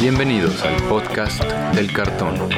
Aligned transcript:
Bienvenidos 0.00 0.62
al 0.62 0.82
podcast 0.88 1.44
del 1.74 1.92
cartón. 1.92 2.48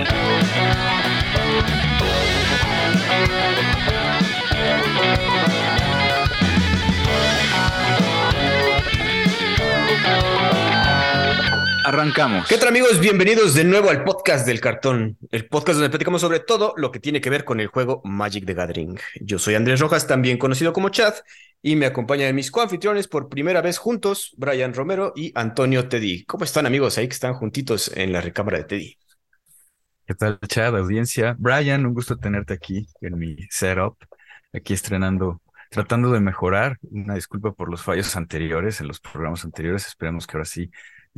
Arrancamos. 11.84 12.46
¿Qué 12.46 12.58
tal 12.58 12.68
amigos? 12.68 13.01
Bienvenidos 13.01 13.54
de 13.54 13.64
nuevo 13.64 13.90
al 13.90 14.04
podcast 14.04 14.46
del 14.46 14.60
cartón, 14.60 15.19
el 15.31 15.49
podcast 15.49 15.78
donde 15.78 15.90
platicamos 15.90 16.21
sobre 16.21 16.39
todo 16.39 16.75
lo 16.77 16.93
que 16.93 17.01
tiene 17.01 17.21
que 17.21 17.29
ver 17.29 17.45
con 17.45 17.59
el 17.59 17.67
juego 17.67 18.01
Magic 18.05 18.46
the 18.46 18.55
Gathering. 18.55 18.99
Yo 19.21 19.39
soy 19.39 19.57
Andrés 19.57 19.81
Rojas, 19.81 20.07
también 20.07 20.39
conocido 20.39 20.73
como 20.73 20.91
Chad, 20.91 21.14
y 21.61 21.75
me 21.75 21.87
acompañan 21.87 22.35
mis 22.37 22.53
coanfitriones 22.53 23.09
por 23.09 23.29
primera 23.29 23.61
vez 23.63 23.79
juntos, 23.79 24.32
Brian 24.37 24.75
Romero 24.75 25.13
y 25.17 25.32
Antonio 25.35 25.89
Teddy. 25.89 26.25
¿Cómo 26.25 26.45
están 26.45 26.67
amigos 26.67 26.99
ahí 26.99 27.09
que 27.09 27.14
están 27.14 27.35
juntitos 27.35 27.91
en 27.96 28.12
la 28.12 28.21
recámara 28.21 28.59
de 28.59 28.64
Teddy? 28.64 28.99
¿Qué 30.07 30.14
tal, 30.14 30.39
Chad, 30.46 30.77
audiencia? 30.77 31.35
Brian, 31.39 31.85
un 31.85 31.94
gusto 31.94 32.16
tenerte 32.16 32.55
aquí 32.55 32.86
en 33.00 33.19
mi 33.19 33.36
setup, 33.50 33.96
aquí 34.52 34.72
estrenando, 34.72 35.42
tratando 35.70 36.12
de 36.12 36.20
mejorar. 36.20 36.78
Una 36.83 37.16
disculpa 37.16 37.52
por 37.52 37.69
los 37.69 37.83
fallos 37.83 38.14
anteriores, 38.14 38.80
en 38.80 38.88
los 38.88 39.00
programas 39.00 39.44
anteriores. 39.44 39.86
Esperemos 39.86 40.28
que 40.28 40.36
ahora 40.36 40.44
sí 40.44 40.70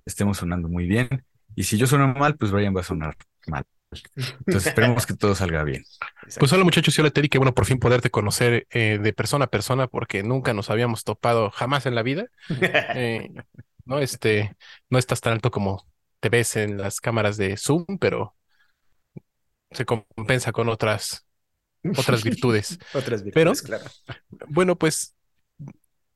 estemos 0.05 0.39
sonando 0.39 0.69
muy 0.69 0.87
bien. 0.87 1.25
Y 1.55 1.65
si 1.65 1.77
yo 1.79 1.87
sueno 1.87 2.09
mal, 2.09 2.37
pues 2.37 2.51
Brian 2.51 2.75
va 2.75 2.81
a 2.81 2.85
sonar 2.85 3.17
mal. 3.47 3.65
Entonces 4.17 4.67
esperemos 4.67 5.07
que 5.07 5.15
todo 5.15 5.35
salga 5.35 5.63
bien. 5.65 5.85
Pues 6.39 6.53
hola 6.53 6.65
muchachos, 6.65 6.97
y 6.97 7.01
hola 7.01 7.11
Teddy, 7.11 7.29
qué 7.29 7.39
bueno 7.39 7.55
por 7.55 7.67
fin 7.67 7.79
poderte 7.79 8.11
conocer 8.11 8.67
eh, 8.71 8.99
de 9.01 9.13
persona 9.13 9.45
a 9.47 9.51
persona 9.51 9.87
porque 9.87 10.23
nunca 10.23 10.53
nos 10.53 10.71
habíamos 10.71 11.05
topado 11.05 11.51
jamás 11.51 11.87
en 11.87 11.95
la 11.95 12.03
vida. 12.03 12.27
Eh, 12.97 13.31
no, 13.85 13.99
este, 13.99 14.57
no 14.89 14.99
estás 14.99 15.21
tan 15.21 15.35
alto 15.35 15.51
como 15.51 15.87
te 16.21 16.29
ves 16.29 16.57
en 16.57 16.79
las 16.79 17.01
cámaras 17.01 17.37
de 17.37 17.57
Zoom, 17.57 17.85
pero 18.01 18.35
se 19.71 19.85
compensa 19.85 20.53
con 20.53 20.69
otras, 20.69 21.27
otras 21.97 22.23
virtudes. 22.23 22.79
Otras 22.95 23.23
virtudes, 23.23 23.63
claro. 23.63 23.85
Bueno, 24.49 24.77
pues, 24.77 25.15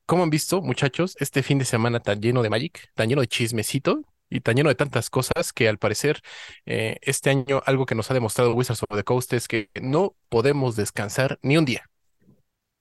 como 0.09 0.23
han 0.23 0.31
visto, 0.31 0.61
muchachos, 0.61 1.15
este 1.21 1.43
fin 1.43 1.59
de 1.59 1.65
semana 1.65 2.01
tan 2.01 2.21
lleno 2.21 2.43
de 2.43 2.49
Magic, 2.51 2.91
tan 2.95 3.09
lleno 3.09 3.21
de 3.21 3.27
chismecito 3.27 4.03
y 4.29 4.41
tan 4.41 4.55
lleno 4.55 4.69
de 4.69 4.75
tantas 4.75 5.09
cosas 5.11 5.53
que 5.53 5.69
al 5.69 5.77
parecer 5.79 6.21
eh, 6.65 6.97
este 7.03 7.29
año 7.31 7.61
algo 7.65 7.85
que 7.85 7.95
nos 7.95 8.11
ha 8.11 8.15
demostrado 8.15 8.53
Wizards 8.55 8.83
of 8.89 8.97
the 8.97 9.03
Coast 9.03 9.33
es 9.33 9.47
que 9.47 9.69
no 9.81 10.15
podemos 10.29 10.75
descansar 10.75 11.39
ni 11.43 11.57
un 11.57 11.65
día. 11.65 11.89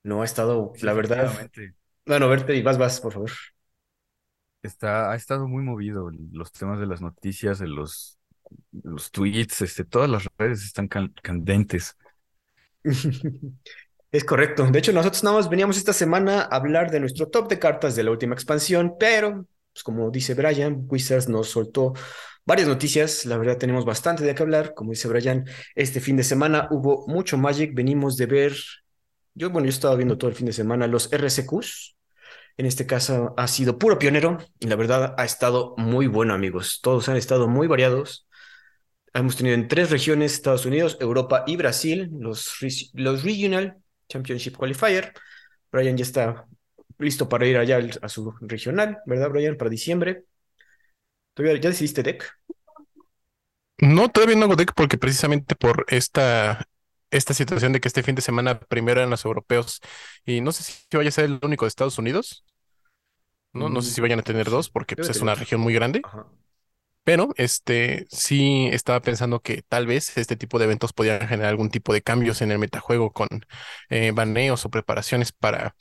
No 0.02 0.22
ha 0.22 0.24
estado, 0.24 0.72
la 0.82 0.92
verdad. 0.92 1.50
Bueno, 2.06 2.28
verte 2.28 2.56
y 2.56 2.62
vas, 2.62 2.78
vas, 2.78 3.00
por 3.00 3.12
favor. 3.12 3.30
Está, 4.62 5.12
ha 5.12 5.16
estado 5.16 5.46
muy 5.48 5.62
movido 5.62 6.10
los 6.32 6.50
temas 6.52 6.80
de 6.80 6.86
las 6.86 7.00
noticias, 7.00 7.58
de 7.60 7.68
los, 7.68 8.18
los 8.82 9.10
tweets, 9.12 9.62
este, 9.62 9.84
todas 9.84 10.10
las 10.10 10.26
redes 10.38 10.64
están 10.64 10.88
can- 10.88 11.14
candentes. 11.22 11.96
Es 14.11 14.25
correcto. 14.25 14.67
De 14.67 14.78
hecho, 14.78 14.92
nosotros 14.92 15.23
nada 15.23 15.37
más 15.37 15.51
veníamos 15.51 15.77
esta 15.77 15.92
semana 15.92 16.41
a 16.41 16.56
hablar 16.56 16.91
de 16.91 17.01
nuestro 17.01 17.28
top 17.28 17.48
de 17.48 17.59
cartas 17.59 17.95
de 17.95 18.03
la 18.05 18.11
última 18.11 18.34
expansión, 18.34 18.95
pero, 18.98 19.47
pues 19.73 19.83
como 19.83 20.11
dice 20.11 20.33
Brian, 20.34 20.87
Wizards 20.89 21.28
nos 21.28 21.51
soltó 21.51 21.92
varias 22.47 22.69
noticias. 22.69 23.27
La 23.27 23.36
verdad, 23.36 23.59
tenemos 23.59 23.84
bastante 23.84 24.25
de 24.25 24.34
qué 24.34 24.42
hablar. 24.42 24.73
Como 24.73 24.92
dice 24.92 25.09
Brian, 25.09 25.45
este 25.75 26.01
fin 26.01 26.17
de 26.17 26.25
semana 26.25 26.69
hubo 26.70 27.06
mucho 27.06 27.36
Magic. 27.36 27.75
Venimos 27.75 28.17
de 28.17 28.27
ver, 28.27 28.56
yo, 29.34 29.51
bueno, 29.51 29.67
yo 29.67 29.70
estaba 29.70 29.95
viendo 29.95 30.17
todo 30.17 30.31
el 30.31 30.36
fin 30.36 30.47
de 30.47 30.55
semana 30.55 30.86
los 30.86 31.12
RSQs. 31.12 31.97
En 32.56 32.67
este 32.67 32.86
caso 32.86 33.34
ha 33.36 33.47
sido 33.47 33.79
puro 33.79 33.98
pionero 33.98 34.39
y 34.59 34.69
la 34.69 34.77
verdad 34.77 35.14
ha 35.19 35.25
estado 35.27 35.75
muy 35.77 36.06
bueno, 36.06 36.33
amigos. 36.33 36.81
Todos 36.83 37.11
han 37.11 37.17
estado 37.19 37.47
muy 37.47 37.67
variados. 37.67 38.27
Hemos 39.12 39.36
tenido 39.36 39.55
en 39.55 39.69
tres 39.69 39.91
regiones, 39.91 40.33
Estados 40.33 40.64
Unidos, 40.64 40.97
Europa 41.01 41.45
y 41.47 41.56
Brasil, 41.56 42.11
los, 42.19 42.55
los 42.95 43.23
Regional 43.23 43.83
Championship 44.09 44.56
Qualifier. 44.56 45.13
Brian 45.73 45.96
ya 45.96 46.05
está 46.05 46.46
listo 46.98 47.29
para 47.29 47.46
ir 47.46 47.57
allá 47.58 47.77
al- 47.77 47.98
a 48.02 48.08
su 48.08 48.33
regional, 48.42 48.98
¿verdad, 49.07 49.30
Brian? 49.30 49.57
Para 49.57 49.70
diciembre. 49.70 50.24
¿Todavía 51.35 51.61
ya 51.61 51.70
decidiste 51.70 52.02
deck? 52.02 52.24
No, 53.80 54.08
todavía 54.11 54.35
no 54.36 54.45
hago 54.47 54.57
deck 54.57 54.73
porque 54.74 54.98
precisamente 54.98 55.55
por 55.55 55.85
esta, 55.89 56.67
esta 57.11 57.33
situación 57.35 57.73
de 57.73 57.80
que 57.80 57.86
este 57.89 58.02
fin 58.02 58.14
de 58.17 58.23
semana 58.23 58.58
primero 58.58 58.98
eran 59.01 59.11
los 59.11 59.24
europeos 59.24 59.80
y 60.24 60.41
no 60.41 60.51
sé 60.52 60.64
si 60.64 60.97
vaya 60.97 61.08
a 61.11 61.13
ser 61.13 61.27
el 61.27 61.39
único 61.42 61.64
de 61.64 61.68
Estados 61.68 61.98
Unidos. 61.98 62.45
No, 63.52 63.68
no 63.68 63.83
sé 63.83 63.91
Mm, 63.91 63.95
si 63.95 64.01
vayan 64.01 64.20
a 64.20 64.23
tener 64.23 64.48
dos 64.51 64.70
porque 64.70 64.97
pues, 64.97 65.11
es 65.11 65.20
una 65.23 65.35
región 65.35 65.61
muy 65.61 65.74
grande. 65.74 66.07
Ajá. 66.07 66.27
Pero 67.08 67.30
este 67.36 68.07
sí 68.11 68.69
estaba 68.70 69.01
pensando 69.01 69.41
que 69.41 69.63
tal 69.63 69.86
vez 69.86 70.19
este 70.19 70.36
tipo 70.36 70.58
de 70.58 70.67
eventos 70.67 70.92
podían 70.92 71.27
generar 71.27 71.48
algún 71.48 71.70
tipo 71.70 71.95
de 71.95 72.02
cambios 72.02 72.42
en 72.42 72.52
el 72.52 72.58
metajuego 72.58 73.14
con 73.14 73.29
eh, 73.89 74.13
baneos 74.14 74.67
o 74.67 74.70
preparaciones 74.70 75.33
para 75.33 75.74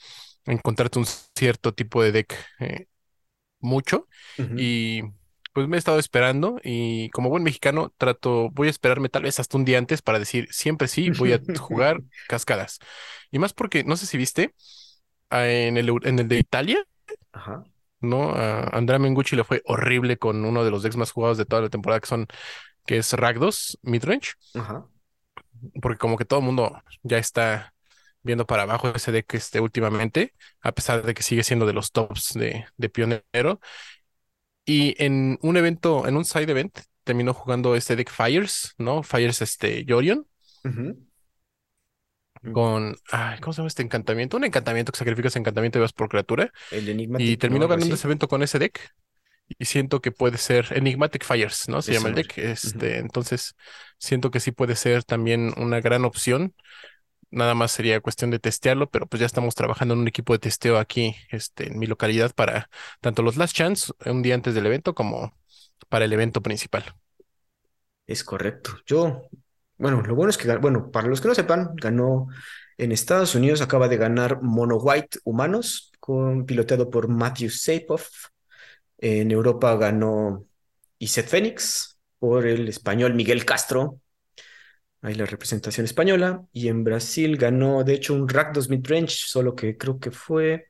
encontrarte 0.45 0.99
un 0.99 1.05
cierto 1.35 1.73
tipo 1.73 2.01
de 2.01 2.13
deck 2.13 2.33
eh, 2.61 2.85
mucho. 3.59 4.07
Y 4.55 5.01
pues 5.51 5.67
me 5.67 5.75
he 5.75 5.79
estado 5.79 5.99
esperando 5.99 6.61
y 6.63 7.09
como 7.09 7.27
buen 7.27 7.43
mexicano 7.43 7.93
trato, 7.97 8.49
voy 8.51 8.69
a 8.69 8.71
esperarme 8.71 9.09
tal 9.09 9.23
vez 9.23 9.37
hasta 9.41 9.57
un 9.57 9.65
día 9.65 9.79
antes 9.79 10.01
para 10.01 10.19
decir 10.19 10.47
siempre 10.51 10.87
sí, 10.87 11.09
voy 11.09 11.33
a 11.33 11.41
jugar 11.59 12.03
cascadas. 12.29 12.79
Y 13.31 13.39
más 13.39 13.51
porque 13.51 13.83
no 13.83 13.97
sé 13.97 14.05
si 14.05 14.17
viste 14.17 14.53
ah, 15.29 15.45
en 15.45 15.75
el, 15.75 15.91
en 16.03 16.19
el 16.19 16.29
de 16.29 16.39
Italia. 16.39 16.85
Ajá. 17.33 17.65
¿No? 18.01 18.31
A 18.33 18.63
Andrea 18.63 18.99
Mengucci 18.99 19.35
le 19.35 19.43
fue 19.43 19.61
horrible 19.65 20.17
con 20.17 20.45
uno 20.45 20.63
de 20.63 20.71
los 20.71 20.83
decks 20.83 20.97
más 20.97 21.11
jugados 21.11 21.37
de 21.37 21.45
toda 21.45 21.63
la 21.63 21.69
temporada, 21.69 21.99
que 21.99 22.07
son, 22.07 22.27
que 22.85 22.97
es 22.97 23.13
Rakdos 23.13 23.79
Midrange, 23.83 24.33
Ajá. 24.55 24.87
porque 25.81 25.97
como 25.97 26.17
que 26.17 26.25
todo 26.25 26.39
el 26.39 26.45
mundo 26.45 26.81
ya 27.03 27.17
está 27.17 27.73
viendo 28.23 28.45
para 28.45 28.63
abajo 28.63 28.89
ese 28.89 29.11
deck 29.11 29.33
este, 29.35 29.59
últimamente, 29.59 30.33
a 30.61 30.71
pesar 30.73 31.03
de 31.03 31.13
que 31.13 31.23
sigue 31.23 31.43
siendo 31.43 31.65
de 31.65 31.73
los 31.73 31.91
tops 31.91 32.33
de, 32.33 32.65
de 32.75 32.89
pionero. 32.89 33.59
Y 34.65 35.01
en 35.01 35.39
un 35.41 35.57
evento, 35.57 36.07
en 36.07 36.17
un 36.17 36.25
side 36.25 36.51
event, 36.51 36.77
terminó 37.03 37.33
jugando 37.33 37.75
este 37.75 37.95
deck 37.95 38.11
Fires, 38.11 38.73
¿no? 38.77 39.01
Fires 39.01 39.41
este 39.41 39.85
Yorion. 39.85 40.27
Con, 42.53 42.95
ay, 43.11 43.39
¿cómo 43.39 43.53
se 43.53 43.57
llama 43.57 43.67
este 43.67 43.83
encantamiento? 43.83 44.37
Un 44.37 44.43
encantamiento 44.45 44.91
que 44.91 44.97
sacrificas 44.97 45.35
encantamiento 45.35 45.79
y 45.79 45.81
vas 45.81 45.93
por 45.93 46.09
criatura. 46.09 46.51
El 46.71 46.89
Enigmatic, 46.89 47.27
Y 47.27 47.37
terminó 47.37 47.67
ganando 47.67 47.95
ese 47.95 48.07
evento 48.07 48.27
con 48.27 48.43
ese 48.43 48.59
deck. 48.59 48.79
Y 49.59 49.65
siento 49.65 50.01
que 50.01 50.11
puede 50.11 50.37
ser 50.37 50.67
Enigmatic 50.71 51.23
Fires, 51.23 51.69
¿no? 51.69 51.81
Se 51.81 51.93
llama 51.93 52.09
el 52.09 52.15
deck. 52.15 52.37
Este, 52.37 52.97
entonces, 52.97 53.55
siento 53.97 54.29
que 54.29 54.39
sí 54.39 54.51
puede 54.51 54.75
ser 54.75 55.03
también 55.03 55.53
una 55.57 55.79
gran 55.79 56.03
opción. 56.03 56.53
Nada 57.29 57.55
más 57.55 57.71
sería 57.71 57.99
cuestión 57.99 58.31
de 58.31 58.39
testearlo, 58.39 58.89
pero 58.89 59.05
pues 59.07 59.19
ya 59.19 59.25
estamos 59.25 59.55
trabajando 59.55 59.93
en 59.93 60.01
un 60.01 60.07
equipo 60.07 60.33
de 60.33 60.39
testeo 60.39 60.77
aquí, 60.77 61.15
este, 61.29 61.67
en 61.67 61.79
mi 61.79 61.85
localidad 61.85 62.33
para 62.33 62.69
tanto 63.01 63.21
los 63.21 63.37
Last 63.37 63.55
Chance, 63.55 63.91
un 64.05 64.21
día 64.21 64.35
antes 64.35 64.53
del 64.53 64.65
evento, 64.65 64.93
como 64.93 65.33
para 65.89 66.05
el 66.05 66.13
evento 66.13 66.41
principal. 66.41 66.95
Es 68.05 68.23
correcto. 68.23 68.77
Yo, 68.85 69.23
bueno, 69.77 70.01
lo 70.01 70.15
bueno 70.15 70.29
es 70.29 70.37
que, 70.37 70.55
bueno, 70.57 70.91
para 70.91 71.07
los 71.07 71.21
que 71.21 71.27
no 71.27 71.35
sepan, 71.35 71.75
ganó 71.75 72.27
en 72.77 72.91
Estados 72.91 73.35
Unidos, 73.35 73.61
acaba 73.61 73.87
de 73.87 73.97
ganar 73.97 74.41
Mono 74.41 74.77
White 74.77 75.19
Humanos, 75.23 75.91
con, 75.99 76.45
piloteado 76.45 76.89
por 76.89 77.07
Matthew 77.07 77.49
Sapoff. 77.49 78.27
En 78.97 79.31
Europa 79.31 79.75
ganó 79.75 80.45
Iset 80.99 81.27
Fénix 81.27 81.99
por 82.19 82.45
el 82.47 82.67
español 82.67 83.13
Miguel 83.13 83.45
Castro. 83.45 83.99
Ahí 85.01 85.13
la 85.15 85.25
representación 85.25 85.85
española. 85.85 86.43
Y 86.51 86.67
en 86.69 86.83
Brasil 86.83 87.37
ganó, 87.37 87.83
de 87.83 87.93
hecho, 87.93 88.13
un 88.13 88.27
Rakdos 88.27 88.69
Midrange, 88.69 89.15
solo 89.25 89.55
que 89.55 89.77
creo 89.77 89.99
que 89.99 90.11
fue, 90.11 90.67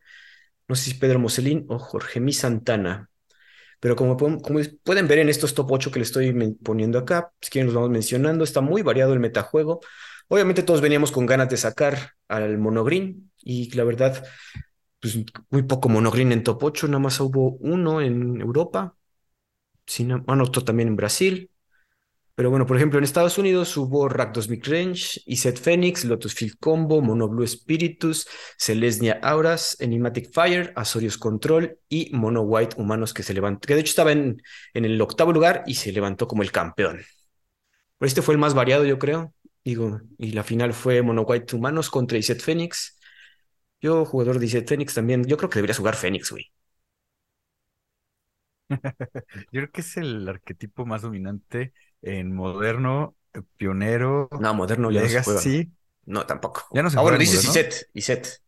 no 0.68 0.76
sé 0.76 0.92
si 0.92 0.94
Pedro 0.96 1.20
Moselín 1.20 1.66
o 1.70 1.80
Jorge 1.80 2.20
Mi 2.20 2.34
Santana. 2.34 3.10
Pero 3.80 3.96
como, 3.96 4.18
como 4.18 4.60
pueden 4.84 5.08
ver 5.08 5.20
en 5.20 5.30
estos 5.30 5.54
top 5.54 5.72
8 5.72 5.92
que 5.92 6.00
les 6.00 6.10
estoy 6.10 6.34
poniendo 6.64 7.00
acá, 7.00 7.32
si 7.42 7.50
quieren 7.52 7.68
los 7.68 7.76
vamos 7.76 7.90
mencionando, 7.92 8.44
está 8.44 8.62
muy 8.62 8.82
variado 8.82 9.14
el 9.14 9.20
metajuego. 9.20 9.80
Obviamente 10.28 10.64
todos 10.64 10.82
veníamos 10.82 11.12
con 11.12 11.26
ganas 11.26 11.50
de 11.50 11.58
sacar 11.58 12.12
al 12.28 12.58
monogreen 12.58 13.32
y 13.44 13.72
la 13.76 13.84
verdad, 13.84 14.26
pues 15.02 15.18
muy 15.50 15.64
poco 15.64 15.90
monogreen 15.90 16.32
en 16.34 16.44
top 16.44 16.64
8, 16.64 16.88
nada 16.88 17.00
más 17.00 17.20
hubo 17.20 17.52
uno 17.62 18.02
en 18.02 18.42
Europa, 18.42 18.96
sí, 19.86 20.04
no- 20.06 20.22
bueno, 20.24 20.44
otro 20.46 20.64
también 20.64 20.90
en 20.90 20.96
Brasil. 20.96 21.52
Pero 22.38 22.52
bueno, 22.52 22.68
por 22.68 22.78
ejemplo, 22.78 23.00
en 23.00 23.04
Estados 23.04 23.40
Unidos 23.40 23.76
hubo 23.78 24.08
Rakdos 24.08 24.48
Midrange, 24.48 25.22
Iset 25.26 25.60
Phoenix, 25.60 26.06
Lotus 26.06 26.36
Field 26.36 26.58
Combo, 26.60 27.02
Mono 27.02 27.28
Blue 27.28 27.48
Spiritus, 27.48 28.28
Selesnya 28.58 29.20
Auras, 29.24 29.76
Enigmatic 29.80 30.32
Fire, 30.32 30.72
Azorius 30.76 31.18
Control 31.18 31.80
y 31.90 32.12
Mono 32.14 32.44
White 32.44 32.76
Humanos 32.80 33.16
que 33.16 33.24
se 33.24 33.34
levantó, 33.34 33.66
que 33.66 33.74
de 33.74 33.80
hecho 33.82 33.90
estaba 33.90 34.12
en, 34.12 34.40
en 34.76 34.86
el 34.86 35.02
octavo 35.02 35.34
lugar 35.34 35.64
y 35.66 35.74
se 35.74 35.92
levantó 35.92 36.28
como 36.28 36.44
el 36.44 36.52
campeón. 36.52 37.02
Este 38.02 38.22
fue 38.22 38.36
el 38.36 38.40
más 38.40 38.54
variado, 38.54 38.86
yo 38.86 39.00
creo. 39.00 39.34
Y 39.64 40.32
la 40.32 40.44
final 40.44 40.74
fue 40.74 41.02
Mono 41.02 41.24
White 41.24 41.56
Humanos 41.56 41.90
contra 41.90 42.20
Iset 42.20 42.42
Phoenix. 42.42 43.00
Yo, 43.82 44.06
jugador 44.06 44.40
de 44.40 44.46
Iset 44.46 44.70
Phoenix 44.70 44.94
también, 44.94 45.26
yo 45.26 45.38
creo 45.38 45.50
que 45.50 45.58
debería 45.60 45.76
jugar 45.76 45.96
Phoenix, 45.96 46.32
güey. 46.32 46.52
Yo 49.52 49.62
creo 49.62 49.72
que 49.72 49.82
es 49.82 49.98
el 49.98 50.28
arquetipo 50.28 50.86
más 50.86 51.02
dominante 51.02 51.74
en 52.02 52.34
moderno, 52.36 53.16
pionero, 53.58 54.30
No, 54.38 54.54
moderno 54.54 54.90
ya 54.90 55.02
no 55.02 55.10
se 55.10 55.20
juega. 55.24 55.44
legacy. 55.44 55.72
No, 56.06 56.26
tampoco. 56.26 56.68
Ya 56.72 56.84
no 56.84 56.90
se 56.90 56.98
Ah, 56.98 57.04
en 57.16 57.18
dices. 57.18 57.44
Iset, 57.44 57.90
Iset. 57.94 58.42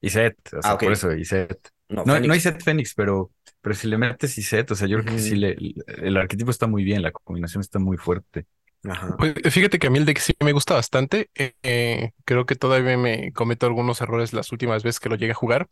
Y 0.00 0.10
set, 0.10 0.36
o 0.54 0.62
sea, 0.62 0.76
Ah, 0.76 0.78
por 0.78 0.92
eso, 0.92 1.12
y 1.14 1.24
set. 1.24 1.70
No, 1.88 2.04
No, 2.04 2.20
no 2.20 2.32
Fénix. 2.32 2.34
hay 2.34 2.40
set 2.40 2.62
Fénix, 2.62 2.94
pero, 2.94 3.32
pero 3.60 3.74
si 3.74 3.88
le 3.88 3.98
metes 3.98 4.36
y 4.38 4.42
set, 4.42 4.70
o 4.70 4.74
sea, 4.74 4.86
yo 4.86 4.98
creo 4.98 5.06
que 5.06 5.18
sí 5.18 5.34
le, 5.36 5.56
el 5.88 6.16
arquetipo 6.16 6.50
está 6.50 6.66
muy 6.66 6.84
bien, 6.84 7.02
la 7.02 7.10
combinación 7.12 7.60
está 7.62 7.78
muy 7.78 7.96
fuerte. 7.96 8.46
Ajá. 8.84 9.18
Pues 9.18 9.34
fíjate 9.52 9.78
que 9.78 9.86
a 9.88 9.90
mí 9.90 9.98
el 9.98 10.04
deck 10.04 10.18
sí 10.18 10.32
me 10.40 10.52
gusta 10.52 10.74
bastante. 10.74 11.30
eh, 11.34 11.54
eh, 11.62 12.12
creo 12.24 12.46
que 12.46 12.54
todavía 12.56 12.96
me 12.96 13.32
cometo 13.32 13.66
algunos 13.66 14.00
errores 14.00 14.32
las 14.32 14.52
últimas 14.52 14.82
veces 14.82 15.00
que 15.00 15.08
lo 15.08 15.16
llegué 15.16 15.32
a 15.32 15.34
jugar. 15.34 15.68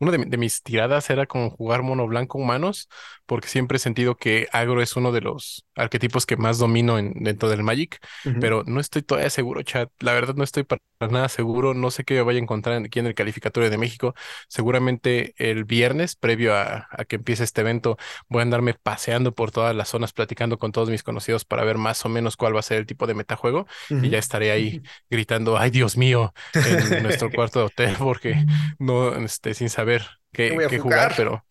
Una 0.00 0.12
de, 0.12 0.18
de 0.26 0.36
mis 0.36 0.62
tiradas 0.62 1.10
era 1.10 1.26
con 1.26 1.50
jugar 1.50 1.82
mono 1.82 2.06
blanco 2.06 2.38
humanos, 2.38 2.88
porque 3.26 3.48
siempre 3.48 3.76
he 3.76 3.78
sentido 3.80 4.16
que 4.16 4.46
agro 4.52 4.80
es 4.80 4.96
uno 4.96 5.12
de 5.12 5.20
los 5.20 5.66
arquetipos 5.74 6.24
que 6.26 6.36
más 6.36 6.58
domino 6.58 6.98
en, 6.98 7.12
dentro 7.14 7.48
del 7.48 7.62
Magic, 7.62 7.98
Ujú. 8.24 8.38
pero 8.38 8.62
no 8.66 8.80
estoy 8.80 9.02
todavía 9.02 9.30
seguro, 9.30 9.62
chat. 9.62 9.90
La 10.00 10.12
verdad 10.12 10.34
no 10.36 10.44
estoy 10.44 10.62
para 10.64 10.80
nada 11.10 11.28
seguro. 11.28 11.74
No 11.74 11.90
sé 11.90 12.04
qué 12.04 12.22
vaya 12.22 12.38
a 12.38 12.42
encontrar 12.42 12.82
aquí 12.84 12.98
en 13.00 13.06
el 13.06 13.14
calificatorio 13.14 13.70
de 13.70 13.78
México. 13.78 14.14
Seguramente 14.48 15.34
el 15.38 15.64
viernes, 15.64 16.16
previo 16.16 16.54
a, 16.56 16.86
a 16.90 17.04
que 17.04 17.16
empiece 17.16 17.44
este 17.44 17.60
evento, 17.60 17.96
voy 18.28 18.40
a 18.40 18.42
andarme 18.42 18.74
paseando 18.74 19.34
por 19.34 19.50
todas 19.50 19.74
las 19.74 19.88
zonas, 19.88 20.12
platicando 20.12 20.58
con 20.58 20.72
todos 20.72 20.90
mis 20.90 21.02
conocidos 21.02 21.44
para 21.44 21.64
ver 21.64 21.78
más 21.78 22.04
o 22.04 22.08
menos 22.08 22.36
cuál 22.36 22.54
va 22.54 22.60
a 22.60 22.62
ser 22.62 22.78
el 22.78 22.86
tipo 22.86 23.06
de 23.06 23.14
metajuego 23.14 23.66
y 24.00 24.08
Ujú. 24.08 24.10
ya 24.10 24.18
estaré 24.18 24.50
ahí 24.52 24.82
gritando, 25.10 25.58
ay 25.58 25.70
Dios 25.70 25.96
mío, 25.96 26.32
en 26.62 27.02
nuestro 27.02 27.30
cuarto 27.32 27.58
de 27.60 27.64
hotel, 27.66 27.96
porque 27.98 28.46
no, 28.78 29.14
este, 29.16 29.54
sin 29.54 29.70
saber 29.70 29.87
¿Qué 30.32 30.50
qué, 30.68 30.78
jugar, 30.78 30.78
jugar? 30.78 31.14
pero, 31.16 31.44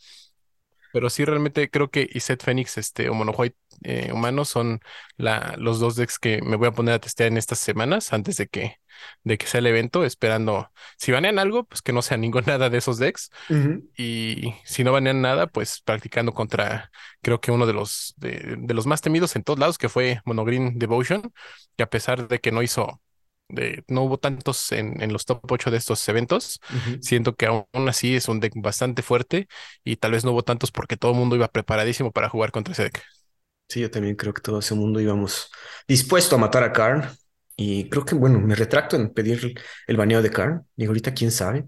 pero 0.92 1.10
sí 1.10 1.26
realmente 1.26 1.70
creo 1.70 1.90
que 1.90 2.10
Iset 2.14 2.44
Fénix, 2.44 2.78
este, 2.78 3.10
o 3.10 3.14
Mono 3.14 3.32
White 3.32 3.58
eh, 3.84 4.12
humano 4.12 4.46
son 4.46 4.80
la, 5.18 5.56
los 5.58 5.80
dos 5.80 5.96
decks 5.96 6.18
que 6.18 6.42
me 6.42 6.56
voy 6.56 6.68
a 6.68 6.72
poner 6.72 6.96
a 6.96 7.00
testear 7.00 7.28
en 7.28 7.38
estas 7.38 7.60
semanas 7.60 8.14
antes 8.14 8.38
de 8.38 8.48
que, 8.48 8.78
de 9.24 9.38
que 9.38 9.46
sea 9.46 9.60
el 9.60 9.68
evento, 9.68 10.06
esperando, 10.06 10.72
si 10.98 11.12
banean 11.12 11.40
algo, 11.40 11.66
pues 11.66 11.82
que 11.82 11.94
no 11.94 12.02
sea 12.02 12.18
ningún 12.18 12.46
nada 12.46 12.70
de 12.70 12.78
esos 12.78 12.98
decks, 12.98 13.30
y 13.98 14.54
si 14.64 14.84
no 14.84 14.92
banean 14.92 15.22
nada, 15.22 15.48
pues 15.48 15.82
practicando 15.82 16.34
contra, 16.34 16.90
creo 17.22 17.42
que 17.42 17.52
uno 17.52 17.66
de 17.68 17.74
los, 17.74 18.14
de, 18.18 18.56
de 18.58 18.74
los 18.74 18.88
más 18.88 19.02
temidos 19.02 19.36
en 19.36 19.44
todos 19.44 19.60
lados, 19.60 19.78
que 19.78 19.90
fue 19.90 20.22
Monogreen 20.26 20.80
Devotion, 20.80 21.32
que 21.76 21.84
a 21.84 21.90
pesar 21.90 22.28
de 22.28 22.40
que 22.40 22.52
no 22.52 22.64
hizo, 22.64 23.02
no 23.88 24.04
hubo 24.04 24.18
tantos 24.18 24.72
en, 24.72 25.02
en 25.02 25.14
los 25.14 25.26
top 25.26 25.42
8 25.52 25.72
de 25.72 25.78
estos 25.78 26.08
eventos, 26.10 26.60
siento 27.00 27.36
que 27.36 27.46
aún 27.48 27.66
así 27.88 28.16
es 28.16 28.28
un 28.28 28.40
deck 28.40 28.54
bastante 28.56 29.02
fuerte 29.02 29.48
y 29.84 29.98
tal 29.98 30.12
vez 30.12 30.26
no 30.26 30.32
hubo 30.32 30.44
tantos 30.44 30.72
porque 30.72 30.98
todo 30.98 31.12
el 31.12 31.18
mundo 31.18 31.36
iba 31.36 31.48
preparadísimo 31.48 32.12
para 32.12 32.30
jugar 32.30 32.52
contra 32.52 32.74
ese 32.74 32.84
deck. 32.84 33.04
Sí, 33.70 33.82
yo 33.82 33.92
también 33.92 34.16
creo 34.16 34.34
que 34.34 34.42
todo 34.42 34.60
ese 34.60 34.76
mundo 34.76 35.00
íbamos 35.02 35.52
dispuesto 35.88 36.36
a 36.36 36.40
matar 36.40 36.64
a 36.64 36.72
Karn. 36.72 37.04
Y 37.60 37.90
creo 37.90 38.06
que, 38.06 38.16
bueno, 38.16 38.40
me 38.40 38.56
retracto 38.56 38.96
en 38.96 39.14
pedir 39.14 39.56
el 39.88 39.98
baneo 39.98 40.22
de 40.22 40.30
Karn. 40.30 40.66
Y 40.78 40.86
ahorita, 40.86 41.14
quién 41.14 41.32
sabe. 41.32 41.66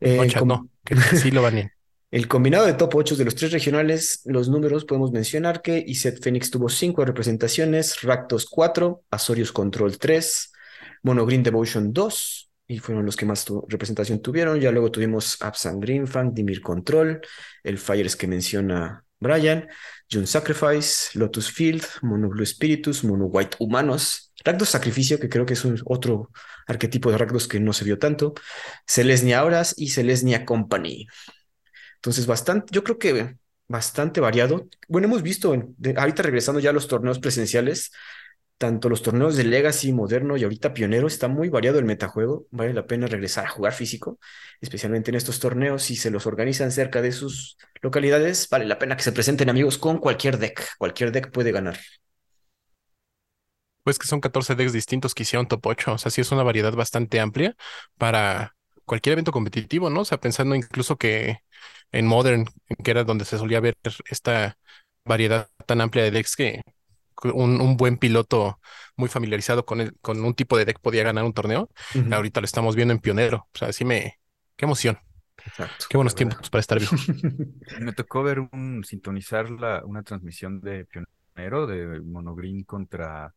Eh, 0.00 0.16
no, 0.16 0.26
chat, 0.26 0.44
com- 0.44 0.48
no, 0.48 0.68
que, 0.84 0.96
que 1.06 1.16
sí 1.16 1.30
lo 1.30 1.42
baneen. 1.42 1.70
El 2.10 2.28
combinado 2.28 2.66
de 2.66 2.74
top 2.74 2.94
8 2.96 3.16
de 3.16 3.24
los 3.24 3.34
tres 3.34 3.52
regionales, 3.52 4.22
los 4.24 4.48
números 4.48 4.84
podemos 4.84 5.12
mencionar 5.12 5.62
que 5.62 5.84
Iset 5.86 6.22
Phoenix 6.22 6.50
tuvo 6.50 6.68
5 6.68 7.04
representaciones, 7.04 8.02
Rakdos 8.02 8.46
4, 8.46 9.02
Azorius 9.10 9.52
Control 9.52 9.98
3, 9.98 10.52
Mono 11.04 11.24
Green 11.24 11.42
Devotion 11.44 11.92
2, 11.92 12.50
y 12.66 12.78
fueron 12.80 13.04
los 13.06 13.14
que 13.16 13.26
más 13.26 13.46
representación 13.68 14.20
tuvieron. 14.20 14.58
Ya 14.60 14.72
luego 14.72 14.90
tuvimos 14.90 15.36
Absan 15.40 15.78
Greenfang, 15.80 16.34
Dimir 16.34 16.60
Control, 16.62 17.20
el 17.62 17.78
Fires 17.78 18.16
que 18.16 18.26
menciona 18.26 19.04
Brian, 19.20 19.68
June 20.10 20.26
Sacrifice, 20.26 21.16
Lotus 21.18 21.50
Field, 21.52 21.84
Mono 22.02 22.28
Blue 22.28 22.44
Spiritus, 22.44 23.04
Mono 23.04 23.26
White 23.26 23.58
Humanos, 23.60 24.32
Rakdos 24.44 24.70
Sacrificio, 24.70 25.20
que 25.20 25.28
creo 25.28 25.46
que 25.46 25.54
es 25.54 25.64
un 25.64 25.80
otro 25.84 26.30
arquetipo 26.66 27.10
de 27.10 27.18
Rakdos 27.18 27.46
que 27.48 27.60
no 27.60 27.72
se 27.72 27.84
vio 27.84 27.98
tanto, 27.98 28.34
Celestia 28.86 29.40
Auras 29.40 29.74
y 29.76 29.90
Celestia 29.90 30.44
Company. 30.44 31.06
Entonces, 31.96 32.26
bastante, 32.26 32.66
yo 32.72 32.84
creo 32.84 32.98
que 32.98 33.36
bastante 33.68 34.20
variado. 34.20 34.68
Bueno, 34.88 35.06
hemos 35.06 35.22
visto, 35.22 35.54
en- 35.54 35.74
de- 35.78 35.94
ahorita 35.96 36.22
regresando 36.22 36.60
ya 36.60 36.70
a 36.70 36.72
los 36.72 36.88
torneos 36.88 37.18
presenciales, 37.18 37.92
tanto 38.58 38.88
los 38.88 39.02
torneos 39.02 39.36
de 39.36 39.44
Legacy, 39.44 39.92
Moderno 39.92 40.36
y 40.36 40.44
ahorita 40.44 40.74
Pionero, 40.74 41.06
está 41.06 41.28
muy 41.28 41.48
variado 41.48 41.78
el 41.78 41.84
metajuego. 41.84 42.46
Vale 42.50 42.72
la 42.72 42.86
pena 42.86 43.06
regresar 43.06 43.46
a 43.46 43.48
jugar 43.48 43.72
físico, 43.72 44.18
especialmente 44.60 45.10
en 45.10 45.16
estos 45.16 45.40
torneos. 45.40 45.82
Si 45.82 45.96
se 45.96 46.10
los 46.10 46.26
organizan 46.26 46.70
cerca 46.72 47.02
de 47.02 47.12
sus 47.12 47.56
localidades, 47.82 48.48
vale 48.48 48.64
la 48.66 48.78
pena 48.78 48.96
que 48.96 49.02
se 49.02 49.12
presenten 49.12 49.50
amigos 49.50 49.78
con 49.78 49.98
cualquier 49.98 50.38
deck. 50.38 50.76
Cualquier 50.78 51.12
deck 51.12 51.30
puede 51.30 51.52
ganar. 51.52 51.78
Pues 53.82 53.98
que 53.98 54.06
son 54.06 54.20
14 54.20 54.54
decks 54.54 54.72
distintos 54.72 55.14
que 55.14 55.24
hicieron 55.24 55.46
top 55.46 55.66
8. 55.66 55.92
O 55.94 55.98
sea, 55.98 56.10
sí 56.10 56.20
es 56.22 56.32
una 56.32 56.42
variedad 56.42 56.72
bastante 56.72 57.20
amplia 57.20 57.54
para 57.98 58.54
cualquier 58.86 59.14
evento 59.14 59.32
competitivo, 59.32 59.90
¿no? 59.90 60.00
O 60.02 60.04
sea, 60.04 60.18
pensando 60.18 60.54
incluso 60.54 60.96
que 60.96 61.38
en 61.92 62.06
Modern, 62.06 62.46
que 62.82 62.90
era 62.90 63.04
donde 63.04 63.24
se 63.24 63.38
solía 63.38 63.60
ver 63.60 63.76
esta 64.10 64.56
variedad 65.04 65.50
tan 65.66 65.80
amplia 65.80 66.04
de 66.04 66.10
decks 66.10 66.36
que 66.36 66.62
un, 67.32 67.60
un 67.60 67.76
buen 67.76 67.98
piloto 67.98 68.60
muy 68.96 69.08
familiarizado 69.08 69.64
con, 69.64 69.80
el, 69.80 69.96
con 70.00 70.24
un 70.24 70.34
tipo 70.34 70.56
de 70.56 70.64
deck 70.64 70.80
podía 70.80 71.02
ganar 71.02 71.24
un 71.24 71.32
torneo. 71.32 71.70
Ujú. 71.94 72.14
Ahorita 72.14 72.40
lo 72.40 72.44
estamos 72.44 72.76
viendo 72.76 72.92
en 72.92 73.00
Pionero. 73.00 73.48
O 73.54 73.58
sea, 73.58 73.72
sí 73.72 73.84
me... 73.84 74.18
Qué 74.56 74.66
emoción. 74.66 74.98
Exacto. 75.44 75.86
Qué 75.88 75.96
buenos 75.96 76.14
tiempos 76.14 76.48
para 76.48 76.60
estar 76.60 76.78
vivo. 76.78 76.92
Me 77.80 77.92
tocó 77.92 78.22
ver 78.22 78.40
un, 78.40 78.82
sintonizar 78.84 79.50
la, 79.50 79.82
una 79.84 80.02
transmisión 80.02 80.60
de 80.60 80.86
Pionero 80.86 81.66
de 81.66 82.00
Monogreen 82.00 82.62
contra 82.64 83.34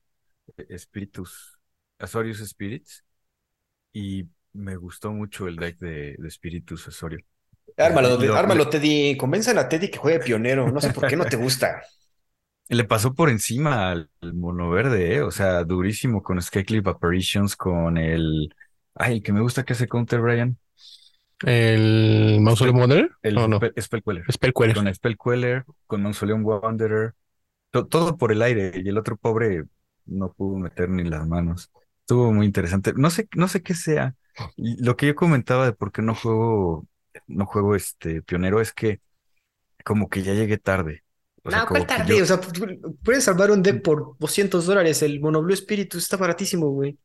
Spiritus, 0.78 1.60
Azorius 2.00 2.40
Spirits, 2.48 3.04
y 3.94 4.26
me 4.54 4.76
gustó 4.76 5.12
mucho 5.12 5.48
el 5.48 5.56
deck 5.56 5.78
de, 5.80 6.16
de 6.18 6.32
Spiritus 6.32 6.88
Azorio. 6.88 7.20
Ármalo, 7.78 8.18
Lo- 8.18 8.36
ármalo, 8.36 8.70
Teddy. 8.70 9.18
Convenzan 9.18 9.58
a 9.58 9.68
Teddy 9.68 9.90
que 9.90 9.98
juegue 9.98 10.20
pionero. 10.20 10.72
No 10.72 10.82
sé 10.82 10.92
por 10.92 11.08
qué 11.08 11.16
no 11.16 11.26
te 11.26 11.36
gusta. 11.36 11.82
Le 12.70 12.84
pasó 12.84 13.14
por 13.14 13.30
encima 13.30 13.92
al, 13.92 14.10
al 14.22 14.34
mono 14.34 14.70
verde, 14.70 15.16
¿eh? 15.16 15.22
O 15.22 15.32
sea, 15.32 15.64
durísimo 15.64 16.22
con 16.22 16.42
Skyclip 16.42 16.88
Apparitions, 16.88 17.56
con 17.56 17.98
el... 17.98 18.54
Ay, 18.96 19.16
el 19.18 19.24
que 19.24 19.32
me 19.32 19.42
gusta 19.42 19.64
que 19.64 19.74
hace 19.74 19.88
Counter, 19.88 20.20
Brian. 20.20 20.58
¿El 21.46 22.40
Mausoleum 22.42 22.78
Wanderer? 22.80 23.12
El 23.22 23.36
No, 23.36 23.48
no. 23.48 23.58
Spell, 23.58 23.74
Spellqueller. 23.82 24.26
Spellqueller. 24.32 24.76
Con 24.76 24.94
Spellqueller, 24.94 25.66
con 25.86 26.02
Mausoleum 26.04 26.44
Wanderer. 26.46 27.14
to- 27.72 27.88
todo 27.88 28.18
por 28.18 28.32
el 28.32 28.42
aire. 28.42 28.72
Y 28.84 28.90
el 28.90 28.98
otro 28.98 29.18
pobre 29.18 29.64
no 30.06 30.34
pudo 30.34 30.58
meter 30.58 30.90
ni 30.90 31.04
las 31.04 31.28
manos. 31.28 31.72
Estuvo 32.02 32.34
muy 32.34 32.46
interesante. 32.46 32.94
No 32.96 33.10
sé, 33.10 33.28
no 33.36 33.48
sé 33.48 33.62
qué 33.64 33.76
sea. 33.76 34.16
Y 34.56 34.84
lo 34.84 34.96
que 34.98 35.08
yo 35.08 35.16
comentaba 35.16 35.66
de 35.66 35.74
por 35.74 35.92
qué 35.92 36.02
no 36.02 36.16
juego, 36.16 36.88
no 37.28 37.46
juego 37.46 37.76
este 37.76 38.22
pionero 38.24 38.62
es 38.62 38.74
que 38.74 39.00
como 39.86 40.10
que 40.10 40.24
ya 40.24 40.34
llegué 40.34 40.58
tarde. 40.58 41.04
O 41.48 41.52
sea, 41.52 41.60
no, 41.62 41.68
¿cuál 41.68 41.88
yo- 42.08 42.24
O 42.24 42.26
sea, 42.26 42.42
pu- 42.42 42.98
puedes 43.04 43.24
salvar 43.24 43.52
un 43.52 43.64
deck 43.64 43.82
por 43.82 44.16
200 44.20 44.66
dólares. 44.66 45.02
El 45.02 45.20
Mono 45.20 45.42
Blue 45.42 45.56
Spiritus 45.56 46.04
está 46.04 46.18
baratísimo, 46.18 46.70
güey. 46.70 46.98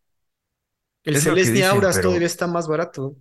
El 1.05 1.17
Es 1.17 1.25
Celestia 1.25 1.53
dicen, 1.55 1.71
Auras 1.71 1.97
pero- 1.97 2.09
todavía 2.09 2.27
está 2.27 2.47
más 2.47 2.69
barato. 2.69 3.17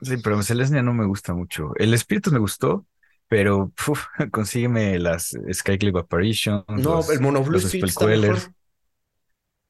Sí, 0.00 0.16
pero 0.22 0.42
Celestia 0.42 0.82
no 0.82 0.94
me 0.94 1.06
gusta 1.06 1.34
mucho. 1.34 1.72
El 1.76 1.92
Espíritu 1.92 2.30
me 2.30 2.38
gustó, 2.38 2.86
pero 3.26 3.72
uf, 3.88 4.04
consígueme 4.30 4.98
las 4.98 5.36
Skyclip 5.52 5.96
Apparitions, 5.96 6.64
No, 6.68 6.96
los, 6.96 7.10
el 7.10 7.20
Mono 7.20 7.42
Blue 7.42 7.54
los 7.54 7.64
Spirit 7.64 7.88
está 7.88 8.06
mejor. 8.06 8.38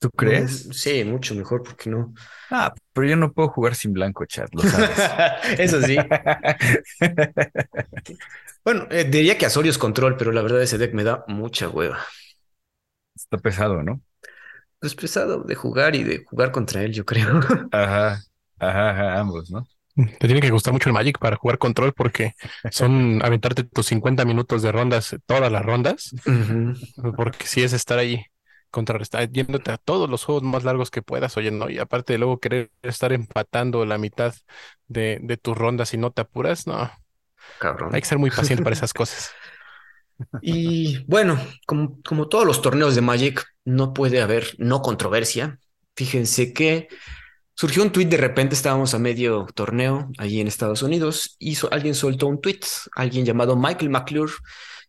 ¿Tú 0.01 0.11
crees? 0.11 0.67
No, 0.67 0.73
sí, 0.75 1.03
mucho 1.03 1.35
mejor, 1.35 1.65
porque 1.65 1.91
no? 1.91 2.15
Ah, 2.51 2.73
pero 2.93 3.09
yo 3.09 3.17
no 3.17 3.33
puedo 3.33 3.49
jugar 3.49 3.75
sin 3.75 3.93
blanco, 3.93 4.25
chat, 4.27 4.49
lo 4.55 4.63
sabes. 4.63 4.97
Eso 5.59 5.83
sí. 5.83 5.97
Bueno, 8.69 8.87
eh, 8.91 9.05
diría 9.05 9.39
que 9.39 9.47
Azorius 9.47 9.79
Control, 9.79 10.19
pero 10.19 10.31
la 10.31 10.43
verdad 10.43 10.61
ese 10.61 10.77
deck 10.77 10.93
me 10.93 11.03
da 11.03 11.25
mucha 11.27 11.71
hueva. 11.71 12.01
Está 13.17 13.39
pesado, 13.39 13.83
¿no? 13.83 14.03
Es 14.83 14.95
pesado 14.95 15.43
de 15.43 15.55
jugar 15.55 15.97
y 15.97 16.05
de 16.05 16.23
jugar 16.23 16.53
contra 16.53 16.83
él, 16.83 16.93
yo 16.93 17.07
creo. 17.07 17.41
Ajá, 17.73 18.21
ajá, 18.59 18.91
ajá, 18.91 19.21
ambos, 19.21 19.51
¿no? 19.51 19.67
Te 19.95 20.27
tiene 20.27 20.43
que 20.43 20.51
gustar 20.51 20.75
mucho 20.75 20.91
el 20.91 20.93
Magic 20.93 21.19
para 21.19 21.37
jugar 21.37 21.57
control 21.57 21.95
porque 21.95 22.35
son 22.71 23.23
aventarte 23.25 23.65
tus 23.65 23.87
50 23.87 24.27
minutos 24.27 24.61
de 24.61 24.71
rondas, 24.71 25.17
todas 25.25 25.51
las 25.51 25.65
rondas, 25.65 26.15
porque 27.17 27.47
si 27.47 27.63
es 27.63 27.73
estar 27.73 27.99
ahí 27.99 28.23
contrarrestar, 28.71 29.33
yéndote 29.33 29.71
a 29.71 29.79
todos 29.79 30.11
los 30.11 30.27
juegos 30.27 30.43
más 30.43 30.65
largos 30.65 30.91
que 30.91 31.01
puedas, 31.01 31.39
oye, 31.39 31.51
no, 31.51 31.71
y 31.71 31.79
aparte 31.79 32.13
de 32.13 32.19
luego 32.19 32.39
querer 32.39 32.71
estar 32.83 33.15
empatando 33.15 33.87
la 33.87 33.97
mitad 33.97 34.35
de, 34.89 35.21
de 35.23 35.39
tus 35.39 35.57
rondas 35.57 35.95
y 35.95 35.97
no 35.97 36.11
te 36.11 36.21
apuras, 36.21 36.67
no, 36.67 36.91
Cabrón. 37.59 37.91
hay 37.95 38.01
que 38.01 38.07
ser 38.09 38.19
muy 38.19 38.31
paciente 38.31 38.63
para 38.63 38.75
esas 38.77 38.93
cosas. 38.95 39.31
Y 40.43 41.05
bueno, 41.07 41.39
como, 41.67 42.01
como 42.03 42.29
todos 42.29 42.45
los 42.45 42.61
torneos 42.61 42.95
de 42.95 43.01
Magic, 43.03 43.45
no 43.65 43.93
puede 43.95 44.21
haber 44.21 44.55
no 44.59 44.83
controversia. 44.83 45.59
Fíjense 45.97 46.53
que 46.53 46.89
surgió 47.55 47.83
un 47.83 47.93
tweet 47.93 48.07
de 48.07 48.17
repente, 48.17 48.55
estábamos 48.55 48.95
a 48.95 48.99
medio 48.99 49.47
torneo 49.55 50.11
allí 50.19 50.41
en 50.41 50.49
Estados 50.49 50.83
Unidos, 50.83 51.37
y 51.39 51.55
so- 51.55 51.69
alguien 51.73 51.95
soltó 51.95 52.27
un 52.27 52.41
tweet, 52.41 52.61
alguien 52.95 53.25
llamado 53.25 53.57
Michael 53.57 53.91
McClure, 53.91 54.33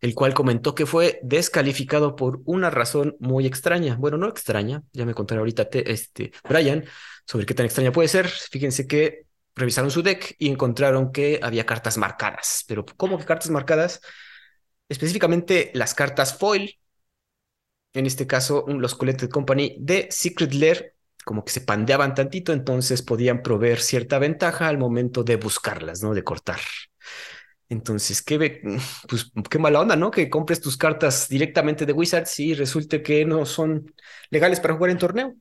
el 0.01 0.15
cual 0.15 0.33
comentó 0.33 0.73
que 0.75 0.85
fue 0.85 1.19
descalificado 1.23 2.15
por 2.15 2.41
una 2.45 2.69
razón 2.69 3.15
muy 3.19 3.45
extraña. 3.45 3.95
Bueno, 3.97 4.17
no 4.17 4.27
extraña, 4.29 4.81
ya 4.93 5.05
me 5.05 5.13
contaré 5.13 5.39
ahorita 5.39 5.67
este, 5.73 6.31
Brian 6.47 6.85
sobre 7.27 7.45
qué 7.45 7.53
tan 7.53 7.65
extraña 7.67 7.91
puede 7.91 8.07
ser. 8.07 8.27
Fíjense 8.27 8.87
que 8.87 9.25
revisaron 9.55 9.91
su 9.91 10.01
deck 10.01 10.35
y 10.39 10.49
encontraron 10.49 11.11
que 11.11 11.39
había 11.41 11.65
cartas 11.65 11.97
marcadas. 11.97 12.63
Pero 12.67 12.85
¿cómo 12.97 13.17
que 13.17 13.25
cartas 13.25 13.49
marcadas? 13.49 14.01
Específicamente 14.87 15.71
las 15.73 15.93
cartas 15.93 16.37
foil, 16.37 16.79
en 17.93 18.05
este 18.05 18.27
caso 18.27 18.65
los 18.67 18.95
Collected 18.95 19.29
Company 19.29 19.77
de 19.79 20.07
Secret 20.11 20.53
Lair, 20.53 20.95
como 21.25 21.43
que 21.43 21.51
se 21.51 21.61
pandeaban 21.61 22.15
tantito, 22.15 22.53
entonces 22.53 23.01
podían 23.01 23.43
proveer 23.43 23.79
cierta 23.81 24.19
ventaja 24.19 24.67
al 24.67 24.77
momento 24.77 25.23
de 25.23 25.35
buscarlas, 25.35 26.01
¿no? 26.01 26.13
De 26.13 26.23
cortar. 26.23 26.59
Entonces, 27.69 28.23
qué, 28.23 28.61
pues, 29.07 29.31
qué 29.49 29.59
mala 29.59 29.81
onda, 29.81 29.95
¿no? 29.95 30.09
Que 30.11 30.29
compres 30.29 30.59
tus 30.59 30.75
cartas 30.75 31.29
directamente 31.29 31.85
de 31.85 31.93
Wizards 31.93 32.39
y 32.39 32.55
resulte 32.55 33.03
que 33.03 33.25
no 33.25 33.45
son 33.45 33.93
legales 34.31 34.59
para 34.59 34.73
jugar 34.73 34.91
en 34.91 34.97
torneo. 34.97 35.35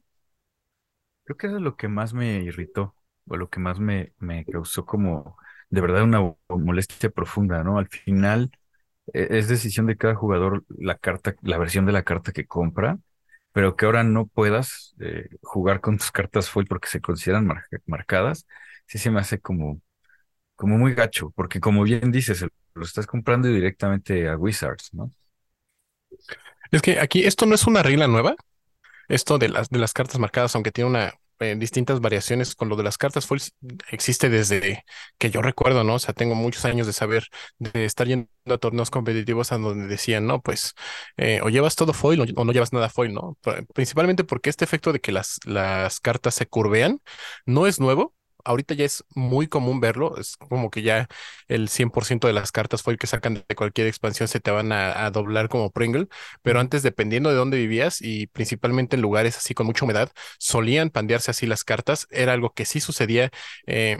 Creo 1.25 1.37
que 1.37 1.47
eso 1.47 1.57
es 1.57 1.63
lo 1.63 1.77
que 1.77 1.89
más 1.89 2.13
me 2.15 2.43
irritó, 2.43 2.95
o 3.31 3.37
lo 3.37 3.49
que 3.51 3.61
más 3.61 3.79
me, 3.81 4.13
me 4.19 4.45
causó 4.47 4.85
como 4.87 5.37
de 5.71 5.81
verdad 5.81 6.03
una 6.05 6.35
molestia 6.49 7.11
profunda, 7.11 7.63
¿no? 7.65 7.79
Al 7.79 7.89
final 7.89 8.51
e, 9.15 9.29
es 9.39 9.49
decisión 9.49 9.87
de 9.87 9.97
cada 9.97 10.15
jugador 10.15 10.65
la 10.69 10.97
carta, 10.99 11.35
la 11.43 11.59
versión 11.59 11.87
de 11.87 11.93
la 11.93 12.03
carta 12.05 12.33
que 12.33 12.47
compra, 12.47 12.99
pero 13.53 13.77
que 13.77 13.87
ahora 13.87 14.05
no 14.05 14.27
puedas 14.27 14.95
eh, 15.01 15.29
jugar 15.43 15.81
con 15.81 15.99
tus 15.99 16.11
cartas 16.13 16.51
foil 16.51 16.67
porque 16.67 16.89
se 16.89 17.01
consideran 17.01 17.49
marcadas, 17.87 18.47
sí 18.87 18.99
se 18.99 19.11
me 19.11 19.21
hace 19.21 19.41
como 19.41 19.81
como 20.57 20.79
muy 20.79 20.95
gacho, 20.95 21.31
porque 21.37 21.61
como 21.61 21.85
bien 21.85 22.13
dices, 22.13 22.45
lo 22.75 22.85
estás 22.85 23.07
comprando 23.07 23.49
directamente 23.49 24.29
a 24.29 24.37
Wizards, 24.37 24.91
¿no? 24.95 25.11
Es 26.71 26.83
que 26.83 27.01
aquí 27.01 27.25
esto 27.25 27.47
no 27.47 27.55
es 27.55 27.67
una 27.67 27.83
regla 27.83 28.07
nueva. 28.09 28.37
Esto 29.09 29.39
de 29.39 29.49
las, 29.51 29.71
de 29.71 29.79
las 29.79 29.93
cartas 29.95 30.19
marcadas, 30.21 30.55
aunque 30.55 30.73
tiene 30.73 30.91
una 30.91 31.15
eh, 31.41 31.55
distintas 31.57 32.01
variaciones 32.01 32.55
con 32.55 32.69
lo 32.69 32.77
de 32.77 32.83
las 32.83 32.99
cartas 32.99 33.27
foils, 33.27 33.55
existe 33.91 34.29
desde 34.29 34.85
que 35.19 35.31
yo 35.31 35.43
recuerdo, 35.43 35.85
¿no? 35.85 35.95
O 35.95 35.99
sea, 35.99 36.15
tengo 36.15 36.35
muchos 36.35 36.65
años 36.65 36.87
de 36.87 36.93
saber, 36.93 37.25
de 37.59 37.85
estar 37.85 38.07
yendo 38.07 38.29
a 38.47 38.59
torneos 38.59 38.91
competitivos 38.91 39.53
a 39.53 39.59
donde 39.59 39.87
decían, 39.87 40.27
no, 40.27 40.41
pues, 40.41 40.75
eh, 41.17 41.41
o 41.43 41.49
llevas 41.49 41.77
todo 41.77 41.93
foil 41.93 42.35
o, 42.37 42.45
no 42.45 42.53
llevas 42.53 42.73
nada 42.73 42.89
foil, 42.89 43.13
¿no? 43.15 43.37
Principalmente 43.75 44.25
porque 44.25 44.51
este 44.51 44.65
efecto 44.65 44.93
de 44.93 45.01
que 45.01 45.13
las, 45.13 45.39
las 45.45 46.01
cartas 46.01 46.35
se 46.35 46.47
curvean 46.47 47.01
no 47.47 47.67
es 47.67 47.81
nuevo, 47.81 48.15
ahorita 48.45 48.75
ya 48.75 48.85
es 48.85 49.05
muy 49.15 49.47
común 49.49 49.81
verlo, 49.81 50.17
es 50.19 50.37
como 50.37 50.71
que 50.71 50.83
ya 50.83 51.09
el 51.49 51.69
100% 51.69 52.27
de 52.27 52.33
las 52.33 52.53
cartas 52.53 52.83
foil 52.83 52.99
que 52.99 53.07
sacan 53.07 53.45
de 53.49 53.55
cualquier 53.55 53.87
expansión 53.87 54.29
se 54.29 54.41
te 54.41 54.51
van 54.51 54.73
a, 54.73 55.11
doblar 55.11 55.49
como 55.49 55.71
Pringle, 55.71 56.09
pero 56.43 56.61
antes 56.61 56.83
dependiendo 56.83 57.31
de 57.31 57.37
dónde 57.37 57.57
vivías 57.59 58.01
y 58.03 58.27
principalmente 58.29 58.97
en 58.97 59.03
lugares 59.03 59.37
así 59.37 59.55
con 59.55 59.67
mucha 59.67 59.85
humedad, 59.85 60.11
solían 60.39 60.91
pandearse 60.91 61.31
así 61.31 61.47
las 61.47 61.65
cartas, 61.65 62.07
era 62.11 62.33
algo 62.33 62.53
que 62.53 62.65
sí 62.65 62.81
sucedía. 62.81 63.31
Eh, 63.67 63.99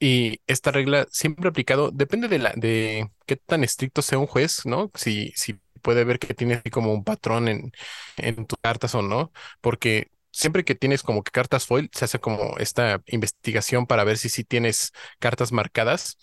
y 0.00 0.40
esta 0.46 0.70
regla 0.70 1.06
siempre 1.10 1.48
aplicado, 1.48 1.90
depende 1.90 2.28
de 2.28 2.38
la, 2.38 2.52
de 2.56 3.10
qué 3.26 3.36
tan 3.36 3.64
estricto 3.64 4.02
sea 4.02 4.18
un 4.18 4.26
juez, 4.26 4.64
¿no? 4.64 4.90
Si, 4.94 5.32
si 5.34 5.54
puede 5.82 6.04
ver 6.04 6.18
que 6.18 6.34
tiene 6.34 6.62
como 6.70 6.92
un 6.92 7.04
patrón 7.04 7.48
en, 7.48 7.72
en 8.16 8.46
tus 8.46 8.58
cartas 8.62 8.94
o 8.94 9.02
no, 9.02 9.32
porque 9.60 10.10
siempre 10.30 10.64
que 10.64 10.74
tienes 10.74 11.02
como 11.02 11.22
que 11.22 11.30
cartas 11.30 11.66
foil, 11.66 11.90
se 11.92 12.04
hace 12.04 12.18
como 12.20 12.56
esta 12.58 13.02
investigación 13.06 13.86
para 13.86 14.04
ver 14.04 14.18
si 14.18 14.28
sí 14.28 14.44
tienes 14.44 14.92
cartas 15.18 15.52
marcadas. 15.52 16.16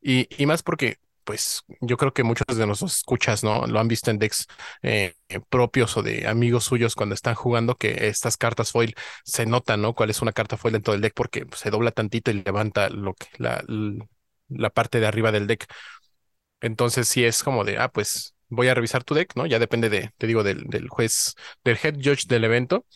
Y, 0.00 0.28
y 0.42 0.46
más 0.46 0.62
porque, 0.62 0.96
pues, 1.24 1.62
yo 1.80 1.96
creo 1.96 2.12
que 2.12 2.22
muchos 2.24 2.46
de 2.56 2.66
nosotros 2.66 2.96
escuchas, 2.98 3.42
¿no? 3.44 3.66
Lo 3.66 3.80
han 3.80 3.88
visto 3.88 4.10
en 4.10 4.18
decks 4.18 4.46
eh, 4.82 5.14
propios 5.50 5.96
o 5.96 6.02
de 6.02 6.26
amigos 6.28 6.64
suyos 6.64 6.94
cuando 6.94 7.14
están 7.14 7.34
jugando, 7.34 7.76
que 7.76 8.08
estas 8.08 8.36
cartas 8.36 8.70
foil 8.72 8.94
se 9.24 9.46
notan, 9.46 9.82
¿no? 9.82 9.94
Cuál 9.94 10.10
es 10.10 10.22
una 10.22 10.32
carta 10.32 10.56
foil 10.56 10.72
dentro 10.74 10.92
del 10.92 11.02
deck 11.02 11.14
porque 11.14 11.46
se 11.56 11.70
dobla 11.70 11.90
tantito 11.90 12.30
y 12.30 12.42
levanta 12.42 12.88
lo 12.90 13.14
que, 13.14 13.26
la, 13.38 13.62
la 14.48 14.70
parte 14.70 15.00
de 15.00 15.06
arriba 15.06 15.32
del 15.32 15.46
deck. 15.46 15.66
Entonces, 16.60 17.08
sí 17.08 17.24
es 17.24 17.42
como 17.42 17.64
de, 17.64 17.78
ah, 17.78 17.88
pues 17.88 18.34
voy 18.48 18.68
a 18.68 18.74
revisar 18.74 19.04
tu 19.04 19.14
deck, 19.14 19.32
¿no? 19.36 19.46
Ya 19.46 19.58
depende 19.58 19.88
de, 19.90 20.12
te 20.18 20.26
digo, 20.26 20.42
del, 20.42 20.64
del 20.64 20.88
juez, 20.88 21.34
del 21.64 21.78
head 21.82 21.94
judge 21.96 22.26
del 22.28 22.44
evento 22.44 22.86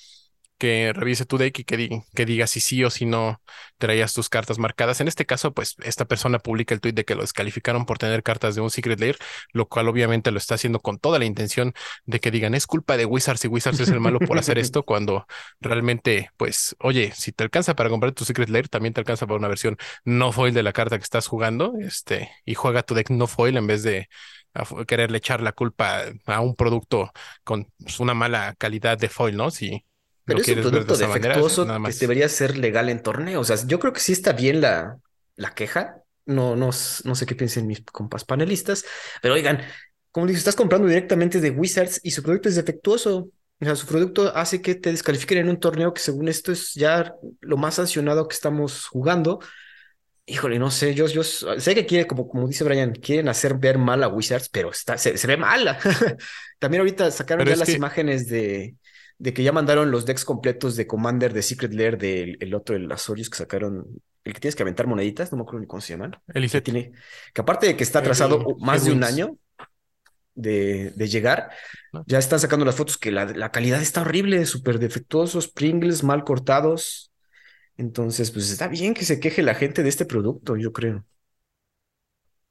que 0.62 0.92
revise 0.92 1.26
tu 1.26 1.38
deck 1.38 1.58
y 1.58 1.64
que, 1.64 2.02
que 2.14 2.24
diga 2.24 2.46
si 2.46 2.60
sí 2.60 2.84
o 2.84 2.90
si 2.90 3.04
no 3.04 3.42
traías 3.78 4.14
tus 4.14 4.28
cartas 4.28 4.60
marcadas. 4.60 5.00
En 5.00 5.08
este 5.08 5.26
caso, 5.26 5.52
pues 5.52 5.74
esta 5.82 6.04
persona 6.04 6.38
publica 6.38 6.72
el 6.72 6.80
tweet 6.80 6.92
de 6.92 7.04
que 7.04 7.16
lo 7.16 7.22
descalificaron 7.22 7.84
por 7.84 7.98
tener 7.98 8.22
cartas 8.22 8.54
de 8.54 8.60
un 8.60 8.70
Secret 8.70 9.00
Lair, 9.00 9.18
lo 9.52 9.66
cual 9.66 9.88
obviamente 9.88 10.30
lo 10.30 10.38
está 10.38 10.54
haciendo 10.54 10.78
con 10.78 11.00
toda 11.00 11.18
la 11.18 11.24
intención 11.24 11.74
de 12.04 12.20
que 12.20 12.30
digan 12.30 12.54
es 12.54 12.68
culpa 12.68 12.96
de 12.96 13.06
Wizards 13.06 13.44
y 13.44 13.48
Wizards 13.48 13.80
es 13.80 13.88
el 13.88 13.98
malo 13.98 14.20
por 14.20 14.38
hacer 14.38 14.56
esto, 14.60 14.84
cuando 14.84 15.26
realmente, 15.58 16.30
pues, 16.36 16.76
oye, 16.78 17.10
si 17.12 17.32
te 17.32 17.42
alcanza 17.42 17.74
para 17.74 17.90
comprar 17.90 18.12
tu 18.12 18.24
Secret 18.24 18.48
Lair, 18.48 18.68
también 18.68 18.94
te 18.94 19.00
alcanza 19.00 19.26
para 19.26 19.38
una 19.40 19.48
versión 19.48 19.76
no 20.04 20.30
foil 20.30 20.54
de 20.54 20.62
la 20.62 20.72
carta 20.72 20.96
que 20.96 21.02
estás 21.02 21.26
jugando, 21.26 21.72
este, 21.80 22.30
y 22.44 22.54
juega 22.54 22.84
tu 22.84 22.94
deck 22.94 23.10
no 23.10 23.26
foil 23.26 23.56
en 23.56 23.66
vez 23.66 23.82
de 23.82 24.08
quererle 24.86 25.18
echar 25.18 25.40
la 25.42 25.50
culpa 25.50 26.04
a 26.26 26.40
un 26.40 26.54
producto 26.54 27.10
con 27.42 27.66
una 27.98 28.14
mala 28.14 28.54
calidad 28.58 28.96
de 28.96 29.08
foil, 29.08 29.36
¿no? 29.36 29.50
Si 29.50 29.84
pero 30.24 30.40
es 30.40 30.48
un 30.48 30.60
producto 30.60 30.96
defectuoso 30.96 31.66
que 31.66 31.92
debería 31.92 32.28
ser 32.28 32.56
legal 32.56 32.88
en 32.88 33.02
torneo. 33.02 33.40
O 33.40 33.44
sea, 33.44 33.56
yo 33.66 33.78
creo 33.78 33.92
que 33.92 34.00
sí 34.00 34.12
está 34.12 34.32
bien 34.32 34.60
la, 34.60 34.98
la 35.36 35.54
queja. 35.54 36.02
No, 36.24 36.54
no, 36.54 36.66
no 36.66 37.14
sé 37.14 37.26
qué 37.26 37.34
piensen 37.34 37.66
mis 37.66 37.82
compas 37.82 38.24
panelistas, 38.24 38.84
pero 39.20 39.34
oigan, 39.34 39.60
como 40.12 40.26
dices, 40.26 40.40
estás 40.40 40.54
comprando 40.54 40.86
directamente 40.86 41.40
de 41.40 41.50
Wizards 41.50 41.98
y 42.02 42.12
su 42.12 42.22
producto 42.22 42.48
es 42.48 42.54
defectuoso. 42.54 43.30
O 43.60 43.64
sea, 43.64 43.74
su 43.74 43.86
producto 43.86 44.34
hace 44.36 44.60
que 44.60 44.74
te 44.74 44.90
descalifiquen 44.90 45.38
en 45.38 45.48
un 45.48 45.58
torneo 45.58 45.94
que 45.94 46.00
según 46.00 46.28
esto 46.28 46.52
es 46.52 46.74
ya 46.74 47.14
lo 47.40 47.56
más 47.56 47.76
sancionado 47.76 48.28
que 48.28 48.34
estamos 48.34 48.86
jugando. 48.86 49.40
Híjole, 50.26 50.58
no 50.58 50.70
sé, 50.70 50.94
yo, 50.94 51.06
yo 51.08 51.24
sé 51.24 51.74
que 51.74 51.86
quiere, 51.86 52.06
como, 52.06 52.28
como 52.28 52.46
dice 52.46 52.62
Brian, 52.62 52.92
quieren 52.92 53.28
hacer 53.28 53.54
ver 53.54 53.78
mal 53.78 54.04
a 54.04 54.08
Wizards, 54.08 54.48
pero 54.48 54.70
está, 54.70 54.96
se, 54.98 55.26
ve 55.26 55.36
mala. 55.36 55.78
También 56.60 56.82
ahorita 56.82 57.10
sacaron 57.10 57.46
ya 57.46 57.56
las 57.56 57.68
imágenes 57.70 58.28
de, 58.28 58.76
de 59.18 59.32
que 59.32 59.42
ya 59.42 59.52
mandaron 59.52 59.90
los 59.90 60.06
decks 60.06 60.24
completos 60.24 60.76
de 60.76 60.86
Commander 60.86 61.32
de 61.32 61.42
Secret 61.42 61.72
Lair 61.72 61.98
del 61.98 62.36
el 62.40 62.54
otro, 62.54 62.76
el 62.76 62.90
Azorius 62.90 63.30
que 63.30 63.38
sacaron, 63.38 63.86
el 64.24 64.34
que 64.34 64.40
tienes 64.40 64.56
que 64.56 64.62
aventar 64.62 64.86
moneditas, 64.86 65.30
no 65.30 65.38
me 65.38 65.42
acuerdo 65.42 65.60
ni 65.60 65.66
cómo 65.66 65.80
se 65.80 65.92
llaman. 65.92 66.16
El 66.32 66.50
que, 66.50 66.60
tiene, 66.60 66.92
que 67.32 67.40
aparte 67.40 67.66
de 67.66 67.76
que 67.76 67.84
está 67.84 68.00
atrasado 68.00 68.56
más 68.60 68.84
de 68.84 68.92
un 68.92 69.04
año 69.04 69.36
de, 70.34 70.90
de 70.96 71.08
llegar, 71.08 71.50
ya 72.06 72.18
están 72.18 72.40
sacando 72.40 72.64
las 72.64 72.76
fotos 72.76 72.98
que 72.98 73.10
la, 73.10 73.26
la 73.26 73.50
calidad 73.50 73.80
está 73.80 74.02
horrible, 74.02 74.44
súper 74.46 74.78
defectuosos, 74.78 75.48
Pringles 75.48 76.02
mal 76.02 76.24
cortados. 76.24 77.12
Entonces, 77.76 78.30
pues 78.30 78.50
está 78.50 78.68
bien 78.68 78.94
que 78.94 79.04
se 79.04 79.18
queje 79.18 79.42
la 79.42 79.54
gente 79.54 79.82
de 79.82 79.88
este 79.88 80.04
producto, 80.04 80.56
yo 80.56 80.72
creo. 80.72 81.04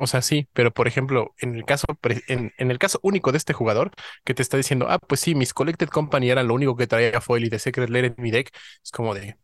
O 0.01 0.08
sea, 0.08 0.24
sí, 0.24 0.50
pero 0.53 0.72
por 0.74 0.88
ejemplo, 0.88 1.36
en 1.38 1.55
el 1.55 1.63
caso, 1.63 1.86
en, 2.27 2.51
el 2.58 2.79
caso 2.79 3.00
único 3.03 3.31
de 3.31 3.38
este 3.38 3.53
jugador 3.53 3.91
que 4.24 4.34
te 4.34 4.41
está 4.41 4.58
diciendo, 4.58 4.88
ah, 4.89 4.98
pues 4.98 5.22
sí, 5.22 5.36
mis 5.36 5.53
Collected 5.53 5.89
Company 5.89 6.31
eran 6.31 6.48
lo 6.48 6.55
único 6.55 6.75
que 6.75 6.88
traía 6.88 7.22
foil 7.22 7.46
y 7.46 7.50
de 7.50 7.60
Secret 7.60 7.88
Lair 7.89 8.05
en 8.05 8.15
mi 8.17 8.31
deck, 8.31 8.50
es 8.84 8.89
como 8.89 9.13
de. 9.13 9.38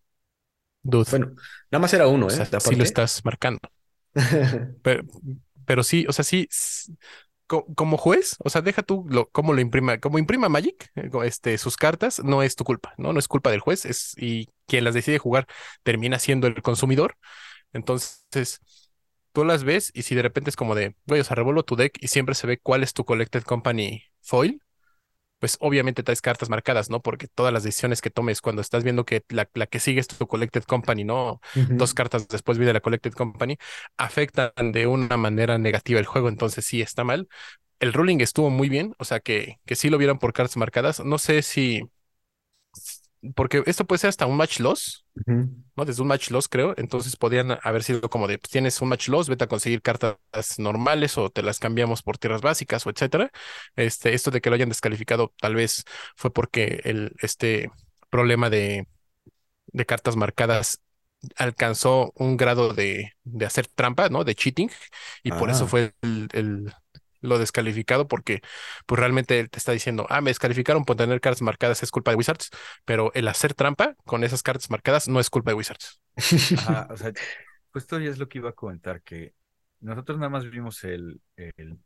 Dude. 0.81 1.11
Bueno, 1.11 1.35
nada 1.69 1.79
más 1.79 1.93
era 1.93 2.07
uno, 2.07 2.27
¿eh? 2.29 2.47
sí 2.59 2.75
lo 2.75 2.83
estás 2.83 3.23
marcando. 3.23 3.59
pero, 4.81 5.03
pero 5.63 5.83
sí, 5.83 6.07
o 6.09 6.13
sea, 6.13 6.23
sí, 6.23 6.49
como 7.47 7.97
juez, 7.97 8.35
o 8.39 8.49
sea, 8.49 8.61
deja 8.61 8.81
tú 8.81 9.05
lo, 9.09 9.29
cómo 9.29 9.53
lo 9.53 9.61
imprima, 9.61 9.99
como 9.99 10.17
imprima 10.17 10.49
Magic, 10.49 10.91
eh, 10.95 11.09
este, 11.23 11.57
sus 11.59 11.77
cartas, 11.77 12.21
no 12.23 12.41
es 12.41 12.55
tu 12.55 12.63
culpa, 12.63 12.95
¿no? 12.97 13.13
No 13.13 13.19
es 13.19 13.27
culpa 13.27 13.51
del 13.51 13.59
juez, 13.59 13.85
es, 13.85 14.13
y 14.17 14.49
quien 14.65 14.83
las 14.83 14.93
decide 14.93 15.17
jugar 15.17 15.47
termina 15.83 16.17
siendo 16.19 16.47
el 16.47 16.61
consumidor. 16.61 17.15
Entonces, 17.73 18.59
tú 19.37 19.45
las 19.45 19.63
ves 19.63 19.91
y 19.93 20.01
si 20.01 20.15
de 20.15 20.23
repente 20.23 20.49
es 20.49 20.55
como 20.55 20.73
de, 20.73 20.95
güey, 21.05 21.21
o 21.21 21.23
sea, 21.23 21.35
revuelvo 21.35 21.61
tu 21.61 21.75
deck 21.75 21.95
y 22.01 22.07
siempre 22.07 22.33
se 22.33 22.47
ve 22.47 22.57
cuál 22.57 22.81
es 22.81 22.93
tu 22.95 23.05
Collected 23.05 23.43
Company 23.43 24.01
foil, 24.19 24.63
pues 25.37 25.57
obviamente 25.59 26.01
traes 26.01 26.23
cartas 26.23 26.49
marcadas, 26.49 26.89
¿no? 26.89 27.03
Porque 27.03 27.27
todas 27.27 27.53
las 27.53 27.61
decisiones 27.61 28.01
que 28.01 28.09
tomes 28.09 28.41
cuando 28.41 28.63
estás 28.63 28.83
viendo 28.83 29.05
que 29.05 29.23
la, 29.29 29.45
que 29.45 29.79
sigue 29.79 29.99
es 29.99 30.07
tu 30.07 30.25
Collected 30.25 30.63
Company, 30.63 31.03
¿no? 31.03 31.39
Dos 31.53 31.93
cartas 31.93 32.27
después 32.27 32.57
viene 32.57 32.73
la 32.73 32.79
Collected 32.79 33.13
Company, 33.13 33.57
afectan 33.95 34.71
de 34.71 34.87
una 34.87 35.17
manera 35.17 35.59
negativa 35.59 35.99
el 35.99 36.07
juego, 36.07 36.29
entonces 36.29 36.65
sí 36.65 36.81
está 36.81 37.03
mal. 37.03 37.27
El 37.79 37.93
ruling 37.93 38.21
estuvo 38.21 38.49
muy 38.49 38.69
bien, 38.69 38.95
o 38.97 39.05
sea, 39.05 39.19
que, 39.19 39.59
que 39.67 39.75
sí 39.75 39.91
lo 39.91 39.99
vieran 39.99 40.17
por 40.17 40.33
cartas 40.33 40.57
marcadas. 40.57 41.05
No 41.05 41.19
sé 41.19 41.43
si 41.43 41.83
porque 43.35 43.63
esto 43.65 43.85
puede 43.85 43.99
ser 43.99 44.09
hasta 44.09 44.25
un 44.25 44.37
match 44.37 44.59
loss, 44.59 45.05
¿no? 45.25 45.85
Desde 45.85 46.01
un 46.01 46.07
match 46.07 46.29
loss, 46.31 46.47
creo. 46.47 46.73
Entonces 46.77 47.15
podrían 47.15 47.57
haber 47.63 47.83
sido 47.83 48.09
como 48.09 48.27
de, 48.27 48.37
pues, 48.37 48.51
tienes 48.51 48.81
un 48.81 48.89
match 48.89 49.09
loss, 49.09 49.29
vete 49.29 49.45
a 49.45 49.47
conseguir 49.47 49.81
cartas 49.81 50.17
normales 50.57 51.17
o 51.17 51.29
te 51.29 51.41
las 51.41 51.59
cambiamos 51.59 52.03
por 52.03 52.17
tierras 52.17 52.41
básicas 52.41 52.85
o 52.85 52.89
etcétera. 52.89 53.31
Este, 53.75 54.13
esto 54.13 54.31
de 54.31 54.41
que 54.41 54.49
lo 54.49 54.55
hayan 54.55 54.69
descalificado 54.69 55.33
tal 55.39 55.55
vez 55.55 55.83
fue 56.15 56.31
porque 56.31 56.81
el, 56.83 57.13
este 57.21 57.71
problema 58.09 58.49
de, 58.49 58.87
de 59.67 59.85
cartas 59.85 60.15
marcadas 60.15 60.81
alcanzó 61.35 62.11
un 62.15 62.37
grado 62.37 62.73
de, 62.73 63.13
de 63.23 63.45
hacer 63.45 63.67
trampa, 63.67 64.09
¿no? 64.09 64.23
De 64.23 64.35
cheating. 64.35 64.69
Y 65.23 65.31
por 65.31 65.49
eso 65.49 65.65
ah. 65.65 65.67
fue 65.67 65.93
el, 66.01 66.73
lo 67.21 67.39
descalificado 67.39 68.07
porque 68.07 68.41
pues 68.85 68.99
realmente 68.99 69.39
él 69.39 69.49
te 69.49 69.59
está 69.59 69.71
diciendo, 69.71 70.05
ah, 70.09 70.21
me 70.21 70.29
descalificaron 70.29 70.85
por 70.85 70.95
tener 70.95 71.21
cartas 71.21 71.41
marcadas, 71.41 71.83
es 71.83 71.91
culpa 71.91 72.11
de 72.11 72.17
Wizards, 72.17 72.49
pero 72.85 73.11
el 73.13 73.27
hacer 73.27 73.53
trampa 73.53 73.95
con 74.05 74.23
esas 74.23 74.43
cartas 74.43 74.69
marcadas 74.69 75.07
no 75.07 75.19
es 75.19 75.29
culpa 75.29 75.51
de 75.51 75.55
Wizards. 75.55 76.01
Ajá, 76.55 76.87
o 76.91 76.97
sea, 76.97 77.13
justo 77.73 77.99
ya 77.99 78.09
es 78.09 78.17
lo 78.17 78.27
que 78.27 78.39
iba 78.39 78.49
a 78.49 78.53
comentar, 78.53 79.01
que 79.03 79.33
nosotros 79.79 80.17
nada 80.17 80.29
más 80.29 80.49
vimos 80.49 80.83
el, 80.83 81.21
el, 81.35 81.79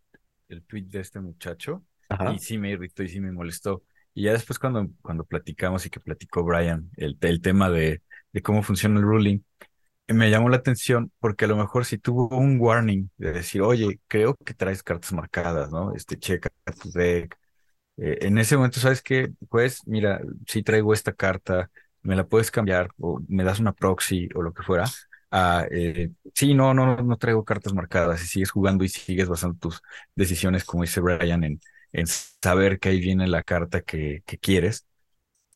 el 0.50 0.64
tweet 0.66 0.84
de 0.84 1.00
este 1.02 1.20
muchacho 1.20 1.86
Ajá. 2.10 2.34
y 2.34 2.40
sí 2.40 2.58
me 2.58 2.72
irritó 2.72 3.04
y 3.04 3.10
sí 3.10 3.20
me 3.20 3.32
molestó. 3.32 3.84
Y 4.14 4.24
ya 4.24 4.34
después 4.34 4.60
cuando, 4.60 4.88
cuando 5.02 5.24
platicamos 5.26 5.86
y 5.86 5.90
que 5.90 6.00
platicó 6.00 6.44
Brian 6.44 6.90
el, 6.98 7.18
el 7.22 7.42
tema 7.42 7.70
de, 7.70 8.02
de 8.34 8.42
cómo 8.42 8.64
funciona 8.64 9.00
el 9.00 9.06
ruling, 9.06 9.40
me 10.14 10.30
llamó 10.30 10.50
la 10.50 10.58
atención 10.58 11.12
porque 11.20 11.46
a 11.46 11.48
lo 11.48 11.58
mejor 11.58 11.86
si 11.86 11.98
tuvo 11.98 12.28
un 12.38 12.60
warning 12.60 13.10
de 13.18 13.32
decir, 13.34 13.62
oye, 13.62 14.00
creo 14.08 14.36
que 14.36 14.54
traes 14.54 14.84
cartas 14.84 15.14
marcadas, 15.14 15.72
¿no? 15.72 15.94
Este, 15.96 16.18
checa 16.18 16.50
tu 16.82 16.92
deck. 16.92 17.38
Eh, 17.98 18.20
en 18.22 18.38
ese 18.38 18.56
momento, 18.58 18.80
¿sabes 18.80 19.02
qué? 19.02 19.32
Pues, 19.50 19.82
mira, 19.88 20.22
si 20.48 20.64
traigo 20.64 20.94
esta 20.94 21.14
carta, 21.14 21.70
me 22.04 22.16
la 22.16 22.26
puedes 22.28 22.52
cambiar 22.52 22.92
o 23.00 23.20
me 23.28 23.44
das 23.44 23.60
una 23.60 23.74
proxy 23.74 24.30
o 24.36 24.42
lo 24.42 24.54
que 24.54 24.64
fuera. 24.64 24.86
Ah, 25.32 25.66
eh, 25.72 26.12
sí, 26.36 26.54
no, 26.54 26.74
no, 26.74 26.98
no 26.98 27.18
traigo 27.18 27.46
cartas 27.46 27.74
marcadas 27.74 28.24
y 28.24 28.28
sigues 28.28 28.52
jugando 28.52 28.84
y 28.84 28.90
sigues 28.90 29.30
basando 29.30 29.58
tus 29.60 29.82
decisiones, 30.16 30.64
como 30.66 30.84
dice 30.84 31.02
Brian, 31.02 31.44
en, 31.44 31.62
en 31.94 32.08
saber 32.08 32.80
que 32.80 32.90
ahí 32.90 33.00
viene 33.00 33.28
la 33.28 33.44
carta 33.44 33.82
que, 33.82 34.24
que 34.26 34.38
quieres. 34.40 34.86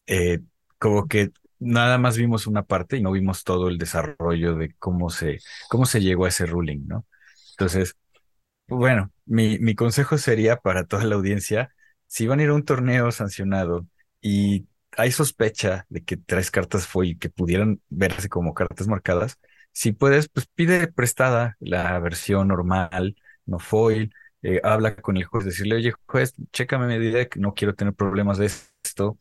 Eh, 0.07 0.39
como 0.79 1.07
que 1.07 1.31
nada 1.65 1.98
más 1.98 2.17
vimos 2.17 2.48
una 2.48 2.63
parte 2.63 2.98
y 2.98 3.01
no 3.01 3.12
vimos 3.12 3.43
todo 3.43 3.67
el 3.69 3.77
desarrollo 3.77 4.55
de 4.55 4.74
cómo 4.79 5.10
se, 5.10 5.39
cómo 5.69 5.86
se 5.86 6.01
llegó 6.01 6.25
a 6.25 6.29
ese 6.29 6.45
ruling, 6.45 6.88
¿no? 6.88 7.05
Entonces, 7.51 7.95
bueno, 8.67 9.12
mi, 9.25 9.60
mi 9.60 9.75
consejo 9.75 10.17
sería 10.17 10.57
para 10.57 10.86
toda 10.86 11.03
la 11.05 11.15
audiencia, 11.15 11.74
si 12.07 12.27
van 12.27 12.39
a 12.39 12.43
ir 12.43 12.50
a 12.50 12.53
un 12.55 12.65
torneo 12.65 13.12
sancionado 13.12 13.88
y 14.22 14.67
hay 14.98 15.12
sospecha 15.12 15.86
de 15.89 16.03
que 16.03 16.17
traes 16.17 16.51
cartas 16.51 16.88
foil 16.88 17.19
que 17.19 17.29
pudieran 17.29 17.81
verse 17.89 18.29
como 18.29 18.53
cartas 18.53 18.88
marcadas, 18.88 19.39
si 19.72 19.91
puedes, 19.91 20.29
pues 20.29 20.48
pide 20.48 20.88
prestada 20.88 21.57
la 21.60 22.00
versión 22.00 22.48
normal, 22.48 23.15
no 23.45 23.60
foil, 23.60 24.13
eh, 24.41 24.62
habla 24.63 24.95
con 24.95 25.17
el 25.17 25.25
juez, 25.25 25.45
decirle, 25.45 25.75
oye, 25.75 25.93
juez, 26.07 26.34
chécame 26.53 26.98
mi 27.00 27.12
deck, 27.12 27.38
no 27.38 27.53
quiero 27.53 27.75
tener 27.75 27.93
problemas 27.93 28.38
de 28.38 28.48
esto, 28.84 29.17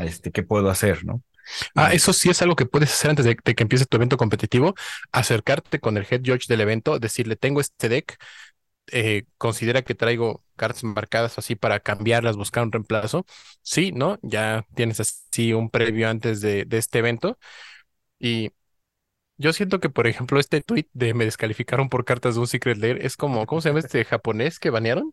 este, 0.00 0.30
¿qué 0.32 0.42
puedo 0.42 0.70
hacer, 0.70 1.04
no? 1.04 1.22
Ah, 1.74 1.92
eso 1.94 2.12
sí 2.12 2.30
es 2.30 2.42
algo 2.42 2.56
que 2.56 2.66
puedes 2.66 2.92
hacer 2.92 3.10
antes 3.10 3.24
de, 3.24 3.36
de 3.44 3.54
que 3.54 3.62
empiece 3.62 3.86
tu 3.86 3.96
evento 3.96 4.16
competitivo, 4.16 4.74
acercarte 5.12 5.80
con 5.80 5.96
el 5.96 6.06
head 6.10 6.20
judge 6.24 6.46
del 6.48 6.60
evento, 6.60 6.98
decirle, 6.98 7.36
tengo 7.36 7.60
este 7.60 7.88
deck, 7.88 8.16
eh, 8.92 9.24
considera 9.38 9.82
que 9.82 9.94
traigo 9.94 10.44
cartas 10.56 10.84
marcadas 10.84 11.38
así 11.38 11.56
para 11.56 11.80
cambiarlas, 11.80 12.36
buscar 12.36 12.64
un 12.64 12.72
reemplazo. 12.72 13.26
Sí, 13.62 13.92
¿no? 13.92 14.18
Ya 14.22 14.66
tienes 14.74 15.00
así 15.00 15.52
un 15.54 15.70
previo 15.70 16.08
antes 16.08 16.40
de, 16.40 16.64
de 16.66 16.78
este 16.78 17.00
evento. 17.00 17.38
Y 18.18 18.52
yo 19.38 19.52
siento 19.52 19.80
que, 19.80 19.90
por 19.90 20.06
ejemplo, 20.06 20.40
este 20.40 20.62
tweet 20.62 20.86
de 20.94 21.14
me 21.14 21.24
descalificaron 21.26 21.88
por 21.88 22.04
cartas 22.04 22.34
de 22.36 22.40
un 22.42 22.46
Secret 22.48 22.78
Lair 22.78 22.98
es 23.04 23.16
como, 23.16 23.46
¿cómo 23.46 23.60
se 23.62 23.70
llama 23.70 23.80
este 23.80 24.04
japonés 24.04 24.58
que 24.60 24.70
banearon? 24.70 25.12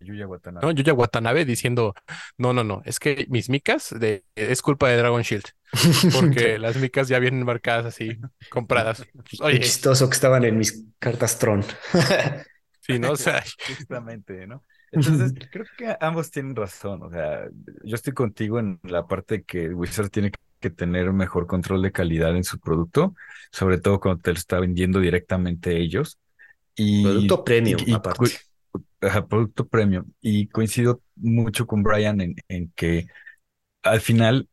Yuya 0.00 0.26
Watanabe. 0.26 0.66
No, 0.66 0.70
Yuya 0.72 0.94
Watanabe 0.94 1.44
diciendo, 1.44 1.94
no, 2.38 2.52
no, 2.52 2.64
no, 2.64 2.82
es 2.84 2.98
que 2.98 3.26
mis 3.28 3.48
micas 3.48 3.94
de, 3.98 4.24
es 4.34 4.62
culpa 4.62 4.88
de 4.88 4.96
Dragon 4.96 5.22
Shield, 5.22 5.44
porque 6.12 6.58
las 6.58 6.76
micas 6.76 7.08
ya 7.08 7.18
vienen 7.18 7.44
marcadas 7.44 7.86
así, 7.86 8.18
compradas. 8.50 9.04
Pues, 9.14 9.38
Qué 9.38 9.44
oye, 9.44 9.60
chistoso 9.60 10.08
que 10.08 10.14
estaban 10.14 10.44
en 10.44 10.58
mis 10.58 10.84
cartas 10.98 11.38
Tron. 11.38 11.64
sí, 12.80 12.98
¿no? 12.98 13.12
O 13.12 13.16
sea, 13.16 13.42
Justamente, 13.68 14.46
¿no? 14.46 14.64
Entonces, 14.92 15.32
creo 15.50 15.66
que 15.78 15.96
ambos 16.00 16.30
tienen 16.30 16.56
razón. 16.56 17.02
O 17.04 17.10
sea, 17.10 17.48
yo 17.84 17.94
estoy 17.94 18.12
contigo 18.12 18.58
en 18.58 18.80
la 18.82 19.06
parte 19.06 19.38
de 19.38 19.42
que 19.44 19.68
Wizard 19.68 20.10
tiene 20.10 20.32
que 20.58 20.70
tener 20.70 21.12
mejor 21.12 21.46
control 21.46 21.82
de 21.82 21.92
calidad 21.92 22.36
en 22.36 22.42
su 22.44 22.58
producto, 22.58 23.14
sobre 23.52 23.78
todo 23.78 24.00
cuando 24.00 24.20
te 24.20 24.32
lo 24.32 24.36
está 24.36 24.58
vendiendo 24.58 24.98
directamente 24.98 25.76
ellos. 25.78 26.18
Y, 26.74 27.04
Producto 27.04 27.44
premium, 27.44 27.80
y- 27.86 27.90
y 27.92 27.94
aparte. 27.94 28.24
Ajá, 29.00 29.26
producto 29.26 29.66
premium. 29.68 30.12
Y 30.20 30.48
coincido 30.48 31.02
mucho 31.16 31.66
con 31.66 31.82
Brian 31.82 32.20
en, 32.20 32.36
en 32.48 32.72
que 32.74 33.06
al 33.82 34.00
final, 34.00 34.48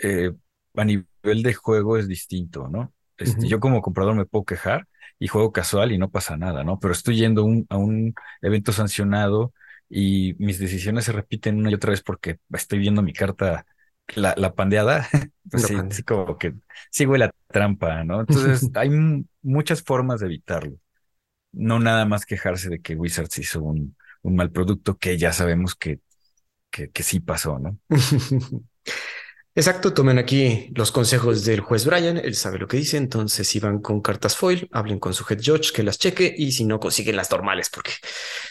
eh, 0.00 0.32
a 0.76 0.84
nivel 0.84 1.42
de 1.44 1.54
juego 1.54 1.96
es 1.98 2.08
distinto, 2.08 2.68
¿no? 2.68 2.92
Este. 3.18 3.48
Yo 3.48 3.60
como 3.60 3.82
comprador 3.82 4.14
me 4.16 4.26
puedo 4.26 4.44
quejar 4.44 4.88
y 5.18 5.28
juego 5.28 5.52
casual 5.52 5.92
y 5.92 5.98
no 5.98 6.10
pasa 6.10 6.36
nada, 6.36 6.64
¿no? 6.64 6.78
Pero 6.80 6.92
estoy 6.94 7.16
yendo 7.18 7.44
un- 7.44 7.66
a 7.70 7.76
un 7.78 8.14
evento 8.42 8.72
sancionado 8.72 9.52
y 9.88 10.34
mis 10.38 10.58
decisiones 10.58 11.04
se 11.06 11.12
repiten 11.12 11.58
una 11.58 11.70
y 11.70 11.74
otra 11.74 11.90
vez 11.90 12.02
porque 12.02 12.38
estoy 12.52 12.78
viendo 12.78 13.02
mi 13.02 13.12
carta, 13.12 13.66
la, 14.16 14.34
la 14.36 14.54
pandeada, 14.54 15.08
pues 15.50 15.62
La 15.62 15.68
sí, 15.90 16.02
como 16.04 16.38
que 16.38 16.54
sí 16.90 17.06
huele 17.06 17.26
a 17.26 17.32
trampa, 17.48 18.04
¿no? 18.04 18.20
Entonces 18.22 18.70
hay 18.74 18.90
muchas 19.42 19.82
formas 19.82 20.20
de 20.20 20.26
evitarlo. 20.26 20.78
No 21.52 21.78
nada 21.78 22.04
más 22.04 22.26
quejarse 22.26 22.68
de 22.68 22.80
que 22.80 22.94
Wizards 22.94 23.38
hizo 23.38 23.62
un, 23.62 23.96
un 24.22 24.36
mal 24.36 24.50
producto 24.50 24.96
que 24.96 25.18
ya 25.18 25.32
sabemos 25.32 25.74
que, 25.74 26.00
que, 26.70 27.02
sí 27.02 27.20
pasó, 27.20 27.58
¿no? 27.58 27.78
Exacto, 29.54 29.92
tomen 29.92 30.18
aquí 30.18 30.70
los 30.76 30.92
consejos 30.92 31.44
del 31.44 31.60
juez 31.60 31.84
Brian, 31.84 32.16
él 32.16 32.36
sabe 32.36 32.58
lo 32.58 32.68
que 32.68 32.76
dice, 32.76 32.96
entonces 32.96 33.48
si 33.48 33.58
van 33.58 33.80
con 33.80 34.00
cartas 34.00 34.36
foil, 34.36 34.68
hablen 34.70 35.00
con 35.00 35.12
su 35.12 35.24
head 35.28 35.40
judge 35.44 35.72
que 35.72 35.82
las 35.82 35.98
cheque 35.98 36.32
y 36.36 36.52
si 36.52 36.64
no 36.64 36.78
consiguen 36.78 37.16
las 37.16 37.30
normales, 37.32 37.68
porque 37.68 37.90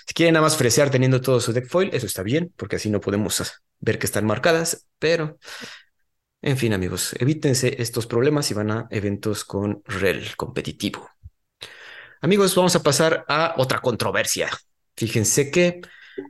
si 0.05 0.13
quieren 0.13 0.33
nada 0.33 0.43
más 0.43 0.57
fresear 0.57 0.89
teniendo 0.91 1.21
todo 1.21 1.39
su 1.39 1.53
deck 1.53 1.67
foil, 1.67 1.89
eso 1.93 2.05
está 2.05 2.21
bien, 2.21 2.53
porque 2.57 2.75
así 2.75 2.89
no 2.89 2.99
podemos 2.99 3.41
ver 3.79 3.97
que 3.97 4.07
están 4.07 4.25
marcadas, 4.25 4.87
pero 4.99 5.39
en 6.41 6.57
fin 6.57 6.73
amigos, 6.73 7.15
evítense 7.17 7.81
estos 7.81 8.05
problemas 8.05 8.51
y 8.51 8.53
van 8.53 8.71
a 8.71 8.87
eventos 8.91 9.45
con 9.45 9.81
rel 9.85 10.35
competitivo. 10.35 11.09
Amigos, 12.21 12.53
vamos 12.53 12.75
a 12.75 12.83
pasar 12.83 13.23
a 13.29 13.53
otra 13.57 13.79
controversia. 13.79 14.49
Fíjense 14.97 15.49
que 15.51 15.79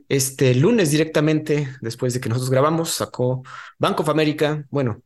este 0.08 0.54
lunes 0.54 0.92
directamente, 0.92 1.68
después 1.80 2.14
de 2.14 2.20
que 2.20 2.28
nosotros 2.28 2.48
grabamos, 2.48 2.90
sacó 2.90 3.42
Bank 3.76 3.98
of 3.98 4.08
America, 4.08 4.64
bueno, 4.70 5.02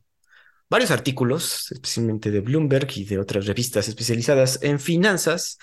varios 0.69 0.91
artículos, 0.91 1.73
especialmente 1.73 2.31
de 2.31 2.41
Bloomberg 2.41 2.89
y 2.97 3.07
de 3.07 3.19
otras 3.19 3.47
revistas 3.47 3.89
especializadas 3.89 4.59
en 4.63 4.79
finanzas, 4.79 5.57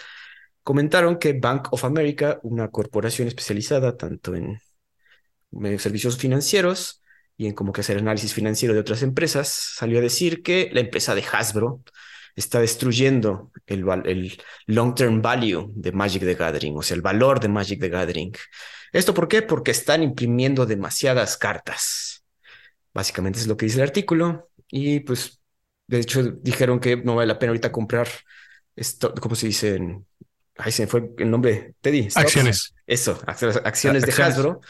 comentaron 0.64 1.20
que 1.20 1.34
Bank 1.34 1.68
of 1.72 1.86
America, 1.86 2.40
una 2.42 2.70
corporación 2.70 3.28
especializada 3.28 3.98
tanto 3.98 4.34
en 4.34 4.60
eh, 5.64 5.78
servicios 5.78 6.18
financieros 6.18 7.04
y 7.38 7.46
en 7.46 7.54
como 7.54 7.74
que 7.74 7.82
hacer 7.82 8.00
análisis 8.00 8.34
financiero 8.34 8.74
de 8.74 8.80
otras 8.80 9.04
empresas, 9.04 9.50
salió 9.50 10.00
a 10.00 10.02
decir 10.02 10.42
que 10.42 10.72
la 10.74 10.80
empresa 10.80 11.14
de 11.14 11.24
Hasbro 11.32 11.84
está 12.36 12.60
destruyendo 12.60 13.52
el, 13.66 14.38
long-term 14.68 15.22
value 15.22 15.72
de 15.76 15.92
Magic 15.92 16.24
the 16.24 16.36
Gathering, 16.36 16.78
o 16.78 16.82
sea, 16.82 16.96
el 16.96 17.02
valor 17.02 17.40
de 17.40 17.48
Magic 17.48 17.80
the 17.80 17.90
Gathering. 17.90 18.34
¿Esto 18.92 19.14
por 19.14 19.28
qué? 19.28 19.42
Porque 19.42 19.72
están 19.72 20.04
imprimiendo 20.04 20.66
demasiadas 20.66 21.38
cartas. 21.38 22.24
Básicamente 22.94 23.40
es 23.40 23.48
lo 23.48 23.56
que 23.56 23.66
dice 23.66 23.78
el 23.78 23.84
artículo. 23.84 24.50
Y 24.70 25.02
pues, 25.02 25.40
de 25.88 26.00
hecho, 26.00 26.24
dijeron 26.24 26.80
que 26.80 26.98
no 26.98 27.16
vale 27.16 27.28
la 27.28 27.40
pena 27.40 27.52
ahorita 27.52 27.72
comprar 27.72 28.08
esto, 28.76 29.14
¿cómo 29.16 29.36
se 29.36 29.48
dice? 29.48 29.80
Ahí 30.58 30.72
se 30.72 30.84
me 30.84 30.88
fue 30.88 31.12
el 31.18 31.30
nombre, 31.30 31.76
Teddy. 31.82 32.10
stocks. 32.10 32.26
acciones. 32.26 32.76
Eso, 32.86 33.20
ac- 33.22 33.62
acciones 33.66 34.04
de 34.04 34.12
acciones. 34.12 34.36
Hasbro. 34.36 34.62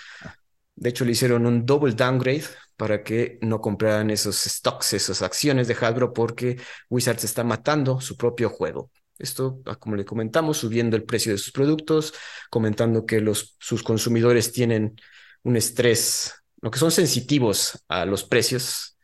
De 0.75 0.89
hecho, 0.89 1.05
le 1.05 1.11
hicieron 1.11 1.45
un 1.45 1.65
double 1.65 1.93
downgrade 1.93 2.45
para 2.81 3.03
que 3.03 3.37
no 3.43 3.61
compraran 3.61 4.09
esos 4.09 4.37
stocks, 4.37 4.93
esas 4.93 5.21
acciones 5.21 5.67
de 5.67 5.75
Hasbro, 5.79 6.13
porque 6.13 6.59
Wizards 6.89 7.23
está 7.23 7.43
matando 7.43 8.01
su 8.01 8.17
propio 8.17 8.49
juego. 8.49 8.89
Esto, 9.19 9.61
ah, 9.67 9.75
como 9.75 9.95
le 9.95 10.03
comentamos, 10.03 10.57
subiendo 10.57 10.95
el 10.95 11.03
precio 11.03 11.31
de 11.31 11.37
sus 11.37 11.51
productos, 11.51 12.11
comentando 12.49 13.05
que 13.05 13.21
los, 13.21 13.55
sus 13.59 13.83
consumidores 13.83 14.51
tienen 14.51 14.95
un 15.43 15.57
estrés, 15.57 16.33
lo 16.59 16.71
que 16.71 16.79
son 16.79 16.89
sensitivos 16.91 17.83
a 17.87 18.05
los 18.05 18.23
precios, 18.23 18.97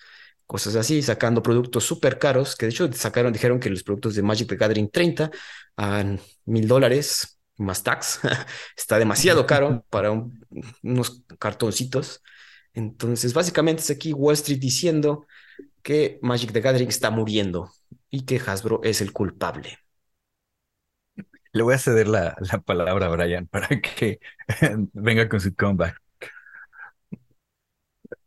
cosas 0.47 0.75
así, 0.75 1.03
sacando 1.03 1.43
productos 1.43 1.83
súper 1.83 2.17
caros, 2.17 2.55
que 2.55 2.65
de 2.65 2.71
hecho 2.71 2.91
sacaron, 2.93 3.31
dijeron 3.31 3.59
que 3.59 3.69
los 3.69 3.83
productos 3.83 4.15
de 4.15 4.23
Magic 4.23 4.47
the 4.49 4.55
Gathering 4.55 4.89
30 4.89 5.29
a 5.77 6.03
mil 6.45 6.67
dólares 6.67 7.37
más 7.57 7.83
tax, 7.83 8.21
está 8.75 8.97
demasiado 8.97 9.45
caro 9.45 9.85
para 9.91 10.09
un- 10.11 10.43
unos 10.81 11.21
cartoncitos. 11.37 12.21
Entonces, 12.77 13.33
básicamente 13.33 13.81
es 13.81 13.89
aquí 13.89 14.13
Wall 14.13 14.35
Street 14.35 14.59
diciendo 14.59 15.25
que 15.81 16.19
Magic 16.21 16.51
the 16.51 16.61
Gathering 16.61 16.89
está 16.89 17.09
muriendo 17.09 17.71
y 18.11 18.23
que 18.23 18.39
Hasbro 18.39 18.81
es 18.83 19.01
el 19.01 19.13
culpable. 19.13 19.79
Le 21.53 21.63
voy 21.63 21.73
a 21.73 21.79
ceder 21.79 22.07
la, 22.07 22.35
la 22.39 22.59
palabra 22.59 23.07
a 23.07 23.09
Brian 23.09 23.47
para 23.47 23.67
que 23.81 24.19
venga 24.93 25.27
con 25.27 25.41
su 25.41 25.55
comeback. 25.55 25.99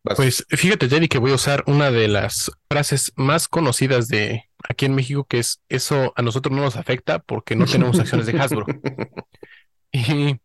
Pues 0.02 0.44
fíjate, 0.48 0.88
Teddy, 0.88 1.06
que 1.06 1.18
voy 1.18 1.30
a 1.30 1.36
usar 1.36 1.62
una 1.68 1.92
de 1.92 2.08
las 2.08 2.50
frases 2.68 3.12
más 3.14 3.46
conocidas 3.46 4.08
de 4.08 4.50
aquí 4.68 4.86
en 4.86 4.96
México, 4.96 5.26
que 5.28 5.38
es 5.38 5.60
eso 5.68 6.12
a 6.16 6.22
nosotros 6.22 6.56
no 6.56 6.62
nos 6.62 6.74
afecta 6.74 7.20
porque 7.20 7.54
no 7.54 7.66
tenemos 7.66 8.00
acciones 8.00 8.26
de 8.26 8.40
Hasbro. 8.40 8.66
Y 9.92 10.40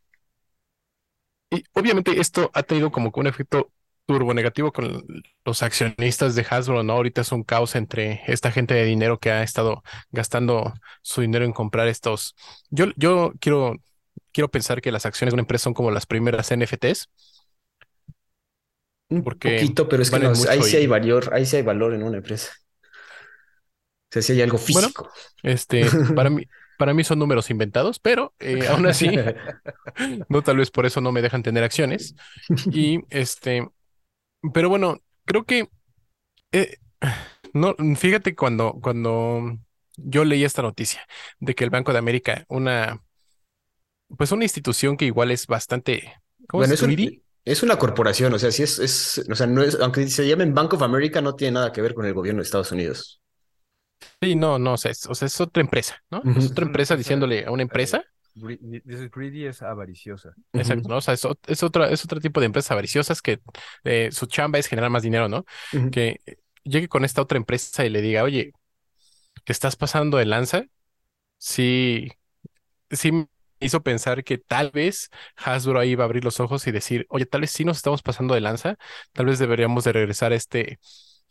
y 1.52 1.64
obviamente 1.74 2.20
esto 2.20 2.52
ha 2.54 2.64
tenido 2.64 2.92
como 2.92 3.12
que 3.12 3.20
un 3.20 3.28
efecto 3.28 3.72
turbo 4.06 4.34
negativo 4.34 4.72
con 4.72 5.06
los 5.46 5.64
accionistas 5.64 6.36
de 6.36 6.46
Hasbro, 6.50 6.84
¿no? 6.84 6.94
Ahorita 6.94 7.22
es 7.22 7.32
un 7.32 7.44
caos 7.44 7.76
entre 7.76 8.22
esta 8.28 8.52
gente 8.52 8.74
de 8.74 8.86
dinero 8.86 9.20
que 9.20 9.32
ha 9.32 9.44
estado 9.44 9.84
gastando 10.12 10.74
su 11.02 11.22
dinero 11.22 11.46
en 11.46 11.54
comprar 11.54 11.88
estos. 11.88 12.36
Yo, 12.70 12.88
yo 12.98 13.34
quiero, 13.40 13.76
quiero 14.32 14.50
pensar 14.52 14.82
que 14.82 14.92
las 14.92 15.06
acciones 15.06 15.32
de 15.34 15.36
una 15.36 15.42
empresa 15.44 15.64
son 15.66 15.74
como 15.74 15.92
las 15.92 16.06
primeras 16.06 16.52
NFTs. 16.52 17.10
Un 19.10 19.24
Porque 19.24 19.42
poquito, 19.42 19.88
pero 19.90 20.02
es 20.04 20.12
que 20.12 20.20
no, 20.20 20.32
ahí 20.50 20.62
sí 20.64 20.78
y- 20.78 20.78
hay 20.78 20.88
valor, 20.88 21.30
ahí 21.34 21.46
sí 21.46 21.56
hay 21.58 21.64
valor 21.64 21.94
en 21.94 22.04
una 22.04 22.18
empresa. 22.18 22.52
O 24.10 24.14
sea, 24.14 24.22
sí 24.22 24.32
hay 24.34 24.42
algo 24.42 24.58
Bueno, 24.68 24.92
físico. 24.98 25.10
Este, 25.44 25.98
para 26.14 26.30
mí, 26.30 26.44
para 26.78 26.94
mí 26.94 27.04
son 27.04 27.20
números 27.20 27.50
inventados, 27.52 28.00
pero 28.00 28.34
eh, 28.40 28.68
aún 28.68 28.88
así, 28.88 29.12
no 30.30 30.44
tal 30.44 30.58
vez 30.58 30.72
por 30.72 30.86
eso 30.86 31.02
no 31.02 31.12
me 31.12 31.22
dejan 31.22 31.44
tener 31.44 31.64
acciones. 31.64 32.16
Y 32.70 33.02
este, 33.10 33.68
pero 34.54 34.70
bueno, 34.70 35.02
creo 35.26 35.46
que 35.46 35.70
eh, 36.54 36.78
no, 37.54 37.76
fíjate 37.98 38.36
cuando, 38.36 38.74
cuando 38.82 39.60
yo 39.98 40.26
leí 40.26 40.44
esta 40.46 40.62
noticia 40.64 41.02
de 41.40 41.56
que 41.56 41.64
el 41.66 41.72
Banco 41.72 41.94
de 41.94 42.00
América, 42.00 42.46
una, 42.50 43.04
pues 44.18 44.32
una 44.32 44.46
institución 44.46 44.98
que 44.98 45.06
igual 45.06 45.32
es 45.32 45.48
bastante, 45.48 46.14
¿cómo 46.48 46.64
Bueno, 46.64 46.74
es? 46.74 46.74
es 46.74 46.84
un- 46.84 46.96
Greedy. 46.96 47.24
es 47.46 47.64
una 47.64 47.78
corporación, 47.78 48.34
o 48.34 48.40
sea, 48.40 48.52
sí 48.52 48.64
es, 48.64 48.80
es, 48.80 49.26
o 49.30 49.36
sea, 49.36 49.46
no 49.48 49.62
es, 49.62 49.76
aunque 49.80 50.08
se 50.08 50.28
llamen 50.28 50.54
Bank 50.54 50.74
of 50.74 50.82
America, 50.82 51.22
no 51.22 51.36
tiene 51.36 51.54
nada 51.54 51.72
que 51.72 51.82
ver 51.82 51.94
con 51.94 52.06
el 52.06 52.14
gobierno 52.14 52.42
de 52.42 52.46
Estados 52.46 52.72
Unidos. 52.72 53.22
Sí, 54.22 54.36
no, 54.36 54.60
no, 54.60 54.74
o 54.74 54.78
sea, 54.78 54.92
es, 54.92 55.06
o 55.06 55.16
sea, 55.16 55.28
es 55.28 55.40
otra 55.42 55.62
empresa, 55.62 56.04
¿no? 56.10 56.28
Es 56.36 56.36
Es 56.36 56.48
otra 56.48 56.66
empresa, 56.66 56.96
diciéndole 56.98 57.46
a 57.46 57.52
una 57.52 57.64
empresa. 57.64 58.04
Greedy 58.36 59.46
es 59.46 59.62
avariciosa. 59.62 60.34
Exacto, 60.54 60.88
¿no? 60.88 60.98
O 60.98 61.02
sea, 61.02 61.14
es, 61.14 61.26
ot- 61.26 61.40
es 61.48 61.64
otra, 61.64 61.90
es 61.90 62.04
otro 62.06 62.20
tipo 62.22 62.40
de 62.40 62.46
empresas 62.46 62.72
avariciosas 62.72 63.22
que 63.22 63.42
eh, 63.84 64.10
su 64.12 64.26
chamba 64.26 64.58
es 64.58 64.68
generar 64.68 64.90
más 64.90 65.04
dinero, 65.04 65.28
¿no? 65.28 65.46
Que 65.90 66.22
eh, 66.26 66.38
llegue 66.64 66.88
con 66.88 67.04
esta 67.04 67.22
otra 67.22 67.38
empresa 67.38 67.86
y 67.86 67.90
le 67.90 68.02
diga, 68.02 68.24
oye, 68.24 68.54
¿te 69.46 69.54
estás 69.54 69.76
pasando 69.78 70.18
de 70.18 70.26
lanza? 70.26 70.66
Sí, 71.40 72.10
sí 72.92 73.12
me 73.14 73.28
hizo 73.62 73.84
pensar 73.84 74.24
que 74.24 74.38
tal 74.40 74.72
vez 74.72 75.10
Hasbro 75.38 75.80
ahí 75.80 75.96
va 75.96 76.06
a 76.06 76.08
abrir 76.08 76.24
los 76.26 76.40
ojos 76.42 76.68
y 76.68 76.72
decir, 76.72 77.06
oye, 77.10 77.26
tal 77.28 77.42
vez 77.42 77.52
sí 77.52 77.66
nos 77.66 77.78
estamos 77.78 78.04
pasando 78.04 78.36
de 78.36 78.42
lanza, 78.42 78.78
tal 79.14 79.28
vez 79.28 79.40
deberíamos 79.40 79.84
de 79.86 79.94
regresar 79.94 80.34
a 80.34 80.36
este, 80.36 80.80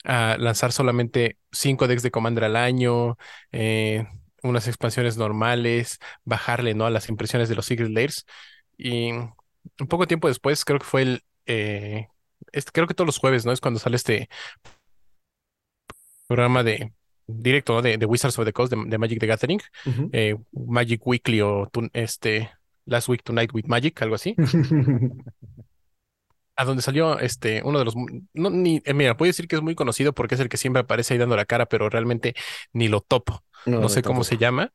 a 0.04 0.36
lanzar 0.38 0.72
solamente 0.72 1.38
cinco 1.52 1.88
decks 1.88 2.02
de 2.02 2.10
Commander 2.10 2.44
al 2.44 2.56
año, 2.56 3.18
eh, 3.52 4.06
unas 4.44 4.68
expansiones 4.68 5.16
normales, 5.16 5.98
bajarle, 6.24 6.74
¿no? 6.74 6.86
a 6.86 6.90
las 6.90 7.08
impresiones 7.08 7.48
de 7.48 7.54
los 7.56 7.66
Secret 7.66 7.90
Layers. 7.90 8.24
Y 8.78 9.10
un 9.12 9.88
poco 9.88 10.06
tiempo 10.06 10.28
después, 10.28 10.64
creo 10.64 10.78
que 10.78 10.84
fue 10.86 11.02
el, 11.02 11.22
eh, 11.46 12.06
este- 12.52 12.70
creo 12.72 12.86
que 12.86 12.94
todos 12.94 13.06
los 13.06 13.18
jueves, 13.18 13.44
¿no? 13.46 13.52
Es 13.52 13.60
cuando 13.60 13.80
sale 13.80 13.96
este 13.96 14.28
programa 16.26 16.62
de 16.62 16.92
directo, 17.26 17.74
¿no? 17.74 17.82
De, 17.82 17.96
de 17.96 18.06
Wizards 18.06 18.38
of 18.38 18.44
the 18.44 18.52
Coast, 18.52 18.72
de, 18.72 18.82
de 18.86 18.98
Magic 18.98 19.18
the 19.20 19.26
Gathering, 19.26 19.60
eh, 20.12 20.36
Magic 20.52 21.06
Weekly 21.06 21.40
o 21.40 21.68
tu- 21.72 21.88
este 21.92 22.50
Last 22.86 23.08
Week 23.08 23.22
Tonight 23.22 23.52
with 23.54 23.64
Magic, 23.66 24.00
algo 24.02 24.14
así, 24.14 24.34
a 26.56 26.64
donde 26.64 26.82
salió 26.82 27.18
este 27.18 27.62
uno 27.64 27.78
de 27.78 27.84
los 27.84 27.94
no 28.32 28.50
ni 28.50 28.80
eh, 28.84 28.94
mira, 28.94 29.16
puedo 29.16 29.28
decir 29.28 29.48
que 29.48 29.56
es 29.56 29.62
muy 29.62 29.74
conocido 29.74 30.12
porque 30.12 30.36
es 30.36 30.40
el 30.40 30.48
que 30.48 30.56
siempre 30.56 30.80
aparece 30.80 31.14
ahí 31.14 31.18
dando 31.18 31.36
la 31.36 31.44
cara, 31.44 31.66
pero 31.66 31.88
realmente 31.88 32.34
ni 32.72 32.88
lo 32.88 33.00
topo. 33.00 33.42
No, 33.66 33.88
sé 33.88 34.02
cómo 34.02 34.24
se 34.24 34.36
llama. 34.36 34.72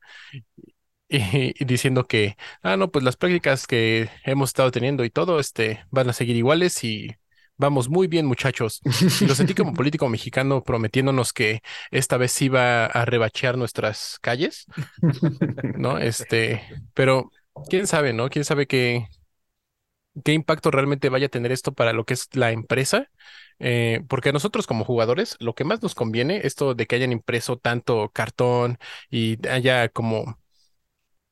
Y, 1.08 1.54
y 1.60 1.64
diciendo 1.64 2.06
que, 2.06 2.36
ah, 2.62 2.76
no, 2.76 2.90
pues 2.90 3.04
las 3.04 3.16
prácticas 3.16 3.66
que 3.66 4.08
hemos 4.24 4.50
estado 4.50 4.70
teniendo 4.72 5.04
y 5.04 5.10
todo, 5.10 5.38
este, 5.38 5.84
van 5.90 6.08
a 6.08 6.12
seguir 6.12 6.36
iguales 6.36 6.82
y 6.82 7.16
vamos 7.60 7.88
muy 7.88 8.08
bien, 8.08 8.26
muchachos. 8.26 8.80
Y 9.20 9.26
lo 9.26 9.34
sentí 9.34 9.54
como 9.54 9.72
político 9.74 10.08
mexicano 10.08 10.64
prometiéndonos 10.64 11.32
que 11.32 11.62
esta 11.90 12.16
vez 12.16 12.40
iba 12.42 12.86
a 12.86 13.04
rebachear 13.04 13.56
nuestras 13.56 14.18
calles, 14.20 14.66
¿no? 15.76 15.98
Este, 16.00 16.62
pero 16.94 17.30
quién 17.68 17.86
sabe, 17.86 18.12
¿no? 18.12 18.30
Quién 18.30 18.44
sabe 18.44 18.66
qué, 18.66 19.06
qué 20.24 20.32
impacto 20.32 20.70
realmente 20.70 21.08
vaya 21.08 21.26
a 21.26 21.28
tener 21.30 21.52
esto 21.52 21.72
para 21.72 21.92
lo 21.92 22.04
que 22.04 22.14
es 22.14 22.28
la 22.34 22.52
empresa. 22.52 23.08
Eh, 23.58 24.02
porque 24.08 24.30
a 24.30 24.32
nosotros 24.32 24.66
como 24.66 24.84
jugadores, 24.86 25.36
lo 25.38 25.54
que 25.54 25.64
más 25.64 25.82
nos 25.82 25.94
conviene, 25.94 26.40
esto 26.44 26.74
de 26.74 26.86
que 26.86 26.96
hayan 26.96 27.12
impreso 27.12 27.58
tanto 27.58 28.10
cartón 28.10 28.78
y 29.10 29.46
haya 29.48 29.90
como 29.90 30.40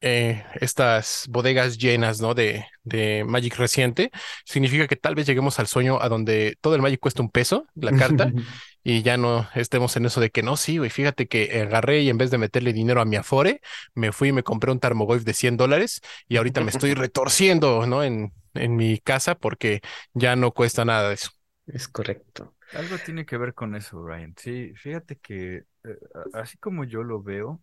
eh, 0.00 0.44
estas 0.60 1.26
bodegas 1.28 1.78
llenas, 1.78 2.20
¿no? 2.20 2.34
De, 2.34 2.66
de 2.84 3.24
Magic 3.24 3.56
reciente, 3.56 4.10
significa 4.44 4.86
que 4.86 4.96
tal 4.96 5.14
vez 5.14 5.26
lleguemos 5.26 5.58
al 5.58 5.66
sueño 5.66 6.00
a 6.00 6.08
donde 6.08 6.56
todo 6.60 6.76
el 6.76 6.82
Magic 6.82 7.00
cuesta 7.00 7.22
un 7.22 7.30
peso, 7.30 7.66
la 7.74 7.92
carta, 7.92 8.32
y 8.90 9.02
ya 9.02 9.16
no 9.18 9.48
estemos 9.54 9.96
en 9.96 10.06
eso 10.06 10.20
de 10.20 10.30
que 10.30 10.42
no, 10.42 10.56
sí, 10.56 10.78
güey, 10.78 10.90
fíjate 10.90 11.28
que 11.28 11.60
agarré 11.62 12.00
y 12.02 12.08
en 12.10 12.18
vez 12.18 12.30
de 12.30 12.38
meterle 12.38 12.72
dinero 12.72 13.00
a 13.00 13.04
mi 13.04 13.16
Afore, 13.16 13.60
me 13.94 14.12
fui 14.12 14.28
y 14.28 14.32
me 14.32 14.42
compré 14.42 14.72
un 14.72 14.80
Tarmogoyf 14.80 15.24
de 15.24 15.34
100 15.34 15.56
dólares 15.56 16.00
y 16.28 16.36
ahorita 16.38 16.60
me 16.62 16.70
estoy 16.70 16.94
retorciendo, 16.94 17.86
¿no? 17.86 18.02
En, 18.02 18.32
en 18.54 18.76
mi 18.76 18.98
casa 18.98 19.34
porque 19.36 19.80
ya 20.14 20.36
no 20.36 20.52
cuesta 20.52 20.84
nada 20.84 21.08
de 21.08 21.14
eso. 21.14 21.30
Es 21.66 21.88
correcto. 21.88 22.56
Algo 22.72 23.00
tiene 23.00 23.24
que 23.26 23.36
ver 23.38 23.54
con 23.54 23.74
eso, 23.76 24.04
Ryan. 24.04 24.34
Sí, 24.36 24.72
fíjate 24.74 25.16
que 25.18 25.56
eh, 25.84 25.98
así 26.32 26.58
como 26.58 26.84
yo 26.84 27.02
lo 27.02 27.22
veo, 27.22 27.62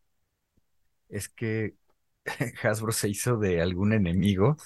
es 1.10 1.30
que 1.30 1.76
Hasbro 2.64 2.92
se 2.92 3.10
hizo 3.10 3.38
de 3.38 3.62
algún 3.62 3.94
enemigo 3.94 4.58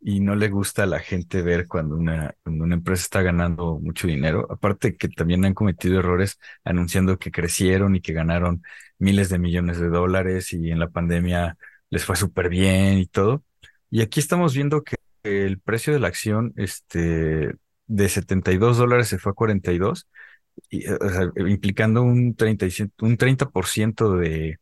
y 0.00 0.20
no 0.20 0.34
le 0.34 0.48
gusta 0.48 0.84
a 0.84 0.86
la 0.86 0.98
gente 1.00 1.42
ver 1.42 1.66
cuando 1.68 1.96
una, 1.96 2.34
cuando 2.42 2.64
una 2.64 2.74
empresa 2.76 3.02
está 3.02 3.22
ganando 3.22 3.78
mucho 3.80 4.06
dinero. 4.08 4.46
Aparte 4.50 4.96
que 4.96 5.08
también 5.08 5.44
han 5.44 5.54
cometido 5.54 5.98
errores 5.98 6.38
anunciando 6.64 7.18
que 7.18 7.30
crecieron 7.30 7.96
y 7.96 8.00
que 8.00 8.12
ganaron 8.14 8.62
miles 8.98 9.28
de 9.28 9.38
millones 9.38 9.78
de 9.80 9.88
dólares 9.88 10.52
y 10.52 10.70
en 10.70 10.78
la 10.80 10.88
pandemia 10.90 11.56
les 11.90 12.04
fue 12.04 12.16
súper 12.16 12.48
bien 12.48 12.98
y 12.98 13.06
todo. 13.06 13.44
Y 13.90 14.00
aquí 14.02 14.20
estamos 14.20 14.54
viendo 14.54 14.82
que 14.84 14.96
el 15.22 15.60
precio 15.60 15.92
de 15.92 15.98
la 16.00 16.08
acción, 16.08 16.52
este, 16.56 17.52
de 17.86 18.08
72 18.08 18.78
dólares 18.78 19.08
se 19.08 19.18
fue 19.18 19.32
a 19.32 19.34
42, 19.34 20.08
y, 20.70 20.86
o 20.88 21.08
sea, 21.10 21.30
implicando 21.48 22.02
un 22.02 22.34
37 22.36 22.92
un 23.02 23.16
30% 23.16 24.16
de, 24.16 24.58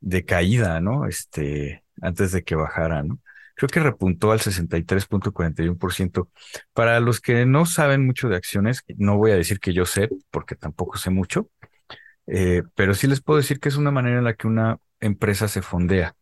de 0.00 0.24
caída, 0.24 0.80
¿no? 0.80 1.06
Este, 1.06 1.84
antes 2.00 2.32
de 2.32 2.42
que 2.44 2.54
bajara, 2.56 3.02
¿no? 3.02 3.20
Creo 3.62 3.68
que 3.70 3.78
repuntó 3.90 4.32
al 4.32 4.40
63.41%. 4.40 6.28
Para 6.72 6.98
los 6.98 7.20
que 7.20 7.46
no 7.46 7.64
saben 7.64 8.04
mucho 8.04 8.28
de 8.28 8.34
acciones, 8.34 8.82
no 8.96 9.16
voy 9.16 9.30
a 9.30 9.36
decir 9.36 9.60
que 9.60 9.72
yo 9.72 9.86
sé, 9.86 10.08
porque 10.32 10.56
tampoco 10.56 10.98
sé 10.98 11.10
mucho, 11.10 11.48
eh, 12.26 12.64
pero 12.74 12.94
sí 12.94 13.06
les 13.06 13.22
puedo 13.22 13.36
decir 13.38 13.60
que 13.60 13.68
es 13.68 13.76
una 13.76 13.92
manera 13.92 14.18
en 14.18 14.24
la 14.24 14.34
que 14.34 14.48
una 14.48 14.78
empresa 14.98 15.46
se 15.46 15.62
fondea. 15.62 16.16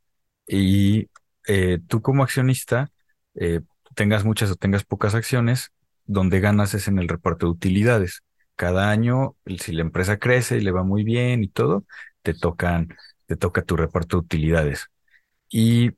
Y 0.46 1.08
eh, 1.48 1.78
tú 1.88 2.02
como 2.02 2.24
accionista, 2.24 2.90
eh, 3.34 3.60
tengas 3.94 4.26
muchas 4.26 4.50
o 4.50 4.56
tengas 4.56 4.84
pocas 4.84 5.14
acciones, 5.14 5.72
donde 6.04 6.40
ganas 6.40 6.74
es 6.74 6.88
en 6.88 6.98
el 6.98 7.08
reparto 7.08 7.46
de 7.46 7.52
utilidades. 7.52 8.22
Cada 8.54 8.90
año, 8.90 9.34
si 9.60 9.72
la 9.72 9.80
empresa 9.80 10.18
crece 10.18 10.58
y 10.58 10.60
le 10.60 10.72
va 10.72 10.82
muy 10.84 11.04
bien 11.04 11.42
y 11.42 11.48
todo, 11.48 11.86
te 12.20 12.34
tocan, 12.34 12.94
te 13.24 13.36
toca 13.36 13.62
tu 13.62 13.76
reparto 13.78 14.18
de 14.18 14.24
utilidades. 14.26 14.90
Y 15.48 15.92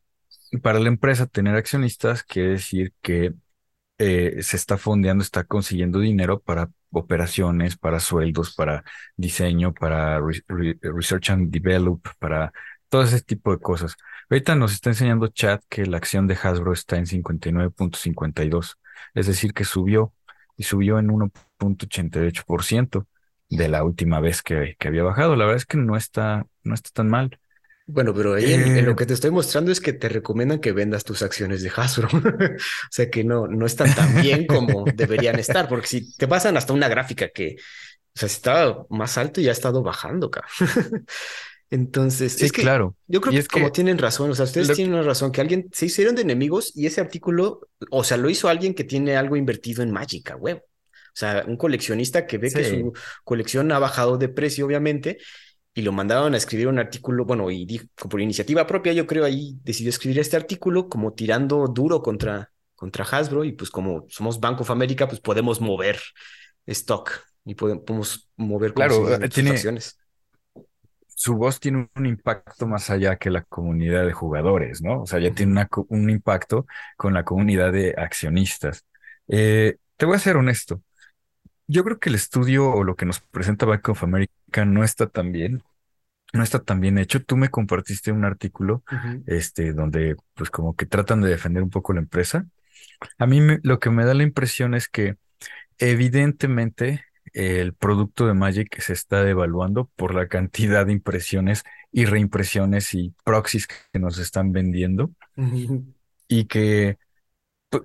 para 0.58 0.80
la 0.80 0.88
empresa 0.88 1.26
tener 1.26 1.54
accionistas 1.56 2.22
quiere 2.24 2.50
decir 2.50 2.92
que 3.02 3.34
eh, 3.98 4.38
se 4.42 4.56
está 4.56 4.78
fondeando, 4.78 5.22
está 5.22 5.44
consiguiendo 5.44 6.00
dinero 6.00 6.40
para 6.40 6.70
operaciones, 6.90 7.76
para 7.76 8.00
sueldos, 8.00 8.54
para 8.54 8.84
diseño, 9.16 9.72
para 9.74 10.20
re- 10.20 10.44
re- 10.48 10.78
research 10.82 11.30
and 11.30 11.50
develop, 11.50 12.06
para 12.18 12.52
todo 12.88 13.02
ese 13.04 13.20
tipo 13.22 13.52
de 13.52 13.58
cosas. 13.60 13.96
Ahorita 14.30 14.54
nos 14.56 14.72
está 14.72 14.90
enseñando 14.90 15.28
chat 15.28 15.62
que 15.68 15.86
la 15.86 15.96
acción 15.98 16.26
de 16.26 16.36
Hasbro 16.42 16.72
está 16.72 16.96
en 16.98 17.06
59.52, 17.06 18.76
es 19.14 19.26
decir, 19.26 19.54
que 19.54 19.64
subió 19.64 20.14
y 20.56 20.64
subió 20.64 20.98
en 20.98 21.10
1.88% 21.10 23.06
de 23.48 23.68
la 23.68 23.84
última 23.84 24.20
vez 24.20 24.42
que, 24.42 24.76
que 24.78 24.88
había 24.88 25.02
bajado. 25.02 25.36
La 25.36 25.44
verdad 25.44 25.58
es 25.58 25.66
que 25.66 25.76
no 25.78 25.96
está, 25.96 26.46
no 26.64 26.74
está 26.74 26.90
tan 26.92 27.08
mal. 27.08 27.38
Bueno, 27.86 28.14
pero 28.14 28.34
ahí 28.34 28.52
en, 28.52 28.70
en 28.76 28.84
Eh, 28.84 28.86
lo 28.86 28.94
que 28.96 29.06
te 29.06 29.14
estoy 29.14 29.30
mostrando 29.30 29.72
es 29.72 29.80
que 29.80 29.92
te 29.92 30.08
recomiendan 30.08 30.60
que 30.60 30.72
vendas 30.72 31.04
tus 31.04 31.22
acciones 31.22 31.62
de 31.62 31.70
Hasbro. 31.74 32.08
O 32.56 32.58
sea 32.90 33.10
que 33.10 33.24
no, 33.24 33.46
no 33.48 33.66
están 33.66 33.92
tan 33.94 34.14
bien 34.14 34.46
como 34.46 34.90
deberían 34.94 35.38
estar, 35.38 35.68
porque 35.68 35.86
si 35.88 36.16
te 36.16 36.28
pasan 36.28 36.56
hasta 36.56 36.72
una 36.72 36.88
gráfica 36.88 37.28
que, 37.30 37.56
o 38.16 38.18
sea, 38.18 38.28
si 38.28 38.36
estaba 38.36 38.86
más 38.90 39.18
alto 39.18 39.40
y 39.40 39.48
ha 39.48 39.52
estado 39.52 39.82
bajando, 39.82 40.30
cabrón. 40.30 40.50
Entonces, 41.70 42.34
sí, 42.34 42.46
es 42.46 42.52
que 42.52 42.62
claro. 42.62 42.96
yo 43.06 43.20
creo 43.20 43.32
Y 43.32 43.36
que 43.36 43.40
es 43.40 43.48
como 43.48 43.72
tienen 43.72 43.98
razón, 43.98 44.30
o 44.30 44.34
sea, 44.34 44.44
ustedes 44.46 44.68
lo- 44.68 44.74
tienen 44.74 44.94
una 44.94 45.02
razón, 45.02 45.32
que 45.32 45.40
alguien 45.40 45.68
se 45.72 45.86
hicieron 45.86 46.14
de 46.14 46.22
enemigos 46.22 46.72
y 46.76 46.86
ese 46.86 47.00
artículo, 47.00 47.68
o 47.90 48.04
sea, 48.04 48.16
lo 48.18 48.30
hizo 48.30 48.48
alguien 48.48 48.74
que 48.74 48.84
tiene 48.84 49.16
algo 49.16 49.36
invertido 49.36 49.82
en 49.82 49.90
Magic, 49.90 50.30
a 50.30 50.36
huevo. 50.36 50.60
O 50.60 51.16
sea, 51.18 51.44
un 51.46 51.56
coleccionista 51.58 52.26
que 52.26 52.38
ve 52.38 52.52
que 52.52 52.64
su 52.64 52.92
colección 53.24 53.70
ha 53.72 53.78
bajado 53.78 54.16
de 54.18 54.28
precio, 54.28 54.66
obviamente, 54.66 55.18
y 55.74 55.82
lo 55.82 55.92
mandaron 55.92 56.34
a 56.34 56.36
escribir 56.36 56.68
un 56.68 56.78
artículo, 56.78 57.24
bueno, 57.24 57.50
y 57.50 57.64
dijo, 57.64 57.86
por 58.08 58.20
iniciativa 58.20 58.66
propia, 58.66 58.92
yo 58.92 59.06
creo 59.06 59.24
ahí 59.24 59.58
decidió 59.62 59.90
escribir 59.90 60.18
este 60.18 60.36
artículo 60.36 60.88
como 60.88 61.12
tirando 61.12 61.66
duro 61.66 62.02
contra, 62.02 62.50
contra 62.74 63.04
Hasbro 63.04 63.44
y 63.44 63.52
pues 63.52 63.70
como 63.70 64.06
somos 64.08 64.38
Bank 64.38 64.60
of 64.60 64.70
America, 64.70 65.08
pues 65.08 65.20
podemos 65.20 65.60
mover 65.60 65.98
stock 66.66 67.10
y 67.44 67.54
podemos 67.54 68.30
mover 68.36 68.74
claro, 68.74 69.18
tiene, 69.30 69.56
su 71.06 71.36
voz 71.36 71.58
tiene 71.58 71.88
un 71.94 72.06
impacto 72.06 72.66
más 72.66 72.90
allá 72.90 73.16
que 73.16 73.30
la 73.30 73.42
comunidad 73.42 74.04
de 74.04 74.12
jugadores, 74.12 74.82
¿no? 74.82 75.02
O 75.02 75.06
sea, 75.06 75.20
ya 75.20 75.32
tiene 75.32 75.66
un 75.88 76.10
impacto 76.10 76.66
con 76.96 77.14
la 77.14 77.24
comunidad 77.24 77.72
de 77.72 77.94
accionistas. 77.96 78.84
Eh, 79.28 79.76
te 79.96 80.04
voy 80.04 80.16
a 80.16 80.18
ser 80.18 80.36
honesto. 80.36 80.82
Yo 81.68 81.84
creo 81.84 81.98
que 81.98 82.08
el 82.08 82.16
estudio 82.16 82.70
o 82.70 82.84
lo 82.84 82.96
que 82.96 83.06
nos 83.06 83.20
presenta 83.20 83.66
Bank 83.66 83.88
of 83.88 84.02
America 84.02 84.32
no 84.64 84.84
está 84.84 85.08
tan 85.08 85.32
bien. 85.32 85.62
No 86.32 86.42
está 86.42 86.60
tan 86.60 86.80
bien 86.80 86.96
hecho. 86.98 87.22
Tú 87.22 87.36
me 87.36 87.50
compartiste 87.50 88.10
un 88.10 88.24
artículo, 88.24 88.82
este, 89.26 89.74
donde 89.74 90.16
pues 90.34 90.48
como 90.50 90.74
que 90.74 90.86
tratan 90.86 91.20
de 91.20 91.28
defender 91.28 91.62
un 91.62 91.70
poco 91.70 91.92
la 91.92 92.00
empresa. 92.00 92.46
A 93.18 93.26
mí 93.26 93.40
lo 93.62 93.78
que 93.78 93.90
me 93.90 94.04
da 94.04 94.14
la 94.14 94.22
impresión 94.22 94.74
es 94.74 94.88
que 94.88 95.16
evidentemente 95.78 97.04
el 97.32 97.74
producto 97.74 98.26
de 98.26 98.34
Magic 98.34 98.80
se 98.80 98.92
está 98.92 99.22
devaluando 99.24 99.90
por 99.96 100.14
la 100.14 100.28
cantidad 100.28 100.86
de 100.86 100.92
impresiones 100.92 101.64
y 101.90 102.04
reimpresiones 102.04 102.94
y 102.94 103.14
proxies 103.24 103.66
que 103.66 103.98
nos 103.98 104.18
están 104.18 104.52
vendiendo. 104.52 105.10
Y 106.28 106.44
que, 106.46 106.98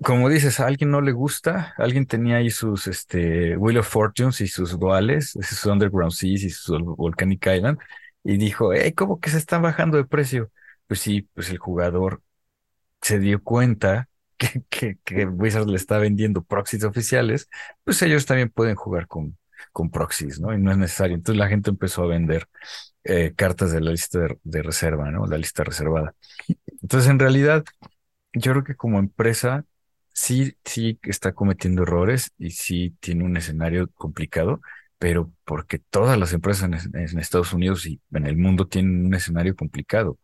como 0.04 0.30
dices, 0.30 0.60
a 0.60 0.68
alguien 0.68 0.92
no 0.92 1.02
le 1.02 1.12
gusta, 1.12 1.74
alguien 1.78 2.06
tenía 2.06 2.38
ahí 2.38 2.50
sus 2.50 2.88
este, 2.88 3.58
Wheel 3.58 3.80
of 3.80 3.88
Fortunes 3.88 4.42
y 4.42 4.48
sus 4.48 4.78
duales, 4.80 5.32
sus 5.42 5.66
Underground 5.66 6.12
Seas 6.12 6.44
y 6.44 6.50
sus 6.50 6.80
Volcanic 6.82 7.46
Island, 7.48 7.80
y 8.24 8.38
dijo, 8.38 8.74
hey, 8.74 8.94
¿cómo 8.94 9.20
que 9.20 9.30
se 9.30 9.38
están 9.38 9.62
bajando 9.62 9.98
de 9.98 10.06
precio? 10.06 10.52
Pues 10.88 11.00
sí, 11.00 11.22
pues 11.34 11.50
el 11.50 11.58
jugador 11.58 12.22
se 13.02 13.20
dio 13.20 13.44
cuenta 13.44 14.10
que, 14.70 14.98
que, 15.04 15.26
Wizards 15.26 15.68
le 15.68 15.78
está 15.78 15.98
vendiendo 16.00 16.44
proxies 16.44 16.84
oficiales, 16.84 17.50
pues 17.84 18.02
ellos 18.02 18.26
también 18.26 18.50
pueden 18.50 18.76
jugar 18.76 19.08
con, 19.08 19.38
con 19.72 19.90
proxies, 19.92 20.40
¿no? 20.40 20.54
Y 20.54 20.60
no 20.62 20.72
es 20.72 20.78
necesario. 20.78 21.16
Entonces 21.16 21.40
la 21.40 21.48
gente 21.50 21.70
empezó 21.70 22.04
a 22.04 22.08
vender 22.08 22.48
eh, 23.04 23.34
cartas 23.36 23.72
de 23.72 23.82
la 23.82 23.92
lista 23.92 24.20
de, 24.44 24.62
reserva, 24.64 25.10
¿no? 25.12 25.26
La 25.28 25.38
lista 25.38 25.64
reservada. 25.64 26.14
Entonces, 26.82 27.10
en 27.10 27.20
realidad, 27.20 27.64
yo 28.34 28.52
creo 28.52 28.64
que 28.64 28.76
como 28.76 29.00
empresa 29.00 29.66
sí, 30.18 30.56
sí 30.66 31.00
está 31.04 31.34
cometiendo 31.34 31.84
errores 31.84 32.32
y 32.40 32.50
sí 32.50 32.96
tiene 33.00 33.24
un 33.24 33.38
escenario 33.38 33.88
complicado, 33.92 34.62
pero 34.98 35.32
porque 35.46 35.78
todas 35.78 36.18
las 36.18 36.34
empresas 36.34 36.88
en, 36.92 37.20
Estados 37.20 37.54
Unidos 37.54 37.86
y 37.86 38.02
en 38.12 38.26
el 38.26 38.36
mundo 38.36 38.68
tienen 38.68 39.06
un 39.06 39.14
escenario 39.14 39.56
complicado. 39.56 40.18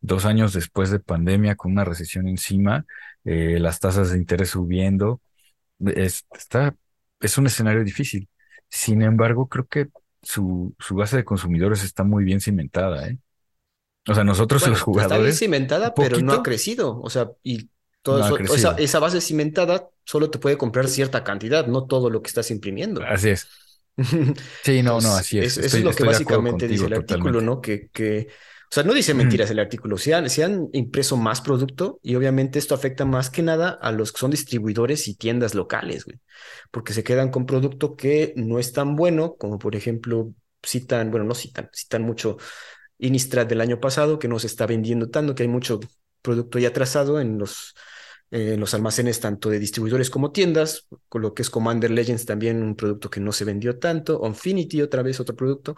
Dos 0.00 0.24
años 0.24 0.52
después 0.52 0.90
de 0.90 1.00
pandemia, 1.00 1.56
con 1.56 1.72
una 1.72 1.84
recesión 1.84 2.28
encima, 2.28 2.86
eh, 3.24 3.58
las 3.58 3.80
tasas 3.80 4.12
de 4.12 4.18
interés 4.18 4.50
subiendo, 4.50 5.20
es, 5.80 6.24
está, 6.32 6.76
es 7.18 7.36
un 7.36 7.46
escenario 7.48 7.82
difícil. 7.82 8.28
Sin 8.68 9.02
embargo, 9.02 9.48
creo 9.48 9.66
que 9.66 9.88
su, 10.22 10.76
su 10.78 10.94
base 10.94 11.16
de 11.16 11.24
consumidores 11.24 11.82
está 11.82 12.04
muy 12.04 12.22
bien 12.22 12.40
cimentada, 12.40 13.08
¿eh? 13.08 13.18
O 14.08 14.14
sea, 14.14 14.22
nosotros 14.22 14.66
los 14.68 14.80
jugadores. 14.80 15.12
Está 15.12 15.24
bien 15.24 15.34
cimentada, 15.34 15.92
pero 15.92 16.20
no 16.20 16.34
ha 16.34 16.42
crecido. 16.44 17.00
O 17.00 17.10
sea, 17.10 17.32
y 17.42 17.68
todo 18.02 18.36
esa, 18.54 18.74
esa, 18.78 18.98
base 18.98 19.20
cimentada 19.20 19.88
solo 20.04 20.30
te 20.30 20.38
puede 20.38 20.56
comprar 20.56 20.88
cierta 20.88 21.22
cantidad, 21.22 21.66
no 21.66 21.86
todo 21.86 22.10
lo 22.10 22.22
que 22.22 22.28
estás 22.28 22.50
imprimiendo. 22.50 23.02
Así 23.02 23.30
es. 23.30 23.48
Sí, 24.64 24.82
no, 24.82 25.00
no, 25.00 25.14
así 25.14 25.38
es. 25.38 25.58
eso 25.58 25.76
es 25.76 25.84
lo 25.84 25.92
que 25.92 26.04
básicamente 26.04 26.66
dice 26.66 26.86
el 26.86 26.94
artículo, 26.94 27.40
¿no? 27.40 27.60
Que, 27.60 27.88
que, 27.88 28.28
o 28.30 28.74
sea, 28.74 28.82
no 28.82 28.94
dice 28.94 29.14
mentiras 29.14 29.50
el 29.50 29.58
artículo. 29.58 29.98
Se 29.98 30.14
han, 30.14 30.30
se 30.30 30.44
han 30.44 30.68
impreso 30.72 31.16
más 31.16 31.40
producto 31.40 31.98
y 32.02 32.14
obviamente 32.14 32.58
esto 32.58 32.74
afecta 32.74 33.04
más 33.04 33.28
que 33.28 33.42
nada 33.42 33.70
a 33.70 33.92
los 33.92 34.12
que 34.12 34.20
son 34.20 34.30
distribuidores 34.30 35.06
y 35.08 35.16
tiendas 35.16 35.54
locales, 35.54 36.04
güey. 36.04 36.20
Porque 36.70 36.94
se 36.94 37.04
quedan 37.04 37.30
con 37.30 37.46
producto 37.46 37.96
que 37.96 38.32
no 38.36 38.58
es 38.58 38.72
tan 38.72 38.96
bueno, 38.96 39.34
como 39.36 39.58
por 39.58 39.76
ejemplo, 39.76 40.32
citan, 40.64 41.10
bueno, 41.10 41.26
no 41.26 41.34
citan, 41.34 41.68
citan 41.74 42.02
mucho 42.02 42.38
Innistrad 43.02 43.46
del 43.46 43.62
año 43.62 43.80
pasado, 43.80 44.18
que 44.18 44.28
no 44.28 44.38
se 44.38 44.46
está 44.46 44.66
vendiendo 44.66 45.08
tanto, 45.08 45.34
que 45.34 45.42
hay 45.42 45.48
mucho 45.48 45.80
producto 46.20 46.58
ya 46.58 46.72
trazado 46.72 47.18
en 47.18 47.38
los 47.38 47.74
en 48.30 48.40
eh, 48.40 48.56
los 48.56 48.74
almacenes 48.74 49.20
tanto 49.20 49.50
de 49.50 49.58
distribuidores 49.58 50.08
como 50.08 50.30
tiendas, 50.30 50.86
con 51.08 51.22
lo 51.22 51.34
que 51.34 51.42
es 51.42 51.50
Commander 51.50 51.90
Legends 51.90 52.26
también 52.26 52.62
un 52.62 52.76
producto 52.76 53.10
que 53.10 53.20
no 53.20 53.32
se 53.32 53.44
vendió 53.44 53.78
tanto, 53.78 54.22
Infinity 54.24 54.82
otra 54.82 55.02
vez 55.02 55.18
otro 55.18 55.34
producto, 55.34 55.76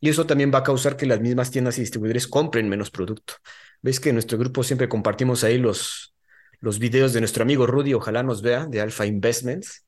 y 0.00 0.08
eso 0.08 0.26
también 0.26 0.50
va 0.52 0.58
a 0.58 0.62
causar 0.64 0.96
que 0.96 1.06
las 1.06 1.20
mismas 1.20 1.50
tiendas 1.50 1.78
y 1.78 1.82
distribuidores 1.82 2.26
compren 2.26 2.68
menos 2.68 2.90
producto. 2.90 3.34
Veis 3.82 4.00
que 4.00 4.08
en 4.08 4.16
nuestro 4.16 4.36
grupo 4.36 4.64
siempre 4.64 4.88
compartimos 4.88 5.44
ahí 5.44 5.58
los, 5.58 6.14
los 6.60 6.78
videos 6.80 7.12
de 7.12 7.20
nuestro 7.20 7.44
amigo 7.44 7.66
Rudy, 7.66 7.94
ojalá 7.94 8.24
nos 8.24 8.42
vea, 8.42 8.66
de 8.66 8.80
Alpha 8.80 9.06
Investments, 9.06 9.84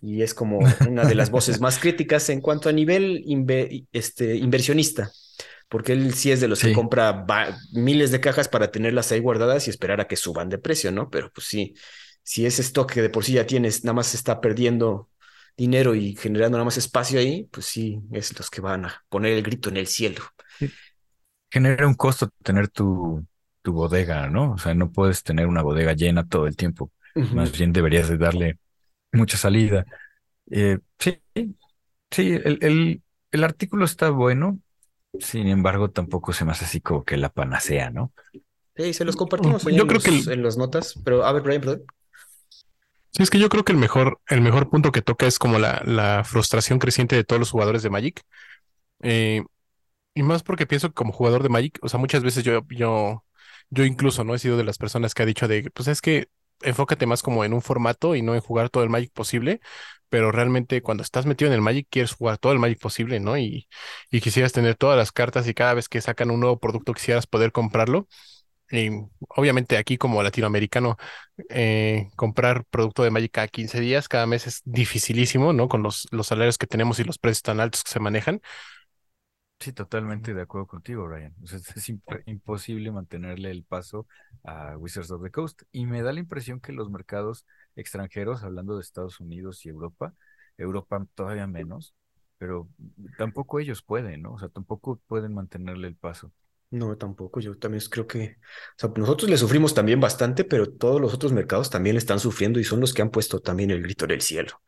y 0.00 0.22
es 0.22 0.32
como 0.32 0.60
una 0.88 1.04
de 1.04 1.14
las 1.14 1.30
voces 1.30 1.60
más 1.60 1.78
críticas 1.78 2.30
en 2.30 2.40
cuanto 2.40 2.70
a 2.70 2.72
nivel 2.72 3.24
este, 3.92 4.36
inversionista 4.36 5.10
porque 5.68 5.92
él 5.92 6.14
sí 6.14 6.30
es 6.32 6.40
de 6.40 6.48
los 6.48 6.62
que 6.62 6.72
compra 6.72 7.24
miles 7.72 8.10
de 8.10 8.20
cajas 8.20 8.48
para 8.48 8.70
tenerlas 8.70 9.12
ahí 9.12 9.20
guardadas 9.20 9.66
y 9.66 9.70
esperar 9.70 10.00
a 10.00 10.06
que 10.08 10.16
suban 10.16 10.48
de 10.48 10.58
precio, 10.58 10.92
¿no? 10.92 11.10
Pero 11.10 11.30
pues 11.32 11.46
sí, 11.46 11.74
si 12.22 12.46
ese 12.46 12.62
stock 12.62 12.90
que 12.92 13.02
de 13.02 13.10
por 13.10 13.24
sí 13.24 13.32
ya 13.34 13.46
tienes 13.46 13.84
nada 13.84 13.94
más 13.94 14.14
está 14.14 14.40
perdiendo 14.40 15.10
dinero 15.56 15.94
y 15.94 16.14
generando 16.16 16.56
nada 16.58 16.64
más 16.66 16.78
espacio 16.78 17.18
ahí, 17.20 17.44
pues 17.50 17.66
sí, 17.66 18.00
es 18.12 18.36
los 18.38 18.50
que 18.50 18.60
van 18.60 18.86
a 18.86 19.04
poner 19.08 19.32
el 19.32 19.42
grito 19.42 19.68
en 19.68 19.76
el 19.78 19.86
cielo. 19.88 20.22
Genera 21.50 21.86
un 21.86 21.94
costo 21.94 22.28
tener 22.42 22.68
tu, 22.68 23.26
tu 23.62 23.72
bodega, 23.72 24.28
¿no? 24.28 24.52
O 24.52 24.58
sea, 24.58 24.74
no 24.74 24.92
puedes 24.92 25.22
tener 25.22 25.46
una 25.46 25.62
bodega 25.62 25.94
llena 25.94 26.26
todo 26.28 26.46
el 26.46 26.56
tiempo. 26.56 26.92
Más 27.30 27.52
bien 27.52 27.72
deberías 27.72 28.08
de 28.08 28.18
darle 28.18 28.58
mucha 29.12 29.36
salida. 29.38 29.86
Eh, 30.50 30.78
sí, 30.98 31.22
sí, 32.10 32.32
el, 32.44 32.58
el, 32.62 33.02
el 33.32 33.44
artículo 33.44 33.84
está 33.84 34.10
bueno. 34.10 34.60
Sin 35.20 35.48
embargo, 35.48 35.90
tampoco 35.90 36.32
se 36.32 36.44
me 36.44 36.52
hace 36.52 36.64
así 36.64 36.80
como 36.80 37.04
que 37.04 37.16
la 37.16 37.30
panacea, 37.30 37.90
¿no? 37.90 38.12
Sí, 38.76 38.94
se 38.94 39.04
los 39.04 39.16
compartimos 39.16 39.64
Yo 39.64 39.86
creo 39.86 40.00
que 40.00 40.10
en 40.32 40.42
las 40.42 40.56
notas, 40.56 40.94
pero 41.04 41.24
a 41.24 41.32
ver, 41.32 41.42
Brian, 41.42 41.60
perdón. 41.60 41.82
Sí, 43.10 43.22
es 43.22 43.30
que 43.30 43.38
yo 43.38 43.48
creo 43.48 43.64
que 43.64 43.72
el 43.72 43.78
mejor, 43.78 44.20
el 44.28 44.40
mejor 44.42 44.70
punto 44.70 44.92
que 44.92 45.02
toca 45.02 45.26
es 45.26 45.38
como 45.38 45.58
la, 45.58 45.82
la 45.84 46.22
frustración 46.24 46.78
creciente 46.78 47.16
de 47.16 47.24
todos 47.24 47.40
los 47.40 47.50
jugadores 47.50 47.82
de 47.82 47.90
Magic. 47.90 48.22
Eh, 49.02 49.44
y 50.14 50.22
más 50.22 50.42
porque 50.42 50.66
pienso 50.66 50.88
que 50.88 50.94
como 50.94 51.12
jugador 51.12 51.42
de 51.42 51.48
Magic, 51.50 51.78
o 51.82 51.88
sea, 51.88 52.00
muchas 52.00 52.22
veces 52.24 52.44
yo, 52.44 52.62
yo, 52.70 53.24
yo 53.70 53.84
incluso 53.84 54.24
no 54.24 54.34
he 54.34 54.38
sido 54.38 54.56
de 54.56 54.64
las 54.64 54.78
personas 54.78 55.14
que 55.14 55.22
ha 55.22 55.26
dicho 55.26 55.48
de, 55.48 55.70
pues 55.72 55.88
es 55.88 56.00
que 56.00 56.28
enfócate 56.62 57.06
más 57.06 57.22
como 57.22 57.44
en 57.44 57.52
un 57.54 57.62
formato 57.62 58.16
y 58.16 58.22
no 58.22 58.34
en 58.34 58.40
jugar 58.40 58.70
todo 58.70 58.84
el 58.84 58.90
Magic 58.90 59.12
posible, 59.12 59.60
pero 60.08 60.32
realmente 60.32 60.82
cuando 60.82 61.02
estás 61.02 61.26
metido 61.26 61.48
en 61.50 61.54
el 61.54 61.62
Magic 61.62 61.86
quieres 61.90 62.12
jugar 62.12 62.38
todo 62.38 62.52
el 62.52 62.58
Magic 62.58 62.80
posible, 62.80 63.20
¿no? 63.20 63.38
Y, 63.38 63.68
y 64.10 64.20
quisieras 64.20 64.52
tener 64.52 64.76
todas 64.76 64.96
las 64.98 65.12
cartas 65.12 65.46
y 65.48 65.54
cada 65.54 65.74
vez 65.74 65.88
que 65.88 66.00
sacan 66.00 66.30
un 66.30 66.40
nuevo 66.40 66.58
producto 66.60 66.94
quisieras 66.94 67.26
poder 67.26 67.52
comprarlo. 67.52 68.08
Y 68.70 68.90
obviamente 69.30 69.78
aquí 69.78 69.98
como 69.98 70.22
latinoamericano, 70.22 70.96
eh, 71.50 72.08
comprar 72.16 72.64
producto 72.66 73.02
de 73.02 73.10
Magic 73.10 73.32
cada 73.32 73.48
15 73.48 73.80
días, 73.80 74.08
cada 74.08 74.26
mes 74.26 74.46
es 74.46 74.62
dificilísimo, 74.64 75.52
¿no? 75.54 75.68
Con 75.68 75.82
los, 75.82 76.08
los 76.12 76.26
salarios 76.28 76.58
que 76.58 76.66
tenemos 76.66 76.98
y 77.00 77.04
los 77.04 77.18
precios 77.18 77.42
tan 77.42 77.60
altos 77.60 77.84
que 77.84 77.90
se 77.92 78.00
manejan. 78.00 78.40
Sí, 79.60 79.72
totalmente 79.72 80.34
de 80.34 80.42
acuerdo 80.42 80.68
contigo, 80.68 81.08
Ryan. 81.08 81.34
es 81.42 81.88
imposible 82.26 82.92
mantenerle 82.92 83.50
el 83.50 83.64
paso 83.64 84.06
a 84.44 84.76
Wizards 84.78 85.10
of 85.10 85.22
the 85.22 85.30
Coast. 85.32 85.62
Y 85.72 85.86
me 85.86 86.02
da 86.02 86.12
la 86.12 86.20
impresión 86.20 86.60
que 86.60 86.72
los 86.72 86.90
mercados 86.90 87.44
extranjeros, 87.78 88.42
hablando 88.42 88.76
de 88.76 88.82
Estados 88.82 89.20
Unidos 89.20 89.64
y 89.64 89.70
Europa, 89.70 90.14
Europa 90.58 91.06
todavía 91.14 91.46
menos, 91.46 91.94
pero 92.38 92.68
tampoco 93.16 93.60
ellos 93.60 93.82
pueden, 93.82 94.22
¿no? 94.22 94.34
O 94.34 94.38
sea, 94.38 94.48
tampoco 94.48 95.00
pueden 95.06 95.34
mantenerle 95.34 95.88
el 95.88 95.96
paso. 95.96 96.32
No, 96.70 96.96
tampoco. 96.98 97.40
Yo 97.40 97.56
también 97.58 97.82
creo 97.90 98.06
que, 98.06 98.36
o 98.76 98.78
sea, 98.78 98.90
nosotros 98.96 99.30
le 99.30 99.38
sufrimos 99.38 99.72
también 99.74 100.00
bastante, 100.00 100.44
pero 100.44 100.70
todos 100.70 101.00
los 101.00 101.14
otros 101.14 101.32
mercados 101.32 101.70
también 101.70 101.94
le 101.94 101.98
están 101.98 102.20
sufriendo 102.20 102.60
y 102.60 102.64
son 102.64 102.80
los 102.80 102.92
que 102.92 103.00
han 103.02 103.10
puesto 103.10 103.40
también 103.40 103.70
el 103.70 103.82
grito 103.82 104.06
del 104.06 104.20
cielo. 104.20 104.60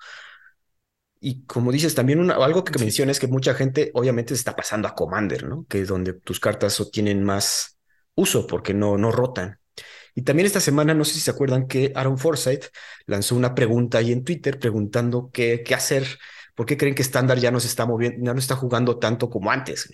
Y 1.21 1.45
como 1.45 1.71
dices, 1.71 1.95
también 1.95 2.31
algo 2.31 2.65
que 2.65 2.79
mencionas 2.79 3.17
es 3.17 3.21
que 3.21 3.27
mucha 3.27 3.53
gente 3.55 3.91
obviamente 3.95 4.35
se 4.35 4.39
está 4.39 4.57
pasando 4.57 4.89
a 4.89 4.95
Commander, 4.95 5.45
¿no? 5.47 5.67
Que 5.69 5.83
es 5.83 5.89
donde 5.89 6.15
tus 6.15 6.41
cartas 6.41 6.83
tienen 6.91 7.23
más 7.23 7.79
uso 8.15 8.47
porque 8.47 8.73
no, 8.73 8.97
no 8.97 9.13
rotan. 9.13 9.60
Y 10.21 10.23
también 10.23 10.45
esta 10.45 10.61
semana, 10.61 10.93
no 10.93 11.07
sé 11.07 11.15
si 11.15 11.21
se 11.21 11.31
acuerdan 11.31 11.67
que 11.67 11.93
Aaron 11.95 12.19
Forsyth 12.19 12.67
lanzó 13.07 13.35
una 13.37 13.55
pregunta 13.55 13.97
ahí 13.97 14.13
en 14.13 14.23
Twitter 14.23 14.59
preguntando 14.59 15.31
qué, 15.33 15.63
qué 15.65 15.75
hacer, 15.75 16.07
por 16.55 16.67
qué 16.67 16.77
creen 16.77 16.95
que 16.95 17.01
estándar 17.01 17.39
ya 17.39 17.51
no 17.51 17.59
se 17.59 17.69
está 17.69 17.87
moviendo, 17.87 18.19
ya 18.23 18.35
no 18.35 18.39
está 18.39 18.55
jugando 18.55 18.99
tanto 18.99 19.31
como 19.31 19.51
antes. 19.51 19.91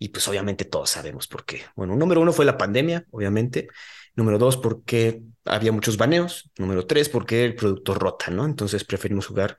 Y 0.00 0.08
pues 0.08 0.26
obviamente 0.26 0.64
todos 0.64 0.90
sabemos 0.90 1.28
por 1.28 1.44
qué. 1.44 1.62
Bueno, 1.76 1.94
número 1.94 2.20
uno 2.20 2.32
fue 2.32 2.44
la 2.44 2.58
pandemia, 2.58 3.06
obviamente. 3.12 3.68
Número 4.16 4.36
dos, 4.36 4.56
porque 4.56 5.22
había 5.44 5.70
muchos 5.70 5.96
baneos. 5.96 6.50
Número 6.58 6.84
tres, 6.84 7.08
porque 7.08 7.44
el 7.44 7.54
producto 7.54 7.94
rota, 7.94 8.32
¿no? 8.32 8.44
Entonces 8.44 8.82
preferimos 8.82 9.28
jugar 9.28 9.56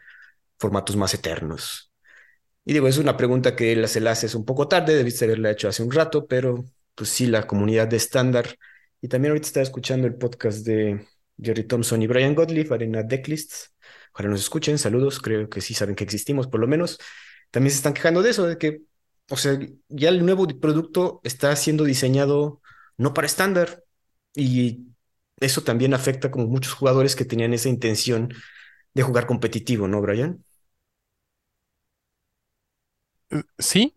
formatos 0.58 0.98
más 0.98 1.14
eternos? 1.14 1.94
Y 2.66 2.74
digo, 2.74 2.90
es 2.90 2.98
una 2.98 3.16
pregunta 3.16 3.56
que 3.56 3.72
él 3.72 3.88
se 3.88 4.02
la 4.02 4.18
un 4.36 4.44
poco 4.44 4.68
tarde, 4.68 4.96
debiste 4.96 5.24
haberla 5.24 5.52
hecho 5.52 5.70
hace 5.70 5.82
un 5.82 5.92
rato, 5.92 6.28
pero 6.28 6.66
pues 6.94 7.10
sí, 7.10 7.28
la 7.28 7.48
comunidad 7.48 7.88
de 7.88 7.96
estándar. 7.96 8.58
Y 9.04 9.10
también 9.10 9.32
ahorita 9.32 9.48
estaba 9.48 9.64
escuchando 9.66 10.08
el 10.08 10.16
podcast 10.16 10.66
de 10.66 11.06
Jerry 11.38 11.66
Thompson 11.66 12.02
y 12.02 12.08
Brian 12.08 12.34
Gottlieb, 12.34 12.72
Arena 12.72 13.04
Decklists. 13.04 13.76
Ojalá 14.14 14.30
nos 14.30 14.40
escuchen, 14.40 14.78
saludos, 14.78 15.20
creo 15.20 15.50
que 15.50 15.60
sí 15.60 15.74
saben 15.74 15.94
que 15.94 16.06
existimos 16.06 16.48
por 16.48 16.62
lo 16.62 16.68
menos. 16.68 17.00
También 17.52 17.72
se 17.72 17.78
están 17.80 17.94
quejando 17.94 18.22
de 18.22 18.30
eso, 18.30 18.48
de 18.48 18.58
que, 18.58 18.84
o 19.30 19.36
sea, 19.36 19.60
ya 19.90 20.08
el 20.08 20.26
nuevo 20.26 20.48
producto 20.48 21.20
está 21.26 21.54
siendo 21.58 21.84
diseñado 21.84 22.62
no 22.96 23.14
para 23.14 23.28
estándar 23.28 23.84
y 24.36 24.86
eso 25.36 25.64
también 25.64 25.94
afecta 25.94 26.32
como 26.32 26.48
muchos 26.48 26.72
jugadores 26.72 27.18
que 27.18 27.26
tenían 27.26 27.54
esa 27.54 27.68
intención 27.68 28.34
de 28.94 29.04
jugar 29.04 29.28
competitivo, 29.28 29.86
¿no, 29.90 30.00
Brian? 30.00 30.46
Sí, 33.58 33.94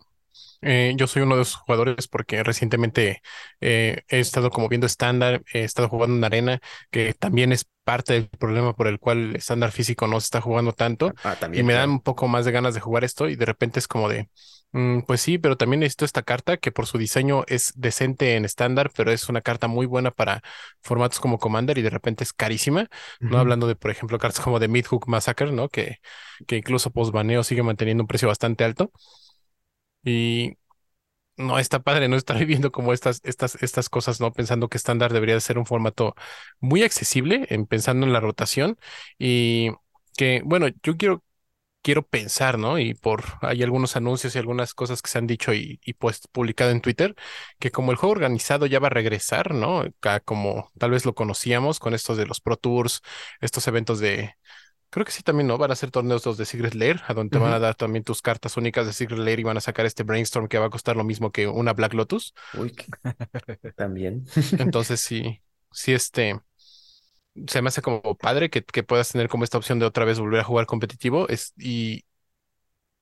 eh, 0.63 0.95
yo 0.97 1.07
soy 1.07 1.23
uno 1.23 1.37
de 1.37 1.43
esos 1.43 1.57
jugadores 1.57 2.09
porque 2.09 2.43
recientemente 2.43 3.23
eh, 3.61 4.03
he 4.09 4.21
estado 4.21 4.51
como 4.51 4.69
viendo 4.69 4.87
estándar, 4.87 5.43
he 5.53 5.65
estado 5.65 5.89
jugando 5.89 6.17
en 6.17 6.25
arena, 6.25 6.61
que 6.91 7.15
también 7.15 7.53
es 7.53 7.67
parte 7.85 8.15
del 8.15 8.29
problema 8.29 8.75
por 8.75 8.89
el 8.89 8.99
cual 8.99 9.19
el 9.31 9.37
estándar 9.37 9.71
físico 9.71 10.07
no 10.09 10.19
se 10.21 10.25
está 10.25 10.41
jugando 10.41 10.73
tanto. 10.73 11.13
Ah, 11.23 11.37
y 11.53 11.63
me 11.63 11.75
dan 11.75 11.85
claro. 11.85 11.93
un 11.93 12.01
poco 12.01 12.27
más 12.29 12.45
de 12.45 12.53
ganas 12.53 12.75
de 12.75 12.81
jugar 12.81 13.05
esto 13.05 13.29
y 13.29 13.37
de 13.37 13.45
repente 13.47 13.79
es 13.79 13.87
como 13.87 14.09
de, 14.09 14.29
mm, 14.73 15.03
pues 15.03 15.21
sí, 15.21 15.39
pero 15.39 15.57
también 15.57 15.81
necesito 15.81 16.05
esta 16.05 16.23
carta 16.23 16.57
que 16.57 16.73
por 16.73 16.87
su 16.87 16.99
diseño 16.99 17.45
es 17.47 17.73
decente 17.77 18.35
en 18.37 18.45
estándar, 18.45 18.91
pero 18.97 19.13
es 19.13 19.29
una 19.29 19.41
carta 19.41 19.69
muy 19.69 19.87
buena 19.87 20.11
para 20.11 20.43
formatos 20.83 21.21
como 21.21 21.39
Commander 21.39 21.79
y 21.79 21.83
de 21.83 21.91
repente 21.91 22.25
es 22.25 22.33
carísima. 22.33 22.89
No 23.21 23.39
hablando 23.39 23.67
de, 23.69 23.77
por 23.77 23.91
ejemplo, 23.91 24.19
cartas 24.19 24.45
como 24.45 24.59
de 24.59 24.69
Midhook 24.69 25.07
Massacre, 25.07 25.53
¿no? 25.53 25.69
Que, 25.69 25.99
que 26.47 26.57
incluso 26.57 26.91
post 26.91 27.13
baneo 27.13 27.45
sigue 27.45 27.63
manteniendo 27.63 28.03
un 28.03 28.09
precio 28.09 28.29
bastante 28.29 28.65
alto. 28.65 28.91
Y 30.07 30.59
no 31.37 31.59
está 31.59 31.81
padre 31.83 32.09
no 32.09 32.17
estar 32.17 32.39
viviendo 32.41 32.73
como 32.73 32.93
estas, 32.93 33.21
estas, 33.25 33.57
estas 33.63 33.89
cosas, 33.89 34.21
¿no? 34.21 34.33
Pensando 34.33 34.69
que 34.69 34.79
estándar 34.79 35.13
debería 35.13 35.35
de 35.37 35.41
ser 35.41 35.59
un 35.59 35.67
formato 35.67 36.15
muy 36.61 36.83
accesible, 36.83 37.47
en, 37.51 37.67
pensando 37.67 38.07
en 38.07 38.13
la 38.13 38.21
rotación 38.21 38.79
y 39.19 39.71
que, 40.17 40.43
bueno, 40.45 40.69
yo 40.83 40.97
quiero, 40.97 41.25
quiero 41.83 42.07
pensar, 42.07 42.59
¿no? 42.59 42.79
Y 42.79 42.95
por, 42.95 43.25
hay 43.43 43.63
algunos 43.63 43.97
anuncios 43.97 44.35
y 44.37 44.39
algunas 44.41 44.75
cosas 44.75 45.03
que 45.03 45.11
se 45.11 45.19
han 45.19 45.27
dicho 45.27 45.55
y, 45.55 45.81
y 45.85 45.95
pues 45.95 46.23
publicado 46.33 46.71
en 46.73 46.81
Twitter, 46.83 47.15
que 47.59 47.71
como 47.73 47.93
el 47.93 47.99
juego 47.99 48.13
organizado 48.13 48.67
ya 48.67 48.81
va 48.81 48.89
a 48.89 48.91
regresar, 48.91 49.55
¿no? 49.55 49.85
Como 50.25 50.71
tal 50.79 50.91
vez 50.93 51.05
lo 51.07 51.15
conocíamos 51.15 51.79
con 51.81 51.95
estos 51.95 52.17
de 52.19 52.27
los 52.27 52.41
Pro 52.41 52.57
Tours, 52.57 53.03
estos 53.41 53.67
eventos 53.69 54.01
de 54.01 54.35
Creo 54.91 55.05
que 55.05 55.13
sí 55.13 55.23
también, 55.23 55.47
¿no? 55.49 55.59
Van 55.59 55.71
a 55.71 55.77
ser 55.77 55.91
torneos 55.91 56.25
los 56.25 56.39
de 56.39 56.47
Secret 56.47 56.75
Lair, 56.75 57.03
a 57.07 57.15
donde 57.15 57.31
te 57.31 57.39
van 57.39 57.53
a 57.53 57.59
dar 57.59 57.75
también 57.75 58.05
tus 58.05 58.23
cartas 58.23 58.57
únicas 58.57 58.87
de 58.87 58.93
Secret 58.93 59.19
Lair 59.19 59.41
y 59.41 59.43
van 59.45 59.57
a 59.57 59.61
sacar 59.61 59.85
este 59.85 60.05
Brainstorm 60.05 60.49
que 60.49 60.59
va 60.59 60.67
a 60.67 60.71
costar 60.71 60.97
lo 60.97 61.05
mismo 61.05 61.33
que 61.33 61.49
una 61.49 61.73
Black 61.73 61.95
Lotus. 61.95 62.35
Uy, 62.53 62.75
también. 63.77 64.25
Entonces 64.57 65.01
sí, 65.01 65.43
sí 65.73 65.93
este, 65.93 66.41
se 67.47 67.63
me 67.63 67.69
hace 67.69 67.83
como 67.83 68.17
padre 68.17 68.51
que, 68.51 68.65
que 68.65 68.83
puedas 68.83 69.11
tener 69.13 69.29
como 69.29 69.45
esta 69.45 69.59
opción 69.59 69.79
de 69.79 69.87
otra 69.87 70.05
vez 70.05 70.19
volver 70.19 70.41
a 70.41 70.45
jugar 70.45 70.67
competitivo 70.67 71.29
es, 71.29 71.53
y, 71.59 72.05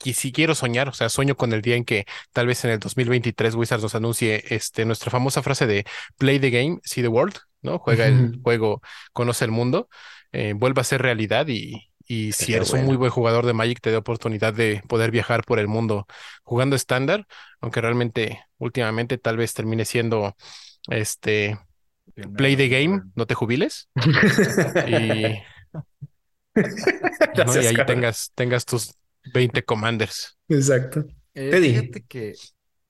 y 0.05 0.15
si 0.15 0.33
quiero 0.33 0.55
soñar, 0.55 0.89
o 0.89 0.93
sea, 0.93 1.09
sueño 1.09 1.37
con 1.37 1.53
el 1.53 1.63
día 1.63 1.77
en 1.77 1.85
que 1.85 2.05
tal 2.33 2.47
vez 2.47 2.65
en 2.65 2.73
el 2.73 2.79
2023 2.79 3.55
Wizards 3.55 3.83
nos 3.83 3.95
anuncie 3.95 4.45
este, 4.51 4.85
nuestra 4.85 5.11
famosa 5.11 5.43
frase 5.43 5.67
de 5.67 5.87
Play 6.19 6.39
the 6.41 6.51
game, 6.51 6.81
see 6.85 7.03
the 7.03 7.09
world, 7.09 7.37
¿no? 7.63 7.79
Juega 7.79 8.07
el 8.07 8.39
juego, 8.43 8.83
conoce 9.13 9.45
el 9.47 9.51
mundo, 9.51 9.89
eh, 10.35 10.55
vuelva 10.57 10.83
a 10.83 10.85
ser 10.85 11.03
realidad 11.03 11.47
y, 11.49 11.91
y 12.07 12.33
si 12.33 12.55
Sería 12.55 12.57
eres 12.57 12.73
un 12.75 12.85
muy 12.85 12.97
buen 12.97 13.11
jugador 13.11 13.47
de 13.47 13.55
Magic 13.55 13.81
te 13.81 13.93
da 13.93 13.99
oportunidad 13.99 14.55
de 14.55 14.83
poder 14.89 15.11
viajar 15.13 15.45
por 15.45 15.59
el 15.61 15.69
mundo 15.69 16.07
jugando 16.45 16.77
estándar, 16.77 17.27
aunque 17.61 17.81
realmente 17.81 18.41
últimamente 18.59 19.19
tal 19.19 19.37
vez 19.39 19.55
termine 19.55 19.85
siendo 19.87 20.37
este 20.91 21.59
Play 22.37 22.57
the 22.57 22.69
game, 22.69 23.03
no 23.17 23.27
te 23.27 23.35
jubiles 23.35 23.89
y, 24.87 25.41
ahí 27.67 27.75
cabrón. 27.75 27.87
tengas, 27.87 28.33
tengas 28.35 28.65
tus 28.65 28.95
20 29.33 29.65
commanders. 29.65 30.37
Exacto. 30.49 31.07
Eh, 31.35 31.51
Teddy. 31.51 31.69
fíjate 31.73 32.05
que, 32.05 32.35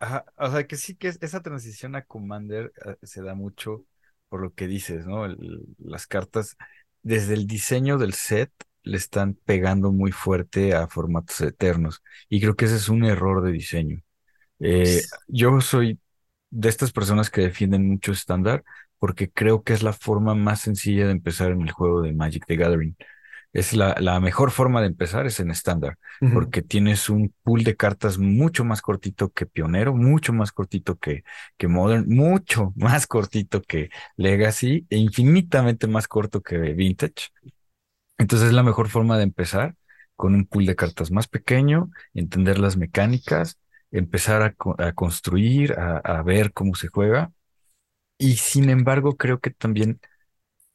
ajá, 0.01 0.25
o 0.37 0.51
sea, 0.51 0.67
que 0.67 0.77
sí 0.77 0.97
que 0.97 1.09
es- 1.09 1.19
esa 1.23 1.43
transición 1.43 1.97
a 1.97 2.05
Commander 2.05 2.73
eh, 2.85 2.97
se 3.03 3.23
da 3.23 3.35
mucho 3.35 3.87
por 4.29 4.41
lo 4.43 4.53
que 4.55 4.67
dices, 4.67 5.07
¿no? 5.07 5.25
El- 5.27 5.39
las 5.79 6.07
cartas, 6.07 6.57
desde 7.05 7.35
el 7.35 7.47
diseño 7.47 7.99
del 7.99 8.15
set, 8.15 8.51
le 8.83 8.97
están 8.99 9.35
pegando 9.45 9.93
muy 9.93 10.13
fuerte 10.13 10.75
a 10.75 10.89
formatos 10.89 11.41
eternos. 11.43 12.03
Y 12.29 12.41
creo 12.41 12.57
que 12.57 12.67
ese 12.67 12.77
es 12.77 12.89
un 12.89 13.05
error 13.05 13.45
de 13.45 13.53
diseño. 13.53 14.03
Eh, 14.61 15.03
yo 15.29 15.61
soy 15.61 16.01
de 16.51 16.69
estas 16.69 16.93
personas 16.93 17.31
que 17.31 17.43
defienden 17.43 17.89
mucho 17.89 18.13
estándar 18.13 18.65
porque 18.99 19.31
creo 19.31 19.63
que 19.63 19.75
es 19.75 19.83
la 19.83 19.93
forma 19.93 20.35
más 20.35 20.63
sencilla 20.63 21.07
de 21.07 21.13
empezar 21.13 21.53
en 21.53 21.63
el 21.63 21.73
juego 21.73 22.03
de 22.03 22.13
Magic 22.13 22.47
the 22.47 22.57
Gathering. 22.57 22.97
Es 23.55 23.75
la, 23.75 23.97
la 24.01 24.21
mejor 24.21 24.53
forma 24.53 24.83
de 24.83 24.89
empezar 24.89 25.27
es 25.27 25.41
en 25.41 25.51
estándar 25.53 25.99
porque 26.31 26.63
tienes 26.63 27.11
un 27.11 27.35
pool 27.45 27.65
de 27.65 27.77
cartas 27.77 28.19
mucho 28.19 28.65
más 28.67 28.83
cortito 28.83 29.31
que 29.31 29.47
Pionero, 29.47 29.95
mucho 29.95 30.35
más 30.35 30.53
cortito 30.53 30.97
que, 30.99 31.25
que 31.59 31.69
Modern, 31.69 32.07
mucho 32.09 32.73
más 32.77 33.07
cortito 33.09 33.63
que 33.63 33.91
Legacy 34.17 34.87
e 34.91 34.99
infinitamente 34.99 35.89
más 35.89 36.09
corto 36.09 36.43
que 36.43 36.59
Vintage. 36.75 37.31
Entonces 38.19 38.49
es 38.49 38.55
la 38.55 38.63
mejor 38.63 38.89
forma 38.89 39.17
de 39.19 39.25
empezar 39.25 39.77
con 40.17 40.35
un 40.35 40.47
pool 40.47 40.67
de 40.67 40.77
cartas 40.77 41.11
más 41.11 41.29
pequeño, 41.29 41.91
entender 42.15 42.59
las 42.59 42.77
mecánicas, 42.77 43.59
empezar 43.91 44.43
a, 44.43 44.55
a 44.85 44.93
construir, 44.93 45.75
a, 45.79 45.99
a 45.99 46.23
ver 46.23 46.53
cómo 46.53 46.75
se 46.77 46.89
juega. 46.89 47.33
Y 48.19 48.37
sin 48.37 48.71
embargo, 48.71 49.17
creo 49.17 49.41
que 49.41 49.51
también 49.51 50.01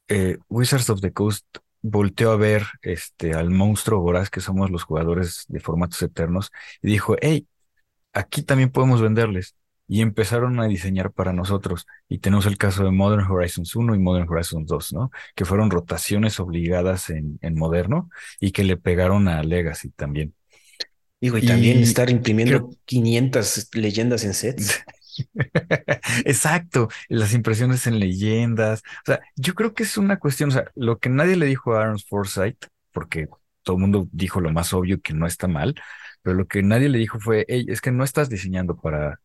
eh, 0.08 0.38
Wizards 0.48 0.90
of 0.90 1.00
the 1.00 1.12
Coast 1.12 1.46
volteó 1.82 2.32
a 2.32 2.36
ver 2.36 2.64
este, 2.82 3.34
al 3.34 3.50
monstruo 3.50 4.00
voraz 4.00 4.30
que 4.30 4.40
somos 4.40 4.70
los 4.70 4.84
jugadores 4.84 5.44
de 5.48 5.60
formatos 5.60 6.02
eternos 6.02 6.50
y 6.82 6.88
dijo, 6.92 7.16
hey, 7.20 7.46
aquí 8.12 8.42
también 8.42 8.70
podemos 8.70 9.00
venderles. 9.02 9.54
Y 9.88 10.02
empezaron 10.02 10.60
a 10.60 10.66
diseñar 10.68 11.10
para 11.12 11.32
nosotros. 11.32 11.84
Y 12.08 12.18
tenemos 12.18 12.46
el 12.46 12.56
caso 12.58 12.84
de 12.84 12.92
Modern 12.92 13.26
Horizons 13.28 13.74
1 13.74 13.96
y 13.96 13.98
Modern 13.98 14.28
Horizons 14.28 14.68
2, 14.68 14.92
¿no? 14.92 15.10
Que 15.34 15.44
fueron 15.44 15.68
rotaciones 15.70 16.38
obligadas 16.38 17.10
en, 17.10 17.38
en 17.42 17.56
moderno 17.58 18.08
y 18.38 18.52
que 18.52 18.62
le 18.62 18.76
pegaron 18.76 19.26
a 19.26 19.42
Legacy 19.42 19.90
también. 19.90 20.34
Digo, 21.20 21.38
y 21.38 21.46
también 21.46 21.80
Y 21.80 21.82
estar 21.82 22.08
imprimiendo 22.08 22.66
creo- 22.68 22.78
500 22.84 23.68
leyendas 23.74 24.24
en 24.24 24.34
sets. 24.34 24.80
Exacto, 26.24 26.88
las 27.08 27.34
impresiones 27.34 27.86
en 27.86 27.98
leyendas. 27.98 28.82
O 29.06 29.06
sea, 29.06 29.20
yo 29.36 29.54
creo 29.54 29.74
que 29.74 29.82
es 29.84 29.96
una 29.96 30.18
cuestión, 30.18 30.50
o 30.50 30.52
sea, 30.52 30.64
lo 30.74 30.98
que 30.98 31.08
nadie 31.08 31.36
le 31.36 31.46
dijo 31.46 31.74
a 31.74 31.82
Aaron 31.82 31.98
Forsythe, 31.98 32.68
porque 32.92 33.28
todo 33.62 33.76
el 33.76 33.82
mundo 33.82 34.08
dijo 34.12 34.40
lo 34.40 34.52
más 34.52 34.72
obvio 34.72 35.00
que 35.00 35.14
no 35.14 35.26
está 35.26 35.48
mal, 35.48 35.74
pero 36.22 36.36
lo 36.36 36.46
que 36.46 36.62
nadie 36.62 36.88
le 36.88 36.98
dijo 36.98 37.18
fue, 37.20 37.44
hey, 37.48 37.66
es 37.68 37.80
que 37.80 37.90
no 37.92 38.04
estás 38.04 38.28
diseñando 38.28 38.76
para, 38.76 39.20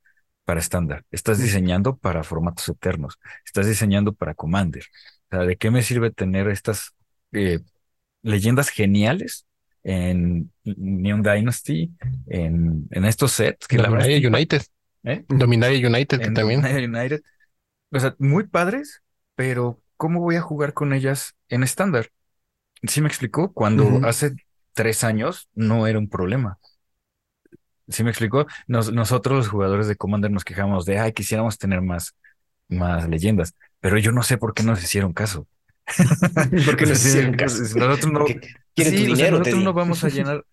para 0.45 0.59
estándar, 0.59 1.03
estás 1.11 1.39
diseñando 1.39 1.97
para 1.97 2.23
formatos 2.23 2.67
eternos, 2.69 3.17
estás 3.45 3.67
diseñando 3.67 4.13
para 4.13 4.33
Commander. 4.35 4.83
O 5.31 5.37
sea, 5.37 5.45
¿de 5.45 5.57
qué 5.57 5.71
me 5.71 5.81
sirve 5.83 6.11
tener 6.11 6.47
estas 6.49 6.93
eh, 7.31 7.59
leyendas 8.23 8.69
geniales 8.69 9.45
en 9.83 10.51
Neon 10.63 11.21
Dynasty, 11.23 11.91
en, 12.27 12.87
en 12.91 13.05
estos 13.05 13.33
sets? 13.33 13.67
Que 13.67 13.77
la 13.79 13.89
verdad 13.89 14.07
Dominaria 14.07 14.17
están 14.17 14.27
pa- 14.29 14.39
United, 14.39 14.61
¿eh? 15.05 15.25
Dominaria 15.29 15.87
United, 15.87 16.21
en 16.21 16.33
también. 16.33 16.61
Dominaria 16.63 16.87
United. 16.87 17.23
O 17.91 17.99
sea, 17.99 18.15
muy 18.19 18.47
padres, 18.47 19.03
pero 19.35 19.81
¿cómo 19.97 20.21
voy 20.21 20.35
a 20.37 20.41
jugar 20.41 20.73
con 20.73 20.93
ellas 20.93 21.35
en 21.49 21.63
estándar? 21.63 22.09
¿Sí 22.87 23.01
me 23.01 23.07
explicó? 23.07 23.53
Cuando 23.53 23.99
hace 24.03 24.35
tres 24.73 25.03
años 25.03 25.49
no 25.55 25.87
era 25.87 25.99
un 25.99 26.09
problema. 26.09 26.59
¿Sí 27.87 28.03
me 28.03 28.09
explicó? 28.09 28.47
Nos- 28.67 28.91
nosotros 28.91 29.37
los 29.37 29.47
jugadores 29.49 29.87
de 29.87 29.95
Commander 29.95 30.31
nos 30.31 30.43
quejamos 30.43 30.85
de, 30.85 30.99
ay, 30.99 31.13
quisiéramos 31.13 31.57
tener 31.59 31.81
más, 31.81 32.15
más 32.69 33.07
leyendas, 33.09 33.55
pero 33.79 33.97
yo 33.99 34.11
no 34.11 34.23
sé 34.23 34.37
por 34.37 34.53
qué 34.53 34.63
nos 34.63 34.83
hicieron 34.83 35.13
caso. 35.13 35.47
¿Por 36.65 36.77
qué 36.77 36.85
O 36.85 36.87
sea, 36.87 36.95
nos 36.95 36.99
hicieron 37.05 37.35
caso? 37.35 37.63
nosotros 37.75 38.11
no, 38.11 38.25
Porque 38.25 38.41
sí, 38.75 39.07
o 39.09 39.15
sea, 39.15 39.27
dinero, 39.27 39.37
nosotros 39.37 39.61
no 39.63 39.73
vamos 39.73 40.03
a 40.03 40.09
llenar, 40.09 40.45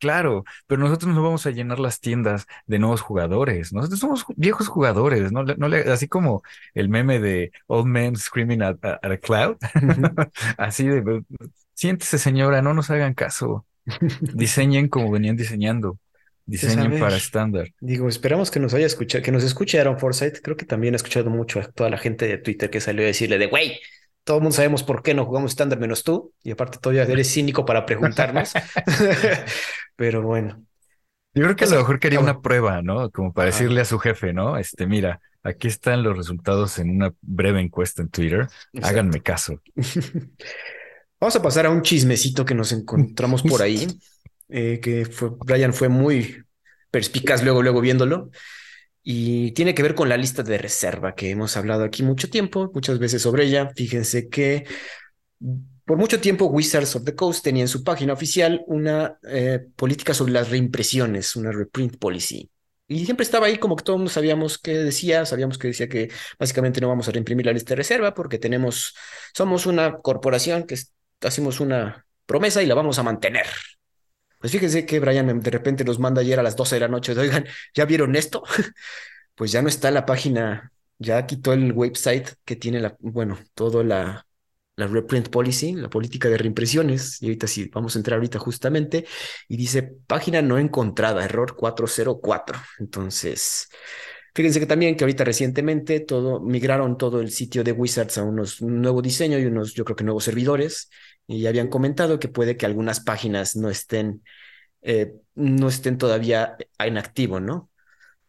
claro, 0.00 0.44
pero 0.66 0.80
nosotros 0.80 1.14
no 1.14 1.22
vamos 1.22 1.46
a 1.46 1.50
llenar 1.50 1.78
las 1.78 2.00
tiendas 2.00 2.46
de 2.66 2.78
nuevos 2.80 3.00
jugadores. 3.02 3.72
Nosotros 3.72 4.00
somos 4.00 4.24
viejos 4.36 4.66
jugadores, 4.68 5.30
¿no? 5.30 5.44
Le- 5.44 5.56
no 5.56 5.68
le- 5.68 5.90
así 5.92 6.08
como 6.08 6.42
el 6.74 6.88
meme 6.88 7.20
de 7.20 7.52
Old 7.68 7.86
Man 7.86 8.16
Screaming 8.16 8.62
at, 8.62 8.78
at 8.82 9.04
a 9.12 9.18
Cloud, 9.18 9.56
así 10.58 10.86
de, 10.88 11.22
siéntese 11.74 12.18
señora, 12.18 12.62
no 12.62 12.74
nos 12.74 12.90
hagan 12.90 13.14
caso. 13.14 13.64
Diseñen 14.34 14.88
como 14.88 15.10
venían 15.10 15.36
diseñando. 15.36 15.98
Diseñen 16.46 16.98
para 16.98 17.16
estándar. 17.16 17.68
Digo, 17.80 18.08
esperamos 18.08 18.50
que 18.50 18.58
nos 18.58 18.74
haya 18.74 18.86
escuchado, 18.86 19.22
que 19.22 19.30
nos 19.30 19.44
escuche 19.44 19.78
Aaron 19.78 19.98
Forsythe. 20.00 20.40
Creo 20.42 20.56
que 20.56 20.66
también 20.66 20.94
ha 20.94 20.96
escuchado 20.96 21.30
mucho 21.30 21.60
a 21.60 21.64
toda 21.70 21.90
la 21.90 21.98
gente 21.98 22.26
de 22.26 22.38
Twitter 22.38 22.70
que 22.70 22.80
salió 22.80 23.02
a 23.04 23.06
decirle 23.06 23.38
de, 23.38 23.46
güey, 23.46 23.78
todo 24.24 24.38
el 24.38 24.42
mundo 24.42 24.56
sabemos 24.56 24.82
por 24.82 25.02
qué 25.02 25.14
no 25.14 25.24
jugamos 25.24 25.52
estándar 25.52 25.78
menos 25.78 26.04
tú. 26.04 26.32
Y 26.42 26.50
aparte 26.50 26.78
todavía 26.78 27.02
eres 27.04 27.30
cínico 27.32 27.64
para 27.64 27.86
preguntarnos. 27.86 28.52
Pero 29.96 30.22
bueno. 30.22 30.64
Yo 31.32 31.44
creo 31.44 31.56
que 31.56 31.64
a 31.64 31.68
lo 31.68 31.76
mejor 31.78 32.00
quería 32.00 32.20
una 32.20 32.40
prueba, 32.40 32.82
¿no? 32.82 33.10
Como 33.10 33.32
para 33.32 33.46
decirle 33.46 33.80
a 33.80 33.84
su 33.84 33.98
jefe, 34.00 34.32
¿no? 34.32 34.58
Este, 34.58 34.86
mira, 34.86 35.20
Aquí 35.42 35.68
están 35.68 36.02
los 36.02 36.16
resultados 36.16 36.78
en 36.78 36.90
una 36.90 37.14
breve 37.22 37.60
encuesta 37.60 38.02
en 38.02 38.10
Twitter. 38.10 38.46
Háganme 38.82 39.22
caso. 39.22 39.60
Vamos 41.20 41.36
a 41.36 41.42
pasar 41.42 41.66
a 41.66 41.70
un 41.70 41.82
chismecito 41.82 42.44
que 42.44 42.54
nos 42.54 42.72
encontramos 42.72 43.42
por 43.42 43.62
ahí, 43.62 43.86
eh, 44.48 44.80
que 44.82 45.04
fue, 45.04 45.30
Brian 45.44 45.72
fue 45.72 45.88
muy 45.88 46.44
perspicaz 46.90 47.42
luego, 47.42 47.62
luego 47.62 47.80
viéndolo, 47.80 48.30
y 49.02 49.52
tiene 49.52 49.74
que 49.74 49.82
ver 49.82 49.94
con 49.94 50.08
la 50.08 50.16
lista 50.16 50.42
de 50.42 50.58
reserva 50.58 51.14
que 51.14 51.30
hemos 51.30 51.56
hablado 51.56 51.84
aquí 51.84 52.02
mucho 52.02 52.28
tiempo, 52.28 52.70
muchas 52.74 52.98
veces 52.98 53.22
sobre 53.22 53.44
ella. 53.44 53.70
Fíjense 53.74 54.28
que 54.28 54.66
por 55.84 55.98
mucho 55.98 56.20
tiempo 56.20 56.46
Wizards 56.46 56.96
of 56.96 57.04
the 57.04 57.14
Coast 57.14 57.42
tenía 57.42 57.62
en 57.62 57.68
su 57.68 57.82
página 57.82 58.12
oficial 58.12 58.62
una 58.66 59.18
eh, 59.28 59.60
política 59.74 60.14
sobre 60.14 60.32
las 60.32 60.50
reimpresiones, 60.50 61.34
una 61.36 61.50
reprint 61.50 61.96
policy. 61.96 62.50
Y 62.86 63.04
siempre 63.04 63.24
estaba 63.24 63.46
ahí 63.46 63.58
como 63.58 63.76
que 63.76 63.84
todos 63.84 64.12
sabíamos 64.12 64.58
qué 64.58 64.74
decía, 64.74 65.24
sabíamos 65.24 65.58
que 65.58 65.68
decía 65.68 65.88
que 65.88 66.10
básicamente 66.38 66.80
no 66.80 66.88
vamos 66.88 67.08
a 67.08 67.12
reimprimir 67.12 67.46
la 67.46 67.52
lista 67.52 67.70
de 67.70 67.76
reserva 67.76 68.14
porque 68.14 68.38
tenemos, 68.38 68.96
somos 69.32 69.66
una 69.66 69.98
corporación 69.98 70.64
que 70.64 70.76
hacemos 71.22 71.60
una 71.60 72.04
promesa 72.26 72.62
y 72.62 72.66
la 72.66 72.74
vamos 72.74 72.98
a 72.98 73.04
mantener. 73.04 73.46
Pues 74.40 74.52
fíjense 74.52 74.86
que 74.86 75.00
Brian 75.00 75.40
de 75.40 75.50
repente 75.50 75.84
nos 75.84 75.98
manda 75.98 76.22
ayer 76.22 76.40
a 76.40 76.42
las 76.42 76.56
12 76.56 76.76
de 76.76 76.80
la 76.80 76.88
noche, 76.88 77.12
oigan, 77.12 77.44
¿ya 77.74 77.84
vieron 77.84 78.16
esto? 78.16 78.42
pues 79.34 79.52
ya 79.52 79.62
no 79.62 79.68
está 79.68 79.90
la 79.90 80.06
página, 80.06 80.72
ya 80.98 81.26
quitó 81.26 81.52
el 81.52 81.72
website 81.72 82.30
que 82.44 82.56
tiene 82.56 82.80
la, 82.80 82.96
bueno, 83.00 83.38
todo 83.54 83.84
la, 83.84 84.26
la 84.76 84.86
reprint 84.86 85.28
policy, 85.28 85.74
la 85.74 85.90
política 85.90 86.28
de 86.30 86.38
reimpresiones, 86.38 87.22
y 87.22 87.26
ahorita 87.26 87.46
sí, 87.46 87.70
vamos 87.72 87.96
a 87.96 87.98
entrar 87.98 88.16
ahorita 88.16 88.38
justamente, 88.38 89.06
y 89.48 89.56
dice 89.58 89.82
página 90.06 90.40
no 90.42 90.58
encontrada, 90.58 91.24
error 91.24 91.54
404. 91.54 92.58
Entonces, 92.78 93.68
fíjense 94.34 94.60
que 94.60 94.66
también 94.66 94.96
que 94.96 95.04
ahorita 95.04 95.24
recientemente 95.24 96.00
todo, 96.00 96.40
migraron 96.40 96.96
todo 96.96 97.20
el 97.20 97.30
sitio 97.30 97.62
de 97.64 97.72
Wizards 97.72 98.18
a 98.18 98.24
unos 98.24 98.60
un 98.60 98.80
nuevo 98.80 99.02
diseño 99.02 99.38
y 99.38 99.44
unos, 99.46 99.74
yo 99.74 99.84
creo 99.84 99.96
que 99.96 100.04
nuevos 100.04 100.24
servidores, 100.24 100.90
y 101.30 101.46
habían 101.46 101.68
comentado 101.68 102.18
que 102.18 102.28
puede 102.28 102.56
que 102.56 102.66
algunas 102.66 102.98
páginas 102.98 103.54
no 103.54 103.70
estén, 103.70 104.24
eh, 104.82 105.14
no 105.36 105.68
estén 105.68 105.96
todavía 105.96 106.56
en 106.78 106.98
activo, 106.98 107.38
¿no? 107.38 107.70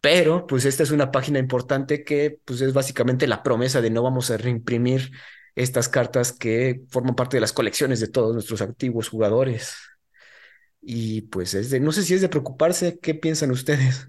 Pero, 0.00 0.46
pues 0.46 0.64
esta 0.64 0.84
es 0.84 0.92
una 0.92 1.10
página 1.10 1.40
importante 1.40 2.04
que, 2.04 2.38
pues 2.44 2.60
es 2.60 2.72
básicamente 2.72 3.26
la 3.26 3.42
promesa 3.42 3.80
de 3.80 3.90
no 3.90 4.02
vamos 4.02 4.30
a 4.30 4.36
reimprimir 4.36 5.10
estas 5.56 5.88
cartas 5.88 6.32
que 6.32 6.82
forman 6.90 7.16
parte 7.16 7.36
de 7.36 7.40
las 7.40 7.52
colecciones 7.52 7.98
de 8.00 8.08
todos 8.08 8.34
nuestros 8.34 8.62
antiguos 8.62 9.08
jugadores. 9.08 9.74
Y 10.80 11.22
pues 11.22 11.54
es 11.54 11.70
de, 11.70 11.80
no 11.80 11.90
sé 11.92 12.04
si 12.04 12.14
es 12.14 12.20
de 12.20 12.28
preocuparse, 12.28 12.98
¿qué 13.00 13.14
piensan 13.14 13.50
ustedes? 13.50 14.08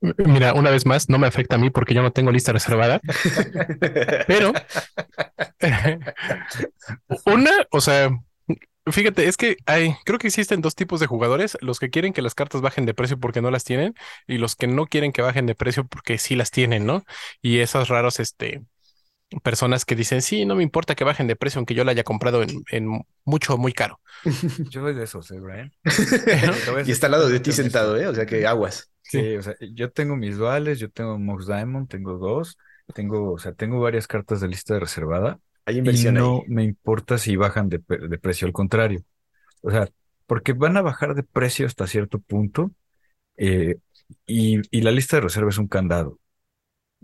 Mira, 0.00 0.54
una 0.54 0.70
vez 0.70 0.86
más, 0.86 1.08
no 1.08 1.18
me 1.18 1.26
afecta 1.26 1.56
a 1.56 1.58
mí 1.58 1.70
porque 1.70 1.94
yo 1.94 2.02
no 2.02 2.12
tengo 2.12 2.30
lista 2.30 2.52
reservada, 2.52 3.00
pero 4.26 4.52
una, 7.26 7.52
o 7.70 7.80
sea, 7.80 8.10
fíjate, 8.90 9.28
es 9.28 9.36
que 9.36 9.56
hay, 9.66 9.94
creo 10.04 10.18
que 10.18 10.28
existen 10.28 10.60
dos 10.60 10.74
tipos 10.74 11.00
de 11.00 11.06
jugadores, 11.06 11.56
los 11.60 11.78
que 11.78 11.90
quieren 11.90 12.12
que 12.12 12.22
las 12.22 12.34
cartas 12.34 12.60
bajen 12.60 12.86
de 12.86 12.94
precio 12.94 13.18
porque 13.18 13.42
no 13.42 13.50
las 13.50 13.64
tienen 13.64 13.94
y 14.26 14.38
los 14.38 14.56
que 14.56 14.66
no 14.66 14.86
quieren 14.86 15.12
que 15.12 15.22
bajen 15.22 15.46
de 15.46 15.54
precio 15.54 15.86
porque 15.86 16.18
sí 16.18 16.36
las 16.36 16.50
tienen, 16.50 16.86
¿no? 16.86 17.04
Y 17.40 17.58
esos 17.58 17.88
raros, 17.88 18.20
este, 18.20 18.62
personas 19.40 19.84
que 19.84 19.96
dicen, 19.96 20.22
sí, 20.22 20.44
no 20.44 20.54
me 20.56 20.62
importa 20.62 20.94
que 20.94 21.04
bajen 21.04 21.26
de 21.26 21.36
precio 21.36 21.58
aunque 21.58 21.74
yo 21.74 21.84
la 21.84 21.92
haya 21.92 22.04
comprado 22.04 22.42
en, 22.42 22.62
en 22.70 23.04
mucho, 23.24 23.56
muy 23.56 23.72
caro. 23.72 24.00
Yo 24.70 24.82
soy 24.82 24.94
de 24.94 25.04
esos, 25.04 25.30
¿eh, 25.30 25.40
Brian? 25.40 25.72
y 26.86 26.90
está 26.90 27.06
al 27.06 27.12
lado 27.12 27.28
de 27.28 27.40
ti 27.40 27.52
sentado, 27.52 27.96
¿eh? 27.96 28.06
O 28.06 28.14
sea 28.14 28.26
que 28.26 28.46
aguas. 28.46 28.91
Sí, 29.12 29.36
o 29.36 29.42
sea, 29.42 29.54
yo 29.72 29.90
tengo 29.92 30.16
mis 30.16 30.38
duales, 30.38 30.78
yo 30.78 30.90
tengo 30.90 31.18
Mox 31.18 31.46
Diamond, 31.46 31.88
tengo 31.88 32.16
dos, 32.18 32.56
tengo, 32.94 33.32
o 33.32 33.38
sea, 33.38 33.52
tengo 33.52 33.80
varias 33.80 34.06
cartas 34.06 34.40
de 34.40 34.48
lista 34.48 34.78
reservada. 34.78 35.38
Hay 35.66 35.78
Y 35.82 35.90
inversión 35.90 36.16
no 36.16 36.44
ahí. 36.44 36.46
me 36.46 36.62
importa 36.64 37.18
si 37.18 37.36
bajan 37.36 37.68
de, 37.68 37.78
de 37.88 38.18
precio, 38.18 38.46
al 38.46 38.52
contrario. 38.52 39.04
O 39.62 39.70
sea, 39.70 39.88
porque 40.26 40.52
van 40.54 40.76
a 40.76 40.82
bajar 40.82 41.14
de 41.14 41.24
precio 41.24 41.66
hasta 41.66 41.86
cierto 41.88 42.20
punto 42.20 42.72
eh, 43.36 43.76
y, 44.26 44.60
y 44.76 44.82
la 44.82 44.92
lista 44.92 45.16
de 45.18 45.22
reserva 45.22 45.50
es 45.50 45.58
un 45.58 45.68
candado. 45.68 46.20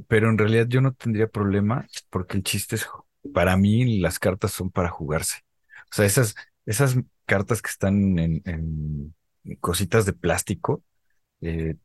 Pero 0.09 0.29
en 0.31 0.39
realidad 0.39 0.67
yo 0.69 0.81
no 0.81 0.93
tendría 0.95 1.27
problema 1.29 1.87
porque 2.11 2.37
el 2.37 2.43
chiste 2.45 2.77
es, 2.77 2.87
para 3.33 3.57
mí 3.57 3.99
las 4.01 4.19
cartas 4.19 4.53
son 4.53 4.71
para 4.71 4.89
jugarse. 4.91 5.39
O 5.91 5.95
sea, 5.95 6.05
esas, 6.07 6.35
esas 6.67 6.97
cartas 7.27 7.63
que 7.63 7.71
están 7.71 8.19
en, 8.19 8.43
en 8.45 9.15
cositas 9.61 10.07
de 10.07 10.13
plástico 10.13 10.85
eh, 11.43 11.77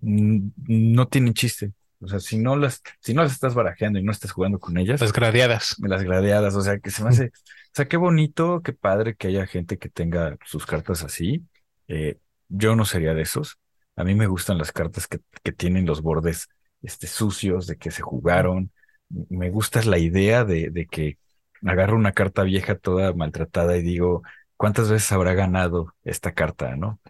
no 0.00 1.08
tienen 1.08 1.34
chiste. 1.34 1.72
O 2.00 2.06
sea, 2.06 2.20
si 2.20 2.38
no 2.38 2.56
las, 2.56 2.80
si 3.00 3.12
no 3.12 3.22
las 3.22 3.32
estás 3.32 3.54
barajeando 3.54 3.98
y 3.98 4.04
no 4.04 4.12
estás 4.12 4.30
jugando 4.30 4.60
con 4.60 4.78
ellas, 4.78 5.00
Las 5.00 5.12
gradeadas. 5.12 5.74
las 5.80 6.02
gradeadas, 6.04 6.54
o 6.54 6.60
sea, 6.60 6.78
que 6.78 6.90
se 6.90 7.02
me 7.02 7.08
hace, 7.10 7.26
o 7.26 7.30
sea, 7.72 7.88
qué 7.88 7.96
bonito, 7.96 8.62
qué 8.62 8.72
padre 8.72 9.16
que 9.16 9.28
haya 9.28 9.46
gente 9.46 9.78
que 9.78 9.88
tenga 9.88 10.36
sus 10.44 10.64
cartas 10.64 11.02
así. 11.02 11.44
Eh, 11.88 12.18
yo 12.48 12.76
no 12.76 12.84
sería 12.84 13.14
de 13.14 13.22
esos. 13.22 13.58
A 13.96 14.04
mí 14.04 14.14
me 14.14 14.28
gustan 14.28 14.58
las 14.58 14.70
cartas 14.70 15.08
que, 15.08 15.18
que 15.42 15.52
tienen 15.52 15.86
los 15.86 16.00
bordes 16.02 16.48
este, 16.82 17.08
sucios, 17.08 17.66
de 17.66 17.76
que 17.76 17.90
se 17.90 18.02
jugaron. 18.02 18.70
Me 19.08 19.50
gusta 19.50 19.82
la 19.82 19.98
idea 19.98 20.44
de, 20.44 20.70
de 20.70 20.86
que 20.86 21.18
agarro 21.66 21.96
una 21.96 22.12
carta 22.12 22.44
vieja 22.44 22.76
toda 22.76 23.12
maltratada 23.12 23.76
y 23.76 23.82
digo, 23.82 24.22
¿cuántas 24.56 24.88
veces 24.90 25.10
habrá 25.12 25.34
ganado 25.34 25.94
esta 26.04 26.32
carta, 26.32 26.76
no? 26.76 27.00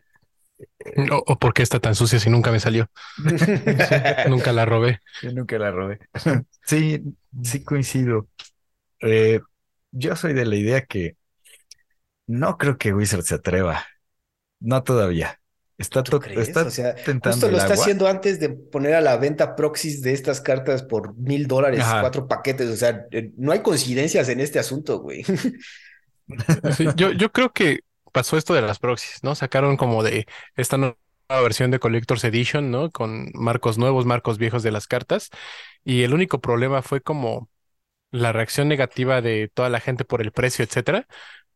O, 1.11 1.23
o 1.27 1.39
por 1.39 1.55
qué 1.55 1.63
está 1.63 1.81
tan 1.81 1.95
sucia 1.95 2.19
si 2.19 2.31
nunca 2.31 2.51
me 2.51 2.61
salió. 2.61 2.91
Nunca 4.25 4.53
la 4.53 4.65
robé. 4.65 5.01
Yo 5.21 5.33
nunca 5.33 5.59
la 5.59 5.71
robé. 5.71 5.99
Sí, 6.67 7.03
sí 7.43 7.65
coincido. 7.65 8.29
Eh, 9.01 9.41
yo 9.93 10.17
soy 10.17 10.35
de 10.35 10.47
la 10.47 10.57
idea 10.57 10.87
que 10.87 11.17
no 12.27 12.59
creo 12.59 12.79
que 12.79 12.93
Wizard 12.93 13.23
se 13.23 13.35
atreva. 13.37 13.85
No 14.61 14.83
todavía. 14.85 15.41
Está, 15.79 16.03
¿Tú 16.05 16.19
crees? 16.21 16.49
está 16.49 16.67
O 16.67 16.71
sea, 16.71 16.95
tentando 17.05 17.31
justo 17.35 17.49
lo 17.49 17.57
el 17.57 17.59
está 17.59 17.75
agua. 17.75 17.85
haciendo 17.85 18.07
antes 18.09 18.41
de 18.41 18.51
poner 18.51 18.95
a 18.95 19.01
la 19.01 19.17
venta 19.17 19.55
proxies 19.57 20.03
de 20.03 20.13
estas 20.13 20.41
cartas 20.41 20.83
por 20.83 21.17
mil 21.17 21.47
dólares, 21.47 21.95
cuatro 21.99 22.27
paquetes. 22.29 22.69
O 22.71 22.77
sea, 22.77 23.07
eh, 23.13 23.33
no 23.37 23.53
hay 23.53 23.61
coincidencias 23.63 24.29
en 24.29 24.41
este 24.41 24.59
asunto, 24.59 25.01
güey. 25.01 25.25
Sí, 26.69 26.93
yo, 26.95 27.13
yo 27.13 27.33
creo 27.33 27.53
que 27.53 27.81
pasó 28.19 28.37
esto 28.37 28.53
de 28.53 28.63
las 28.63 28.81
proxies, 28.81 29.23
¿no? 29.23 29.37
Sacaron 29.37 29.77
como 29.77 30.03
de 30.03 30.27
esta 30.57 30.77
nueva 30.77 30.97
versión 31.29 31.71
de 31.71 31.79
Collector's 31.79 32.25
Edition, 32.25 32.73
¿no? 32.73 32.91
Con 32.91 33.31
marcos 33.33 33.79
nuevos, 33.79 34.07
marcos 34.07 34.39
viejos 34.39 34.65
de 34.65 34.73
las 34.73 34.89
cartas. 34.89 35.31
Y 35.85 36.03
el 36.03 36.13
único 36.15 36.41
problema 36.41 36.83
fue 36.83 37.01
como 37.01 37.49
la 38.11 38.33
reacción 38.33 38.67
negativa 38.69 39.23
de 39.23 39.49
toda 39.55 39.69
la 39.71 39.79
gente 39.81 40.05
por 40.05 40.21
el 40.21 40.33
precio, 40.33 40.65
etcétera. 40.65 41.07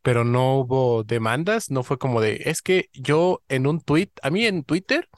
Pero 0.02 0.24
no 0.24 0.56
hubo 0.60 1.02
demandas, 1.02 1.70
no 1.72 1.82
fue 1.82 1.98
como 1.98 2.20
de, 2.20 2.42
es 2.46 2.62
que 2.62 2.90
yo 2.92 3.42
en 3.48 3.66
un 3.66 3.80
tweet, 3.80 4.10
a 4.22 4.30
mí 4.30 4.46
en 4.46 4.62
Twitter, 4.62 5.08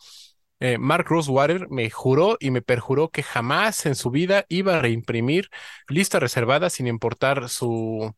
eh, 0.60 0.78
Mark 0.78 1.06
Rosewater 1.08 1.68
me 1.68 1.90
juró 1.90 2.38
y 2.40 2.50
me 2.52 2.62
perjuró 2.62 3.10
que 3.10 3.22
jamás 3.22 3.84
en 3.84 3.96
su 3.96 4.10
vida 4.10 4.46
iba 4.48 4.76
a 4.76 4.80
reimprimir 4.80 5.50
lista 5.88 6.20
reservada 6.20 6.70
sin 6.70 6.86
importar 6.86 7.50
su, 7.50 8.14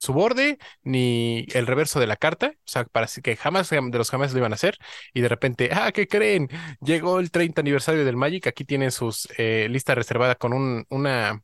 su 0.00 0.14
borde 0.14 0.58
ni 0.82 1.46
el 1.52 1.66
reverso 1.66 2.00
de 2.00 2.06
la 2.06 2.16
carta, 2.16 2.54
o 2.56 2.60
sea, 2.64 2.84
para 2.84 3.06
que 3.22 3.36
jamás 3.36 3.68
de 3.70 3.80
los 3.92 4.10
jamás 4.10 4.32
lo 4.32 4.38
iban 4.38 4.52
a 4.52 4.54
hacer, 4.54 4.78
y 5.12 5.20
de 5.20 5.28
repente, 5.28 5.68
ah, 5.72 5.92
¿qué 5.92 6.08
creen? 6.08 6.48
Llegó 6.80 7.20
el 7.20 7.30
30 7.30 7.60
aniversario 7.60 8.04
del 8.04 8.16
Magic, 8.16 8.46
aquí 8.46 8.64
tienen 8.64 8.92
sus 8.92 9.28
eh, 9.38 9.68
lista 9.70 9.94
reservada 9.94 10.34
con 10.36 10.52
un, 10.54 10.86
una 10.88 11.42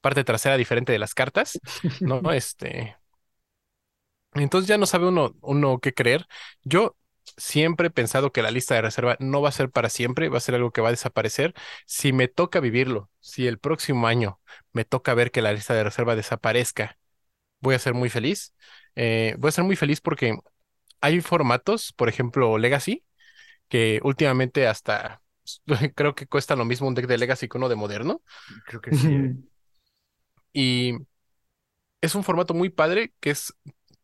parte 0.00 0.24
trasera 0.24 0.56
diferente 0.56 0.92
de 0.92 0.98
las 1.00 1.14
cartas, 1.14 1.58
¿no? 2.00 2.20
Este, 2.32 2.96
entonces 4.34 4.68
ya 4.68 4.78
no 4.78 4.86
sabe 4.86 5.08
uno, 5.08 5.34
uno 5.42 5.78
qué 5.80 5.92
creer. 5.94 6.26
Yo 6.64 6.96
siempre 7.36 7.88
he 7.88 7.90
pensado 7.90 8.32
que 8.32 8.42
la 8.42 8.50
lista 8.50 8.74
de 8.74 8.82
reserva 8.82 9.16
no 9.20 9.42
va 9.42 9.50
a 9.50 9.52
ser 9.52 9.70
para 9.70 9.88
siempre, 9.90 10.28
va 10.28 10.38
a 10.38 10.40
ser 10.40 10.54
algo 10.54 10.70
que 10.72 10.80
va 10.80 10.88
a 10.88 10.90
desaparecer. 10.92 11.54
Si 11.86 12.12
me 12.12 12.28
toca 12.28 12.60
vivirlo, 12.60 13.10
si 13.20 13.46
el 13.46 13.58
próximo 13.58 14.06
año 14.06 14.40
me 14.72 14.84
toca 14.84 15.14
ver 15.14 15.30
que 15.30 15.42
la 15.42 15.52
lista 15.52 15.74
de 15.74 15.84
reserva 15.84 16.16
desaparezca, 16.16 16.98
voy 17.62 17.74
a 17.74 17.78
ser 17.78 17.94
muy 17.94 18.10
feliz. 18.10 18.54
Eh, 18.94 19.34
voy 19.38 19.48
a 19.48 19.52
ser 19.52 19.64
muy 19.64 19.76
feliz 19.76 20.02
porque 20.02 20.36
hay 21.00 21.20
formatos, 21.22 21.92
por 21.94 22.08
ejemplo, 22.10 22.58
Legacy, 22.58 23.04
que 23.68 24.00
últimamente 24.02 24.66
hasta 24.66 25.22
creo 25.94 26.14
que 26.14 26.26
cuesta 26.26 26.56
lo 26.56 26.64
mismo 26.66 26.88
un 26.88 26.94
deck 26.94 27.06
de 27.06 27.18
Legacy 27.18 27.48
que 27.48 27.56
uno 27.58 27.70
de 27.70 27.76
Moderno. 27.76 28.22
Creo 28.66 28.80
que 28.80 28.94
sí. 28.94 29.08
¿eh? 29.14 29.34
Y 30.52 30.94
es 32.00 32.14
un 32.14 32.24
formato 32.24 32.54
muy 32.54 32.68
padre 32.68 33.14
que 33.20 33.30
es 33.30 33.54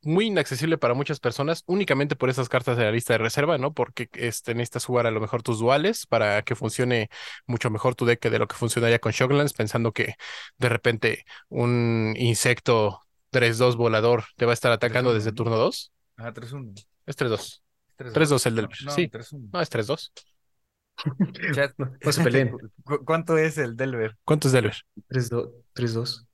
muy 0.02 0.26
inaccesible 0.26 0.78
para 0.78 0.94
muchas 0.94 1.20
personas 1.20 1.64
únicamente 1.66 2.16
por 2.16 2.30
esas 2.30 2.48
cartas 2.48 2.76
de 2.76 2.84
la 2.84 2.92
lista 2.92 3.14
de 3.14 3.18
reserva, 3.18 3.58
¿no? 3.58 3.74
Porque 3.74 4.08
este, 4.14 4.54
necesitas 4.54 4.84
jugar 4.84 5.06
a 5.06 5.10
lo 5.10 5.20
mejor 5.20 5.42
tus 5.42 5.58
duales 5.58 6.06
para 6.06 6.42
que 6.42 6.54
funcione 6.54 7.10
mucho 7.46 7.68
mejor 7.70 7.94
tu 7.94 8.06
deck 8.06 8.20
que 8.20 8.30
de 8.30 8.38
lo 8.38 8.46
que 8.46 8.54
funcionaría 8.56 9.00
con 9.00 9.12
Shocklands, 9.12 9.54
pensando 9.54 9.92
que 9.92 10.14
de 10.58 10.68
repente 10.68 11.24
un 11.48 12.14
insecto 12.16 13.00
3-2 13.30 13.76
volador 13.76 14.24
te 14.36 14.44
va 14.46 14.52
a 14.52 14.54
estar 14.54 14.72
atacando 14.72 15.10
3-1, 15.10 15.14
desde 15.14 15.30
¿no? 15.30 15.34
turno 15.34 15.56
2. 15.56 15.92
Ajá, 16.16 16.32
3-1. 16.32 16.74
Es 17.06 17.16
3-2. 17.16 17.62
3-2. 17.96 18.12
3-2 18.12 18.46
el 18.46 18.56
del... 18.56 18.64
No, 18.66 18.70
no, 18.84 18.90
sí, 18.92 19.08
3-1. 19.08 19.50
no, 19.52 19.60
es 19.60 19.70
3-2. 19.70 20.12
Chat, 21.54 21.74
No, 21.78 21.92
no 22.04 22.12
se 22.12 22.22
peleen. 22.24 22.50
¿cu- 22.84 23.04
¿Cuánto 23.04 23.38
es 23.38 23.58
el 23.58 23.76
Delver? 23.76 24.16
¿Cuánto 24.24 24.48
es 24.48 24.52
Delver? 24.52 24.76
3-2. 25.08 26.24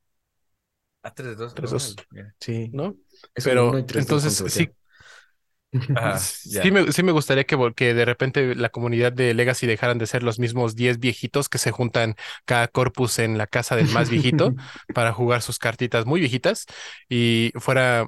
A 1.03 1.13
3 1.13 1.37
2 1.37 1.55
3-2. 1.55 1.97
Sí. 2.41 2.71
¿No? 2.73 2.97
Pero 3.45 3.69
uno 3.71 3.79
y 3.79 3.85
tres, 3.85 4.07
dos 4.07 4.25
entonces 4.25 4.41
con 4.41 4.51
sí, 4.51 4.71
Sí 6.19 6.71
me, 6.71 6.93
sí 6.93 7.03
me 7.03 7.13
gustaría 7.13 7.45
que, 7.45 7.59
que 7.75 7.95
de 7.95 8.05
repente 8.05 8.55
la 8.55 8.69
comunidad 8.69 9.13
de 9.13 9.35
Legacy 9.35 9.67
dejaran 9.67 9.99
de 9.99 10.07
ser 10.07 10.23
los 10.23 10.39
mismos 10.39 10.77
10 10.77 10.99
viejitos 10.99 11.49
que 11.49 11.59
se 11.59 11.73
juntan 11.73 12.15
cada 12.45 12.69
corpus 12.69 13.19
en 13.19 13.39
la 13.39 13.47
casa 13.47 13.75
del 13.77 13.89
más 13.89 14.09
viejito 14.09 14.55
para 14.95 15.13
jugar 15.13 15.43
sus 15.43 15.59
cartitas 15.59 16.07
muy 16.07 16.21
viejitas 16.21 16.67
y 17.09 17.53
fuera 17.57 18.07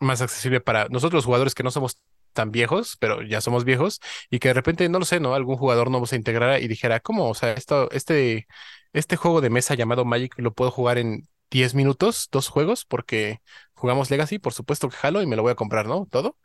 más 0.00 0.22
accesible 0.22 0.60
para 0.60 0.88
nosotros 0.88 1.18
los 1.18 1.24
jugadores 1.24 1.54
que 1.54 1.62
no 1.64 1.70
somos 1.70 1.98
tan 2.32 2.52
viejos, 2.52 2.96
pero 3.00 3.22
ya 3.22 3.40
somos 3.40 3.64
viejos, 3.64 4.00
y 4.30 4.38
que 4.38 4.48
de 4.48 4.54
repente, 4.54 4.88
no 4.88 5.00
lo 5.00 5.04
sé, 5.04 5.18
¿no? 5.18 5.34
Algún 5.34 5.56
jugador 5.56 5.90
nuevo 5.90 6.06
se 6.06 6.14
integrara 6.14 6.60
y 6.60 6.68
dijera, 6.68 7.00
¿cómo? 7.00 7.28
O 7.28 7.34
sea, 7.34 7.52
esto, 7.54 7.90
este, 7.90 8.46
este 8.92 9.16
juego 9.16 9.40
de 9.40 9.50
mesa 9.50 9.74
llamado 9.74 10.04
Magic 10.04 10.34
lo 10.38 10.52
puedo 10.54 10.70
jugar 10.70 10.98
en 10.98 11.26
10 11.50 11.74
minutos, 11.74 12.28
dos 12.30 12.48
juegos, 12.48 12.84
porque 12.84 13.40
jugamos 13.74 14.10
Legacy, 14.10 14.38
por 14.38 14.52
supuesto 14.52 14.88
que 14.88 14.96
jalo 14.96 15.20
y 15.22 15.26
me 15.26 15.34
lo 15.36 15.42
voy 15.42 15.50
a 15.52 15.54
comprar, 15.56 15.86
¿no? 15.86 16.06
Todo. 16.10 16.36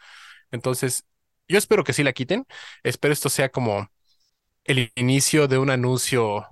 Entonces, 0.54 1.06
yo 1.50 1.58
espero 1.58 1.84
que 1.84 1.94
sí 1.94 2.04
la 2.04 2.14
quiten. 2.14 2.46
Espero 2.84 3.14
esto 3.14 3.30
sea 3.30 3.50
como 3.50 3.90
el 4.64 4.92
inicio 4.96 5.48
de 5.48 5.58
un 5.58 5.70
anuncio 5.70 6.48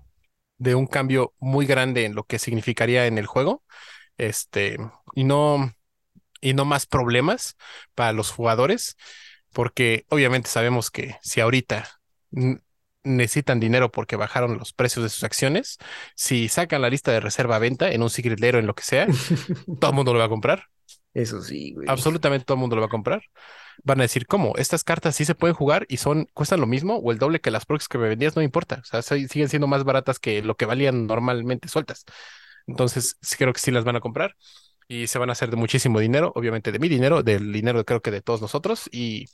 de 0.58 0.76
un 0.76 0.88
cambio 0.88 1.34
muy 1.39 1.66
grande 1.66 2.06
en 2.06 2.16
lo 2.16 2.26
que 2.26 2.39
significaría 2.39 3.08
en 3.08 3.18
el 3.18 3.28
juego. 3.28 3.64
Este, 4.18 4.78
y 5.16 5.24
no, 5.24 5.74
y 6.41 6.54
no 6.54 6.66
más 6.66 6.86
problemas 6.86 7.58
para 7.95 8.14
los 8.14 8.32
jugadores, 8.32 8.97
porque 9.54 10.06
obviamente 10.10 10.49
sabemos 10.49 10.91
que 10.91 11.18
si 11.22 11.41
ahorita 11.41 11.88
necesitan 13.04 13.60
dinero 13.60 13.91
porque 13.91 14.16
bajaron 14.16 14.58
los 14.58 14.74
precios 14.74 15.04
de 15.04 15.10
sus 15.10 15.24
acciones, 15.24 15.78
si 16.16 16.49
sacan 16.49 16.82
la 16.82 16.89
lista 16.89 17.12
de 17.12 17.20
reserva 17.20 17.56
a 17.56 17.60
venta 17.60 17.91
en 17.91 18.04
un 18.04 18.10
secret 18.10 18.39
layer 18.39 18.58
o 18.58 18.60
en 18.60 18.68
lo 18.68 18.76
que 18.76 18.84
sea, 18.84 19.08
todo 19.80 19.91
el 19.91 19.95
mundo 19.95 20.14
lo 20.14 20.20
va 20.20 20.26
a 20.26 20.30
comprar. 20.30 20.66
Eso 21.14 21.41
sí, 21.41 21.74
güey. 21.74 21.88
Absolutamente 21.89 22.45
todo 22.45 22.56
el 22.56 22.62
mundo 22.62 22.76
lo 22.76 22.82
va 22.82 22.88
a 22.88 22.89
comprar. 22.89 23.24
Van 23.84 23.99
a 23.99 24.03
decir, 24.03 24.28
¿cómo? 24.28 24.53
¿Estas 24.57 24.84
cartas 24.84 25.15
sí 25.15 25.26
se 25.26 25.36
pueden 25.36 25.55
jugar 25.55 25.86
y 25.89 25.97
son, 25.97 26.28
cuestan 26.34 26.59
lo 26.61 26.67
mismo 26.67 26.97
o 26.97 27.11
el 27.11 27.17
doble 27.17 27.41
que 27.41 27.51
las 27.51 27.65
proxies 27.65 27.88
que 27.89 27.97
me 27.97 28.07
vendías? 28.09 28.36
No 28.36 28.41
importa. 28.41 28.80
O 28.82 28.86
sea, 28.86 29.01
soy- 29.01 29.28
siguen 29.28 29.49
siendo 29.49 29.67
más 29.67 29.84
baratas 29.84 30.19
que 30.19 30.41
lo 30.41 30.55
que 30.55 30.65
valían 30.65 31.07
normalmente 31.07 31.67
sueltas. 31.67 32.05
Entonces, 32.67 33.17
creo 33.38 33.53
que 33.53 33.59
sí 33.59 33.72
las 33.72 33.84
van 33.84 33.95
a 33.95 33.99
comprar 34.01 34.36
y 34.88 35.07
se 35.07 35.19
van 35.19 35.30
a 35.30 35.34
hacer 35.34 35.49
de 35.49 35.55
muchísimo 35.57 35.99
dinero, 35.99 36.32
obviamente 36.36 36.72
de 36.72 36.80
mi 36.80 36.89
dinero, 36.89 37.24
del 37.24 37.51
dinero 37.53 37.84
creo 37.86 38.01
que 38.01 38.11
de 38.11 38.22
todos 38.22 38.41
nosotros 38.41 38.89
y 38.91 39.26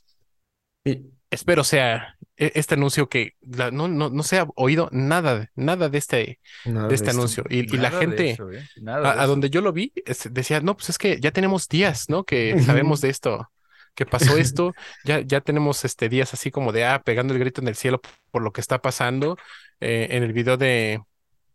Y- 0.84 1.10
espero 1.30 1.64
sea 1.64 2.16
e- 2.36 2.52
este 2.54 2.74
anuncio 2.74 3.08
que 3.08 3.32
la- 3.40 3.70
no, 3.70 3.88
no, 3.88 4.08
no 4.10 4.22
se 4.22 4.38
ha 4.38 4.46
oído 4.54 4.88
nada, 4.92 5.50
nada 5.56 5.88
de 5.88 5.98
este, 5.98 6.40
nada 6.64 6.88
de 6.88 6.94
este 6.94 7.10
anuncio. 7.10 7.44
Y, 7.50 7.74
y 7.74 7.78
la 7.78 7.90
gente 7.90 8.30
eso, 8.30 8.50
¿eh? 8.52 8.64
A, 9.10 9.26
donde 9.26 9.50
yo 9.50 9.60
lo 9.60 9.72
vi, 9.72 9.92
es- 10.06 10.28
decía, 10.32 10.60
no, 10.60 10.76
pues 10.76 10.90
es 10.90 10.98
que 10.98 11.20
ya 11.20 11.32
tenemos 11.32 11.68
días, 11.68 12.08
¿no? 12.08 12.24
Que 12.24 12.54
sabemos 12.62 13.00
de 13.00 13.10
esto, 13.10 13.50
que 13.98 14.06
pasó 14.06 14.36
esto, 14.38 14.74
ya, 15.04 15.20
ya 15.20 15.40
tenemos 15.40 15.84
este 15.84 16.08
días 16.08 16.32
así 16.32 16.52
como 16.52 16.70
de, 16.70 16.84
ah, 16.84 17.02
pegando 17.04 17.34
el 17.34 17.40
grito 17.40 17.60
en 17.60 17.66
el 17.66 17.74
cielo 17.74 18.00
por 18.30 18.42
lo 18.42 18.52
que 18.52 18.60
está 18.60 18.80
pasando. 18.80 19.36
Eh, 19.80 20.08
en 20.10 20.22
el 20.22 20.32
video 20.32 20.56
de, 20.56 21.00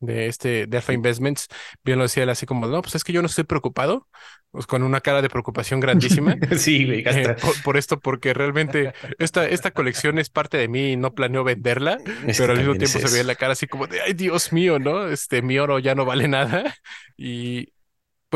de 0.02 0.28
este, 0.28 0.68
de 0.68 0.78
Alpha 0.78 0.91
Investments, 0.91 1.48
bien 1.84 1.98
lo 1.98 2.04
decía 2.04 2.24
él 2.24 2.30
así 2.30 2.46
como, 2.46 2.68
no, 2.68 2.82
pues 2.82 2.96
es 2.96 3.04
que 3.04 3.14
yo 3.14 3.22
no 3.22 3.28
estoy 3.28 3.46
preocupado, 3.46 4.08
pues 4.52 4.68
con 4.68 4.84
una 4.84 5.00
cara 5.00 5.22
de 5.22 5.30
preocupación 5.30 5.80
grandísima. 5.80 6.36
Sí, 6.58 6.86
güey, 6.86 7.04
eh, 7.06 7.36
por, 7.41 7.64
por 7.64 7.78
esto, 7.78 8.00
porque 8.00 8.34
realmente 8.34 8.94
esta, 9.20 9.48
esta 9.48 9.72
colección 9.72 10.20
es 10.20 10.30
parte 10.30 10.58
de 10.58 10.68
mí 10.68 10.91
y 10.91 10.98
no 10.98 11.14
planeo 11.14 11.44
venderla 11.46 11.98
pero 12.38 12.52
al 12.52 12.60
mismo 12.60 12.74
también 12.74 12.84
es 12.84 12.91
tiempo 12.91 13.08
se 13.08 13.14
veía 13.14 13.24
la 13.26 13.36
cara 13.36 13.54
así 13.54 13.68
como 13.68 13.88
de, 13.88 14.02
ay, 14.02 14.14
Dios 14.14 14.52
mío, 14.52 14.80
¿no? 14.80 15.08
Este, 15.08 15.41
mi 15.41 15.58
oro 15.60 15.80
ya 15.80 15.96
no 15.96 16.04
vale 16.04 16.28
nada. 16.28 16.76
Y 17.16 17.70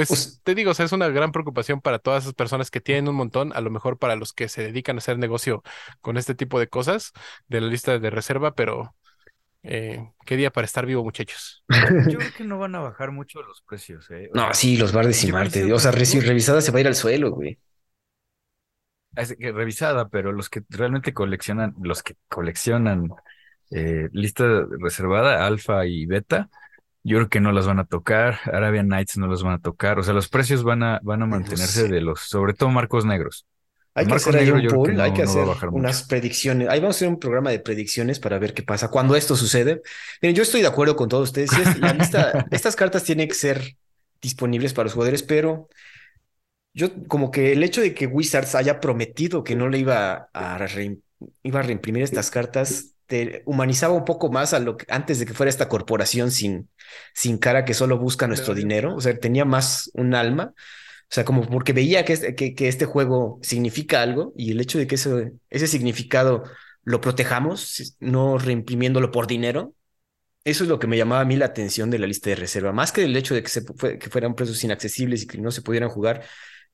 pues 0.05 0.09
Pues- 0.09 0.41
te 0.43 0.55
digo, 0.55 0.71
o 0.71 0.73
sea, 0.73 0.85
es 0.85 0.91
una 0.93 1.09
gran 1.09 1.31
preocupación 1.31 1.81
para 1.81 1.99
todas 1.99 2.23
esas 2.23 2.33
personas 2.35 2.71
que 2.71 2.81
tienen 2.81 3.07
un 3.09 3.15
montón, 3.15 3.51
a 3.55 3.61
lo 3.61 3.69
mejor 3.71 3.97
para 3.99 4.15
los 4.15 4.33
que 4.33 4.49
se 4.49 4.63
dedican 4.63 4.97
a 4.97 4.99
hacer 4.99 5.17
negocio 5.19 5.63
con 6.01 6.17
este 6.17 6.35
tipo 6.35 6.59
de 6.59 6.67
cosas 6.69 7.11
de 7.47 7.61
la 7.61 7.67
lista 7.67 7.99
de 7.99 8.09
reserva, 8.09 8.55
pero 8.55 8.95
eh, 9.63 10.11
qué 10.25 10.37
día 10.37 10.51
para 10.51 10.65
estar 10.65 10.85
vivo, 10.85 11.03
muchachos. 11.03 11.63
Yo 12.11 12.19
creo 12.19 12.33
que 12.37 12.43
no 12.45 12.59
van 12.59 12.75
a 12.75 12.79
bajar 12.79 13.11
mucho 13.11 13.41
los 13.41 13.61
precios, 13.63 14.09
¿eh? 14.11 14.29
No, 14.33 14.43
sea, 14.43 14.53
sí, 14.53 14.77
los 14.77 14.95
va 14.95 15.01
a 15.01 15.03
yo 15.03 15.09
decimarte. 15.09 15.61
coincido 15.61 15.75
O 15.75 15.79
sea, 15.79 15.91
revisada 15.91 16.61
se 16.61 16.71
va 16.71 16.77
a 16.77 16.81
ir 16.81 16.87
al 16.87 16.95
suelo, 16.95 17.31
güey. 17.31 17.59
es 19.15 19.35
que 19.35 19.51
revisada, 19.51 20.09
pero 20.09 20.31
los 20.31 20.49
que 20.49 20.61
realmente 20.69 21.13
coleccionan, 21.13 21.75
los 21.81 22.03
que 22.03 22.15
coleccionan 22.29 23.09
eh, 23.71 24.09
lista 24.13 24.45
reservada, 24.79 25.45
alfa 25.45 25.85
y 25.85 26.05
beta, 26.05 26.49
yo 27.07 27.17
creo 27.17 27.29
que 27.29 27.39
no 27.39 27.51
las 27.51 27.67
van 27.67 27.79
a 27.79 27.85
tocar, 27.85 28.39
Arabian 28.45 28.87
Nights 28.89 29.17
no 29.17 29.27
las 29.27 29.43
van 29.43 29.53
a 29.55 29.59
tocar, 29.61 29.99
o 29.99 30.03
sea, 30.03 30.13
los 30.13 30.29
precios 30.29 30.63
van 30.63 30.83
a, 30.83 30.99
van 31.03 31.21
a 31.23 31.25
mantenerse 31.27 31.85
sé. 31.85 31.87
de 31.87 32.01
los, 32.01 32.21
sobre 32.21 32.53
todo 32.53 32.69
marcos 32.71 33.05
negros. 33.05 33.45
Hay 33.95 34.05
que 34.05 34.13
hacer 34.15 34.35
ahí 34.35 34.51
negro 34.51 34.55
un 34.55 34.61
que 34.67 34.67
poll, 34.67 34.99
hay 35.01 35.11
que 35.11 35.23
no 35.23 35.23
hacer 35.23 35.71
unas 35.71 36.03
mucho. 36.03 36.07
predicciones. 36.07 36.69
Ahí 36.69 36.79
vamos 36.79 36.95
a 36.95 36.99
hacer 36.99 37.07
un 37.07 37.19
programa 37.19 37.49
de 37.49 37.59
predicciones 37.59 38.19
para 38.19 38.37
ver 38.37 38.53
qué 38.53 38.61
pasa. 38.61 38.89
Cuando 38.89 39.15
esto 39.15 39.35
sucede, 39.35 39.81
miren, 40.21 40.35
yo 40.35 40.43
estoy 40.43 40.61
de 40.61 40.67
acuerdo 40.67 40.95
con 40.95 41.09
todos 41.09 41.29
ustedes. 41.29 41.57
Es- 41.57 41.75
la 41.77 41.93
lista, 41.93 42.45
estas 42.51 42.75
cartas 42.75 43.03
tienen 43.03 43.27
que 43.27 43.33
ser 43.33 43.75
disponibles 44.21 44.73
para 44.73 44.85
los 44.85 44.93
jugadores, 44.93 45.23
pero 45.23 45.67
yo 46.73 46.89
como 47.07 47.31
que 47.31 47.53
el 47.53 47.63
hecho 47.63 47.81
de 47.81 47.93
que 47.93 48.07
Wizards 48.07 48.55
haya 48.55 48.79
prometido 48.79 49.43
que 49.43 49.55
no 49.55 49.69
le 49.69 49.79
iba 49.79 50.29
a, 50.33 50.57
reim- 50.59 51.01
iba 51.43 51.59
a 51.59 51.63
reimprimir 51.63 52.03
estas 52.03 52.29
cartas, 52.29 52.95
te 53.07 53.43
humanizaba 53.45 53.93
un 53.93 54.05
poco 54.05 54.31
más 54.31 54.53
a 54.53 54.59
lo 54.59 54.77
que 54.77 54.85
antes 54.89 55.19
de 55.19 55.25
que 55.25 55.33
fuera 55.33 55.49
esta 55.49 55.69
corporación 55.69 56.31
sin, 56.31 56.69
sin 57.13 57.37
cara 57.37 57.65
que 57.65 57.73
solo 57.73 57.97
busca 57.97 58.27
nuestro 58.27 58.53
dinero. 58.53 58.95
O 58.95 59.01
sea, 59.01 59.17
tenía 59.19 59.45
más 59.45 59.89
un 59.93 60.15
alma. 60.15 60.53
O 61.09 61.13
sea, 61.13 61.25
como 61.25 61.47
porque 61.47 61.73
veía 61.73 62.05
que 62.05 62.13
este, 62.13 62.35
que, 62.35 62.53
que 62.53 62.67
este 62.67 62.85
juego 62.85 63.39
significa 63.41 64.01
algo 64.01 64.33
y 64.35 64.51
el 64.51 64.59
hecho 64.59 64.77
de 64.77 64.87
que 64.87 64.95
ese, 64.95 65.33
ese 65.49 65.67
significado 65.67 66.43
lo 66.83 67.01
protejamos, 67.01 67.95
no 67.99 68.37
reimprimiéndolo 68.37 69.11
por 69.11 69.27
dinero, 69.27 69.73
eso 70.43 70.63
es 70.63 70.69
lo 70.69 70.79
que 70.79 70.87
me 70.87 70.97
llamaba 70.97 71.21
a 71.21 71.25
mí 71.25 71.35
la 71.35 71.45
atención 71.47 71.89
de 71.91 71.99
la 71.99 72.07
lista 72.07 72.29
de 72.29 72.37
reserva. 72.37 72.71
Más 72.71 72.91
que 72.93 73.03
el 73.03 73.15
hecho 73.17 73.35
de 73.35 73.43
que, 73.43 73.49
se, 73.49 73.65
que 73.65 74.09
fueran 74.09 74.35
precios 74.35 74.63
inaccesibles 74.63 75.23
y 75.23 75.27
que 75.27 75.37
no 75.37 75.51
se 75.51 75.61
pudieran 75.61 75.89
jugar, 75.89 76.23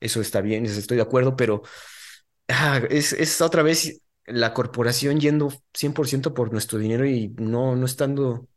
eso 0.00 0.20
está 0.20 0.40
bien, 0.40 0.64
eso 0.66 0.78
estoy 0.78 0.96
de 0.98 1.02
acuerdo, 1.02 1.36
pero 1.36 1.62
ah, 2.48 2.80
es, 2.90 3.12
es 3.12 3.40
otra 3.40 3.62
vez 3.62 4.00
la 4.26 4.54
corporación 4.54 5.20
yendo 5.20 5.52
100% 5.74 6.34
por 6.34 6.52
nuestro 6.52 6.78
dinero 6.78 7.06
y 7.06 7.28
no, 7.38 7.76
no 7.76 7.86
estando, 7.86 8.48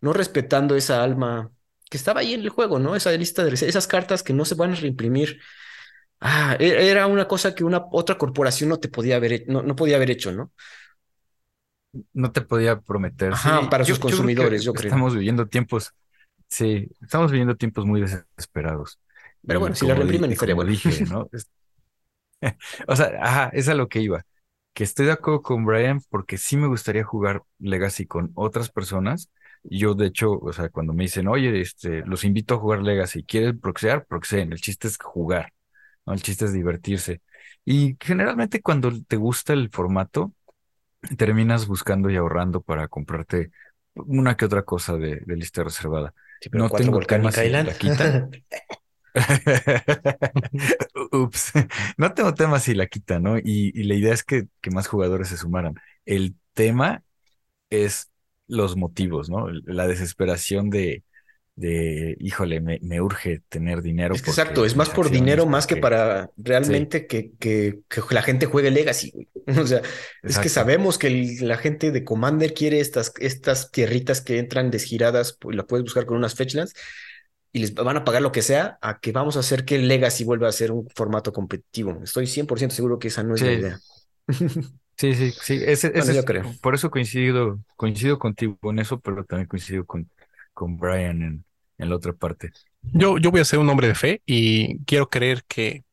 no 0.00 0.12
respetando 0.14 0.76
esa 0.76 1.02
alma 1.04 1.52
que 1.90 1.96
estaba 1.98 2.20
ahí 2.20 2.34
en 2.34 2.40
el 2.42 2.50
juego, 2.50 2.78
¿no? 2.80 2.96
Esa 2.96 3.12
lista 3.12 3.44
de 3.44 3.54
esas 3.54 3.86
cartas 3.88 4.22
que 4.22 4.32
no 4.34 4.44
se 4.46 4.54
van 4.56 4.72
a 4.72 4.76
reimprimir. 4.76 5.40
Ah, 6.20 6.56
e- 6.60 6.90
era 6.90 7.06
una 7.08 7.28
cosa 7.28 7.54
que 7.54 7.64
una 7.64 7.84
otra 7.92 8.18
corporación 8.18 8.70
no 8.70 8.80
te 8.80 8.88
podía 8.88 9.16
haber, 9.16 9.44
no, 9.48 9.62
no 9.62 9.76
podía 9.76 9.96
haber 9.96 10.10
hecho, 10.12 10.32
¿no? 10.32 10.52
No 12.12 12.32
te 12.32 12.40
podía 12.42 12.80
prometer. 12.80 13.34
Ajá, 13.34 13.36
Sí, 13.36 13.68
para 13.68 13.84
yo- 13.84 13.96
sus 13.96 13.98
yo 13.98 14.16
creo 14.18 14.32
que 14.34 14.40
consumidores, 14.40 14.62
yo 14.64 14.74
creo. 14.74 14.94
Estamos 14.94 15.14
viviendo 15.14 15.46
tiempos, 15.48 15.94
sí, 16.48 16.88
estamos 17.02 17.30
viviendo 17.32 17.56
tiempos 17.56 17.86
muy 17.86 18.00
desesperados. 18.02 19.00
Pero 19.46 19.60
Y 19.60 19.60
bueno, 19.60 19.74
si 19.76 19.86
la 19.86 19.94
reimprimen 19.94 20.32
estaría 20.32 20.54
bueno. 20.54 20.70
dije, 20.70 21.00
¿no? 21.06 21.28
O 22.88 22.96
sea, 22.96 23.06
ajá, 23.22 23.50
es 23.52 23.68
a 23.68 23.74
lo 23.74 23.88
que 23.88 24.00
iba. 24.00 24.24
Que 24.74 24.84
estoy 24.84 25.06
de 25.06 25.12
acuerdo 25.12 25.42
con 25.42 25.64
Brian 25.66 26.00
porque 26.10 26.38
sí 26.38 26.56
me 26.56 26.66
gustaría 26.68 27.04
jugar 27.04 27.42
Legacy 27.60 28.06
con 28.06 28.32
otras 28.34 28.70
personas. 28.70 29.30
Yo, 29.64 29.94
de 29.94 30.06
hecho, 30.08 30.32
o 30.40 30.52
sea, 30.52 30.68
cuando 30.70 30.92
me 30.94 31.04
dicen, 31.04 31.28
oye, 31.28 31.60
este, 31.60 32.02
los 32.06 32.24
invito 32.24 32.54
a 32.54 32.58
jugar 32.58 32.82
Legacy, 32.82 33.24
¿quieres 33.24 33.54
proxear? 33.60 34.06
Proxeen. 34.06 34.52
El 34.52 34.60
chiste 34.60 34.88
es 34.88 34.98
jugar, 34.98 35.52
¿no? 36.06 36.12
El 36.14 36.22
chiste 36.22 36.46
es 36.46 36.52
divertirse. 36.52 37.22
Y 37.64 37.96
generalmente 38.00 38.62
cuando 38.62 38.92
te 39.06 39.16
gusta 39.16 39.52
el 39.54 39.70
formato, 39.70 40.32
terminas 41.16 41.66
buscando 41.66 42.10
y 42.10 42.16
ahorrando 42.16 42.62
para 42.62 42.88
comprarte 42.88 43.50
una 43.94 44.36
que 44.36 44.44
otra 44.46 44.62
cosa 44.64 44.96
de, 44.96 45.20
de 45.24 45.36
lista 45.36 45.64
reservada. 45.64 46.14
Sí, 46.40 46.48
pero 46.50 46.64
No 46.64 46.70
tengo 46.70 47.00
Island. 47.46 47.66
la 47.68 47.74
quitan. 47.78 48.30
Ups, 51.12 51.52
no 51.96 52.12
tengo 52.14 52.34
tema 52.34 52.58
si 52.58 52.74
la 52.74 52.86
quita, 52.86 53.20
¿no? 53.20 53.38
Y, 53.38 53.72
y 53.74 53.84
la 53.84 53.94
idea 53.94 54.12
es 54.12 54.24
que, 54.24 54.48
que 54.60 54.70
más 54.70 54.86
jugadores 54.88 55.28
se 55.28 55.36
sumaran. 55.36 55.74
El 56.04 56.34
tema 56.52 57.02
es 57.70 58.10
los 58.48 58.76
motivos, 58.76 59.30
¿no? 59.30 59.48
La 59.50 59.86
desesperación 59.86 60.70
de, 60.70 61.04
de 61.56 62.16
híjole, 62.20 62.60
me, 62.60 62.78
me 62.82 63.00
urge 63.00 63.42
tener 63.48 63.82
dinero. 63.82 64.14
Es 64.14 64.22
que 64.22 64.26
porque 64.26 64.40
exacto, 64.42 64.64
es 64.64 64.76
más 64.76 64.90
por 64.90 65.10
dinero 65.10 65.46
más 65.46 65.66
que 65.66 65.76
para 65.76 66.30
realmente 66.36 67.06
que, 67.06 67.32
que, 67.38 67.80
que 67.88 68.02
la 68.10 68.22
gente 68.22 68.46
juegue 68.46 68.70
Legacy, 68.70 69.10
güey. 69.12 69.28
O 69.60 69.66
sea, 69.66 69.82
es 70.22 70.38
que 70.38 70.48
sabemos 70.48 70.98
que 70.98 71.08
el- 71.08 71.46
la 71.48 71.56
gente 71.58 71.90
de 71.92 72.02
Commander 72.04 72.54
quiere 72.54 72.80
estas, 72.80 73.12
estas 73.20 73.70
tierritas 73.70 74.20
que 74.22 74.38
entran 74.38 74.70
desgiradas, 74.70 75.36
pues 75.38 75.56
la 75.56 75.66
puedes 75.66 75.84
buscar 75.84 76.06
con 76.06 76.16
unas 76.16 76.34
fetchlands 76.34 76.74
y 77.54 77.60
les 77.60 77.74
van 77.74 77.96
a 77.98 78.04
pagar 78.04 78.22
lo 78.22 78.32
que 78.32 78.42
sea 78.42 78.78
a 78.82 79.00
que 79.00 79.12
vamos 79.12 79.38
a 79.38 79.40
hacer 79.40 79.64
que 79.66 79.76
el 79.76 79.88
Legacy 79.88 80.24
vuelva 80.24 80.48
a 80.50 80.52
ser 80.52 80.72
un 80.72 80.88
formato 80.96 81.32
competitivo. 81.32 82.00
Estoy 82.04 82.28
100% 82.28 82.76
seguro 82.76 83.00
que 83.00 83.08
esa 83.08 83.24
no 83.24 83.36
es 83.36 83.44
la 83.44 83.54
idea. 83.54 83.80
Sí, 84.96 85.14
Sí, 85.14 85.32
sí. 85.40 85.60
Ese, 85.64 85.88
Bueno, 85.94 86.12
ese 86.12 86.14
yo 86.14 86.20
es- 86.20 86.26
creo. 86.26 86.44
por 86.60 86.74
eso 86.74 86.90
coincido, 86.90 87.60
coincido 87.76 88.18
contigo 88.18 88.58
en 88.70 88.78
eso, 88.78 89.00
pero 89.00 89.24
también 89.24 89.48
coincido 89.48 89.84
con, 89.86 90.10
con 90.52 90.76
Brian 90.78 91.22
en, 91.22 91.44
en 91.78 91.88
la 91.90 91.96
otra 91.96 92.12
parte. 92.12 92.52
Yo, 92.82 93.18
yo 93.18 93.30
voy 93.30 93.40
a 93.40 93.44
ser 93.44 93.58
un 93.58 93.68
hombre 93.68 93.88
de 93.88 93.94
fe 93.94 94.22
y 94.26 94.78
quiero 94.84 95.08
creer 95.08 95.42
que 95.48 95.84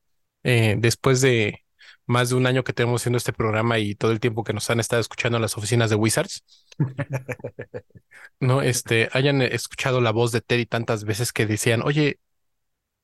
eh, 0.43 0.75
después 0.79 1.21
de 1.21 1.65
más 2.05 2.29
de 2.29 2.35
un 2.35 2.47
año 2.47 2.63
que 2.63 2.73
tenemos 2.73 3.01
haciendo 3.01 3.17
este 3.17 3.33
programa 3.33 3.79
y 3.79 3.95
todo 3.95 4.11
el 4.11 4.19
tiempo 4.19 4.43
que 4.43 4.53
nos 4.53 4.69
han 4.69 4.79
estado 4.79 5.01
escuchando 5.01 5.37
en 5.37 5.41
las 5.41 5.57
oficinas 5.57 5.89
de 5.89 5.95
Wizards, 5.95 6.43
no, 8.39 8.61
este, 8.61 9.09
hayan 9.13 9.41
escuchado 9.41 10.01
la 10.01 10.11
voz 10.11 10.31
de 10.31 10.41
Teddy 10.41 10.65
tantas 10.65 11.03
veces 11.03 11.31
que 11.33 11.45
decían, 11.45 11.81
oye, 11.83 12.19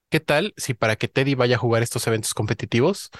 ¿qué 0.10 0.20
tal 0.20 0.54
si 0.58 0.74
para 0.74 0.95
que 0.95 1.08
Teddy 1.08 1.36
vaya 1.36 1.56
a 1.56 1.60
jugar 1.60 1.84
estos 1.84 2.08
eventos 2.08 2.34
competitivos, 2.34 3.12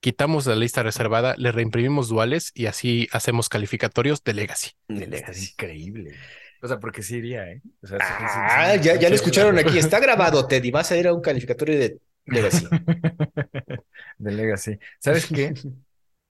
quitamos 0.00 0.46
la 0.46 0.56
lista 0.56 0.82
reservada, 0.82 1.34
le 1.38 1.52
reimprimimos 1.52 2.08
duales 2.08 2.52
y 2.54 2.66
así 2.66 3.08
hacemos 3.12 3.48
calificatorios 3.48 4.22
de 4.24 4.34
Legacy? 4.34 4.70
De 4.88 5.06
Legacy. 5.06 5.50
increíble. 5.52 6.16
O 6.62 6.68
sea, 6.68 6.78
porque 6.78 7.02
sí 7.02 7.16
iría, 7.16 7.50
¿eh? 7.50 7.62
O 7.82 7.86
sea, 7.86 7.98
sí, 8.00 8.12
sí, 8.18 8.24
sí, 8.28 8.38
Ah, 8.42 8.74
sí, 8.76 8.80
ya, 8.82 8.96
ya 8.96 9.08
lo 9.08 9.14
escucharon 9.14 9.58
aquí. 9.58 9.78
Está 9.78 9.98
grabado, 9.98 10.46
Teddy. 10.48 10.70
Vas 10.70 10.92
a 10.92 10.96
ir 10.96 11.08
a 11.08 11.14
un 11.14 11.22
calificatorio 11.22 11.78
de 11.78 11.98
Legacy. 12.26 12.66
De 14.18 14.32
Legacy. 14.32 14.78
¿Sabes 14.98 15.26
qué? 15.26 15.54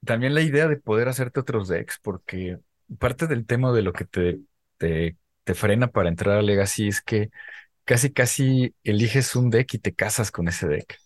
También 0.04 0.34
la 0.34 0.42
idea 0.42 0.68
de 0.68 0.76
poder 0.76 1.08
hacerte 1.08 1.40
otros 1.40 1.68
decks, 1.68 1.98
porque 2.02 2.58
parte 2.98 3.26
del 3.26 3.46
tema 3.46 3.72
de 3.72 3.82
lo 3.82 3.92
que 3.92 4.04
te, 4.04 4.40
te, 4.78 5.16
te 5.44 5.54
frena 5.54 5.88
para 5.88 6.08
entrar 6.08 6.38
a 6.38 6.42
Legacy 6.42 6.88
es 6.88 7.02
que 7.02 7.30
casi, 7.84 8.12
casi 8.12 8.74
eliges 8.84 9.36
un 9.36 9.50
deck 9.50 9.74
y 9.74 9.78
te 9.78 9.94
casas 9.94 10.30
con 10.32 10.48
ese 10.48 10.68
deck. 10.68 10.96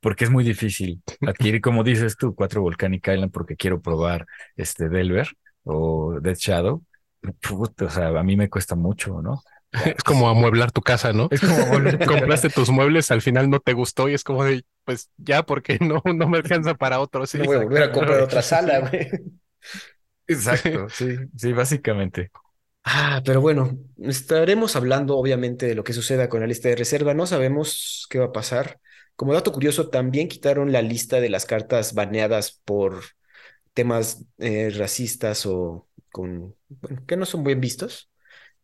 Porque 0.00 0.24
es 0.24 0.30
muy 0.30 0.44
difícil 0.44 1.02
adquirir, 1.24 1.60
como 1.62 1.84
dices 1.84 2.16
tú, 2.16 2.34
cuatro 2.34 2.62
Volcanic 2.62 3.06
Island 3.08 3.32
porque 3.32 3.56
quiero 3.56 3.80
probar 3.82 4.26
este 4.56 4.88
Delver 4.88 5.28
o 5.64 6.20
Death 6.20 6.38
Shadow. 6.38 6.84
Puta, 7.40 7.86
o 7.86 7.90
sea, 7.90 8.08
a 8.08 8.22
mí 8.22 8.36
me 8.36 8.48
cuesta 8.50 8.76
mucho, 8.76 9.20
¿no? 9.22 9.42
Es 9.96 10.02
como 10.02 10.28
amueblar 10.28 10.72
tu 10.72 10.80
casa, 10.80 11.12
¿no? 11.12 11.28
Es 11.30 11.40
como 11.40 11.56
Compraste 12.06 12.48
tus 12.50 12.70
muebles, 12.70 13.10
al 13.10 13.22
final 13.22 13.50
no 13.50 13.60
te 13.60 13.72
gustó 13.74 14.08
y 14.08 14.14
es 14.14 14.24
como 14.24 14.44
de, 14.44 14.64
pues 14.84 15.10
ya, 15.16 15.42
porque 15.42 15.78
no, 15.80 16.02
no 16.04 16.28
me 16.28 16.38
alcanza 16.38 16.74
para 16.74 17.00
otro. 17.00 17.26
Sí, 17.26 17.38
No 17.38 17.44
voy 17.44 17.56
a 17.56 17.60
volver 17.60 17.82
a 17.84 17.92
comprar 17.92 18.20
otra 18.20 18.42
sala, 18.42 18.80
güey. 18.80 19.08
Exacto, 20.26 20.88
sí, 20.90 21.16
sí, 21.36 21.52
básicamente. 21.52 22.30
Ah, 22.84 23.20
pero 23.24 23.40
bueno, 23.40 23.78
estaremos 23.98 24.74
hablando 24.74 25.16
obviamente 25.18 25.66
de 25.66 25.74
lo 25.74 25.84
que 25.84 25.92
suceda 25.92 26.28
con 26.28 26.40
la 26.40 26.46
lista 26.46 26.68
de 26.68 26.76
reserva. 26.76 27.12
No 27.14 27.26
sabemos 27.26 28.06
qué 28.08 28.18
va 28.18 28.26
a 28.26 28.32
pasar. 28.32 28.80
Como 29.14 29.34
dato 29.34 29.52
curioso, 29.52 29.90
también 29.90 30.28
quitaron 30.28 30.72
la 30.72 30.80
lista 30.80 31.20
de 31.20 31.28
las 31.28 31.44
cartas 31.44 31.92
baneadas 31.92 32.62
por 32.64 33.02
temas 33.74 34.24
eh, 34.38 34.70
racistas 34.70 35.46
o 35.46 35.88
con, 36.12 36.56
bueno, 36.68 37.04
que 37.06 37.16
no 37.16 37.26
son 37.26 37.44
bien 37.44 37.60
vistos. 37.60 38.10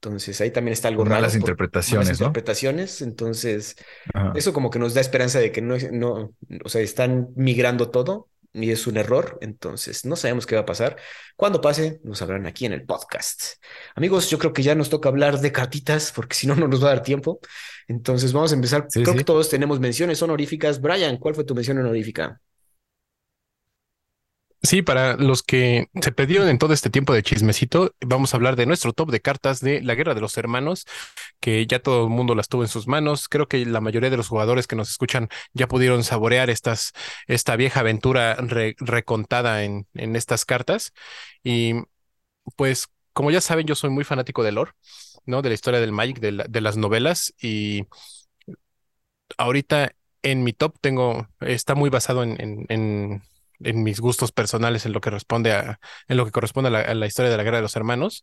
Entonces 0.05 0.38
ahí 0.42 0.50
también 0.50 0.74
está 0.74 0.88
algo 0.88 1.02
raro. 1.05 1.14
malas 1.16 1.34
interpretaciones, 1.34 2.07
malas 2.09 2.20
¿no? 2.20 2.26
interpretaciones. 2.26 3.00
Entonces, 3.00 3.76
Ajá. 4.12 4.32
eso 4.36 4.52
como 4.52 4.68
que 4.68 4.78
nos 4.78 4.92
da 4.92 5.00
esperanza 5.00 5.38
de 5.38 5.50
que 5.50 5.62
no, 5.62 5.76
no, 5.92 6.34
o 6.62 6.68
sea, 6.68 6.82
están 6.82 7.28
migrando 7.36 7.90
todo 7.90 8.28
y 8.52 8.70
es 8.70 8.86
un 8.86 8.98
error. 8.98 9.38
Entonces, 9.40 10.05
no 10.05 10.14
sabemos 10.14 10.44
qué 10.44 10.57
va 10.57 10.61
a 10.61 10.66
pasar. 10.66 10.98
Cuando 11.36 11.62
pase, 11.62 12.00
nos 12.05 12.18
sabrán 12.18 12.46
aquí 12.46 12.66
en 12.66 12.74
el 12.74 12.84
podcast. 12.84 13.55
Amigos, 13.94 14.28
yo 14.28 14.38
creo 14.38 14.52
que 14.52 14.62
ya 14.62 14.74
nos 14.74 14.90
toca 14.90 15.09
hablar 15.09 15.40
de 15.40 15.52
cartitas 15.52 16.12
porque 16.14 16.36
si 16.36 16.46
no, 16.46 16.55
no 16.55 16.68
nos 16.68 16.82
va 16.82 16.88
a 16.88 16.94
dar 16.96 17.02
tiempo. 17.02 17.40
Entonces, 17.88 18.34
vamos 18.34 18.52
a 18.52 18.57
empezar. 18.57 18.86
Sí, 18.90 19.02
creo 19.02 19.14
sí. 19.14 19.18
que 19.20 19.24
todos 19.24 19.48
tenemos 19.48 19.80
menciones 19.80 20.20
honoríficas. 20.22 20.82
Brian, 20.82 21.16
¿cuál 21.16 21.34
fue 21.34 21.44
tu 21.44 21.55
mención 21.55 21.78
honorífica? 21.78 22.42
Sí, 24.65 24.81
para 24.81 25.17
los 25.19 25.43
que 25.43 25.89
se 26.01 26.11
perdieron 26.11 26.49
en 26.49 26.57
todo 26.59 26.73
este 26.73 26.89
tiempo 26.89 27.12
de 27.12 27.23
chismecito, 27.23 27.95
vamos 28.01 28.33
a 28.33 28.39
hablar 28.39 28.57
de 28.57 28.65
nuestro 28.65 28.95
top 28.95 29.11
de 29.11 29.21
cartas 29.21 29.61
de 29.61 29.83
la 29.83 29.95
Guerra 29.95 30.15
de 30.15 30.23
los 30.23 30.39
Hermanos, 30.39 30.87
que 31.41 31.67
ya 31.67 31.81
todo 31.81 32.05
el 32.05 32.11
mundo 32.11 32.35
las 32.35 32.49
tuvo 32.49 32.62
en 32.62 32.69
sus 32.69 32.87
manos. 32.89 33.29
Creo 33.29 33.49
que 33.49 33.67
la 33.67 33.81
mayoría 33.83 34.11
de 34.11 34.17
los 34.17 34.29
jugadores 34.29 34.67
que 34.67 34.77
nos 34.77 34.91
escuchan 34.91 35.29
ya 35.55 35.69
pudieron 35.69 36.05
saborear 36.05 36.51
estas, 36.51 36.93
esta 37.27 37.57
vieja 37.57 37.81
aventura 37.81 38.37
re- 38.37 38.77
recontada 38.79 39.65
en, 39.65 39.87
en 39.95 40.17
estas 40.17 40.45
cartas. 40.47 40.93
Y 41.43 41.75
pues, 42.57 42.89
como 43.12 43.31
ya 43.31 43.41
saben, 43.43 43.67
yo 43.67 43.75
soy 43.77 43.91
muy 43.91 44.05
fanático 44.05 44.43
del 44.45 44.57
lore, 44.57 44.73
¿no? 45.27 45.43
De 45.43 45.51
la 45.51 45.55
historia 45.57 45.81
del 45.81 45.93
Magic, 45.93 46.21
de, 46.21 46.33
la- 46.33 46.45
de 46.49 46.61
las 46.62 46.77
novelas. 46.79 47.35
Y 47.43 47.87
ahorita 49.39 49.93
en 50.23 50.43
mi 50.45 50.53
top 50.53 50.77
tengo, 50.81 51.29
está 51.41 51.75
muy 51.75 51.91
basado 51.91 52.23
en, 52.23 52.67
en 53.61 53.82
mis 53.82 54.00
gustos 54.00 54.32
personales, 54.32 54.86
en 54.86 54.92
lo 54.92 55.00
que 55.00 55.11
responde 55.11 55.52
a, 55.52 55.80
en 56.09 56.16
lo 56.16 56.24
que 56.24 56.32
corresponde 56.32 56.68
a 56.68 56.72
la, 56.72 56.80
a 56.80 56.94
la 56.94 57.07
historia 57.07 57.30
de 57.30 57.36
la 57.36 57.42
Guerra 57.42 57.59
de 57.59 57.62
los 57.62 57.76
Hermanos 57.76 58.22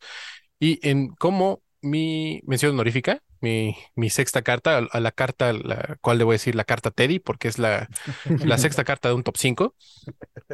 y 0.59 0.79
en 0.87 1.09
cómo 1.15 1.61
mi 1.81 2.41
mención 2.45 2.73
honorífica, 2.73 3.21
mi, 3.39 3.75
mi 3.95 4.09
sexta 4.09 4.43
carta, 4.43 4.77
a, 4.77 4.87
a 4.91 4.99
la 4.99 5.11
carta, 5.11 5.51
la 5.53 5.97
cual 6.01 6.19
le 6.19 6.23
voy 6.23 6.33
a 6.33 6.35
decir 6.35 6.55
la 6.55 6.63
carta 6.63 6.91
Teddy, 6.91 7.19
porque 7.19 7.47
es 7.47 7.57
la, 7.57 7.89
la 8.25 8.57
sexta 8.59 8.83
carta 8.83 9.09
de 9.09 9.15
un 9.15 9.23
top 9.23 9.37
5, 9.37 9.75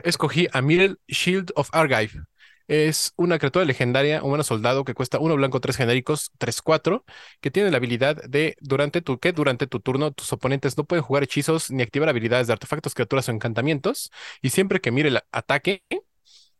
escogí 0.03 0.47
a 0.53 0.61
Mirel 0.61 0.99
Shield 1.07 1.51
of 1.55 1.69
Argive. 1.73 2.23
Es 2.68 3.13
una 3.15 3.39
criatura 3.39 3.63
legendaria, 3.63 4.22
humano 4.24 4.43
soldado 4.43 4.84
que 4.84 4.93
cuesta 4.93 5.20
uno 5.20 5.36
blanco, 5.38 5.61
tres 5.61 5.78
genéricos, 5.78 6.32
tres 6.38 6.61
cuatro, 6.61 7.05
que 7.39 7.49
tiene 7.49 7.72
la 7.72 7.78
habilidad 7.78 8.18
de 8.28 8.57
durante 8.59 9.01
tu 9.01 9.20
que 9.20 9.32
durante 9.32 9.68
tu 9.68 9.80
turno 9.80 10.11
tus 10.11 10.34
oponentes 10.34 10.78
no 10.78 10.84
pueden 10.84 11.03
jugar 11.03 11.24
hechizos 11.24 11.72
ni 11.72 11.82
activar 11.82 12.09
habilidades 12.09 12.47
de 12.47 12.53
artefactos, 12.53 12.93
criaturas 12.93 13.30
o 13.30 13.32
encantamientos. 13.32 14.11
Y 14.41 14.49
siempre 14.49 14.82
que 14.82 14.91
mire 14.91 15.07
el 15.09 15.20
ataque, 15.32 15.84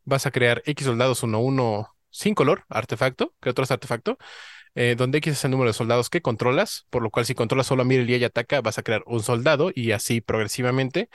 vas 0.04 0.26
a 0.26 0.30
crear 0.30 0.62
X 0.66 0.86
soldados 0.86 1.22
1-1 1.22 1.88
sin 2.10 2.34
color, 2.34 2.64
artefacto, 2.68 3.34
criaturas 3.40 3.70
artefacto, 3.70 4.18
eh, 4.74 4.94
donde 4.98 5.18
X 5.18 5.34
es 5.34 5.44
el 5.44 5.52
número 5.52 5.70
de 5.70 5.74
soldados 5.74 6.10
que 6.10 6.22
controlas, 6.22 6.86
por 6.90 7.02
lo 7.02 7.10
cual 7.10 7.26
si 7.26 7.34
controlas 7.34 7.66
solo 7.68 7.82
a 7.82 7.84
Mirel 7.86 8.10
y 8.10 8.24
ataca, 8.24 8.60
vas 8.62 8.78
a 8.78 8.82
crear 8.84 9.02
un 9.06 9.22
soldado 9.22 9.70
y 9.74 9.92
así 9.92 10.20
progresivamente. 10.22 11.10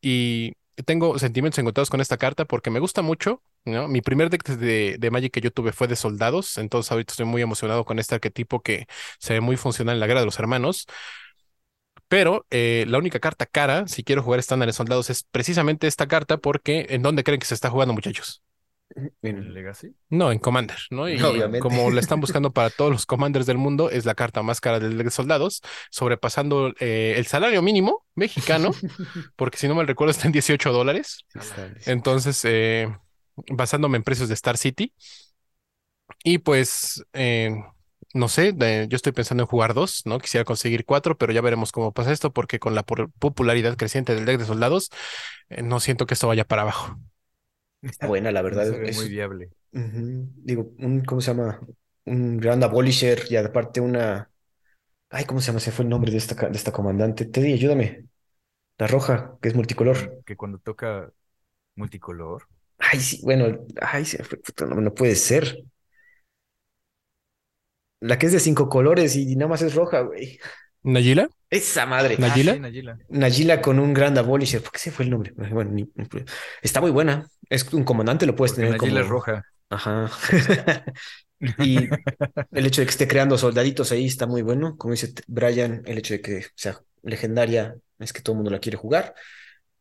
Y 0.00 0.52
tengo 0.84 1.18
sentimientos 1.18 1.58
encontrados 1.58 1.90
con 1.90 2.00
esta 2.00 2.16
carta 2.16 2.44
porque 2.44 2.70
me 2.70 2.80
gusta 2.80 3.02
mucho, 3.02 3.42
¿no? 3.64 3.88
Mi 3.88 4.00
primer 4.02 4.30
deck 4.30 4.44
de, 4.48 4.96
de 4.98 5.10
Magic 5.10 5.32
que 5.32 5.40
yo 5.40 5.50
tuve 5.52 5.72
fue 5.72 5.88
de 5.88 5.96
soldados, 5.96 6.58
entonces 6.58 6.90
ahorita 6.92 7.12
estoy 7.12 7.26
muy 7.26 7.42
emocionado 7.42 7.84
con 7.84 7.98
este 7.98 8.14
arquetipo 8.16 8.60
que 8.62 8.86
se 9.18 9.34
ve 9.34 9.40
muy 9.40 9.56
funcional 9.56 9.96
en 9.96 10.00
la 10.00 10.06
Guerra 10.06 10.20
de 10.20 10.26
los 10.26 10.38
Hermanos. 10.38 10.86
Pero 12.08 12.46
eh, 12.50 12.84
la 12.88 12.98
única 12.98 13.20
carta 13.20 13.46
cara, 13.46 13.86
si 13.88 14.04
quiero 14.04 14.22
jugar 14.22 14.38
estándar 14.38 14.66
de 14.68 14.74
soldados, 14.74 15.08
es 15.08 15.24
precisamente 15.24 15.86
esta 15.86 16.06
carta 16.06 16.36
porque 16.36 16.86
¿en 16.90 17.02
dónde 17.02 17.24
creen 17.24 17.40
que 17.40 17.46
se 17.46 17.54
está 17.54 17.70
jugando, 17.70 17.94
muchachos? 17.94 18.42
En- 19.22 19.54
Legacy? 19.54 19.94
No, 20.10 20.30
en 20.30 20.38
Commander, 20.38 20.76
¿no? 20.90 21.08
Y 21.08 21.22
Obviamente. 21.22 21.60
como 21.60 21.90
la 21.90 22.00
están 22.00 22.20
buscando 22.20 22.52
para 22.52 22.68
todos 22.68 22.90
los 22.92 23.06
Commanders 23.06 23.46
del 23.46 23.56
mundo, 23.56 23.88
es 23.88 24.04
la 24.04 24.14
carta 24.14 24.42
más 24.42 24.60
cara 24.60 24.78
de 24.78 25.10
soldados, 25.10 25.62
sobrepasando 25.90 26.74
eh, 26.80 27.14
el 27.16 27.26
salario 27.26 27.62
mínimo 27.62 28.04
mexicano, 28.14 28.72
porque 29.36 29.56
si 29.56 29.66
no 29.68 29.74
me 29.74 29.84
recuerdo 29.86 30.10
está 30.10 30.26
en 30.26 30.32
18 30.32 30.70
dólares. 30.72 31.24
Entonces, 31.86 32.44
eh, 32.44 32.94
basándome 33.50 33.96
en 33.98 34.04
precios 34.04 34.28
de 34.28 34.34
Star 34.34 34.56
City. 34.58 34.92
Y 36.24 36.38
pues, 36.38 37.04
eh, 37.12 37.50
no 38.14 38.28
sé, 38.28 38.52
de- 38.52 38.86
yo 38.88 38.96
estoy 38.96 39.12
pensando 39.12 39.42
en 39.44 39.46
jugar 39.48 39.74
dos, 39.74 40.02
¿no? 40.06 40.18
Quisiera 40.18 40.44
conseguir 40.44 40.84
cuatro, 40.84 41.16
pero 41.18 41.32
ya 41.32 41.40
veremos 41.40 41.72
cómo 41.72 41.92
pasa 41.92 42.12
esto, 42.12 42.32
porque 42.32 42.58
con 42.58 42.74
la 42.74 42.82
popularidad 42.84 43.76
creciente 43.76 44.14
del 44.14 44.24
deck 44.26 44.38
de 44.38 44.44
soldados, 44.46 44.90
eh, 45.50 45.62
no 45.62 45.80
siento 45.80 46.06
que 46.06 46.14
esto 46.14 46.28
vaya 46.28 46.44
para 46.46 46.62
abajo. 46.62 46.98
Está 47.82 48.06
buena, 48.06 48.32
la 48.32 48.42
verdad. 48.42 48.66
Se 48.70 48.78
ve 48.78 48.88
es- 48.88 48.96
muy 48.96 49.08
viable. 49.08 49.50
Digo, 49.72 50.72
un, 50.78 51.02
¿cómo 51.04 51.20
se 51.20 51.30
llama? 51.32 51.60
Un 52.04 52.38
Grand 52.38 52.62
Abolisher 52.64 53.22
y 53.30 53.36
aparte 53.36 53.80
una. 53.80 54.30
Ay, 55.10 55.24
¿cómo 55.26 55.40
se 55.40 55.48
llama? 55.48 55.60
Se 55.60 55.72
fue 55.72 55.84
el 55.84 55.90
nombre 55.90 56.10
de 56.12 56.18
esta, 56.18 56.34
de 56.48 56.56
esta 56.56 56.72
comandante. 56.72 57.26
Teddy, 57.26 57.54
ayúdame. 57.54 58.06
La 58.78 58.86
roja, 58.88 59.38
que 59.42 59.48
es 59.48 59.54
multicolor. 59.56 60.22
Que 60.26 60.36
cuando 60.36 60.58
toca 60.58 61.12
multicolor. 61.76 62.48
Ay, 62.92 63.00
sí, 63.00 63.20
bueno, 63.22 63.46
ay, 63.80 64.04
no, 64.60 64.80
no 64.80 64.94
puede 64.94 65.14
ser. 65.16 65.64
La 68.00 68.18
que 68.18 68.26
es 68.26 68.32
de 68.32 68.40
cinco 68.40 68.68
colores 68.68 69.14
y 69.16 69.36
nada 69.36 69.48
más 69.48 69.62
es 69.62 69.74
roja, 69.74 70.00
güey. 70.00 70.38
¿Nayila? 70.82 71.28
Esa 71.48 71.86
madre. 71.86 72.16
¿Nay- 72.18 72.30
¿Nayila? 72.30 72.52
Ah, 72.52 72.54
sí, 72.54 72.60
Nayila. 72.60 72.98
Nayila 73.08 73.62
con 73.62 73.78
un 73.78 73.94
Grand 73.94 74.18
Abolisher. 74.18 74.60
¿Por 74.62 74.72
qué 74.72 74.78
se 74.78 74.90
fue 74.90 75.04
el 75.04 75.10
nombre? 75.10 75.32
Bueno, 75.36 75.70
ni- 75.70 75.88
está 76.62 76.80
muy 76.80 76.90
buena. 76.90 77.26
Es 77.48 77.72
un 77.72 77.84
comandante, 77.84 78.26
lo 78.26 78.34
puedes 78.34 78.52
Porque 78.52 78.66
tener 78.66 78.80
Nayila 78.80 79.00
como. 79.00 79.04
es 79.04 79.08
roja. 79.10 79.44
Ajá. 79.70 80.10
Y 81.58 81.88
el 82.52 82.66
hecho 82.66 82.82
de 82.82 82.86
que 82.86 82.90
esté 82.92 83.08
creando 83.08 83.36
soldaditos 83.36 83.90
ahí 83.90 84.06
está 84.06 84.26
muy 84.28 84.42
bueno. 84.42 84.76
Como 84.76 84.92
dice 84.92 85.12
Brian, 85.26 85.82
el 85.86 85.98
hecho 85.98 86.14
de 86.14 86.20
que 86.20 86.46
sea 86.54 86.78
legendaria 87.02 87.74
es 87.98 88.12
que 88.12 88.22
todo 88.22 88.34
el 88.34 88.36
mundo 88.38 88.50
la 88.52 88.60
quiere 88.60 88.78
jugar. 88.78 89.12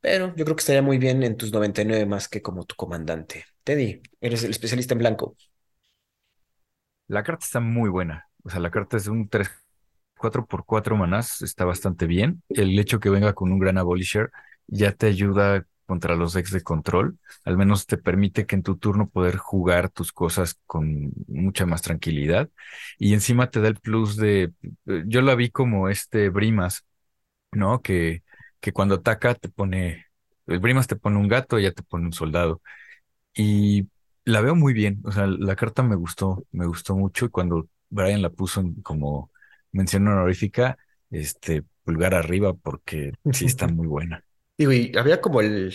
Pero 0.02 0.36
yo 0.36 0.43
creo 0.43 0.56
que 0.56 0.62
estaría 0.62 0.82
muy 0.82 0.97
bien 0.97 1.24
en 1.24 1.38
tus 1.38 1.52
99 1.54 2.06
más 2.06 2.28
que 2.28 2.41
como 2.41 2.66
tu 2.66 2.76
comandante. 2.76 3.45
Teddy, 3.64 4.02
eres 4.20 4.43
el 4.43 4.52
especialista 4.52 4.93
en 4.93 4.99
blanco. 4.99 5.36
La 7.08 7.24
carta 7.24 7.45
está 7.45 7.60
muy 7.60 7.89
buena. 7.89 8.28
O 8.43 8.49
sea, 8.49 8.60
la 8.60 8.72
carta 8.72 8.97
es 8.97 9.08
un 9.08 9.30
3, 9.30 9.49
4 10.18 10.45
por 10.45 10.66
4 10.66 10.97
manás, 10.97 11.41
está 11.41 11.66
bastante 11.66 12.08
bien. 12.08 12.41
El 12.49 12.78
hecho 12.80 12.99
que 12.99 13.10
venga 13.10 13.34
con 13.34 13.52
un 13.52 13.60
gran 13.60 13.78
abolisher 13.78 14.32
ya 14.68 14.91
te 14.93 15.08
ayuda 15.08 15.66
contra 15.86 16.16
los 16.16 16.34
decks 16.34 16.52
de 16.52 16.62
control. 16.64 17.20
Al 17.43 17.58
menos 17.58 17.86
te 17.86 17.97
permite 17.97 18.45
que 18.45 18.56
en 18.56 18.64
tu 18.64 18.78
turno 18.78 19.10
poder 19.10 19.38
jugar 19.38 19.89
tus 19.89 20.12
cosas 20.14 20.60
con 20.66 21.12
mucha 21.28 21.66
más 21.66 21.82
tranquilidad. 21.82 22.49
Y 22.97 23.14
encima 23.14 23.49
te 23.49 23.62
da 23.62 23.68
el 23.68 23.76
plus 23.76 24.16
de, 24.16 24.54
eh, 24.88 25.04
yo 25.06 25.22
la 25.22 25.36
vi 25.36 25.49
como 25.52 25.89
este 25.89 26.30
Brimas, 26.30 26.86
¿no? 27.52 27.82
Que, 27.82 28.24
que 28.62 28.74
cuando 28.74 28.95
ataca 28.95 29.36
te 29.36 29.49
pone, 29.49 30.07
el 30.47 30.59
Brimas 30.59 30.88
te 30.88 30.95
pone 30.95 31.18
un 31.18 31.28
gato, 31.28 31.57
ella 31.57 31.74
te 31.74 31.84
pone 31.84 32.05
un 32.05 32.14
soldado. 32.14 32.62
Y 33.34 33.88
la 34.26 34.41
veo 34.41 34.55
muy 34.55 34.74
bien, 34.74 35.01
o 35.05 35.12
sea, 35.12 35.28
la 35.28 35.55
carta 35.55 35.84
me 35.84 35.95
gustó, 35.95 36.45
me 36.51 36.66
gustó 36.68 36.95
mucho 36.95 37.26
y 37.26 37.30
cuando 37.30 37.68
Brian 37.89 38.22
la 38.22 38.30
puso 38.30 38.64
como 38.84 39.32
mención 39.72 40.07
honorífica, 40.07 40.78
este, 41.09 41.64
pulgar 41.84 42.14
arriba 42.14 42.53
porque 42.53 43.14
sí 43.32 43.45
está 43.45 43.68
muy 43.68 43.88
buena. 43.88 44.24
Digo, 44.57 44.72
y 44.74 44.91
había 44.97 45.22
como 45.22 45.41
el, 45.41 45.74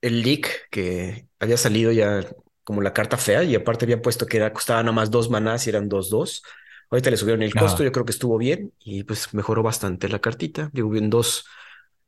el 0.00 0.22
leak 0.22 0.68
que 0.70 1.26
había 1.38 1.56
salido 1.56 1.92
ya 1.92 2.24
como 2.64 2.80
la 2.82 2.92
carta 2.92 3.16
fea 3.16 3.42
y 3.44 3.54
aparte 3.54 3.84
había 3.84 4.02
puesto 4.02 4.26
que 4.26 4.36
era, 4.36 4.52
costaba 4.52 4.82
nada 4.82 4.92
más 4.92 5.10
dos 5.10 5.30
manás 5.30 5.66
y 5.66 5.70
eran 5.70 5.88
dos, 5.88 6.10
dos. 6.10 6.42
Ahorita 6.90 7.10
le 7.10 7.16
subieron 7.16 7.42
el 7.42 7.56
costo, 7.56 7.82
yo 7.82 7.92
creo 7.92 8.04
que 8.04 8.12
estuvo 8.12 8.36
bien 8.38 8.72
y 8.80 9.04
pues 9.04 9.32
mejoró 9.34 9.62
bastante 9.62 10.08
la 10.08 10.20
cartita. 10.20 10.70
Digo, 10.72 10.90
bien 10.90 11.10
dos, 11.10 11.46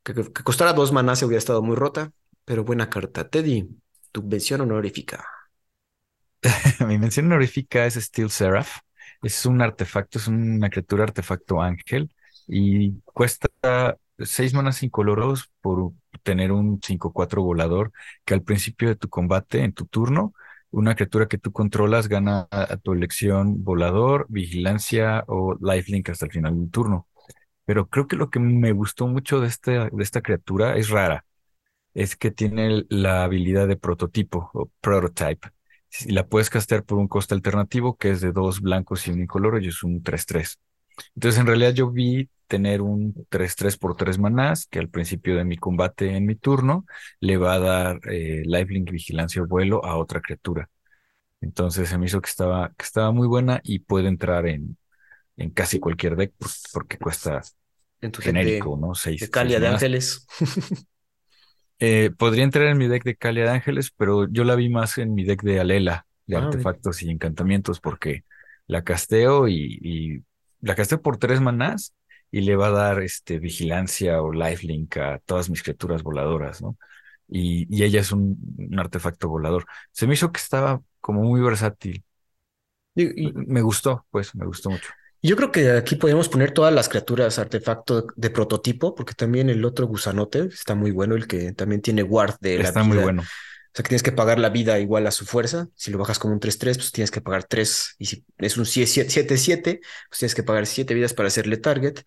que, 0.03 0.15
costara 0.45 0.73
dos 0.73 0.93
manás 0.93 1.19
se 1.19 1.25
hubiera 1.27 1.39
estado 1.39 1.63
muy 1.63 1.77
rota, 1.77 2.13
pero 2.45 2.65
buena 2.65 2.91
carta. 2.91 3.29
Teddy, 3.29 3.69
tu 4.13 4.23
mención 4.23 4.61
honorífica. 4.61 5.27
Mi 6.87 6.99
mención 6.99 7.27
honorífica 7.27 7.87
es 7.87 7.95
Steel 7.95 8.31
Seraph. 8.31 8.79
Es 9.23 9.47
un 9.47 9.63
artefacto, 9.63 10.19
es 10.19 10.27
una 10.27 10.69
criatura 10.69 11.05
artefacto 11.05 11.63
ángel 11.63 12.13
y 12.49 12.93
cuesta 13.05 13.49
seis 14.19 14.53
manas 14.55 14.83
incoloros 14.83 15.51
por 15.61 15.93
tener 16.23 16.53
un 16.53 16.81
5-4 16.81 17.43
volador 17.43 17.93
que 18.25 18.35
al 18.35 18.43
principio 18.43 18.89
de 18.89 18.97
tu 18.97 19.09
combate, 19.09 19.63
en 19.63 19.73
tu 19.73 19.87
turno, 19.87 20.35
una 20.71 20.95
criatura 20.95 21.29
que 21.29 21.39
tú 21.39 21.53
controlas 21.53 22.09
gana 22.09 22.49
a, 22.51 22.77
tu 22.79 22.93
elección 22.93 23.63
volador, 23.63 24.27
vigilancia 24.29 25.25
o 25.29 25.57
lifelink 25.61 26.09
hasta 26.11 26.27
el 26.27 26.33
final 26.33 26.59
del 26.59 26.71
turno. 26.71 27.07
Pero 27.73 27.89
creo 27.89 28.07
que 28.07 28.17
lo 28.17 28.29
que 28.29 28.39
me 28.39 28.73
gustó 28.73 29.07
mucho 29.09 29.41
de, 29.41 29.49
este, 29.49 29.71
de 29.73 30.03
esta 30.03 30.21
criatura 30.21 30.77
es 30.77 30.91
rara. 30.91 31.25
Es 31.95 32.17
que 32.17 32.31
tiene 32.31 32.85
la 32.91 33.25
habilidad 33.25 33.67
de 33.67 33.79
prototipo 33.79 34.51
o 34.53 34.71
prototype 34.83 35.49
y 36.05 36.13
la 36.13 36.27
puedes 36.27 36.51
castear 36.51 36.85
por 36.85 36.99
un 36.99 37.09
coste 37.09 37.33
alternativo 37.33 37.97
que 37.97 38.11
es 38.11 38.21
de 38.21 38.33
dos 38.33 38.61
blancos 38.61 39.09
y 39.09 39.13
un 39.13 39.23
incoloro 39.23 39.59
y 39.59 39.69
es 39.69 39.83
un 39.85 40.03
3-3. 40.03 40.59
Entonces, 41.15 41.41
en 41.41 41.47
realidad 41.47 41.73
yo 41.73 41.91
vi 41.91 42.29
tener 42.47 42.83
un 42.83 43.15
3-3 43.31 43.79
por 43.79 43.97
3 43.97 44.19
manás 44.19 44.67
que 44.67 44.79
al 44.79 44.91
principio 44.91 45.39
de 45.39 45.47
mi 45.47 45.57
combate 45.57 46.15
en 46.15 46.27
mi 46.27 46.35
turno 46.35 46.85
le 47.21 47.39
va 47.39 47.55
a 47.55 47.59
dar 47.59 48.01
eh, 48.11 48.43
lifelink, 48.45 48.91
vigilancia 48.91 49.43
o 49.43 49.47
vuelo 49.47 49.83
a 49.83 49.97
otra 49.97 50.21
criatura. 50.21 50.69
Entonces 51.41 51.89
se 51.89 51.97
me 51.97 52.05
hizo 52.05 52.21
que 52.21 52.29
estaba, 52.29 52.75
que 52.77 52.85
estaba 52.85 53.13
muy 53.13 53.29
buena 53.29 53.63
y 53.65 53.79
puede 53.79 54.09
entrar 54.09 54.47
en, 54.47 54.77
en 55.39 55.51
casi 55.53 55.81
cualquier 55.81 56.17
deck 56.17 56.35
pues, 56.39 56.65
porque 56.75 56.99
cuesta 56.99 57.43
en 58.03 58.11
tu 58.11 58.21
genérico, 58.21 58.77
¿no? 58.77 58.95
Seis, 58.95 59.21
de 59.21 59.31
Calia 59.31 59.59
de 59.59 59.69
Ángeles. 59.69 60.27
Eh, 61.85 62.13
podría 62.17 62.45
entrar 62.45 62.69
en 62.69 62.79
mi 62.79 62.87
deck 62.87 63.03
de 63.03 63.17
Calia 63.17 63.43
de 63.43 63.51
Ángeles, 63.51 63.91
pero 63.97 64.29
yo 64.29 64.45
la 64.45 64.55
vi 64.55 64.69
más 64.69 64.99
en 64.99 65.15
mi 65.15 65.25
deck 65.25 65.43
de 65.43 65.59
Alela, 65.59 66.07
de 66.27 66.37
ah, 66.37 66.45
artefactos 66.45 67.03
y 67.03 67.11
encantamientos, 67.11 67.81
porque 67.81 68.23
la 68.69 68.85
casteo 68.85 69.49
y, 69.49 70.23
la 70.61 70.77
casteo 70.77 71.03
por 71.03 71.17
tres 71.17 71.41
manás 71.41 71.93
y 72.31 72.43
le 72.43 72.55
va 72.55 72.69
a 72.69 72.71
dar 72.71 73.03
este 73.03 73.41
vigilancia 73.41 74.23
o 74.23 74.33
lifelink 74.33 74.97
a 74.99 75.19
todas 75.27 75.51
mis 75.51 75.61
criaturas 75.65 76.05
voladoras, 76.05 76.63
¿no? 76.63 76.79
Y, 77.27 77.83
ella 77.83 78.01
es 78.01 78.13
un, 78.13 78.39
artefacto 78.79 79.29
volador. 79.29 79.67
Se 79.91 80.07
me 80.07 80.15
hizo 80.15 80.31
que 80.31 80.39
estaba 80.39 80.81
como 81.01 81.23
muy 81.23 81.41
versátil. 81.41 82.05
y, 82.95 83.33
me 83.33 83.61
gustó, 83.61 84.07
pues, 84.13 84.37
me 84.37 84.47
gustó 84.47 84.71
mucho. 84.71 84.93
Yo 85.25 85.37
creo 85.37 85.53
que 85.53 85.71
aquí 85.71 85.95
podemos 85.95 86.29
poner 86.29 86.51
todas 86.51 86.75
las 86.75 86.89
criaturas 86.89 87.39
artefacto 87.39 88.09
de 88.17 88.31
prototipo, 88.31 88.95
porque 88.95 89.15
también 89.15 89.49
el 89.51 89.65
otro 89.65 89.87
gusanote 89.87 90.49
está 90.53 90.75
muy 90.75 90.91
bueno, 90.91 91.15
el 91.15 91.29
que 91.29 91.53
también 91.53 91.81
tiene 91.81 92.03
guard 92.03 92.39
de 92.41 92.59
la 92.59 92.65
Está 92.65 92.83
muy 92.83 92.99
bueno. 92.99 93.23
O 93.23 93.75
sea, 93.75 93.85
que 93.85 93.89
tienes 93.89 94.03
que 94.03 94.13
pagar 94.13 94.39
la 94.39 94.51
vida 94.51 94.81
igual 94.81 95.07
a 95.07 95.11
su 95.13 95.25
fuerza. 95.25 95.69
Si 95.77 95.91
lo 95.91 95.97
bajas 95.97 96.19
como 96.19 96.35
un 96.35 96.41
3-3, 96.41 96.75
pues 96.75 96.93
tienes 96.93 97.11
que 97.11 97.23
pagar 97.23 97.45
3. 97.45 97.95
Y 97.99 98.07
si 98.07 98.25
es 98.37 98.57
un 98.59 98.67
7-7, 98.67 99.81
pues 100.09 100.19
tienes 100.19 100.35
que 100.35 100.43
pagar 100.43 100.67
7 100.67 100.93
vidas 100.93 101.15
para 101.15 101.29
hacerle 101.29 101.57
target. 101.57 102.01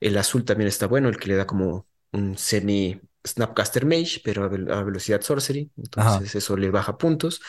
El 0.00 0.16
azul 0.16 0.44
también 0.44 0.66
está 0.66 0.88
bueno, 0.88 1.08
el 1.08 1.18
que 1.18 1.28
le 1.28 1.36
da 1.36 1.46
como 1.46 1.86
un 2.10 2.36
semi 2.36 3.00
Snapcaster 3.26 3.86
Mage, 3.86 4.20
pero 4.24 4.44
a, 4.44 4.48
velocidad 4.82 5.20
Sorcery, 5.20 5.70
entonces 5.76 6.34
eso 6.34 6.56
le 6.56 6.70
baja 6.70 6.98
puntos. 6.98 7.40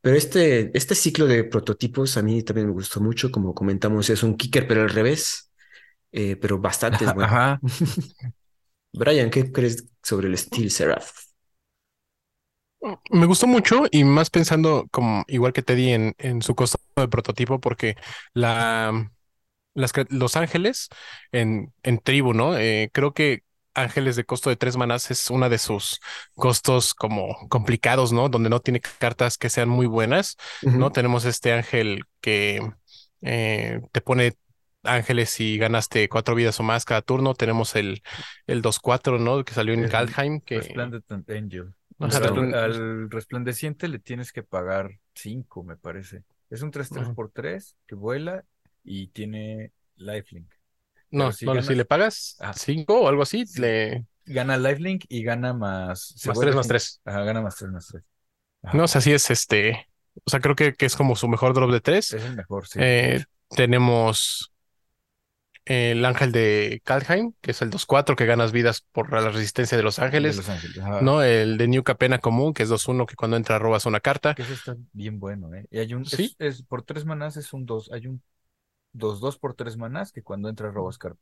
Pero 0.00 0.16
este, 0.16 0.76
este 0.76 0.94
ciclo 0.94 1.26
de 1.26 1.44
prototipos 1.44 2.16
a 2.16 2.22
mí 2.22 2.42
también 2.42 2.68
me 2.68 2.72
gustó 2.72 3.00
mucho, 3.00 3.30
como 3.30 3.54
comentamos, 3.54 4.08
es 4.10 4.22
un 4.22 4.36
kicker, 4.36 4.66
pero 4.66 4.82
al 4.82 4.90
revés, 4.90 5.50
eh, 6.12 6.36
pero 6.36 6.58
bastante 6.58 7.04
bueno. 7.04 7.24
Ajá. 7.24 7.60
Brian, 8.92 9.30
¿qué 9.30 9.52
crees 9.52 9.86
sobre 10.02 10.28
el 10.28 10.38
Steel 10.38 10.70
Seraph? 10.70 11.10
Me 13.10 13.26
gustó 13.26 13.46
mucho 13.46 13.84
y 13.90 14.04
más 14.04 14.30
pensando 14.30 14.86
como 14.90 15.24
igual 15.26 15.52
que 15.52 15.62
te 15.62 15.74
di 15.74 15.90
en, 15.90 16.14
en 16.18 16.42
su 16.42 16.54
costo 16.54 16.78
de 16.96 17.08
prototipo, 17.08 17.60
porque 17.60 17.96
la, 18.34 19.10
las, 19.74 19.92
los 20.10 20.36
ángeles 20.36 20.88
en, 21.32 21.72
en 21.82 21.98
tribu, 21.98 22.34
¿no? 22.34 22.56
Eh, 22.56 22.90
creo 22.92 23.12
que 23.12 23.42
ángeles 23.74 24.16
de 24.16 24.24
costo 24.24 24.50
de 24.50 24.56
tres 24.56 24.76
manás 24.76 25.10
es 25.10 25.30
una 25.30 25.48
de 25.48 25.58
sus 25.58 26.00
costos 26.34 26.94
como 26.94 27.48
complicados, 27.48 28.12
¿no? 28.12 28.28
Donde 28.28 28.50
no 28.50 28.60
tiene 28.60 28.80
cartas 28.80 29.38
que 29.38 29.50
sean 29.50 29.68
muy 29.68 29.86
buenas, 29.86 30.36
¿no? 30.62 30.90
Tenemos 30.90 31.24
este 31.24 31.52
ángel 31.52 32.04
que 32.20 32.60
eh, 33.22 33.80
te 33.92 34.00
pone 34.00 34.34
ángeles 34.82 35.38
y 35.40 35.58
ganaste 35.58 36.08
cuatro 36.08 36.34
vidas 36.34 36.58
o 36.60 36.62
más 36.62 36.84
cada 36.84 37.02
turno. 37.02 37.34
Tenemos 37.34 37.76
el, 37.76 38.02
el 38.46 38.62
2-4, 38.62 39.20
¿no? 39.20 39.44
Que 39.44 39.54
salió 39.54 39.74
en 39.74 39.88
Kaldheim. 39.88 40.40
Que... 40.40 40.58
Resplendent 40.58 41.30
Angel. 41.30 41.74
al, 41.98 43.10
resplandeciente 43.10 43.88
le 43.88 43.98
tienes 43.98 44.32
que 44.32 44.42
pagar 44.42 44.90
cinco, 45.14 45.62
me 45.62 45.76
parece. 45.76 46.24
Es 46.50 46.62
un 46.62 46.72
3-3 46.72 47.14
por 47.14 47.30
3 47.30 47.76
que 47.86 47.94
vuela 47.94 48.44
y 48.82 49.08
tiene 49.08 49.72
lifelink. 49.96 50.57
No, 51.10 51.32
si, 51.32 51.46
no, 51.46 51.62
si 51.62 51.74
le 51.74 51.84
pagas 51.84 52.36
5 52.54 53.00
o 53.00 53.08
algo 53.08 53.22
así, 53.22 53.44
le... 53.56 54.06
Gana 54.26 54.58
lifelink 54.58 55.04
y 55.08 55.22
gana 55.22 55.54
más... 55.54 56.14
Más 56.26 56.38
3 56.38 56.54
más 56.54 56.68
3. 56.68 57.00
Ajá, 57.04 57.22
gana 57.22 57.40
más 57.40 57.56
3 57.56 57.70
más 57.70 57.86
3. 57.86 58.04
No, 58.74 58.84
o 58.84 58.88
sea, 58.88 59.00
sí 59.00 59.12
es 59.12 59.30
este... 59.30 59.88
O 60.24 60.30
sea, 60.30 60.40
creo 60.40 60.56
que, 60.56 60.74
que 60.74 60.86
es 60.86 60.96
como 60.96 61.16
su 61.16 61.28
mejor 61.28 61.54
drop 61.54 61.70
de 61.70 61.80
3. 61.80 62.12
Es 62.12 62.24
el 62.24 62.36
mejor, 62.36 62.66
sí. 62.66 62.78
Eh, 62.82 63.24
tenemos 63.50 64.52
el 65.68 66.04
ángel 66.04 66.32
de 66.32 66.80
Kaldheim, 66.84 67.34
que 67.42 67.50
es 67.50 67.60
el 67.60 67.70
2-4, 67.70 68.16
que 68.16 68.24
ganas 68.24 68.52
vidas 68.52 68.86
por 68.90 69.12
la 69.12 69.28
resistencia 69.28 69.76
de 69.76 69.82
los 69.82 69.98
ángeles. 69.98 70.36
De 70.36 70.42
los 70.42 70.48
ángeles 70.48 71.02
¿no? 71.02 71.22
El 71.22 71.58
de 71.58 71.68
New 71.68 71.82
Capena 71.82 72.18
común, 72.18 72.54
que 72.54 72.62
es 72.62 72.70
2-1, 72.70 73.06
que 73.06 73.16
cuando 73.16 73.36
entra 73.36 73.58
robas 73.58 73.84
una 73.84 74.00
carta. 74.00 74.34
Que 74.34 74.42
eso 74.42 74.54
está 74.54 74.76
bien 74.92 75.20
bueno, 75.20 75.54
¿eh? 75.54 75.66
Y 75.70 75.78
hay 75.78 75.92
un. 75.92 76.06
Sí. 76.06 76.34
Es, 76.38 76.62
por 76.62 76.82
3 76.82 77.04
manás 77.04 77.36
es 77.36 77.52
un 77.52 77.66
2. 77.66 77.90
Hay 77.92 78.06
un 78.06 78.22
dos, 78.98 79.20
dos 79.20 79.38
por 79.38 79.54
tres 79.54 79.76
manás 79.76 80.12
que 80.12 80.22
cuando 80.22 80.48
entra 80.48 80.70
robas 80.70 80.98
carta. 80.98 81.20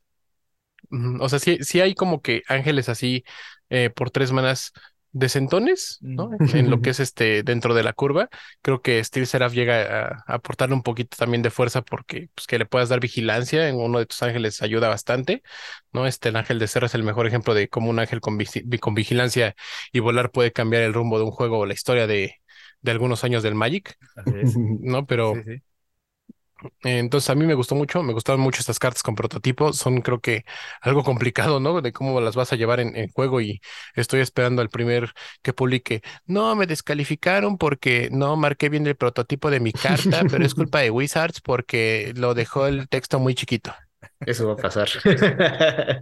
O 1.19 1.27
sea, 1.27 1.39
sí, 1.39 1.57
sí 1.61 1.81
hay 1.81 1.95
como 1.95 2.21
que 2.21 2.43
ángeles 2.47 2.87
así 2.89 3.23
eh, 3.69 3.89
por 3.89 4.11
tres 4.11 4.31
manas 4.31 4.71
decentones, 5.11 5.97
¿no? 6.01 6.29
En 6.53 6.69
lo 6.69 6.81
que 6.81 6.91
es 6.91 6.99
este 6.99 7.43
dentro 7.43 7.73
de 7.73 7.83
la 7.83 7.93
curva. 7.93 8.29
Creo 8.61 8.81
que 8.81 9.03
Steel 9.03 9.27
Seraph 9.27 9.53
llega 9.53 10.07
a, 10.07 10.23
aportarle 10.27 10.75
un 10.75 10.83
poquito 10.83 11.17
también 11.17 11.41
de 11.41 11.49
fuerza 11.49 11.81
porque 11.81 12.29
pues, 12.35 12.47
que 12.47 12.59
le 12.59 12.65
puedas 12.65 12.89
dar 12.89 12.99
vigilancia 12.99 13.67
en 13.67 13.77
uno 13.77 13.99
de 13.99 14.05
tus 14.05 14.21
ángeles 14.23 14.61
ayuda 14.61 14.87
bastante, 14.89 15.43
¿no? 15.91 16.07
Este 16.07 16.29
el 16.29 16.35
ángel 16.35 16.59
de 16.59 16.67
Serra 16.67 16.87
es 16.87 16.95
el 16.95 17.03
mejor 17.03 17.27
ejemplo 17.27 17.53
de 17.53 17.67
cómo 17.69 17.89
un 17.89 17.99
ángel 17.99 18.21
con, 18.21 18.37
con 18.79 18.93
vigilancia 18.93 19.55
y 19.91 19.99
volar 19.99 20.31
puede 20.31 20.51
cambiar 20.51 20.83
el 20.83 20.93
rumbo 20.93 21.17
de 21.17 21.25
un 21.25 21.31
juego 21.31 21.59
o 21.59 21.65
la 21.65 21.73
historia 21.73 22.07
de, 22.07 22.35
de 22.81 22.91
algunos 22.91 23.23
años 23.23 23.43
del 23.43 23.55
Magic, 23.55 23.97
¿no? 24.81 25.05
Pero 25.05 25.33
entonces 26.83 27.29
a 27.29 27.35
mí 27.35 27.45
me 27.45 27.53
gustó 27.53 27.75
mucho, 27.75 28.01
me 28.03 28.13
gustaron 28.13 28.41
mucho 28.41 28.59
estas 28.59 28.79
cartas 28.79 29.03
con 29.03 29.15
prototipo, 29.15 29.73
son 29.73 30.01
creo 30.01 30.19
que 30.19 30.45
algo 30.81 31.03
complicado, 31.03 31.59
¿no? 31.59 31.81
De 31.81 31.93
cómo 31.93 32.19
las 32.21 32.35
vas 32.35 32.51
a 32.53 32.55
llevar 32.55 32.79
en, 32.79 33.09
juego 33.09 33.41
y 33.41 33.61
estoy 33.95 34.21
esperando 34.21 34.61
al 34.61 34.69
primer 34.69 35.11
que 35.41 35.53
publique. 35.53 36.01
No, 36.25 36.55
me 36.55 36.67
descalificaron 36.67 37.57
porque 37.57 38.09
no 38.11 38.35
marqué 38.35 38.69
bien 38.69 38.87
el 38.87 38.95
prototipo 38.95 39.49
de 39.49 39.59
mi 39.59 39.71
carta, 39.71 40.23
pero 40.29 40.45
es 40.45 40.55
culpa 40.55 40.79
de 40.79 40.91
Wizards 40.91 41.41
porque 41.41 42.13
lo 42.15 42.33
dejó 42.33 42.67
el 42.67 42.87
texto 42.89 43.19
muy 43.19 43.35
chiquito. 43.35 43.73
Eso 44.21 44.47
va 44.47 44.53
a 44.53 44.57
pasar. 44.57 44.89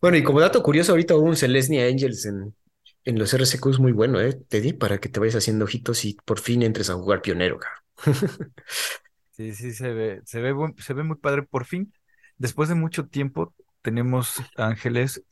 bueno, 0.00 0.16
y 0.16 0.22
como 0.22 0.40
dato 0.40 0.62
curioso, 0.62 0.92
ahorita 0.92 1.14
hubo 1.14 1.26
un 1.26 1.36
Celestia 1.36 1.86
Angels 1.86 2.26
en, 2.26 2.54
en 3.04 3.18
los 3.18 3.32
RCQs 3.34 3.78
muy 3.78 3.92
bueno, 3.92 4.20
¿eh? 4.20 4.32
Te 4.48 4.60
di 4.60 4.72
para 4.72 4.98
que 4.98 5.08
te 5.08 5.20
vayas 5.20 5.36
haciendo 5.36 5.64
ojitos 5.64 6.04
y 6.04 6.16
por 6.24 6.40
fin 6.40 6.62
entres 6.62 6.90
a 6.90 6.94
jugar 6.94 7.22
pionero, 7.22 7.58
Sí, 9.34 9.52
sí, 9.52 9.72
se 9.72 9.92
ve, 9.92 10.20
se 10.24 10.40
ve, 10.40 10.54
se 10.78 10.94
ve 10.94 11.02
muy 11.02 11.16
padre. 11.16 11.42
Por 11.42 11.64
fin, 11.64 11.92
después 12.38 12.68
de 12.68 12.76
mucho 12.76 13.08
tiempo, 13.08 13.52
tenemos 13.82 14.36
ángeles 14.56 15.24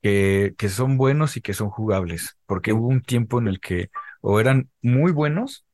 que, 0.00 0.54
que 0.56 0.68
son 0.68 0.96
buenos 0.96 1.36
y 1.36 1.40
que 1.40 1.52
son 1.52 1.68
jugables, 1.68 2.36
porque 2.46 2.72
hubo 2.72 2.86
un 2.86 3.02
tiempo 3.02 3.40
en 3.40 3.48
el 3.48 3.58
que 3.60 3.90
o 4.20 4.38
eran 4.38 4.70
muy 4.80 5.10
buenos 5.10 5.66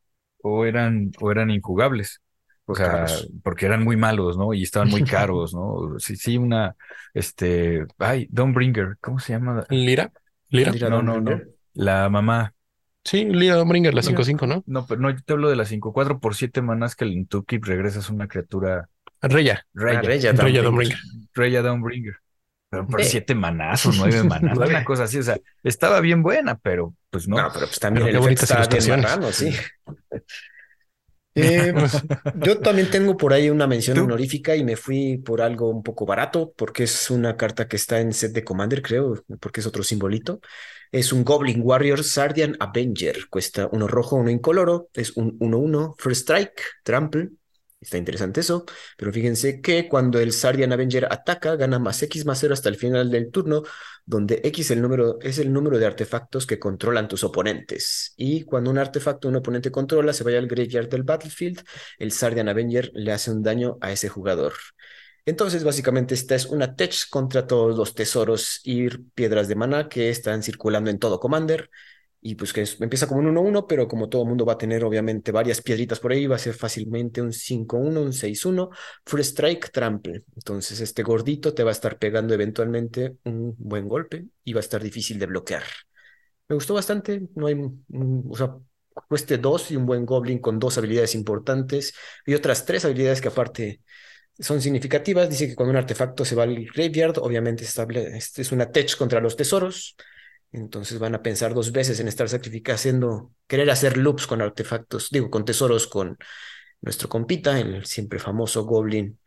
o 0.42 0.64
eran, 0.64 1.10
o 1.20 1.30
eran 1.30 1.50
injugables. 1.50 2.22
O 2.64 2.74
sea, 2.74 2.88
Caros. 2.88 3.30
porque 3.42 3.66
eran 3.66 3.84
muy 3.84 3.96
malos, 3.96 4.38
¿no? 4.38 4.54
Y 4.54 4.62
estaban 4.62 4.88
muy 4.88 5.04
caros, 5.04 5.52
¿no? 5.54 5.98
Sí, 5.98 6.16
sí, 6.16 6.38
una, 6.38 6.74
este, 7.12 7.86
ay, 7.98 8.28
Dawnbringer, 8.30 8.96
¿cómo 9.00 9.18
se 9.18 9.34
llama? 9.34 9.64
Lira, 9.68 10.10
Lira. 10.48 10.72
Lira 10.72 10.88
No, 10.88 11.02
no, 11.02 11.20
no. 11.20 11.40
La 11.74 12.08
mamá. 12.08 12.54
Sí, 13.08 13.24
Lira 13.24 13.56
Dawnbringer, 13.56 13.94
la 13.94 14.02
Mira. 14.02 14.18
5-5, 14.18 14.46
¿no? 14.46 14.62
No, 14.66 14.86
pero 14.86 15.00
no, 15.00 15.08
yo 15.08 15.16
te 15.24 15.32
hablo 15.32 15.48
de 15.48 15.56
las 15.56 15.68
5, 15.68 15.94
4 15.94 16.20
por 16.20 16.34
7 16.34 16.60
manás 16.60 16.94
que 16.94 17.04
el 17.06 17.12
Intukip 17.12 17.64
regresas 17.64 18.10
una 18.10 18.28
criatura 18.28 18.90
Reya. 19.22 19.64
Ah, 19.64 19.66
Reya, 19.72 20.02
Reya 20.02 20.32
Reya. 20.32 20.98
Reya 21.34 21.62
Dawnbringer. 21.62 22.16
Pero 22.70 22.86
por 22.86 23.00
Eh. 23.00 23.04
7 23.04 23.34
manás 23.34 23.86
o 23.86 23.92
9 23.96 24.24
manás, 24.24 24.58
una 24.58 24.84
cosa 24.84 25.04
así, 25.04 25.16
o 25.18 25.22
sea, 25.22 25.38
estaba 25.62 26.00
bien 26.00 26.22
buena, 26.22 26.58
pero 26.58 26.94
pues 27.08 27.26
no. 27.26 27.38
No, 27.38 27.48
pero 27.50 27.66
pues 27.66 27.78
también 27.78 28.06
Pero 28.06 28.18
el 28.18 28.24
qué 28.24 28.32
efecto 28.32 28.54
bonitas 28.54 28.70
estaba 28.70 28.86
bien 28.86 29.00
marrano, 29.00 29.32
sí. 29.32 29.54
Eh, 31.40 31.72
yo 32.42 32.58
también 32.60 32.90
tengo 32.90 33.16
por 33.16 33.32
ahí 33.32 33.50
una 33.50 33.66
mención 33.66 33.96
¿Tú? 33.96 34.04
honorífica 34.04 34.56
y 34.56 34.64
me 34.64 34.76
fui 34.76 35.18
por 35.18 35.40
algo 35.40 35.68
un 35.70 35.82
poco 35.82 36.04
barato, 36.06 36.52
porque 36.56 36.84
es 36.84 37.10
una 37.10 37.36
carta 37.36 37.68
que 37.68 37.76
está 37.76 38.00
en 38.00 38.12
set 38.12 38.32
de 38.32 38.44
Commander, 38.44 38.82
creo, 38.82 39.22
porque 39.40 39.60
es 39.60 39.66
otro 39.66 39.82
simbolito. 39.82 40.40
Es 40.90 41.12
un 41.12 41.24
Goblin 41.24 41.60
Warrior 41.62 42.02
Sardian 42.02 42.56
Avenger. 42.60 43.28
Cuesta 43.28 43.68
uno 43.70 43.86
rojo, 43.86 44.16
uno 44.16 44.30
incoloro. 44.30 44.88
Es 44.94 45.16
un 45.16 45.38
1-1, 45.38 45.94
First 45.98 46.22
Strike, 46.22 46.62
Trample. 46.82 47.30
Está 47.80 47.96
interesante 47.96 48.40
eso, 48.40 48.64
pero 48.96 49.12
fíjense 49.12 49.60
que 49.60 49.88
cuando 49.88 50.18
el 50.18 50.32
Sardian 50.32 50.72
Avenger 50.72 51.06
ataca, 51.10 51.54
gana 51.54 51.78
más 51.78 52.02
X 52.02 52.24
más 52.26 52.40
0 52.40 52.52
hasta 52.54 52.68
el 52.68 52.74
final 52.74 53.08
del 53.08 53.30
turno, 53.30 53.62
donde 54.04 54.40
X 54.42 54.72
el 54.72 54.82
número, 54.82 55.20
es 55.20 55.38
el 55.38 55.52
número 55.52 55.78
de 55.78 55.86
artefactos 55.86 56.44
que 56.44 56.58
controlan 56.58 57.06
tus 57.06 57.22
oponentes. 57.22 58.14
Y 58.16 58.42
cuando 58.42 58.70
un 58.72 58.78
artefacto 58.78 59.28
un 59.28 59.36
oponente 59.36 59.70
controla 59.70 60.12
se 60.12 60.24
vaya 60.24 60.38
al 60.38 60.48
graveyard 60.48 60.88
del 60.88 61.04
battlefield, 61.04 61.62
el 61.98 62.10
Sardian 62.10 62.48
Avenger 62.48 62.90
le 62.94 63.12
hace 63.12 63.30
un 63.30 63.44
daño 63.44 63.78
a 63.80 63.92
ese 63.92 64.08
jugador. 64.08 64.54
Entonces, 65.24 65.62
básicamente, 65.62 66.14
esta 66.14 66.34
es 66.34 66.46
una 66.46 66.74
tech 66.74 67.08
contra 67.10 67.46
todos 67.46 67.76
los 67.76 67.94
tesoros 67.94 68.60
y 68.64 68.88
piedras 68.88 69.46
de 69.46 69.54
mana 69.54 69.88
que 69.88 70.08
están 70.08 70.42
circulando 70.42 70.90
en 70.90 70.98
todo 70.98 71.20
Commander. 71.20 71.70
Y 72.20 72.34
pues 72.34 72.52
que 72.52 72.62
es- 72.62 72.80
empieza 72.80 73.06
como 73.06 73.20
un 73.20 73.28
1-1, 73.28 73.66
pero 73.66 73.86
como 73.88 74.08
todo 74.08 74.24
mundo 74.24 74.44
va 74.44 74.54
a 74.54 74.58
tener 74.58 74.84
obviamente 74.84 75.30
varias 75.32 75.62
piedritas 75.62 76.00
por 76.00 76.12
ahí, 76.12 76.26
va 76.26 76.36
a 76.36 76.38
ser 76.38 76.54
fácilmente 76.54 77.22
un 77.22 77.32
5-1, 77.32 78.02
un 78.02 78.12
6-1, 78.12 78.70
First 79.06 79.30
Strike, 79.30 79.70
Trample. 79.70 80.24
Entonces 80.36 80.80
este 80.80 81.02
gordito 81.02 81.54
te 81.54 81.62
va 81.62 81.70
a 81.70 81.72
estar 81.72 81.98
pegando 81.98 82.34
eventualmente 82.34 83.16
un 83.24 83.54
buen 83.58 83.88
golpe 83.88 84.26
y 84.44 84.52
va 84.52 84.58
a 84.60 84.62
estar 84.62 84.82
difícil 84.82 85.18
de 85.18 85.26
bloquear. 85.26 85.62
Me 86.48 86.54
gustó 86.54 86.74
bastante, 86.74 87.22
no 87.34 87.46
hay, 87.46 87.54
mm, 87.56 88.30
o 88.30 88.36
sea, 88.36 88.56
cueste 89.08 89.38
dos 89.38 89.70
y 89.70 89.76
un 89.76 89.86
buen 89.86 90.06
Goblin 90.06 90.38
con 90.40 90.58
dos 90.58 90.78
habilidades 90.78 91.14
importantes 91.14 91.94
y 92.26 92.34
otras 92.34 92.64
tres 92.64 92.84
habilidades 92.84 93.20
que 93.20 93.28
aparte 93.28 93.82
son 94.38 94.60
significativas. 94.62 95.28
Dice 95.30 95.48
que 95.48 95.54
cuando 95.56 95.72
un 95.72 95.76
artefacto 95.78 96.24
se 96.24 96.34
va 96.36 96.44
al 96.44 96.66
graveyard, 96.66 97.18
obviamente 97.18 97.64
este 97.64 98.42
es 98.42 98.52
una 98.52 98.70
tech 98.72 98.96
contra 98.96 99.20
los 99.20 99.36
tesoros. 99.36 99.96
Entonces 100.52 100.98
van 100.98 101.14
a 101.14 101.22
pensar 101.22 101.54
dos 101.54 101.72
veces 101.72 102.00
en 102.00 102.08
estar 102.08 102.28
sacrificando, 102.28 103.32
querer 103.46 103.70
hacer 103.70 103.96
loops 103.98 104.26
con 104.26 104.40
artefactos, 104.42 105.10
digo, 105.10 105.30
con 105.30 105.44
tesoros 105.44 105.86
con 105.86 106.16
nuestro 106.80 107.08
compita, 107.08 107.58
el 107.60 107.84
siempre 107.86 108.18
famoso 108.18 108.64
Goblin, 108.64 109.18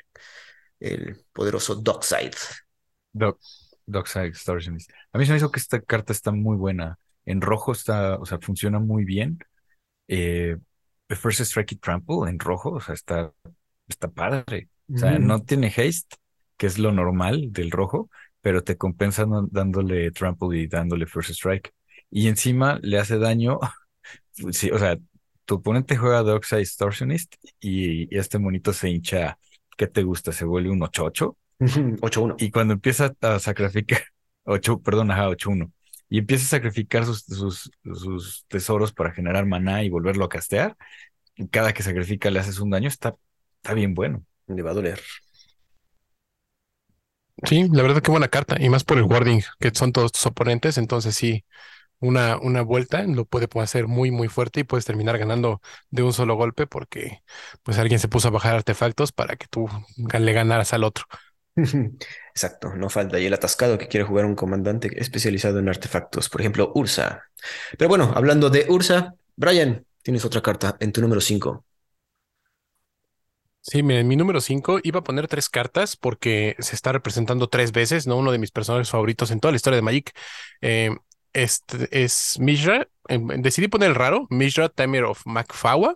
el 0.80 1.26
poderoso 1.34 1.76
Dockside. 1.76 2.36
Doc, 3.14 3.40
Dockside 3.86 4.28
Extortionist. 4.28 4.92
A 5.14 5.18
mí 5.18 5.26
se 5.26 5.32
me 5.32 5.38
hizo 5.38 5.52
que 5.52 5.60
esta 5.60 5.82
carta 5.82 6.14
está 6.14 6.32
muy 6.32 6.56
buena. 6.58 6.98
En 7.26 7.42
rojo 7.42 7.72
está, 7.72 8.16
o 8.18 8.26
sea, 8.26 8.40
funciona 8.40 8.80
muy 8.80 9.06
bien. 9.06 9.40
Eh, 10.08 10.58
the 11.08 11.16
First 11.16 11.42
Strike 11.42 11.74
y 11.74 11.78
Trample 11.78 12.30
en 12.30 12.40
rojo, 12.40 12.72
o 12.74 12.82
sea, 12.82 12.96
está, 12.96 13.34
está 13.88 14.10
padre. 14.10 14.70
O 14.94 14.98
sea, 14.98 15.20
Mm. 15.20 15.28
no 15.28 15.44
tiene 15.44 15.68
haste, 15.68 16.18
que 16.58 16.68
es 16.68 16.78
lo 16.80 16.92
normal 16.92 17.52
del 17.52 17.72
rojo, 17.72 18.10
pero 18.42 18.64
te 18.64 18.78
compensa 18.78 19.26
no- 19.26 19.48
dándole 19.52 20.12
Trample 20.12 20.60
y 20.60 20.68
dándole 20.68 21.06
First 21.08 21.32
Strike. 21.32 21.74
Y 22.10 22.28
encima 22.28 22.80
le 22.82 23.00
hace 23.00 23.18
daño. 23.20 23.60
Sí, 24.52 24.72
o 24.72 24.80
sea, 24.80 24.98
tu 25.46 25.56
oponente 25.56 25.98
juega 25.98 26.24
Dockside 26.24 26.62
Extortionist 26.62 27.36
y, 27.60 28.14
y 28.14 28.18
este 28.18 28.39
monito 28.39 28.74
se 28.74 28.89
hincha. 28.89 29.38
¿Qué 29.78 29.88
te 29.88 30.04
gusta? 30.04 30.32
Se 30.32 30.46
vuelve 30.46 30.70
un 30.72 30.82
8-8. 30.84 31.38
8-1. 32.02 32.36
Y 32.39 32.52
cuando 32.52 32.74
empieza 32.74 33.14
a 33.22 33.39
sacrificar, 33.39 34.02
8, 34.46 34.80
perdón, 34.82 35.12
ajá, 35.12 35.30
8-1, 35.30 35.72
y 36.10 36.20
empieza 36.20 36.46
a 36.46 36.50
sacrificar 36.50 37.06
sus, 37.06 37.24
sus, 37.26 37.72
sus 37.94 38.46
tesoros 38.48 38.94
para 38.94 39.12
generar 39.12 39.46
maná 39.46 39.84
y 39.84 39.89
volverlo 39.89 40.26
a 40.26 40.30
castear, 40.30 40.76
y 41.36 41.48
cada 41.48 41.74
que 41.74 41.84
sacrifica 41.84 42.32
le 42.32 42.39
haces 42.39 42.60
un 42.60 42.70
daño, 42.72 42.88
está, 42.88 43.16
está 43.58 43.74
bien 43.74 43.94
bueno. 43.94 44.26
Le 44.48 44.62
va 44.64 44.72
a 44.72 44.74
doler. 44.74 45.00
Sí, 47.44 47.68
la 47.72 47.82
verdad 47.84 48.02
que 48.02 48.12
buena 48.12 48.28
carta. 48.28 48.58
Y 48.60 48.70
más 48.70 48.84
por 48.84 48.98
el 48.98 49.04
warding, 49.06 49.42
que 49.60 49.72
son 49.74 49.92
todos 49.92 50.12
tus 50.12 50.26
oponentes. 50.28 50.78
Entonces 50.78 51.16
sí, 51.16 51.44
una, 52.00 52.38
una 52.40 52.62
vuelta 52.64 53.04
lo 53.04 53.26
puede 53.26 53.48
hacer 53.64 53.88
muy, 53.88 54.12
muy 54.12 54.30
fuerte 54.30 54.62
y 54.62 54.64
puedes 54.66 54.86
terminar 54.86 55.18
ganando 55.20 55.62
de 55.92 56.04
un 56.04 56.14
solo 56.14 56.36
golpe 56.36 56.68
porque 56.68 57.24
pues 57.64 57.80
alguien 57.80 58.00
se 58.00 58.10
puso 58.10 58.30
a 58.30 58.32
bajar 58.32 58.56
artefactos 58.58 59.12
para 59.14 59.36
que 59.38 59.48
tú 59.50 59.68
le 60.20 60.34
ganaras 60.34 60.74
al 60.74 60.84
otro. 60.86 61.06
Exacto, 62.34 62.74
no 62.76 62.90
falta 62.90 63.18
ahí 63.18 63.26
el 63.26 63.34
atascado 63.34 63.78
que 63.78 63.88
quiere 63.88 64.06
jugar 64.06 64.26
un 64.26 64.36
comandante 64.36 64.90
especializado 65.02 65.60
en 65.60 65.70
artefactos, 65.70 66.30
por 66.30 66.42
ejemplo, 66.42 66.72
Ursa. 66.76 67.24
Pero 67.78 67.90
bueno, 67.90 68.12
hablando 68.16 68.50
de 68.50 68.66
Ursa, 68.70 69.16
Brian, 69.36 69.86
tienes 70.02 70.26
otra 70.26 70.42
carta 70.42 70.78
en 70.80 70.92
tu 70.92 71.02
número 71.02 71.22
5. 71.22 71.66
Sí, 73.64 73.84
miren, 73.84 74.07
mi 74.07 74.16
número 74.16 74.41
5 74.41 74.80
iba 74.84 74.99
a 75.01 75.03
poner 75.03 75.28
tres 75.28 75.47
cartas 75.47 75.95
porque 75.95 76.55
se 76.59 76.76
está 76.76 76.91
representando 76.93 77.47
tres 77.47 77.72
veces, 77.72 78.07
¿no? 78.07 78.18
Uno 78.18 78.32
de 78.32 78.39
mis 78.39 78.49
personajes 78.51 78.89
favoritos 78.89 79.30
en 79.30 79.39
toda 79.39 79.51
la 79.51 79.57
historia 79.57 79.76
de 79.76 79.84
Magic. 79.84 80.12
Eh, 80.62 80.89
este 81.34 81.88
es 82.03 82.38
Mishra. 82.39 82.88
Eh, 83.07 83.20
decidí 83.38 83.68
poner 83.68 83.89
el 83.89 83.95
raro, 83.95 84.26
Mishra 84.32 84.68
Tamer 84.70 85.03
of 85.03 85.22
Macfawa. 85.26 85.93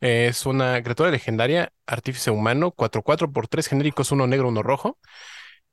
Eh, 0.00 0.28
es 0.30 0.46
una 0.46 0.82
criatura 0.82 1.10
legendaria, 1.10 1.72
artífice 1.86 2.30
humano, 2.30 2.72
4-4 2.72 3.32
por 3.32 3.48
3 3.48 3.68
genéricos, 3.68 4.12
uno 4.12 4.26
negro, 4.26 4.48
uno 4.48 4.62
rojo. 4.62 4.98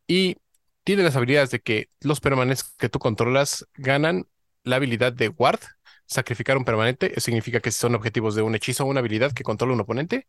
Y 0.07 0.37
tiene 0.83 1.03
las 1.03 1.15
habilidades 1.15 1.51
de 1.51 1.59
que 1.59 1.89
los 2.01 2.19
permanentes 2.21 2.63
que 2.77 2.89
tú 2.89 2.99
controlas 2.99 3.67
ganan 3.75 4.27
la 4.63 4.77
habilidad 4.77 5.13
de 5.13 5.29
Ward, 5.29 5.59
sacrificar 6.05 6.57
un 6.57 6.65
permanente. 6.65 7.11
Eso 7.11 7.21
significa 7.25 7.59
que 7.59 7.71
son 7.71 7.95
objetivos 7.95 8.35
de 8.35 8.41
un 8.41 8.55
hechizo 8.55 8.83
o 8.85 8.87
una 8.87 8.99
habilidad 9.01 9.33
que 9.33 9.43
controla 9.43 9.73
un 9.73 9.81
oponente, 9.81 10.27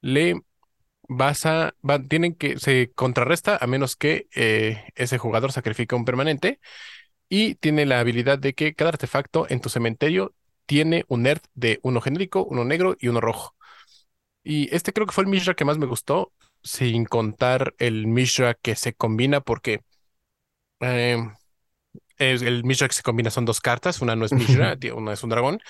le 0.00 0.40
vas 1.08 1.46
a, 1.46 1.74
tienen 2.08 2.34
que, 2.34 2.58
se 2.58 2.92
contrarresta 2.94 3.58
a 3.60 3.66
menos 3.66 3.96
que 3.96 4.28
eh, 4.34 4.84
ese 4.94 5.18
jugador 5.18 5.52
sacrifique 5.52 5.94
un 5.94 6.04
permanente 6.04 6.60
y 7.28 7.56
tiene 7.56 7.86
la 7.86 8.00
habilidad 8.00 8.38
de 8.38 8.54
que 8.54 8.74
cada 8.74 8.90
artefacto 8.90 9.46
en 9.48 9.60
tu 9.60 9.68
cementerio 9.68 10.34
tiene 10.66 11.04
un 11.08 11.26
earth 11.26 11.46
de 11.54 11.80
uno 11.82 12.00
genérico, 12.00 12.44
uno 12.44 12.64
negro 12.64 12.96
y 13.00 13.08
uno 13.08 13.20
rojo. 13.20 13.54
Y 14.44 14.74
este 14.74 14.92
creo 14.92 15.06
que 15.06 15.12
fue 15.12 15.24
el 15.24 15.30
Mishra 15.30 15.54
que 15.54 15.64
más 15.64 15.78
me 15.78 15.86
gustó, 15.86 16.32
sin 16.62 17.04
contar 17.04 17.74
el 17.78 18.06
Mishra 18.06 18.54
que 18.54 18.76
se 18.76 18.94
combina 18.94 19.40
porque 19.40 19.82
eh, 20.80 21.18
es- 22.18 22.42
el 22.42 22.64
Mishra 22.64 22.88
que 22.88 22.94
se 22.94 23.02
combina 23.02 23.30
son 23.30 23.44
dos 23.44 23.60
cartas, 23.60 24.00
una 24.02 24.16
no 24.16 24.24
es 24.24 24.32
Mishra, 24.32 24.76
una 24.94 25.12
es 25.12 25.22
un 25.22 25.30
dragón, 25.30 25.60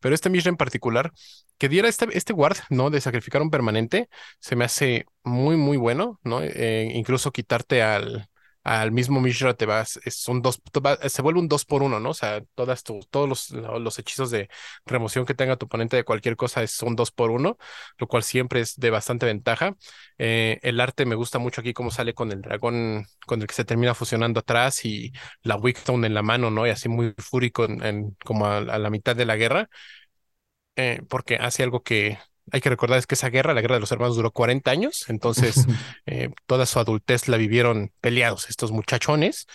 pero 0.00 0.14
este 0.14 0.30
Mishra 0.30 0.50
en 0.50 0.56
particular, 0.56 1.12
que 1.58 1.68
diera 1.68 1.88
este, 1.88 2.06
este 2.16 2.32
guard, 2.32 2.56
¿no? 2.70 2.90
De 2.90 3.00
sacrificar 3.00 3.42
un 3.42 3.50
permanente, 3.50 4.08
se 4.40 4.56
me 4.56 4.64
hace 4.64 5.06
muy, 5.22 5.56
muy 5.56 5.76
bueno, 5.76 6.20
¿no? 6.24 6.40
Eh, 6.42 6.90
incluso 6.94 7.32
quitarte 7.32 7.82
al, 7.82 8.28
al 8.64 8.92
mismo 8.92 9.20
Mishra 9.20 9.54
te 9.54 9.66
vas, 9.66 10.00
es 10.04 10.26
un 10.28 10.42
dos, 10.42 10.60
se 11.08 11.22
vuelve 11.22 11.40
un 11.40 11.48
dos 11.48 11.64
por 11.66 11.82
uno, 11.82 12.00
¿no? 12.00 12.10
O 12.10 12.14
sea, 12.14 12.42
todas 12.54 12.82
todos 12.84 13.28
los, 13.28 13.50
los 13.50 13.98
hechizos 13.98 14.30
de 14.30 14.48
remoción 14.86 15.26
que 15.26 15.34
tenga 15.34 15.56
tu 15.56 15.66
oponente 15.66 15.96
de 15.96 16.04
cualquier 16.04 16.36
cosa 16.36 16.62
es 16.62 16.82
un 16.82 16.96
dos 16.96 17.10
por 17.12 17.30
uno, 17.30 17.58
lo 17.98 18.06
cual 18.08 18.22
siempre 18.22 18.60
es 18.60 18.76
de 18.76 18.90
bastante 18.90 19.26
ventaja. 19.26 19.76
Eh, 20.18 20.58
el 20.62 20.80
arte 20.80 21.06
me 21.06 21.14
gusta 21.14 21.38
mucho 21.38 21.60
aquí 21.60 21.72
cómo 21.74 21.90
sale 21.90 22.14
con 22.14 22.32
el 22.32 22.40
dragón, 22.42 23.06
con 23.26 23.40
el 23.40 23.46
que 23.46 23.54
se 23.54 23.64
termina 23.64 23.94
fusionando 23.94 24.40
atrás 24.40 24.84
y 24.84 25.12
la 25.42 25.56
Wickstone 25.56 26.06
en 26.06 26.14
la 26.14 26.22
mano, 26.22 26.50
¿no? 26.50 26.66
Y 26.66 26.70
así 26.70 26.88
muy 26.88 27.14
fúrico 27.18 27.64
en, 27.64 28.16
como 28.24 28.46
a, 28.46 28.58
a 28.58 28.78
la 28.78 28.90
mitad 28.90 29.16
de 29.16 29.26
la 29.26 29.36
guerra, 29.36 29.68
eh, 30.76 31.02
porque 31.08 31.36
hace 31.36 31.62
algo 31.62 31.82
que 31.82 32.18
hay 32.52 32.60
que 32.60 32.70
recordar 32.70 32.98
es 32.98 33.06
que 33.06 33.14
esa 33.14 33.30
guerra, 33.30 33.54
la 33.54 33.60
guerra 33.60 33.76
de 33.76 33.80
los 33.80 33.92
hermanos, 33.92 34.16
duró 34.16 34.30
40 34.30 34.70
años, 34.70 35.04
entonces 35.08 35.66
eh, 36.06 36.30
toda 36.46 36.66
su 36.66 36.78
adultez 36.78 37.28
la 37.28 37.36
vivieron 37.36 37.92
peleados 38.00 38.48
estos 38.48 38.72
muchachones. 38.72 39.46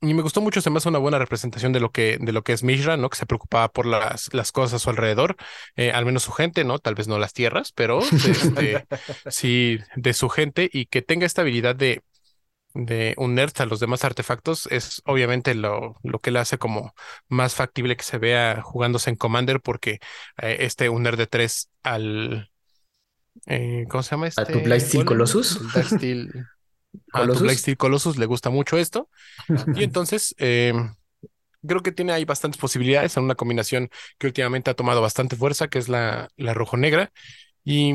Y 0.00 0.12
me 0.12 0.22
gustó 0.22 0.42
mucho, 0.42 0.60
se 0.60 0.68
me 0.68 0.78
hace 0.78 0.88
una 0.90 0.98
buena 0.98 1.18
representación 1.18 1.72
de 1.72 1.80
lo 1.80 1.90
que, 1.90 2.18
de 2.20 2.32
lo 2.32 2.42
que 2.42 2.52
es 2.52 2.62
Mishra, 2.62 2.98
¿no? 2.98 3.08
Que 3.08 3.16
se 3.16 3.24
preocupaba 3.24 3.68
por 3.68 3.86
las, 3.86 4.28
las 4.34 4.52
cosas 4.52 4.74
a 4.74 4.78
su 4.78 4.90
alrededor, 4.90 5.36
eh, 5.76 5.92
al 5.92 6.04
menos 6.04 6.24
su 6.24 6.32
gente, 6.32 6.62
¿no? 6.64 6.78
Tal 6.78 6.94
vez 6.94 7.08
no 7.08 7.18
las 7.18 7.32
tierras, 7.32 7.72
pero 7.72 8.00
este, 8.00 8.84
sí 9.28 9.78
de 9.96 10.12
su 10.12 10.28
gente 10.28 10.68
y 10.70 10.86
que 10.86 11.00
tenga 11.00 11.24
esta 11.24 11.40
habilidad 11.40 11.74
de 11.74 12.02
de 12.74 13.14
un 13.18 13.34
nerd 13.36 13.52
a 13.60 13.66
los 13.66 13.80
demás 13.80 14.04
artefactos 14.04 14.66
es 14.70 15.02
obviamente 15.06 15.54
lo, 15.54 15.96
lo 16.02 16.18
que 16.20 16.30
le 16.32 16.40
hace 16.40 16.58
como 16.58 16.94
más 17.28 17.54
factible 17.54 17.96
que 17.96 18.04
se 18.04 18.18
vea 18.18 18.62
jugándose 18.62 19.10
en 19.10 19.16
Commander 19.16 19.60
porque 19.60 20.00
eh, 20.42 20.58
este 20.60 20.88
un 20.88 21.04
nerd 21.04 21.18
de 21.18 21.26
3 21.28 21.70
al... 21.82 22.50
eh, 23.46 23.86
¿cómo 23.90 24.02
se 24.02 24.10
llama 24.12 24.28
este? 24.28 24.42
¿A 24.42 24.50
tu 24.50 24.60
Blightsteel 24.60 25.04
golem? 25.04 25.04
Colossus? 25.04 25.58
A 27.12 27.28
tu 27.28 27.76
Colossus 27.76 28.16
le 28.18 28.26
gusta 28.26 28.50
mucho 28.50 28.76
esto. 28.78 29.08
Y 29.72 29.84
entonces 29.84 30.34
eh, 30.38 30.72
creo 31.66 31.82
que 31.82 31.92
tiene 31.92 32.12
ahí 32.12 32.24
bastantes 32.24 32.60
posibilidades 32.60 33.16
en 33.16 33.24
una 33.24 33.34
combinación 33.34 33.90
que 34.18 34.26
últimamente 34.28 34.70
ha 34.70 34.74
tomado 34.74 35.02
bastante 35.02 35.36
fuerza, 35.36 35.68
que 35.68 35.78
es 35.78 35.88
la, 35.88 36.28
la 36.36 36.54
rojo-negra. 36.54 37.12
Y 37.64 37.94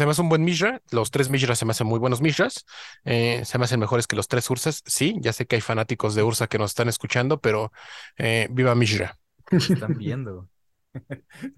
se 0.00 0.06
me 0.06 0.12
hace 0.12 0.22
un 0.22 0.28
buen 0.30 0.42
Mishra. 0.44 0.80
Los 0.90 1.10
tres 1.10 1.28
Mishras 1.30 1.58
se 1.58 1.66
me 1.66 1.72
hacen 1.72 1.86
muy 1.86 1.98
buenos 1.98 2.22
Mishras. 2.22 2.64
Eh, 3.04 3.42
se 3.44 3.58
me 3.58 3.64
hacen 3.64 3.78
mejores 3.80 4.06
que 4.06 4.16
los 4.16 4.28
tres 4.28 4.48
Ursas. 4.48 4.82
Sí, 4.86 5.16
ya 5.20 5.32
sé 5.34 5.46
que 5.46 5.56
hay 5.56 5.60
fanáticos 5.60 6.14
de 6.14 6.22
Ursa 6.22 6.46
que 6.46 6.58
nos 6.58 6.70
están 6.70 6.88
escuchando, 6.88 7.40
pero 7.40 7.70
eh, 8.16 8.48
viva 8.50 8.74
Mishra. 8.74 9.18
Están 9.52 9.96
viendo. 9.96 10.48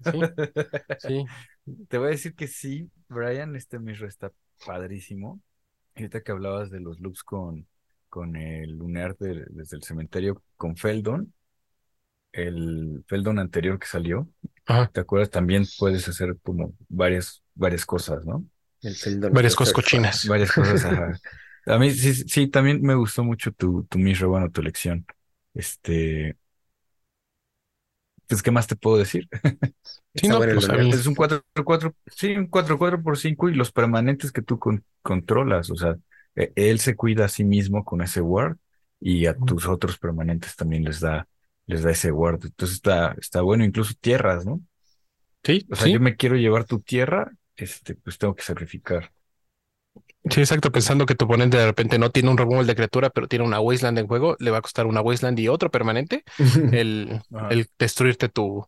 Sí, 0.01 0.33
sí. 0.97 1.25
Te 1.87 1.97
voy 1.97 2.07
a 2.07 2.11
decir 2.11 2.35
que 2.35 2.47
sí, 2.47 2.91
Brian, 3.07 3.55
este 3.55 3.79
mismo 3.79 4.07
está 4.07 4.31
padrísimo. 4.65 5.41
Ahorita 5.95 6.21
que 6.21 6.31
hablabas 6.31 6.69
de 6.71 6.81
los 6.81 6.99
loops 6.99 7.23
con, 7.23 7.67
con 8.09 8.35
el 8.35 8.71
lunar 8.71 9.17
de- 9.17 9.45
desde 9.49 9.77
el 9.77 9.83
cementerio 9.83 10.41
con 10.57 10.75
Feldon, 10.75 11.33
el 12.31 13.03
Feldon 13.07 13.39
anterior 13.39 13.79
que 13.79 13.87
salió, 13.87 14.27
Ajá. 14.65 14.93
¿te 14.93 15.01
acuerdas? 15.01 15.29
También 15.29 15.65
puedes 15.79 16.07
hacer 16.07 16.37
como 16.43 16.73
varias, 16.89 17.42
varias 17.55 17.85
cosas, 17.85 18.25
¿no? 18.25 18.45
El 18.81 18.95
Varias 19.29 19.55
cosas 19.55 19.73
cochinas. 19.73 20.27
Varias 20.27 20.51
cosas, 20.53 20.85
ajá. 20.85 21.21
A 21.65 21.79
mí 21.79 21.91
sí, 21.91 22.13
sí, 22.15 22.47
también 22.47 22.81
me 22.81 22.95
gustó 22.95 23.23
mucho 23.23 23.51
tu, 23.53 23.83
tu 23.85 23.97
Mishra, 23.99 24.27
bueno, 24.27 24.51
tu 24.51 24.61
elección. 24.61 25.05
Este, 25.53 26.37
pues, 28.27 28.41
¿qué 28.43 28.51
más 28.51 28.67
te 28.67 28.75
puedo 28.75 28.97
decir? 28.97 29.27
Sí, 30.15 30.27
no, 30.27 30.47
pues 30.47 30.67
Es 30.89 31.07
un 31.07 31.15
4-4, 31.15 31.95
sí, 32.07 32.35
un 32.37 32.47
4-4 32.47 33.01
por 33.01 33.17
5 33.17 33.49
y 33.49 33.55
los 33.55 33.71
permanentes 33.71 34.31
que 34.31 34.41
tú 34.43 34.59
con- 34.59 34.85
controlas, 35.01 35.71
o 35.71 35.75
sea, 35.75 35.97
e- 36.35 36.51
él 36.55 36.79
se 36.79 36.95
cuida 36.95 37.25
a 37.25 37.27
sí 37.29 37.43
mismo 37.43 37.83
con 37.83 38.01
ese 38.01 38.21
ward 38.21 38.57
y 38.99 39.25
a 39.25 39.35
tus 39.35 39.67
otros 39.67 39.97
permanentes 39.97 40.55
también 40.55 40.83
les 40.83 40.99
da, 40.99 41.27
les 41.65 41.81
da 41.83 41.91
ese 41.91 42.11
ward. 42.11 42.45
Entonces 42.45 42.75
está, 42.75 43.13
está 43.19 43.41
bueno, 43.41 43.65
incluso 43.65 43.93
tierras, 43.99 44.45
¿no? 44.45 44.61
sí, 45.43 45.67
O 45.69 45.75
sea, 45.75 45.87
sí. 45.87 45.91
yo 45.91 45.99
me 45.99 46.15
quiero 46.15 46.35
llevar 46.35 46.65
tu 46.65 46.79
tierra, 46.81 47.31
este, 47.55 47.95
pues 47.95 48.17
tengo 48.17 48.35
que 48.35 48.43
sacrificar. 48.43 49.13
Sí, 50.29 50.39
exacto, 50.39 50.71
pensando 50.71 51.05
que 51.05 51.15
tu 51.15 51.25
oponente 51.25 51.57
de 51.57 51.65
repente 51.65 51.99
no 51.99 52.09
tiene 52.09 52.29
un 52.29 52.37
removal 52.37 52.65
de 52.65 52.75
criatura, 52.75 53.09
pero 53.09 53.27
tiene 53.27 53.43
una 53.45 53.59
Wasteland 53.59 53.99
en 53.99 54.07
juego, 54.07 54.35
le 54.39 54.51
va 54.51 54.59
a 54.59 54.61
costar 54.61 54.85
una 54.85 55.01
Wasteland 55.01 55.37
y 55.39 55.49
otro 55.49 55.69
permanente 55.69 56.23
el, 56.71 57.21
el 57.49 57.67
destruirte 57.77 58.29
tu 58.29 58.65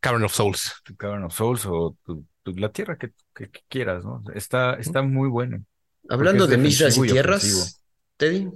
Cavern 0.00 0.24
of 0.24 0.34
Souls. 0.34 0.72
Tu 0.84 0.94
Cavern 0.96 1.24
of 1.24 1.32
Souls 1.34 1.66
o 1.66 1.96
tu, 2.04 2.26
tu- 2.42 2.52
la 2.56 2.70
tierra 2.70 2.96
que, 2.98 3.12
que- 3.34 3.50
que 3.50 3.60
quieras, 3.68 4.04
¿no? 4.04 4.22
Está, 4.34 4.74
está 4.74 5.02
muy 5.02 5.28
bueno. 5.28 5.64
Hablando 6.08 6.46
de 6.46 6.58
Mishras 6.58 6.98
y 6.98 7.02
tierras. 7.02 7.80
Teddy. 8.18 8.50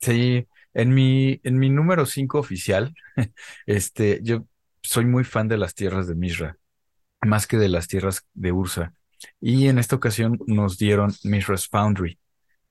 Sí, 0.00 0.46
en 0.74 0.94
mi, 0.94 1.40
en 1.44 1.58
mi 1.58 1.70
número 1.70 2.04
5 2.06 2.38
oficial, 2.38 2.94
este, 3.66 4.20
yo 4.22 4.46
soy 4.82 5.06
muy 5.06 5.24
fan 5.24 5.48
de 5.48 5.56
las 5.56 5.74
tierras 5.74 6.06
de 6.06 6.14
Mishra, 6.14 6.58
más 7.26 7.46
que 7.46 7.56
de 7.58 7.68
las 7.68 7.88
tierras 7.88 8.26
de 8.34 8.52
Ursa. 8.52 8.94
Y 9.40 9.68
en 9.68 9.78
esta 9.78 9.96
ocasión 9.96 10.38
nos 10.46 10.78
dieron 10.78 11.12
Mishra's 11.24 11.68
Foundry, 11.68 12.18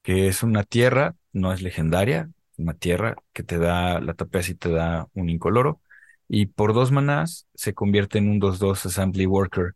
que 0.04 0.28
es 0.28 0.44
una 0.44 0.64
tierra, 0.64 1.16
no 1.34 1.54
es 1.54 1.62
legendaria, 1.62 2.30
una 2.58 2.74
tierra 2.76 3.16
que 3.34 3.44
te 3.44 3.58
da, 3.58 4.00
la 4.02 4.14
tapeas 4.16 4.50
y 4.50 4.56
te 4.56 4.70
da 4.72 5.08
un 5.14 5.30
incoloro. 5.30 5.82
Y 6.28 6.48
por 6.48 6.74
dos 6.74 6.92
manás 6.92 7.48
se 7.56 7.74
convierte 7.74 8.18
en 8.20 8.30
un 8.30 8.40
2-2 8.40 8.86
Assembly 8.86 9.26
Worker 9.26 9.76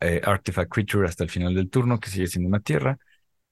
eh, 0.00 0.20
Artifact 0.24 0.70
Creature 0.72 1.08
hasta 1.08 1.24
el 1.24 1.30
final 1.30 1.54
del 1.54 1.70
turno, 1.70 2.00
que 2.00 2.10
sigue 2.10 2.26
siendo 2.26 2.48
una 2.48 2.60
tierra. 2.60 2.98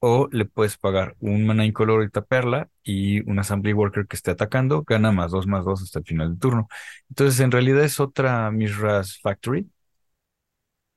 O 0.00 0.28
le 0.32 0.44
puedes 0.44 0.76
pagar 0.78 1.16
un 1.20 1.46
mana 1.46 1.64
incoloro 1.66 2.04
y 2.04 2.11
taperla 2.11 2.68
y 2.84 3.20
un 3.30 3.38
Assembly 3.38 3.72
Worker 3.72 4.07
que 4.07 4.16
esté 4.16 4.30
atacando, 4.32 4.82
gana 4.84 5.11
más 5.12 5.32
dos 5.32 5.46
más 5.46 5.64
dos 5.64 5.82
hasta 5.82 6.00
el 6.00 6.04
final 6.07 6.30
del 6.30 6.38
turno. 6.38 6.68
Entonces, 7.09 7.40
en 7.40 7.50
realidad 7.50 7.82
es 7.84 7.98
otra 8.00 8.50
Mishra's 8.50 9.18
Factory. 9.20 9.68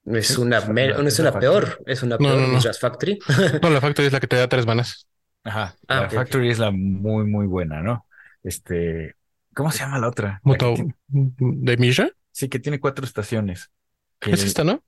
Es 0.09 0.37
una, 0.37 0.57
es 0.59 0.69
me- 0.69 0.87
la- 0.89 0.97
no 1.01 1.07
es 1.07 1.19
una 1.19 1.37
peor, 1.39 1.81
es 1.85 2.03
una 2.03 2.17
peor 2.17 2.37
no, 2.37 2.61
Factory. 2.73 3.19
No, 3.61 3.69
la 3.69 3.81
Factory 3.81 4.07
es 4.07 4.13
la 4.13 4.19
que 4.19 4.27
te 4.27 4.35
da 4.37 4.47
tres 4.47 4.65
manas. 4.65 5.07
Ajá, 5.43 5.75
Ah, 5.87 6.01
la 6.01 6.09
Factory 6.09 6.49
es 6.49 6.59
la 6.59 6.71
muy, 6.71 7.25
muy 7.25 7.47
buena, 7.47 7.81
¿no? 7.81 8.05
Este, 8.43 9.15
¿cómo 9.53 9.71
se 9.71 9.79
llama 9.79 9.99
la 9.99 10.07
otra? 10.09 10.39
Muto 10.43 10.75
de 11.07 11.77
Misha. 11.77 12.09
sí, 12.31 12.49
que 12.49 12.59
tiene 12.59 12.79
cuatro 12.79 13.05
estaciones. 13.05 13.69
Que- 14.19 14.31
Es 14.31 14.43
esta, 14.43 14.63
¿no? 14.63 14.83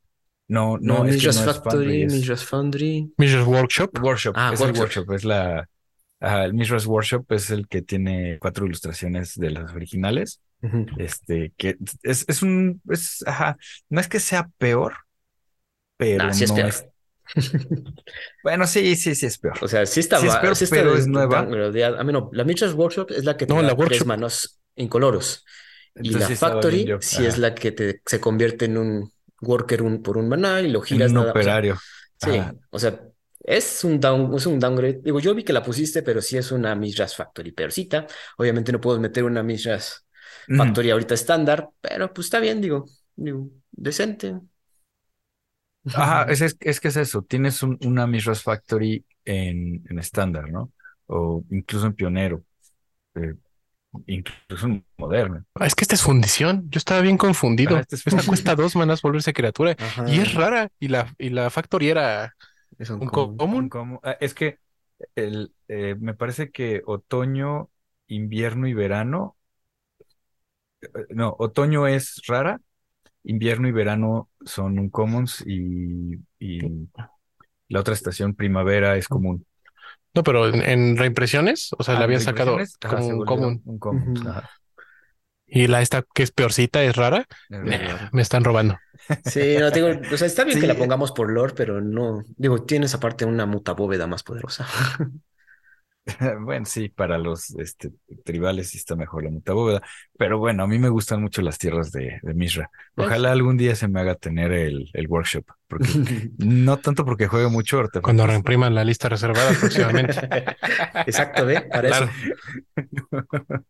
No, 0.47 0.77
No, 0.81 0.99
no, 0.99 1.05
es 1.05 1.11
que 1.11 1.13
Mishras 1.27 1.35
no 1.35 1.41
es 1.41 1.47
Factory, 1.57 1.75
Foundry, 1.77 2.01
es 2.03 2.13
Mishras 2.13 2.45
Foundry. 2.45 3.13
Misha's 3.17 3.45
Workshop. 3.47 3.99
Workshop, 4.01 4.33
Ah, 4.37 4.51
es 4.53 4.59
el 4.61 4.77
Workshop. 4.77 5.11
Es 5.13 5.23
la, 5.23 5.69
ajá, 6.19 6.45
el 6.45 6.53
Mishra's 6.53 6.85
Workshop 6.85 7.31
es 7.31 7.49
el 7.51 7.67
que 7.69 7.81
tiene 7.81 8.37
cuatro 8.39 8.65
ilustraciones 8.65 9.35
de 9.35 9.51
las 9.51 9.71
originales. 9.73 10.41
Este, 10.97 11.53
que 11.57 11.77
es, 12.03 12.25
es 12.27 12.41
un, 12.43 12.81
es, 12.89 13.23
ajá, 13.25 13.57
no 13.89 13.99
es 13.99 14.07
que 14.07 14.19
sea 14.19 14.49
peor, 14.59 14.93
pero 16.15 16.31
sí 16.33 16.43
es 16.43 16.51
no 16.51 16.53
peor. 16.53 16.69
es, 16.69 16.87
bueno, 18.43 18.67
sí, 18.67 18.95
sí, 18.95 19.15
sí 19.15 19.25
es 19.25 19.37
peor. 19.37 19.57
O 19.59 19.67
sea, 19.67 19.85
sí 19.85 19.99
está, 19.99 20.19
Sí 20.19 20.27
es 20.27 20.37
ba- 20.37 20.37
peor, 20.37 20.55
sí 20.55 20.63
está 20.65 20.81
pero 20.81 20.95
es 20.97 21.07
nueva. 21.07 21.39
A 21.99 22.03
mí 22.03 22.13
no, 22.13 22.29
la 22.33 22.43
Mishras 22.43 22.73
Workshop 22.73 23.11
es 23.11 23.25
la 23.25 23.37
que 23.37 23.45
te 23.47 23.55
No, 23.55 23.61
da 23.61 23.67
la 23.67 23.73
tres 23.83 24.05
Workshop. 24.05 24.05
manos 24.05 24.59
incoloros. 24.75 25.45
Y 26.01 26.15
la 26.15 26.31
Factory 26.31 26.85
yo. 26.85 26.99
sí 26.99 27.25
es 27.25 27.37
la 27.37 27.53
que 27.55 27.71
te, 27.71 28.01
se 28.05 28.19
convierte 28.19 28.65
en 28.65 28.77
un 28.77 29.13
worker 29.41 29.83
un, 29.83 30.01
por 30.01 30.17
un 30.17 30.29
maná 30.29 30.61
y 30.61 30.69
lo 30.71 30.81
En 30.89 31.01
giras 31.01 31.13
un 31.13 31.17
nada. 31.17 31.35
o 31.37 31.41
sea, 31.41 31.53
operario. 31.53 31.77
sí, 32.17 32.59
o 32.71 32.79
sea, 32.79 33.01
es 33.41 33.83
un 33.83 33.99
down, 33.99 34.35
es 34.35 34.45
un 34.47 34.59
downgrade. 34.59 35.01
Digo, 35.03 35.19
yo 35.19 35.35
vi 35.35 35.43
que 35.43 35.53
la 35.53 35.63
pusiste, 35.63 36.03
pero 36.03 36.21
sí 36.21 36.37
es 36.37 36.51
una 36.51 36.75
Mishras 36.75 37.15
Factory 37.15 37.51
peorcita. 37.51 38.07
Obviamente 38.37 38.71
no 38.71 38.81
puedo 38.81 38.99
meter 38.99 39.23
una 39.23 39.43
Mishras 39.43 40.05
Ujú. 40.47 40.75
Factory 40.75 40.91
ahorita 40.91 41.13
estándar, 41.15 41.69
pero 41.81 42.13
pues 42.13 42.27
está 42.27 42.39
bien, 42.39 42.61
digo, 42.61 42.85
digo, 43.15 43.49
decente. 43.71 44.35
Ajá, 45.93 46.23
es, 46.31 46.41
es, 46.41 46.57
es 46.61 46.79
que 46.79 46.87
es 46.89 46.97
eso, 46.97 47.21
tienes 47.23 47.63
un- 47.63 47.77
una 47.85 48.07
Mishra's 48.07 48.43
Factory 48.43 49.05
en 49.25 49.83
en 49.89 49.99
estándar, 49.99 50.49
¿no? 50.51 50.71
O 51.07 51.43
incluso 51.51 51.87
en 51.87 51.93
pionero, 51.93 52.43
eh, 53.15 53.35
incluso 54.07 54.67
en 54.67 54.85
moderno. 54.97 55.45
Ah, 55.59 55.65
es 55.67 55.75
que 55.75 55.83
esta 55.83 55.95
es 55.95 56.01
fundición. 56.01 56.67
Yo 56.69 56.77
estaba 56.77 57.01
bien 57.01 57.17
confundido. 57.17 57.75
Ah, 57.75 57.81
esta 57.81 57.95
es 57.95 58.05
Esta 58.05 58.23
cuesta 58.23 58.55
dos 58.55 58.75
manas 58.75 59.01
volverse 59.01 59.33
criatura. 59.33 59.75
Ajá. 59.77 60.05
Y 60.07 60.19
es 60.19 60.33
rara. 60.33 60.69
Y 60.79 60.87
la, 60.87 61.13
y 61.17 61.29
la 61.29 61.49
Factory 61.49 61.89
era 61.89 62.33
Es 62.77 62.89
un 62.89 62.99
un 62.99 63.69
común. 63.69 63.99
ah, 64.03 64.17
es 64.19 64.33
que 64.33 64.59
el, 65.15 65.53
eh, 65.67 65.95
me 65.99 66.13
parece 66.15 66.51
que 66.51 66.81
otoño, 66.85 67.69
invierno 68.07 68.67
y 68.67 68.73
verano, 68.73 69.37
eh, 70.81 70.87
no, 71.09 71.35
otoño 71.39 71.87
es 71.87 72.21
rara, 72.27 72.59
invierno 73.23 73.67
y 73.67 73.71
verano 73.71 74.29
son 74.45 74.79
un 74.79 74.89
commons 74.89 75.43
y, 75.47 76.15
y 76.39 76.59
la 77.69 77.79
otra 77.79 77.93
estación 77.93 78.35
primavera 78.35 78.97
es 78.97 79.07
común. 79.07 79.45
No, 80.13 80.23
pero 80.23 80.47
en, 80.49 80.61
en 80.63 80.97
reimpresiones, 80.97 81.71
o 81.77 81.83
sea, 81.83 81.95
Ah, 81.95 81.97
la 81.97 82.05
había 82.05 82.19
¿en 82.19 82.21
sacado? 82.21 82.57
Ajá, 82.81 82.99
como 82.99 83.07
un 83.09 83.23
común. 83.23 83.61
Un 83.65 83.79
commons, 83.79 84.11
Ujú. 84.13 84.25
ajá. 84.25 84.49
Y 85.47 85.67
la 85.67 85.81
esta 85.81 86.03
que 86.13 86.23
es 86.23 86.31
peorcita, 86.31 86.83
es 86.83 86.95
rara. 86.95 87.25
Nah, 87.49 88.09
me 88.11 88.21
están 88.21 88.43
robando. 88.43 88.79
Sí, 89.23 89.57
no 89.57 89.71
tengo, 89.71 89.87
o 90.13 90.17
sea, 90.17 90.27
está 90.27 90.43
bien 90.43 90.59
que 90.59 90.67
la 90.67 90.77
pongamos 90.77 91.11
por 91.11 91.31
lore, 91.31 91.53
pero 91.55 91.81
no, 91.81 92.23
digo, 92.37 92.63
tienes 92.65 92.93
aparte 92.95 93.25
una 93.25 93.45
mutabóveda 93.45 94.07
más 94.07 94.23
poderosa. 94.23 94.67
Bueno, 96.41 96.65
sí, 96.65 96.89
para 96.89 97.17
los 97.17 97.51
este, 97.55 97.91
tribales 98.23 98.69
sí 98.69 98.77
está 98.77 98.95
mejor 98.95 99.23
la 99.23 99.29
mutabóveda, 99.29 99.81
pero 100.17 100.39
bueno, 100.39 100.63
a 100.63 100.67
mí 100.67 100.79
me 100.79 100.89
gustan 100.89 101.21
mucho 101.21 101.41
las 101.41 101.57
tierras 101.57 101.91
de, 101.91 102.19
de 102.21 102.33
Mishra. 102.33 102.69
Ojalá 102.95 103.31
algún 103.31 103.57
día 103.57 103.75
se 103.75 103.87
me 103.87 103.99
haga 104.01 104.15
tener 104.15 104.51
el, 104.51 104.89
el 104.93 105.07
workshop, 105.07 105.45
porque 105.67 105.87
no 106.37 106.79
tanto 106.79 107.05
porque 107.05 107.27
juegue 107.27 107.47
mucho. 107.49 107.83
Cuando 108.01 108.25
reimpriman 108.27 108.73
la 108.75 108.83
lista 108.83 109.09
reservada 109.09 109.53
próximamente. 109.59 110.15
Exacto, 111.05 111.45
¿ve? 111.45 111.61
Para 111.61 111.87
Claro. 111.87 112.05
eso, 112.15 112.15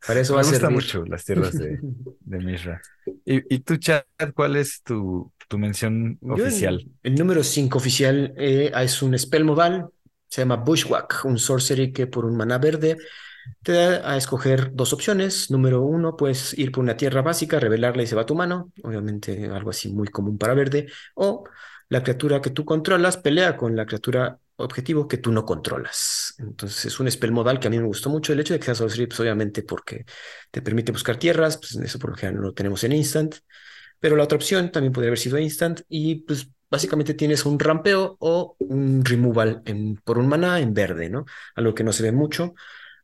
para 0.06 0.20
eso 0.22 0.34
me 0.34 0.38
va 0.38 0.42
a 0.42 0.44
gustan 0.44 0.60
servir. 0.60 0.76
mucho 0.76 1.06
las 1.06 1.26
tierras 1.26 1.58
de, 1.58 1.80
de 2.20 2.40
Mishra. 2.40 2.82
¿Y, 3.26 3.56
y 3.56 3.60
tú, 3.60 3.78
Chad, 3.78 4.04
cuál 4.34 4.56
es 4.56 4.82
tu, 4.84 5.32
tu 5.48 5.58
mención 5.58 6.18
Yo 6.22 6.34
oficial? 6.34 6.88
el 7.04 7.16
número 7.16 7.44
5 7.44 7.78
oficial 7.78 8.34
eh, 8.38 8.72
es 8.76 9.02
un 9.02 9.18
spell 9.18 9.44
modal, 9.46 9.90
se 10.32 10.42
llama 10.42 10.56
Bushwhack, 10.56 11.26
un 11.26 11.38
sorcery 11.38 11.92
que 11.92 12.08
por 12.08 12.26
un 12.26 12.38
maná 12.38 12.58
verde 12.58 12.98
te 13.62 13.74
da 13.74 14.12
a 14.14 14.18
escoger 14.18 14.74
dos 14.74 14.94
opciones. 14.94 15.52
Número 15.52 15.82
uno, 15.82 16.16
puedes 16.16 16.58
ir 16.58 16.72
por 16.72 16.84
una 16.84 16.96
tierra 16.96 17.22
básica, 17.22 17.60
revelarla 17.60 18.04
y 18.04 18.08
se 18.08 18.16
va 18.16 18.26
tu 18.26 18.34
mano, 18.34 18.72
obviamente 18.84 19.48
algo 19.48 19.72
así 19.72 19.92
muy 19.92 20.08
común 20.08 20.38
para 20.38 20.54
verde, 20.54 20.88
o 21.16 21.44
la 21.90 22.02
criatura 22.02 22.42
que 22.42 22.52
tú 22.52 22.64
controlas 22.64 23.18
pelea 23.18 23.58
con 23.58 23.76
la 23.76 23.86
criatura 23.86 24.40
objetivo 24.56 25.06
que 25.08 25.18
tú 25.18 25.34
no 25.34 25.46
controlas. 25.46 26.34
Entonces 26.38 26.86
es 26.86 27.00
un 27.02 27.12
spell 27.12 27.32
modal 27.34 27.60
que 27.60 27.68
a 27.68 27.70
mí 27.70 27.78
me 27.80 27.86
gustó 27.86 28.10
mucho. 28.10 28.32
El 28.32 28.40
hecho 28.40 28.54
de 28.54 28.60
que 28.60 28.66
sea 28.68 28.76
sorcery, 28.76 29.08
pues 29.08 29.20
obviamente 29.20 29.64
porque 29.64 30.06
te 30.50 30.62
permite 30.62 30.94
buscar 30.94 31.18
tierras, 31.18 31.58
pues 31.58 31.76
eso 31.76 32.00
por 32.00 32.12
lo 32.12 32.16
general 32.16 32.38
no 32.38 32.48
lo 32.48 32.54
tenemos 32.54 32.84
en 32.86 32.94
instant. 32.94 33.36
Pero 34.00 34.16
la 34.16 34.24
otra 34.24 34.38
opción 34.38 34.72
también 34.72 34.94
podría 34.94 35.10
haber 35.10 35.20
sido 35.20 35.38
instant 35.38 35.82
y 35.90 36.24
pues 36.24 36.48
básicamente 36.72 37.14
tienes 37.14 37.46
un 37.46 37.60
rampeo 37.60 38.18
o 38.20 38.56
un 38.60 39.04
removal 39.06 39.62
en, 39.66 39.98
por 39.98 40.18
un 40.18 40.28
mana 40.30 40.60
en 40.60 40.74
verde, 40.74 41.10
¿no? 41.10 41.26
Algo 41.56 41.76
que 41.76 41.84
no 41.84 41.94
se 41.94 42.04
ve 42.04 42.12
mucho, 42.14 42.56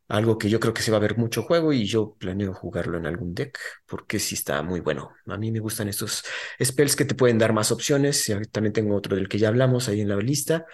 algo 0.07 0.37
que 0.37 0.49
yo 0.49 0.59
creo 0.59 0.73
que 0.73 0.81
se 0.81 0.91
va 0.91 0.97
a 0.97 1.01
ver 1.01 1.17
mucho 1.17 1.43
juego 1.43 1.73
y 1.73 1.85
yo 1.85 2.15
planeo 2.19 2.53
jugarlo 2.53 2.97
en 2.97 3.05
algún 3.07 3.33
deck 3.35 3.59
porque 3.85 4.19
sí 4.19 4.35
está 4.35 4.61
muy 4.63 4.79
bueno. 4.79 5.11
A 5.27 5.37
mí 5.37 5.51
me 5.51 5.59
gustan 5.59 5.89
estos 5.89 6.23
spells 6.63 6.95
que 6.95 7.05
te 7.05 7.15
pueden 7.15 7.37
dar 7.37 7.53
más 7.53 7.71
opciones. 7.71 8.31
También 8.51 8.73
tengo 8.73 8.95
otro 8.95 9.15
del 9.15 9.27
que 9.29 9.37
ya 9.39 9.49
hablamos 9.49 9.89
ahí 9.89 10.01
en 10.01 10.09
la 10.09 10.17
lista. 10.17 10.65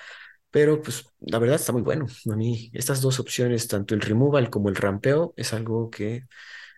Pero 0.52 0.82
pues 0.82 1.06
la 1.22 1.40
verdad 1.40 1.56
está 1.58 1.72
muy 1.74 1.82
bueno. 1.82 2.06
A 2.32 2.36
mí 2.36 2.70
estas 2.74 3.02
dos 3.02 3.20
opciones, 3.20 3.68
tanto 3.68 3.96
el 3.96 4.02
removal 4.02 4.50
como 4.50 4.70
el 4.70 4.76
rampeo, 4.76 5.34
es 5.38 5.54
algo 5.54 5.90
que 5.90 6.26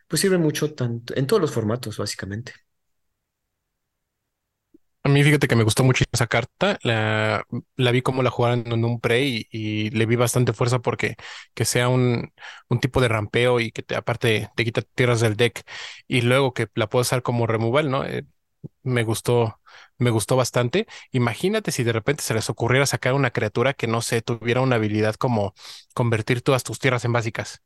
pues 0.08 0.22
sirve 0.22 0.38
mucho 0.40 0.74
tanto 0.76 1.16
en 1.18 1.28
todos 1.28 1.42
los 1.42 1.52
formatos 1.54 1.98
básicamente. 1.98 2.54
A 5.06 5.08
mí 5.08 5.24
fíjate 5.24 5.48
que 5.48 5.56
me 5.56 5.64
gustó 5.64 5.84
mucho 5.84 6.04
esa 6.12 6.26
carta. 6.26 6.80
La, 6.82 7.46
la 7.76 7.92
vi 7.92 8.02
como 8.02 8.24
la 8.24 8.32
jugaron 8.32 8.64
en 8.66 8.84
un 8.84 9.00
pre 9.00 9.22
y, 9.24 9.92
le 9.92 10.08
vi 10.08 10.16
bastante 10.16 10.52
fuerza 10.52 10.80
porque 10.80 11.16
que 11.54 11.64
sea 11.64 11.90
un, 11.90 12.34
un 12.70 12.80
tipo 12.80 13.00
de 13.02 13.08
rampeo 13.08 13.60
y 13.60 13.72
que 13.72 13.84
te, 13.84 13.96
aparte 13.96 14.50
te 14.56 14.66
quita 14.66 14.82
tierras 14.82 15.20
del 15.22 15.36
deck 15.36 15.62
y 16.08 16.22
luego 16.22 16.56
que 16.56 16.70
la 16.74 16.90
puedo 16.90 17.02
usar 17.04 17.22
como 17.22 17.46
removal, 17.46 17.92
¿no? 17.92 18.04
Eh, 18.04 18.26
me 18.82 19.04
gustó, 19.04 19.60
me 20.00 20.10
gustó 20.10 20.38
bastante. 20.38 20.88
Imagínate 21.12 21.72
si 21.72 21.84
de 21.84 21.94
repente 21.94 22.24
se 22.24 22.34
les 22.34 22.50
ocurriera 22.50 22.88
sacar 22.88 23.14
una 23.14 23.30
criatura 23.30 23.76
que 23.76 23.86
no 23.86 24.02
sé, 24.02 24.24
tuviera 24.24 24.62
una 24.62 24.78
habilidad 24.78 25.14
como 25.14 25.54
convertir 25.94 26.42
todas 26.42 26.64
tus 26.64 26.80
tierras 26.80 27.06
en 27.06 27.14
básicas. 27.14 27.62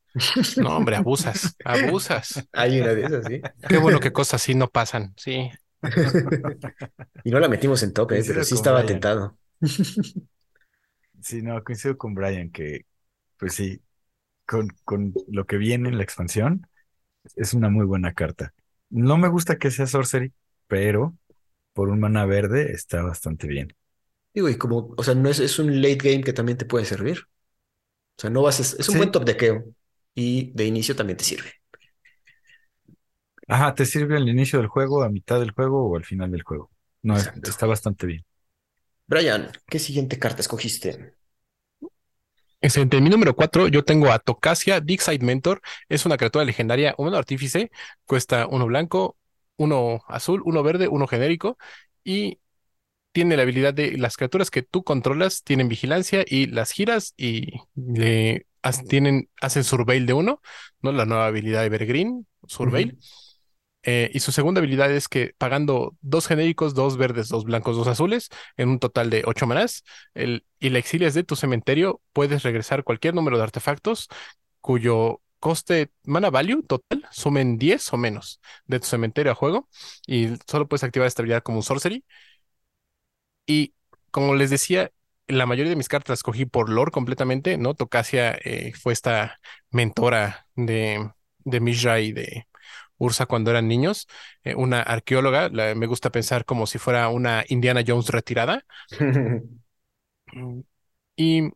No, 0.57 0.75
hombre, 0.75 0.97
abusas, 0.97 1.55
abusas. 1.63 2.45
Hay 2.51 2.81
una 2.81 2.93
de 2.95 3.05
esas, 3.05 3.25
sí. 3.27 3.41
Qué 3.69 3.77
bueno 3.77 4.01
que 4.01 4.11
cosas 4.11 4.41
así 4.41 4.55
no 4.55 4.67
pasan, 4.67 5.13
sí. 5.15 5.49
y 7.23 7.31
no 7.31 7.39
la 7.39 7.47
metimos 7.47 7.83
en 7.83 7.93
tope, 7.93 8.23
pero 8.25 8.43
sí 8.43 8.55
estaba 8.55 8.85
tentado. 8.85 9.37
sí, 11.21 11.41
no, 11.41 11.63
coincido 11.63 11.97
con 11.97 12.13
Brian 12.13 12.51
que, 12.51 12.85
pues 13.37 13.53
sí, 13.53 13.81
con, 14.45 14.69
con 14.83 15.13
lo 15.27 15.45
que 15.45 15.57
viene 15.57 15.89
en 15.89 15.97
la 15.97 16.03
expansión, 16.03 16.67
es 17.35 17.53
una 17.53 17.69
muy 17.69 17.85
buena 17.85 18.13
carta. 18.13 18.53
No 18.89 19.17
me 19.17 19.29
gusta 19.29 19.57
que 19.57 19.71
sea 19.71 19.87
sorcery, 19.87 20.33
pero 20.67 21.15
por 21.73 21.89
un 21.89 21.99
mana 21.99 22.25
verde 22.25 22.71
está 22.71 23.01
bastante 23.03 23.47
bien. 23.47 23.75
Digo, 24.33 24.49
y 24.49 24.57
como, 24.57 24.93
o 24.97 25.03
sea, 25.03 25.15
no 25.15 25.29
es, 25.29 25.39
es 25.39 25.59
un 25.59 25.81
late 25.81 25.97
game 26.11 26.23
que 26.23 26.33
también 26.33 26.57
te 26.57 26.65
puede 26.65 26.85
servir. 26.85 27.27
O 28.17 28.21
sea, 28.21 28.29
no 28.29 28.41
vas, 28.41 28.59
es, 28.59 28.89
un 28.89 28.97
buen 28.97 29.11
top 29.11 29.23
dequeo 29.25 29.63
y 30.13 30.51
de 30.51 30.65
inicio 30.65 30.95
también 30.95 31.17
te 31.17 31.23
sirve. 31.23 31.58
Ajá, 33.49 33.73
te 33.73 33.85
sirve 33.85 34.15
al 34.15 34.29
inicio 34.29 34.59
del 34.59 34.67
juego, 34.67 35.01
a 35.01 35.09
mitad 35.09 35.39
del 35.39 35.51
juego 35.51 35.89
o 35.89 35.97
al 35.97 36.05
final 36.05 36.29
del 36.31 36.43
juego. 36.43 36.69
No, 37.01 37.17
está 37.17 37.65
bastante 37.65 38.05
bien. 38.05 38.23
Brian, 39.07 39.51
¿qué 39.67 39.79
siguiente 39.79 40.19
carta 40.19 40.41
escogiste? 40.41 41.15
Excelente. 42.61 42.97
En 42.97 43.03
mi 43.03 43.09
número 43.09 43.35
4, 43.35 43.67
yo 43.67 43.83
tengo 43.83 44.11
a 44.11 44.19
Tocasia, 44.19 44.83
Side 44.85 45.25
Mentor. 45.25 45.61
Es 45.87 46.05
una 46.05 46.17
criatura 46.17 46.45
legendaria, 46.45 46.93
un 46.97 47.15
artífice. 47.15 47.71
Cuesta 48.05 48.45
uno 48.47 48.67
blanco, 48.67 49.17
uno 49.57 50.01
azul, 50.07 50.41
uno 50.45 50.61
verde, 50.61 50.87
uno 50.87 51.07
genérico 51.07 51.57
y 52.03 52.39
tiene 53.11 53.35
la 53.37 53.43
habilidad 53.43 53.73
de 53.73 53.97
las 53.97 54.17
criaturas 54.17 54.51
que 54.51 54.61
tú 54.61 54.83
controlas 54.83 55.43
tienen 55.43 55.67
vigilancia 55.67 56.23
y 56.27 56.47
las 56.47 56.71
giras 56.71 57.13
y 57.17 57.61
le 57.75 58.45
tienen, 58.87 59.29
hacen 59.41 59.63
surveil 59.63 60.05
de 60.05 60.13
uno, 60.13 60.41
¿no? 60.81 60.91
La 60.91 61.05
nueva 61.05 61.27
habilidad 61.27 61.61
de 61.61 61.67
Evergreen, 61.67 62.27
surveil. 62.47 62.97
Eh, 63.83 64.11
y 64.13 64.19
su 64.19 64.31
segunda 64.33 64.59
habilidad 64.59 64.91
es 64.91 65.07
que 65.07 65.33
pagando 65.37 65.95
dos 66.01 66.27
genéricos, 66.27 66.73
dos 66.75 66.97
verdes, 66.97 67.29
dos 67.29 67.45
blancos, 67.45 67.77
dos 67.77 67.87
azules, 67.87 68.29
en 68.57 68.69
un 68.69 68.79
total 68.79 69.09
de 69.09 69.23
ocho 69.25 69.47
manás, 69.47 69.83
el, 70.13 70.45
y 70.59 70.69
la 70.69 70.79
exilias 70.79 71.13
de 71.13 71.23
tu 71.23 71.35
cementerio, 71.35 72.01
puedes 72.13 72.43
regresar 72.43 72.83
cualquier 72.83 73.13
número 73.15 73.37
de 73.37 73.43
artefactos 73.43 74.09
cuyo 74.61 75.21
coste 75.39 75.91
mana 76.03 76.29
value 76.29 76.63
total 76.63 77.05
sumen 77.11 77.57
10 77.57 77.93
o 77.93 77.97
menos 77.97 78.41
de 78.67 78.79
tu 78.79 78.87
cementerio 78.87 79.31
a 79.31 79.35
juego 79.35 79.69
y 80.05 80.29
solo 80.47 80.67
puedes 80.67 80.83
activar 80.83 81.07
esta 81.07 81.21
habilidad 81.21 81.43
como 81.43 81.59
un 81.59 81.63
sorcery. 81.63 82.03
Y 83.45 83.73
como 84.11 84.35
les 84.35 84.49
decía, 84.49 84.91
la 85.27 85.45
mayoría 85.45 85.69
de 85.71 85.75
mis 85.75 85.89
cartas 85.89 86.09
las 86.09 86.23
cogí 86.23 86.45
por 86.45 86.69
lore 86.69 86.91
completamente, 86.91 87.57
¿no? 87.57 87.73
Tocasia 87.75 88.31
eh, 88.43 88.73
fue 88.79 88.93
esta 88.93 89.39
mentora 89.71 90.47
de, 90.55 91.11
de 91.39 91.59
Mishra 91.59 91.99
y 92.01 92.11
de 92.13 92.47
Ursa 92.99 93.25
cuando 93.25 93.51
eran 93.51 93.67
niños, 93.67 94.07
eh, 94.43 94.55
una 94.55 94.81
arqueóloga, 94.81 95.49
me 95.49 95.87
gusta 95.87 96.11
pensar 96.11 96.45
como 96.45 96.67
si 96.67 96.77
fuera 96.79 97.09
una 97.09 97.43
Indiana 97.49 97.81
Jones 97.85 98.09
retirada. 98.09 98.65
y 101.15 101.51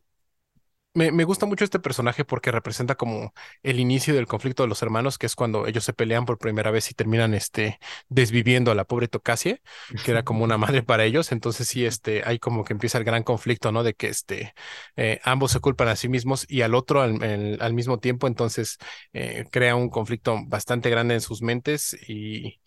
me, 0.94 1.24
gusta 1.24 1.46
mucho 1.46 1.64
este 1.64 1.80
personaje 1.80 2.24
porque 2.24 2.52
representa 2.52 2.96
como 2.96 3.34
el 3.64 3.80
inicio 3.80 4.14
del 4.14 4.28
conflicto 4.28 4.64
de 4.64 4.70
los 4.70 4.82
hermanos, 4.82 5.18
que 5.18 5.26
es 5.26 5.36
cuando 5.36 5.66
ellos 5.68 5.84
se 5.84 5.94
pelean 5.94 6.26
por 6.26 6.38
primera 6.38 6.72
vez 6.72 6.92
y 6.92 6.94
terminan 6.94 7.34
este, 7.34 7.80
desviviendo 8.10 8.72
a 8.72 8.76
la 8.76 8.86
pobre 8.86 9.08
Tocasia, 9.08 9.60
que 10.06 10.12
era 10.12 10.24
como 10.24 10.44
una 10.44 10.58
madre 10.58 10.84
para 10.84 11.06
ellos. 11.06 11.32
Entonces 11.32 11.68
sí, 11.68 11.86
este, 11.86 12.22
hay 12.26 12.40
como 12.40 12.64
que 12.64 12.74
empieza 12.74 12.98
el 12.98 13.04
gran 13.04 13.24
conflicto, 13.24 13.72
¿no? 13.72 13.84
De 13.84 13.96
que 13.96 14.08
este, 14.08 14.54
eh, 14.96 15.20
ambos 15.24 15.52
se 15.52 15.60
culpan 15.60 15.88
a 15.88 15.96
sí 15.96 16.10
mismos 16.10 16.46
y 16.48 16.62
al 16.62 16.76
otro 16.76 17.02
al, 17.02 17.74
mismo 17.74 18.00
tiempo. 18.00 18.28
Entonces 18.28 18.78
eh, 19.14 19.46
crea 19.52 19.76
un 19.76 19.90
conflicto 19.90 20.38
bastante 20.46 20.90
grande 20.90 21.16
en 21.16 21.22
sus 21.22 21.42
mentes 21.42 21.98
y 22.08 22.60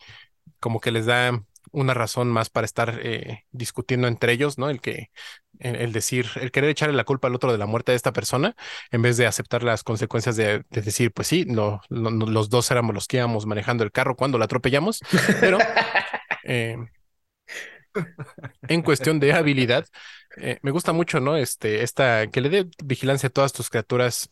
como 0.59 0.81
que 0.81 0.91
les 0.91 1.07
da 1.07 1.45
una 1.77 1.93
razón 1.93 2.29
más 2.29 2.49
para 2.49 2.65
estar 2.65 2.99
eh, 3.03 3.45
discutiendo 3.53 4.09
entre 4.09 4.33
ellos, 4.33 4.57
¿no? 4.57 4.71
El 4.71 4.81
que, 4.81 5.11
el, 5.59 5.93
decir, 5.93 6.27
el 6.37 6.51
querer 6.51 6.71
echarle 6.71 6.97
la 6.97 7.05
culpa 7.05 7.29
al 7.29 7.35
otro 7.35 7.53
de 7.53 7.59
la 7.59 7.67
muerte 7.67 7.93
de 7.93 7.97
esta 7.97 8.15
persona, 8.15 8.57
en 8.91 9.03
vez 9.03 9.19
de 9.19 9.27
aceptar 9.27 9.63
las 9.63 9.83
consecuencias 9.83 10.37
de, 10.37 10.65
decir, 10.71 11.13
pues 11.13 11.29
sí, 11.29 11.45
no, 11.47 11.83
los 11.91 12.49
dos 12.49 12.71
éramos 12.71 12.95
los 12.95 13.07
que 13.07 13.19
íbamos 13.19 13.45
manejando 13.45 13.85
el 13.85 13.93
carro 13.93 14.17
cuando 14.17 14.39
la 14.39 14.47
atropellamos, 14.47 15.01
pero 15.39 15.59
eh, 16.45 16.79
en 18.69 18.83
cuestión 18.83 19.21
de 19.21 19.35
habilidad, 19.35 19.87
eh, 20.39 20.59
me 20.63 20.71
gusta 20.71 20.95
mucho, 20.95 21.21
¿no? 21.21 21.37
Este, 21.37 21.83
esta, 21.83 22.27
que 22.29 22.41
le 22.41 22.49
dé 22.49 22.69
vigilancia 22.83 23.27
a 23.29 23.31
todas 23.31 23.53
tus 23.53 23.69
criaturas 23.69 24.31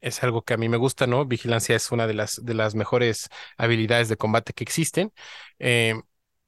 es 0.00 0.22
algo 0.24 0.42
que 0.42 0.54
a 0.54 0.56
mí 0.56 0.68
me 0.68 0.76
gusta, 0.76 1.06
¿no? 1.06 1.24
Vigilancia 1.24 1.76
es 1.76 1.92
una 1.92 2.06
de 2.08 2.14
las, 2.14 2.44
de 2.44 2.54
las 2.54 2.74
mejores 2.74 3.28
habilidades 3.56 4.08
de 4.08 4.16
combate 4.16 4.52
que 4.54 4.64
existen. 4.64 5.12
Eh, 5.58 5.94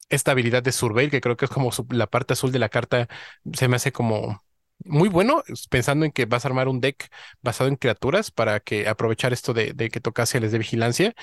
esta 0.09 0.33
habilidad 0.33 0.63
de 0.63 0.73
Surveil, 0.73 1.11
que 1.11 1.21
creo 1.21 1.37
que 1.37 1.47
es 1.47 1.51
como 1.51 1.71
la 1.91 2.07
parte 2.07 2.35
azul 2.35 2.53
de 2.53 2.59
la 2.59 2.69
carta, 2.69 3.09
se 3.53 3.69
me 3.69 3.77
hace 3.77 3.93
como 3.93 4.43
muy 4.85 5.09
bueno, 5.09 5.43
pensando 5.71 6.05
en 6.05 6.13
que 6.13 6.27
vas 6.27 6.45
a 6.45 6.49
armar 6.49 6.69
un 6.69 6.81
deck 6.81 7.09
basado 7.41 7.69
en 7.69 7.77
criaturas 7.77 8.31
para 8.31 8.61
que 8.61 8.89
aprovechar 8.89 9.33
esto 9.33 9.55
de, 9.55 9.75
que 9.75 10.01
Tocasia 10.01 10.41
les 10.41 10.53
dé 10.53 10.59
vigilancia. 10.59 11.15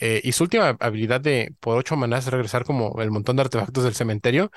Eh, 0.00 0.20
y 0.24 0.32
su 0.32 0.44
última 0.44 0.76
habilidad 0.80 1.20
de 1.20 1.54
por 1.60 1.76
ocho 1.78 1.96
manás 1.96 2.26
regresar 2.26 2.64
como 2.64 3.00
el 3.00 3.10
montón 3.10 3.36
de 3.36 3.42
artefactos 3.42 3.84
del 3.84 3.94
cementerio. 3.94 4.50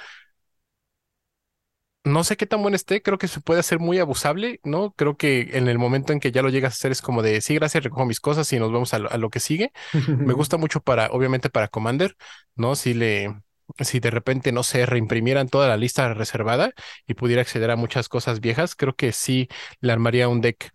No 2.03 2.23
sé 2.23 2.37
qué 2.37 2.45
tan 2.45 2.61
bueno 2.61 2.77
esté, 2.77 3.01
creo 3.01 3.17
que 3.17 3.27
se 3.27 3.41
puede 3.41 3.59
hacer 3.59 3.79
muy 3.79 3.99
abusable, 3.99 4.61
¿no? 4.63 4.93
Creo 4.93 5.17
que 5.17 5.49
en 5.57 5.67
el 5.67 5.77
momento 5.77 6.13
en 6.13 6.21
que 6.21 6.31
ya 6.31 6.41
lo 6.41 6.47
llegas 6.47 6.73
a 6.73 6.75
hacer 6.75 6.91
es 6.93 7.01
como 7.01 7.21
de, 7.21 7.41
sí, 7.41 7.55
gracias, 7.55 7.83
recojo 7.83 8.05
mis 8.05 8.21
cosas 8.21 8.51
y 8.53 8.59
nos 8.59 8.71
vemos 8.71 8.93
a 8.93 8.99
lo, 8.99 9.29
que 9.29 9.41
sigue. 9.41 9.73
Me 9.93 10.33
gusta 10.33 10.55
mucho 10.55 10.79
para, 10.79 11.07
obviamente 11.07 11.49
para 11.49 11.67
Commander, 11.67 12.15
¿no? 12.55 12.75
Si 12.77 12.93
le, 12.93 13.35
si 13.79 13.99
de 13.99 14.11
repente, 14.11 14.51
no 14.51 14.63
se 14.63 14.85
reimprimieran 14.85 15.49
toda 15.49 15.67
la 15.67 15.77
lista 15.77 16.13
reservada 16.13 16.71
y 17.05 17.13
pudiera 17.13 17.41
acceder 17.41 17.71
a 17.71 17.75
muchas 17.75 18.09
cosas 18.09 18.39
viejas, 18.39 18.75
creo 18.75 18.95
que 18.95 19.11
sí 19.11 19.47
le 19.81 19.91
armaría 19.91 20.29
un 20.29 20.41
deck 20.41 20.71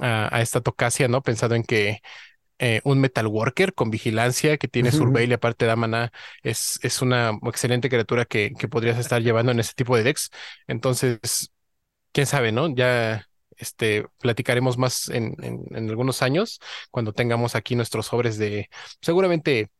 a, 0.00 0.40
esta 0.40 0.60
Tocasia, 0.60 1.08
¿no? 1.08 1.22
Pensado 1.22 1.54
en 1.54 1.64
que 1.64 2.00
eh, 2.58 2.80
un 2.84 3.00
Metal 3.00 3.26
Worker 3.26 3.74
con 3.74 3.90
vigilancia 3.90 4.56
que 4.58 4.68
tiene 4.68 4.92
Surveil 4.92 5.30
y 5.30 5.34
aparte 5.34 5.66
da 5.66 5.76
mana 5.76 6.12
es, 6.42 6.80
es 6.82 7.02
una 7.02 7.38
excelente 7.46 7.88
criatura 7.88 8.24
que, 8.24 8.52
que 8.58 8.68
podrías 8.68 8.98
estar 8.98 9.22
llevando 9.22 9.52
en 9.52 9.60
ese 9.60 9.74
tipo 9.74 9.96
de 9.96 10.02
decks. 10.04 10.30
Entonces, 10.66 11.52
quién 12.12 12.26
sabe, 12.26 12.52
¿no? 12.52 12.74
Ya 12.74 13.26
este, 13.56 14.06
platicaremos 14.20 14.78
más 14.78 15.08
en, 15.08 15.36
en, 15.42 15.90
algunos 15.90 16.22
años 16.22 16.60
cuando 16.90 17.12
tengamos 17.12 17.54
aquí 17.54 17.74
nuestros 17.76 18.06
sobres 18.06 18.38
de 18.38 18.70
seguramente, 19.00 19.70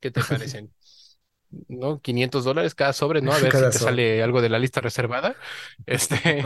¿qué 0.00 0.10
te 0.10 0.20
parecen? 0.28 0.72
¿No? 1.68 2.00
500 2.00 2.44
dólares 2.44 2.74
cada 2.74 2.92
sobre, 2.92 3.20
¿no? 3.20 3.32
A 3.32 3.38
ver 3.40 3.52
si 3.52 3.60
te 3.60 3.72
sale 3.72 4.22
algo 4.22 4.42
de 4.42 4.48
la 4.48 4.58
lista 4.58 4.80
reservada. 4.80 5.36
Este, 5.86 6.44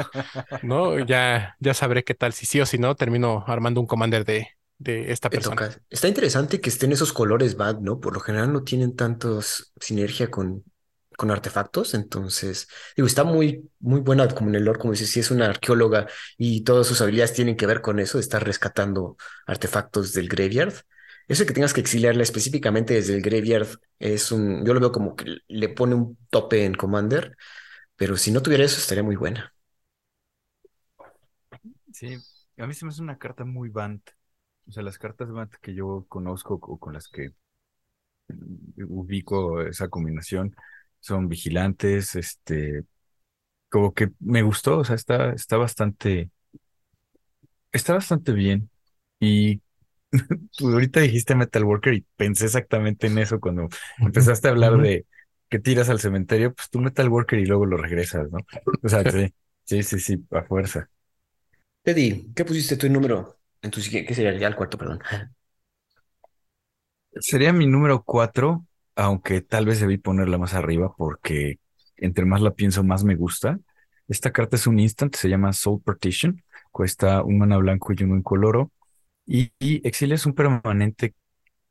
¿no? 0.63 0.99
Ya, 1.01 1.57
ya 1.61 1.75
sabré 1.75 2.05
qué 2.05 2.15
tal, 2.15 2.33
si 2.33 2.47
sí 2.47 2.61
o 2.61 2.67
si 2.67 2.79
no, 2.79 2.95
termino 2.95 3.45
armando 3.47 3.81
un 3.81 3.87
commander 3.87 4.25
de, 4.25 4.49
de 4.79 5.13
esta 5.13 5.31
persona. 5.31 5.71
Está 5.91 6.09
interesante 6.09 6.61
que 6.61 6.71
estén 6.71 6.93
esos 6.93 7.13
colores 7.13 7.57
bad, 7.57 7.81
¿no? 7.81 8.01
Por 8.01 8.15
lo 8.15 8.21
general 8.21 8.53
no 8.53 8.63
tienen 8.63 8.95
tantos 8.97 9.73
sinergia 9.81 10.31
con, 10.31 10.65
con 11.17 11.31
artefactos, 11.31 11.95
entonces, 11.95 12.69
digo, 12.97 13.07
está 13.07 13.25
muy, 13.25 13.71
muy 13.81 14.01
buena 14.01 14.29
como 14.29 14.51
en 14.51 14.57
el 14.57 14.65
lore, 14.65 14.79
como 14.79 14.93
dices, 14.93 15.11
si 15.11 15.21
es 15.21 15.31
una 15.31 15.47
arqueóloga 15.47 16.09
y 16.37 16.63
todas 16.63 16.87
sus 16.87 17.01
habilidades 17.01 17.33
tienen 17.33 17.57
que 17.57 17.67
ver 17.67 17.81
con 17.81 17.99
eso, 17.99 18.19
de 18.19 18.23
estar 18.23 18.45
rescatando 18.45 19.17
artefactos 19.47 20.13
del 20.13 20.29
graveyard. 20.29 20.75
Eso 21.29 21.47
que 21.47 21.53
tengas 21.55 21.75
que 21.75 21.81
exiliarla 21.81 22.23
específicamente 22.23 22.95
desde 22.95 23.15
el 23.17 23.23
graveyard 23.23 23.69
es 23.99 24.33
un, 24.33 24.65
yo 24.67 24.75
lo 24.75 24.81
veo 24.81 24.93
como 24.93 25.17
que 25.17 25.39
le 25.49 25.69
pone 25.71 25.95
un 25.95 26.19
tope 26.31 26.65
en 26.65 26.75
Commander, 26.75 27.37
pero 27.97 28.17
si 28.17 28.33
no 28.33 28.43
tuviera 28.43 28.65
eso 28.65 28.79
estaría 28.81 29.05
muy 29.05 29.17
buena. 29.17 29.55
Sí, 31.93 32.17
a 32.59 32.67
mí 32.67 32.75
se 32.75 32.85
me 32.85 32.91
hace 32.91 33.03
una 33.03 33.19
carta 33.19 33.45
muy 33.45 33.69
Bant. 33.69 34.11
O 34.69 34.73
sea, 34.73 34.83
las 34.83 34.99
cartas 34.99 35.31
Bant 35.31 35.55
que 35.61 35.75
yo 35.75 36.07
conozco 36.09 36.55
o 36.63 36.79
con 36.79 36.93
las 36.95 37.09
que 37.09 37.33
ubico 38.89 39.63
esa 39.63 39.89
combinación 39.89 40.55
son 41.01 41.29
vigilantes, 41.29 42.15
este, 42.17 42.85
como 43.71 43.95
que 43.95 44.11
me 44.21 44.43
gustó, 44.43 44.79
o 44.81 44.85
sea, 44.85 44.97
está, 44.97 45.33
está 45.33 45.57
bastante, 45.59 46.31
está 47.73 47.95
bastante 47.95 48.33
bien. 48.33 48.71
Y 49.21 49.63
tú 50.57 50.69
ahorita 50.71 51.01
dijiste 51.01 51.35
Metal 51.35 51.65
Worker 51.65 51.95
y 51.95 52.07
pensé 52.17 52.47
exactamente 52.47 53.07
en 53.07 53.19
eso 53.19 53.41
cuando 53.41 53.69
empezaste 54.01 54.49
a 54.49 54.51
hablar 54.53 54.79
de 54.79 55.07
que 55.49 55.59
tiras 55.59 55.89
al 55.91 56.01
cementerio, 56.01 56.55
pues 56.55 56.71
tú 56.71 56.81
Metal 56.81 57.09
Worker 57.09 57.39
y 57.39 57.47
luego 57.47 57.67
lo 57.67 57.77
regresas, 57.77 58.31
¿no? 58.31 58.39
O 58.83 58.89
sea, 58.89 59.05
sí, 59.07 59.35
sí, 59.65 59.83
sí, 59.83 59.99
sí, 60.01 60.27
a 60.31 60.43
fuerza. 60.45 60.89
Teddy, 61.85 62.33
¿qué 62.35 62.45
pusiste 62.45 62.77
tu 62.77 62.89
número 62.89 63.39
en 63.63 63.71
tu? 63.71 63.81
¿Qué 63.81 64.15
sería 64.15 64.37
ya 64.39 64.47
el 64.49 64.57
cuarto, 64.57 64.79
perdón? 64.79 65.01
Sería 67.21 67.53
mi 67.53 67.67
número 67.67 68.03
cuatro, 68.05 68.67
aunque 68.97 69.43
tal 69.43 69.67
vez 69.67 69.81
debí 69.81 69.99
ponerla 69.99 70.39
más 70.39 70.55
arriba 70.55 70.95
porque 70.97 71.59
entre 71.97 72.25
más 72.25 72.41
la 72.41 72.53
pienso, 72.55 72.83
más 72.85 73.05
me 73.05 73.17
gusta. 73.17 73.59
Esta 74.09 74.33
carta 74.33 74.57
es 74.57 74.67
un 74.67 74.79
instant, 74.81 75.15
se 75.15 75.29
llama 75.29 75.53
Soul 75.53 75.83
Partition, 75.83 76.43
cuesta 76.71 77.23
un 77.23 77.39
mana 77.39 77.59
blanco 77.59 77.93
y 77.93 78.03
uno 78.05 78.17
incoloro. 78.17 78.73
Y, 79.27 79.53
y 79.59 79.87
Exilio 79.87 80.15
es 80.17 80.27
un 80.27 80.35
permanente 80.35 81.15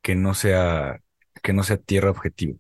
que 0.02 0.16
no 0.16 0.34
sea, 0.36 1.02
que 1.44 1.54
no 1.54 1.64
sea 1.64 1.78
tierra 1.78 2.12
objetivo. 2.12 2.60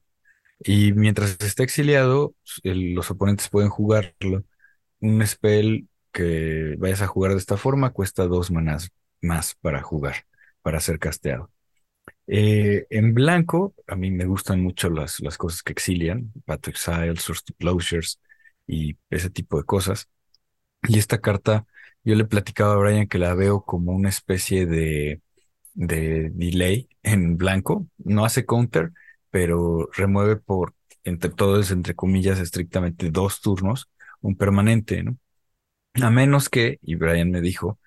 Y 0.61 0.93
mientras 0.93 1.37
esté 1.41 1.63
exiliado, 1.63 2.35
el- 2.63 2.93
los 2.95 3.11
oponentes 3.11 3.49
pueden 3.49 3.69
jugarlo. 3.69 4.45
Un 5.01 5.25
spell 5.27 5.87
que 6.13 6.75
vayas 6.79 7.01
a 7.03 7.07
jugar 7.07 7.33
de 7.33 7.39
esta 7.39 7.57
forma 7.57 7.91
cuesta 7.91 8.27
dos 8.27 8.51
manas 8.51 8.91
más 9.21 9.55
para 9.61 9.81
jugar, 9.83 10.25
para 10.63 10.79
ser 10.81 10.99
casteado. 10.99 11.51
Eh, 12.27 12.87
en 12.89 13.13
blanco, 13.13 13.73
a 13.87 13.95
mí 13.95 14.11
me 14.11 14.25
gustan 14.25 14.61
mucho 14.63 14.89
las, 14.89 15.19
las 15.21 15.37
cosas 15.37 15.63
que 15.63 15.73
exilian, 15.73 16.31
Path 16.45 16.67
Exile, 16.69 17.17
Source 17.17 17.43
to 17.45 17.53
Closures 17.59 18.19
y 18.67 18.97
ese 19.09 19.29
tipo 19.29 19.57
de 19.57 19.65
cosas. 19.65 20.09
Y 20.87 20.99
esta 20.99 21.19
carta, 21.21 21.65
yo 22.03 22.15
le 22.15 22.25
platicaba 22.25 22.73
a 22.73 22.77
Brian 22.77 23.07
que 23.07 23.19
la 23.19 23.33
veo 23.35 23.63
como 23.63 23.91
una 23.93 24.09
especie 24.09 24.65
de, 24.65 25.21
de 25.73 26.31
delay 26.33 26.89
en 27.03 27.37
blanco. 27.37 27.87
No 27.97 28.25
hace 28.25 28.45
counter, 28.45 28.91
pero 29.29 29.89
remueve 29.93 30.37
por, 30.37 30.75
entre 31.03 31.29
todos, 31.31 31.71
entre 31.71 31.95
comillas, 31.95 32.39
estrictamente 32.39 33.11
dos 33.11 33.41
turnos, 33.41 33.89
un 34.21 34.35
permanente, 34.35 35.03
¿no? 35.03 35.17
A 35.95 36.09
menos 36.09 36.49
que, 36.49 36.79
y 36.81 36.95
Brian 36.95 37.31
me 37.31 37.41
dijo, 37.41 37.79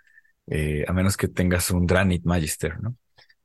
eh, 0.46 0.84
a 0.88 0.92
menos 0.92 1.16
que 1.16 1.28
tengas 1.28 1.70
un 1.70 1.86
Dranit 1.86 2.24
Magister, 2.24 2.80
¿no? 2.82 2.96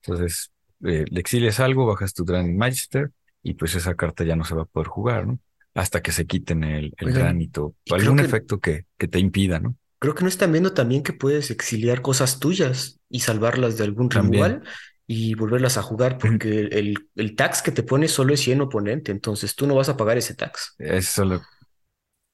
Entonces, 0.03 0.51
eh, 0.85 1.05
le 1.09 1.19
exilias 1.19 1.59
algo, 1.59 1.85
bajas 1.85 2.13
tu 2.13 2.25
Dranit 2.25 2.57
Magister 2.57 3.11
y 3.43 3.53
pues 3.55 3.75
esa 3.75 3.95
carta 3.95 4.23
ya 4.23 4.35
no 4.35 4.45
se 4.45 4.55
va 4.55 4.63
a 4.63 4.65
poder 4.65 4.87
jugar, 4.87 5.27
¿no? 5.27 5.39
Hasta 5.75 6.01
que 6.01 6.11
se 6.11 6.27
quiten 6.27 6.63
el, 6.63 6.93
el 6.97 7.07
Oigan, 7.07 7.13
Dranit 7.13 7.57
o 7.59 7.75
y 7.85 7.93
creo 7.93 7.99
algún 8.01 8.17
que 8.17 8.23
efecto 8.23 8.59
que, 8.59 8.85
que 8.97 9.07
te 9.07 9.19
impida, 9.19 9.59
¿no? 9.59 9.77
Creo 9.99 10.15
que 10.15 10.23
no 10.23 10.29
están 10.29 10.51
viendo 10.51 10.73
también 10.73 11.03
que 11.03 11.13
puedes 11.13 11.51
exiliar 11.51 12.01
cosas 12.01 12.39
tuyas 12.39 12.99
y 13.09 13.21
salvarlas 13.21 13.77
de 13.77 13.83
algún 13.83 14.09
removal 14.09 14.63
y 15.07 15.33
volverlas 15.33 15.77
a 15.77 15.81
jugar, 15.81 16.17
porque 16.17 16.61
el, 16.71 17.09
el 17.15 17.35
tax 17.35 17.61
que 17.61 17.71
te 17.71 17.83
pone 17.83 18.07
solo 18.07 18.33
es 18.33 18.41
100 18.41 18.61
oponente, 18.61 19.11
entonces 19.11 19.55
tú 19.55 19.65
no 19.67 19.75
vas 19.75 19.89
a 19.89 19.97
pagar 19.97 20.17
ese 20.17 20.35
tax. 20.35 20.75
Es 20.77 21.07
solo, 21.09 21.41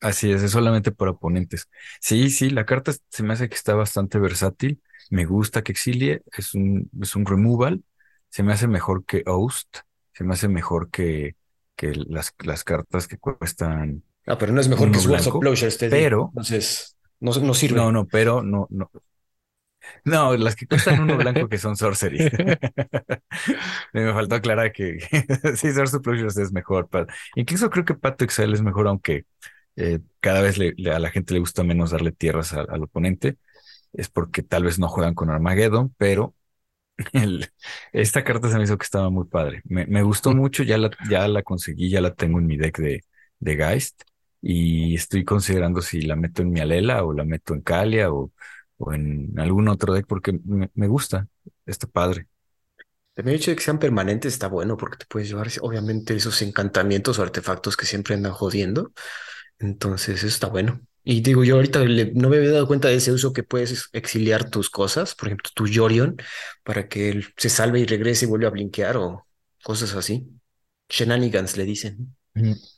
así 0.02 0.32
es, 0.32 0.44
es 0.44 0.52
solamente 0.52 0.92
para 0.92 1.12
oponentes. 1.12 1.70
Sí, 2.02 2.30
sí, 2.30 2.50
la 2.50 2.66
carta 2.66 2.94
se 3.10 3.24
me 3.24 3.34
hace 3.34 3.50
que 3.50 3.56
está 3.56 3.76
bastante 3.76 4.20
versátil. 4.20 4.82
Me 5.10 5.26
gusta 5.26 5.64
que 5.64 5.72
exilie, 5.72 6.24
es 6.38 6.54
un, 6.54 6.90
es 7.02 7.16
un 7.16 7.26
removal. 7.26 7.84
Se 8.30 8.44
me 8.44 8.54
hace 8.54 8.68
mejor 8.68 9.06
que 9.06 9.24
Oust, 9.28 9.78
se 10.14 10.24
me 10.24 10.34
hace 10.34 10.48
mejor 10.48 10.90
que, 10.90 11.36
que 11.76 11.94
las, 11.96 12.34
las 12.44 12.64
cartas 12.64 13.08
que 13.08 13.18
cuestan 13.18 14.04
Ah, 14.28 14.38
pero 14.38 14.52
no 14.54 14.62
es 14.62 14.68
mejor 14.68 14.92
que 14.92 15.00
Swords 15.00 15.28
of 15.28 15.44
pero, 15.90 16.30
Entonces, 16.30 16.95
no, 17.20 17.32
no 17.34 17.54
sirve. 17.54 17.78
no, 17.78 17.92
no, 17.92 18.08
pero 18.08 18.42
no, 18.44 18.68
no. 18.70 18.90
No, 20.04 20.36
las 20.38 20.56
que 20.56 20.68
cuestan 20.68 21.00
uno 21.00 21.18
blanco 21.18 21.48
que 21.50 21.58
son 21.58 21.76
sorceries. 21.76 22.30
Me 23.94 24.12
faltó 24.14 24.36
aclarar 24.36 24.72
que 24.72 25.00
sí, 25.58 25.72
Source 25.74 25.98
of 25.98 26.04
Closures 26.04 26.38
es 26.38 26.52
mejor. 26.52 26.90
Incluso 27.36 27.70
creo 27.70 27.86
que 27.86 27.94
Path 27.96 28.18
to 28.18 28.26
Exile 28.26 28.54
es 28.54 28.62
mejor, 28.62 28.88
aunque 28.88 29.26
eh, 29.76 30.00
cada 30.20 30.42
vez 30.42 30.58
le- 30.58 30.74
le- 30.78 30.92
a 30.92 31.00
la 31.00 31.12
gente 31.12 31.34
le 31.34 31.40
gusta 31.40 31.64
menos 31.64 31.92
darle 31.92 32.12
tierras 32.12 32.54
a- 32.54 32.62
al 32.62 32.84
oponente. 32.84 33.38
Es 33.94 34.10
porque 34.10 34.44
tal 34.44 34.64
vez 34.66 34.80
no 34.80 34.90
juegan 34.90 35.16
con 35.16 35.30
Armageddon, 35.30 35.94
pero 35.98 36.36
el- 37.14 37.50
esta 37.94 38.24
carta 38.24 38.50
se 38.52 38.58
me 38.58 38.64
hizo 38.66 38.78
que 38.78 38.86
estaba 38.86 39.10
muy 39.10 39.26
padre. 39.28 39.62
Me, 39.66 39.86
me 39.88 40.04
gustó 40.04 40.34
mucho, 40.36 40.64
ya 40.64 40.78
la, 40.78 40.92
ya 41.10 41.28
la 41.28 41.44
conseguí, 41.44 41.90
ya 41.90 42.02
la 42.02 42.14
tengo 42.16 42.40
en 42.40 42.48
mi 42.48 42.58
deck 42.58 42.80
de, 42.80 43.04
de 43.40 43.56
Geist 43.58 44.04
y 44.42 44.96
estoy 44.96 45.24
considerando 45.26 45.82
si 45.82 46.02
la 46.02 46.16
meto 46.16 46.42
en 46.42 46.52
mi 46.52 46.60
Alela 46.62 47.04
o 47.04 47.14
la 47.14 47.26
meto 47.26 47.54
en 47.54 47.62
Kalia 47.62 48.12
o, 48.14 48.32
o 48.78 48.94
en 48.94 49.38
algún 49.40 49.68
otro 49.70 49.94
deck 49.94 50.08
porque 50.08 50.34
me, 50.46 50.70
me 50.76 50.88
gusta, 50.88 51.28
está 51.66 51.88
padre. 51.88 52.28
También 53.14 53.36
el 53.36 53.42
hecho 53.42 53.52
de 53.52 53.58
que 53.58 53.64
sean 53.64 53.80
permanentes 53.80 54.34
está 54.34 54.48
bueno 54.48 54.76
porque 54.78 54.98
te 54.98 55.06
puedes 55.06 55.30
llevar, 55.30 55.48
obviamente, 55.62 56.16
esos 56.16 56.42
encantamientos 56.42 57.18
o 57.18 57.24
artefactos 57.24 57.78
que 57.78 57.86
siempre 57.86 58.14
andan 58.16 58.34
jodiendo. 58.34 58.92
Entonces, 59.60 60.18
eso 60.20 60.28
está 60.28 60.48
bueno. 60.48 60.82
Y 61.04 61.22
digo, 61.22 61.44
yo 61.44 61.56
ahorita 61.56 61.82
le- 61.86 62.14
no 62.14 62.30
me 62.30 62.38
había 62.38 62.52
dado 62.52 62.68
cuenta 62.68 62.90
de 62.90 62.96
ese 62.96 63.12
uso 63.14 63.34
que 63.34 63.44
puedes 63.44 63.90
exiliar 63.94 64.50
tus 64.52 64.70
cosas, 64.70 65.16
por 65.16 65.30
ejemplo, 65.30 65.52
tu 65.56 65.68
Yorion, 65.68 66.18
para 66.64 66.90
que 66.90 67.10
él 67.10 67.28
se 67.38 67.50
salve 67.50 67.80
y 67.82 67.86
regrese 67.86 68.26
y 68.26 68.30
vuelva 68.30 68.48
a 68.50 68.52
blinkear 68.52 68.98
o 68.98 69.28
cosas 69.64 69.96
así. 69.96 70.28
Shenanigans 70.90 71.58
le 71.58 71.66
dicen. 71.66 72.16
Shenanigans. 72.36 72.75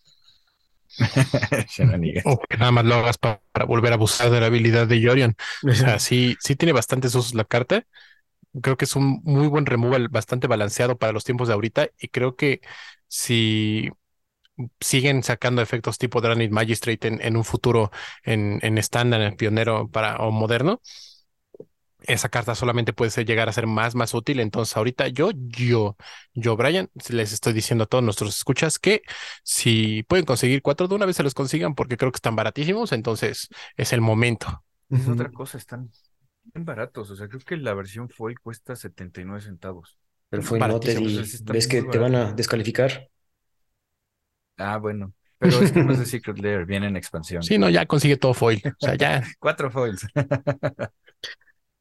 O 2.24 2.40
que 2.49 2.57
nada 2.57 2.72
más 2.72 2.86
lo 2.86 2.95
hagas 2.95 3.18
pa- 3.18 3.41
para 3.52 3.65
volver 3.65 3.91
a 3.91 3.95
abusar 3.95 4.30
de 4.32 4.40
la 4.40 4.48
habilidad 4.48 4.88
de 4.88 4.99
Yorion. 5.02 5.36
O 5.69 5.74
sea, 5.76 5.99
sí, 5.99 6.36
sí 6.40 6.56
tiene 6.56 6.74
bastantes 6.74 7.15
usos 7.15 7.34
la 7.36 7.45
carta. 7.45 7.86
Creo 8.61 8.78
que 8.78 8.86
es 8.86 8.95
un 8.95 9.22
muy 9.24 9.48
buen 9.48 9.65
removal, 9.68 10.10
bastante 10.10 10.48
balanceado 10.48 10.98
para 10.98 11.14
los 11.14 11.24
tiempos 11.26 11.48
de 11.49 11.56
ahorita. 11.56 11.90
Y 11.99 12.10
creo 12.10 12.36
que 12.36 12.61
si 13.07 13.90
siguen 14.80 15.24
sacando 15.24 15.61
efectos 15.61 15.98
tipo 15.98 16.22
Dranit 16.22 16.52
Magistrate 16.52 17.07
en, 17.07 17.22
en 17.22 17.38
un 17.38 17.44
futuro 17.45 17.91
en, 18.24 18.60
en 18.64 18.78
estándar, 18.78 19.22
en 19.22 19.36
pionero 19.38 19.90
para, 19.90 20.18
o 20.18 20.32
moderno, 20.32 20.82
esa 22.02 22.30
carta 22.30 22.56
solamente 22.56 22.94
puede 22.94 23.11
ser- 23.11 23.26
llegar 23.26 23.49
a 23.49 23.53
ser 23.53 23.68
más, 23.68 23.95
más 23.95 24.14
útil. 24.14 24.40
Entonces, 24.40 24.76
ahorita 24.78 25.07
yo, 25.07 25.32
yo, 25.36 25.98
yo, 26.34 26.56
Brian, 26.56 26.90
les 27.10 27.34
estoy 27.34 27.53
diciendo 27.53 27.84
a 27.86 27.88
todos 27.88 28.03
nuestros 28.03 28.36
escuchas 28.38 28.80
que 28.80 29.02
si 29.44 30.03
pueden 30.03 30.26
conseguir 30.26 30.61
cuatro 30.61 30.88
de 30.88 30.95
una 30.95 31.06
vez 31.06 31.15
se 31.18 31.24
los 31.24 31.34
consigan 31.34 31.76
porque 31.76 31.98
creo 31.98 32.11
que 32.11 32.18
están 32.18 32.36
baratísimos. 32.36 32.91
Entonces, 32.91 33.49
es 33.76 33.94
el 33.94 34.02
momento. 34.02 34.64
Es 34.90 35.07
otra 35.07 35.32
cosa, 35.32 35.57
están 35.57 35.90
bien 36.53 36.65
baratos. 36.65 37.10
O 37.11 37.15
sea, 37.15 37.28
creo 37.28 37.41
que 37.41 37.57
la 37.57 37.74
versión 37.74 38.10
foil 38.10 38.40
cuesta 38.40 38.76
79 38.76 39.41
centavos. 39.41 39.98
Pero 40.30 40.44
fue 40.44 40.60
no, 40.60 40.80
está 40.80 41.53
¿Ves 41.53 41.68
que 41.68 41.84
te 41.84 41.98
van 41.98 42.15
a 42.15 42.34
descalificar? 42.34 43.10
Ah, 44.57 44.78
bueno. 44.78 45.14
Pero 45.40 45.61
es 45.61 45.72
que 45.72 45.84
no 45.84 45.91
es 45.91 45.99
de 45.99 46.06
Secret 46.06 46.40
Lair, 46.40 46.65
viene 46.65 46.88
en 46.88 46.98
expansión. 46.98 47.44
Sí, 47.44 47.57
no, 47.57 47.69
ya 47.69 47.86
consigue 47.86 48.18
todo 48.18 48.34
foil. 48.34 48.61
O 48.65 48.86
sea, 48.86 48.95
ya 48.95 49.24
Cuatro 49.40 49.69
foils. 49.72 50.06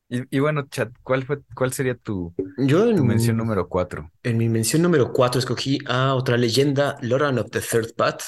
Y, 0.08 0.36
y 0.36 0.38
bueno, 0.38 0.66
chat, 0.70 0.92
¿cuál 1.02 1.24
fue, 1.24 1.40
cuál 1.54 1.72
sería 1.72 1.96
tu, 1.96 2.32
Yo 2.58 2.94
tu 2.94 3.04
mención 3.04 3.32
en, 3.32 3.38
número 3.38 3.68
cuatro? 3.68 4.12
en 4.22 4.38
mi 4.38 4.48
mención 4.48 4.82
número 4.82 5.12
4 5.12 5.40
escogí 5.40 5.78
a 5.86 6.14
otra 6.14 6.36
leyenda, 6.36 6.96
Loran 7.02 7.38
of 7.38 7.50
the 7.50 7.60
Third 7.60 7.94
Path, 7.96 8.22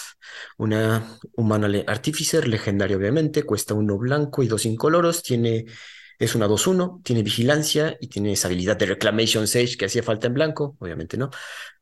una 0.57 1.19
humana 1.37 1.69
artificer, 1.87 2.49
legendaria 2.49 2.97
obviamente, 2.97 3.45
cuesta 3.45 3.75
uno 3.75 3.97
blanco 3.97 4.43
y 4.43 4.49
dos 4.49 4.67
incoloros, 4.67 5.23
tiene, 5.23 5.67
es 6.19 6.35
una 6.35 6.49
2-1, 6.49 7.01
tiene 7.05 7.23
vigilancia 7.23 7.97
y 8.01 8.09
tiene 8.09 8.33
esa 8.33 8.49
habilidad 8.49 8.77
de 8.77 8.87
Reclamation 8.87 9.47
Sage 9.47 9.77
que 9.77 9.87
hacía 9.87 10.03
falta 10.03 10.27
en 10.27 10.35
blanco, 10.35 10.77
obviamente 10.81 11.17
no, 11.17 11.31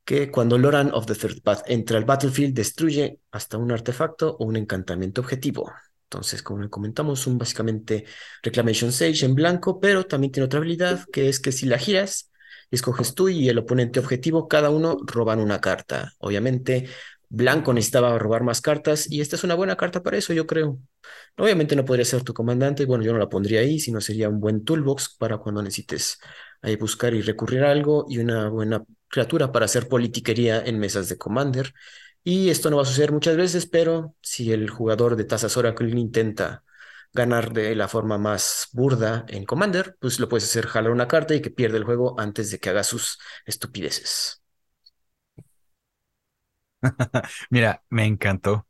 que 0.05 0.31
cuando 0.31 0.59
Loran 0.59 0.91
of 0.93 1.07
the 1.07 1.15
Third 1.15 1.43
Path 1.43 1.63
entra 1.67 1.99
al 1.99 2.05
battlefield 2.05 2.55
destruye 2.55 3.21
hasta 3.31 3.57
un 3.59 3.73
artefacto 3.73 4.37
o 4.39 4.45
un 4.45 4.57
encantamiento 4.57 5.23
objetivo. 5.23 5.73
Entonces, 6.07 6.43
como 6.43 6.63
le 6.63 6.71
comentamos, 6.71 7.27
un 7.27 7.39
básicamente 7.39 8.05
Reclamation 8.43 8.93
Sage 8.93 9.25
en 9.25 9.35
blanco, 9.35 9.81
pero 9.81 10.05
también 10.07 10.33
tiene 10.33 10.47
otra 10.47 10.59
habilidad 10.59 11.01
que 11.13 11.29
es 11.29 11.41
que 11.41 11.53
si 11.53 11.67
la 11.67 11.79
giras, 11.79 12.31
escoges 12.71 13.15
tú 13.15 13.29
y 13.29 13.49
el 13.49 13.59
oponente 13.59 14.01
objetivo, 14.01 14.49
cada 14.49 14.71
uno 14.71 14.99
roban 15.05 15.41
una 15.41 15.61
carta. 15.61 16.13
Obviamente, 16.19 16.89
Blanco 17.29 17.73
necesitaba 17.73 18.17
robar 18.19 18.45
más 18.45 18.61
cartas 18.61 19.11
y 19.11 19.21
esta 19.21 19.35
es 19.37 19.43
una 19.45 19.55
buena 19.57 19.77
carta 19.77 20.03
para 20.03 20.17
eso, 20.17 20.33
yo 20.33 20.47
creo. 20.47 20.79
Obviamente 21.37 21.77
no 21.77 21.85
podría 21.85 22.05
ser 22.05 22.23
tu 22.23 22.33
comandante, 22.35 22.85
bueno, 22.87 23.05
yo 23.05 23.13
no 23.13 23.19
la 23.19 23.29
pondría 23.29 23.61
ahí, 23.61 23.79
sino 23.81 24.01
sería 24.01 24.29
un 24.29 24.41
buen 24.41 24.65
toolbox 24.65 25.17
para 25.19 25.39
cuando 25.39 25.63
necesites 25.63 26.19
ahí 26.63 26.77
buscar 26.77 27.15
y 27.15 27.23
recurrir 27.23 27.65
a 27.65 27.71
algo 27.71 28.07
y 28.09 28.19
una 28.19 28.49
buena 28.49 28.85
criatura 29.09 29.53
para 29.53 29.67
hacer 29.67 29.89
politiquería 29.89 30.61
en 30.65 30.79
mesas 30.79 31.09
de 31.09 31.19
Commander. 31.19 31.73
Y 32.27 32.51
esto 32.51 32.71
no 32.71 32.77
va 32.79 32.83
a 32.83 32.87
suceder 32.87 33.13
muchas 33.13 33.37
veces, 33.37 33.67
pero 33.67 34.15
si 34.21 34.53
el 34.53 34.69
jugador 34.71 35.15
de 35.17 35.25
Tazas 35.25 35.57
Oracle 35.57 35.91
intenta 35.99 36.65
ganar 37.13 37.53
de 37.53 37.75
la 37.77 37.87
forma 37.89 38.19
más 38.19 38.69
burda 38.73 39.25
en 39.29 39.45
Commander, 39.45 39.97
pues 40.01 40.19
lo 40.21 40.29
puedes 40.29 40.45
hacer 40.45 40.67
jalar 40.67 40.91
una 40.93 41.07
carta 41.09 41.35
y 41.35 41.41
que 41.43 41.51
pierda 41.51 41.79
el 41.79 41.85
juego 41.85 42.19
antes 42.21 42.51
de 42.51 42.59
que 42.59 42.71
haga 42.71 42.83
sus 42.85 43.19
estupideces. 43.47 44.43
Mira, 47.51 47.83
me 47.91 48.05
encantó 48.07 48.67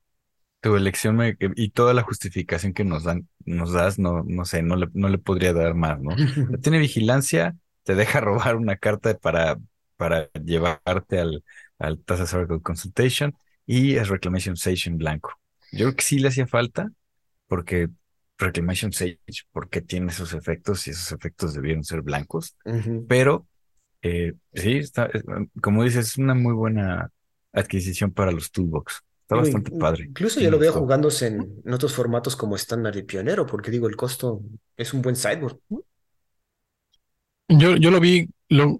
tu 0.60 0.76
elección 0.76 1.18
y 1.56 1.70
toda 1.70 1.94
la 1.94 2.02
justificación 2.02 2.74
que 2.74 2.84
nos 2.84 3.04
dan, 3.04 3.28
nos 3.46 3.72
das, 3.72 3.98
no, 3.98 4.24
no 4.26 4.44
sé, 4.46 4.62
no 4.62 4.76
le, 4.76 4.88
no 4.94 5.08
le 5.08 5.18
podría 5.18 5.52
dar 5.54 5.74
más, 5.74 6.00
¿no? 6.00 6.16
Tiene 6.62 6.78
vigilancia, 6.78 7.56
te 7.84 7.94
deja 7.94 8.20
robar 8.20 8.56
una 8.56 8.76
carta 8.76 9.16
para, 9.18 9.58
para 9.96 10.30
llevarte 10.32 11.20
al, 11.20 11.44
al 11.78 12.00
Tasa 12.04 12.26
Circle 12.26 12.62
Consultation 12.62 13.36
y 13.66 13.96
es 13.96 14.08
Reclamation 14.08 14.56
Sage 14.56 14.88
en 14.88 14.98
blanco. 14.98 15.34
Yo 15.72 15.86
creo 15.86 15.96
que 15.96 16.04
sí 16.04 16.18
le 16.18 16.28
hacía 16.28 16.46
falta 16.46 16.90
porque 17.48 17.88
Reclamation 18.38 18.92
Sage, 18.92 19.18
porque 19.52 19.80
tiene 19.80 20.12
esos 20.12 20.32
efectos 20.32 20.86
y 20.86 20.90
esos 20.90 21.12
efectos 21.12 21.54
debieron 21.54 21.84
ser 21.84 22.02
blancos, 22.02 22.56
pero 23.08 23.46
eh, 24.02 24.34
sí, 24.54 24.76
está, 24.78 25.10
como 25.60 25.82
dices, 25.82 26.08
es 26.08 26.18
una 26.18 26.34
muy 26.34 26.52
buena 26.52 27.10
adquisición 27.52 28.12
para 28.12 28.30
los 28.30 28.50
toolbox. 28.50 29.02
Está 29.22 29.36
bastante 29.36 29.72
padre. 29.72 30.04
Incluso 30.04 30.38
yo 30.38 30.52
lo 30.52 30.58
veo 30.58 30.72
jugándose 30.72 31.26
en, 31.26 31.60
en, 31.64 31.72
otros 31.72 31.92
formatos 31.92 32.36
como 32.36 32.54
estándar 32.54 32.96
y 32.96 33.02
pionero, 33.02 33.44
porque 33.44 33.72
digo, 33.72 33.88
el 33.88 33.96
costo 33.96 34.40
es 34.76 34.94
un 34.94 35.02
buen 35.02 35.16
sideboard. 35.16 35.58
Yo, 37.48 37.76
yo 37.76 37.90
lo 37.90 37.98
vi 37.98 38.28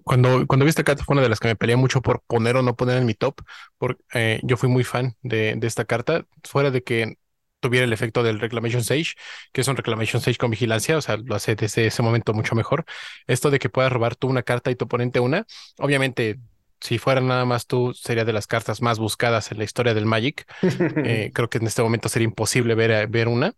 cuando, 0.03 0.47
cuando 0.47 0.65
vi 0.65 0.69
esta 0.69 0.83
carta, 0.83 1.03
fue 1.03 1.13
una 1.13 1.21
de 1.23 1.29
las 1.29 1.39
que 1.39 1.47
me 1.49 1.55
peleé 1.55 1.75
mucho 1.75 2.01
por 2.01 2.21
poner 2.27 2.55
o 2.55 2.61
no 2.61 2.75
poner 2.75 2.97
en 2.97 3.05
mi 3.05 3.13
top, 3.13 3.41
porque 3.77 4.01
eh, 4.13 4.39
yo 4.43 4.57
fui 4.57 4.69
muy 4.69 4.83
fan 4.83 5.15
de, 5.21 5.55
de 5.57 5.67
esta 5.67 5.85
carta, 5.85 6.25
fuera 6.43 6.71
de 6.71 6.83
que 6.83 7.15
tuviera 7.59 7.85
el 7.85 7.93
efecto 7.93 8.23
del 8.23 8.39
Reclamation 8.39 8.83
Sage, 8.83 9.13
que 9.51 9.61
es 9.61 9.67
un 9.67 9.75
Reclamation 9.75 10.21
Sage 10.21 10.37
con 10.37 10.51
vigilancia, 10.51 10.97
o 10.97 11.01
sea, 11.01 11.17
lo 11.17 11.35
hace 11.35 11.55
desde 11.55 11.87
ese 11.87 12.01
momento 12.03 12.33
mucho 12.33 12.55
mejor. 12.55 12.85
Esto 13.27 13.49
de 13.49 13.59
que 13.59 13.69
puedas 13.69 13.91
robar 13.91 14.15
tú 14.15 14.27
una 14.27 14.43
carta 14.43 14.71
y 14.71 14.75
tu 14.75 14.85
oponente 14.85 15.19
una, 15.19 15.45
obviamente 15.77 16.39
si 16.79 16.99
fuera 16.99 17.21
nada 17.21 17.43
más 17.45 17.65
tú, 17.65 17.93
sería 17.95 18.23
de 18.25 18.33
las 18.33 18.45
cartas 18.47 18.81
más 18.83 18.99
buscadas 18.99 19.51
en 19.51 19.57
la 19.57 19.63
historia 19.63 19.93
del 19.93 20.05
Magic. 20.05 20.45
Eh, 21.03 21.31
creo 21.33 21.49
que 21.49 21.57
en 21.59 21.67
este 21.67 21.81
momento 21.81 22.09
sería 22.09 22.25
imposible 22.27 22.75
ver, 22.75 23.07
ver 23.07 23.27
una, 23.27 23.53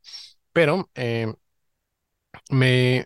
pero 0.54 0.90
eh, 0.96 1.34
me 2.50 3.06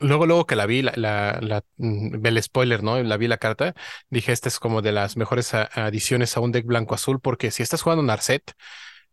luego, 0.00 0.26
luego 0.26 0.46
que 0.46 0.56
la 0.56 0.66
vi, 0.66 0.82
la, 0.82 0.92
la, 1.40 1.64
mm, 1.76 2.24
el 2.26 2.42
spoiler, 2.42 2.82
¿no? 2.82 3.02
La 3.02 3.16
vi 3.16 3.28
la 3.28 3.38
carta, 3.38 3.74
dije, 4.10 4.32
esta 4.32 4.48
es 4.48 4.58
como 4.58 4.82
de 4.82 4.92
las 4.92 5.16
mejores 5.16 5.52
adiciones 5.54 6.36
a 6.36 6.40
un 6.40 6.52
deck 6.52 6.66
blanco-azul, 6.66 7.20
porque 7.20 7.50
si 7.50 7.62
estás 7.62 7.82
jugando 7.82 8.02
Narset, 8.02 8.52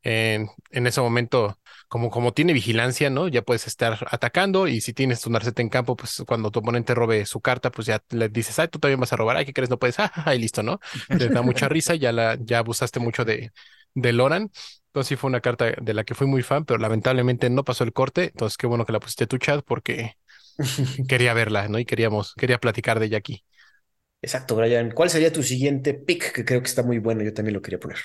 en, 0.04 0.50
en 0.72 0.88
ese 0.88 1.02
momento, 1.02 1.60
como, 1.88 2.10
como 2.10 2.34
tiene 2.34 2.54
vigilancia, 2.54 3.10
¿no? 3.10 3.28
Ya 3.30 3.42
puedes 3.42 3.68
estar 3.68 4.08
atacando 4.12 4.68
y 4.68 4.82
si 4.82 4.94
tienes 4.94 5.22
tu 5.22 5.30
Narset 5.30 5.60
en 5.60 5.70
campo, 5.70 5.96
pues 5.96 6.24
cuando 6.28 6.52
tu 6.52 6.60
oponente 6.60 6.94
robe 6.96 7.26
su 7.26 7.42
carta, 7.42 7.72
pues 7.72 7.88
ya 7.88 8.04
le 8.10 8.30
dices, 8.30 8.60
ay, 8.60 8.68
tú 8.68 8.80
también 8.80 9.00
vas 9.00 9.14
a 9.14 9.16
robar, 9.18 9.38
ay, 9.38 9.46
¿qué 9.46 9.54
crees? 9.54 9.70
No 9.70 9.80
puedes, 9.80 9.98
ah, 10.00 10.12
y 10.36 10.40
listo, 10.40 10.64
¿no? 10.64 10.80
Te 11.18 11.30
da 11.30 11.42
mucha 11.42 11.70
risa, 11.70 11.96
ya, 11.96 12.12
la, 12.12 12.38
ya 12.42 12.60
abusaste 12.60 13.00
mucho 13.00 13.26
de, 13.26 13.52
de 13.94 14.14
Loran. 14.14 14.52
Entonces 14.88 15.10
sí 15.10 15.16
fue 15.16 15.30
una 15.30 15.42
carta 15.42 15.72
de 15.82 15.94
la 15.94 16.04
que 16.04 16.14
fui 16.16 16.28
muy 16.28 16.44
fan, 16.44 16.66
pero 16.66 16.80
lamentablemente 16.80 17.50
no 17.50 17.64
pasó 17.64 17.84
el 17.84 17.94
corte. 17.94 18.26
Entonces 18.26 18.58
qué 18.58 18.68
bueno 18.68 18.86
que 18.86 18.92
la 18.94 19.00
pusiste 19.00 19.26
tu 19.28 19.38
chat 19.38 19.64
porque 19.66 20.18
quería 21.08 21.34
verla, 21.34 21.68
¿no? 21.68 21.80
Y 21.80 21.86
queríamos, 21.86 22.34
quería 22.36 22.60
platicar 22.60 23.00
de 23.00 23.08
ella 23.08 23.18
aquí. 23.18 23.44
Exacto, 24.24 24.56
Brian. 24.56 24.92
¿Cuál 24.92 25.10
sería 25.12 25.32
tu 25.34 25.44
siguiente 25.44 25.94
pick? 25.94 26.32
Que 26.34 26.46
creo 26.46 26.62
que 26.62 26.68
está 26.68 26.82
muy 26.84 26.98
bueno. 27.00 27.24
Yo 27.24 27.34
también 27.34 27.54
lo 27.56 27.62
quería 27.62 27.80
poner. 27.80 27.98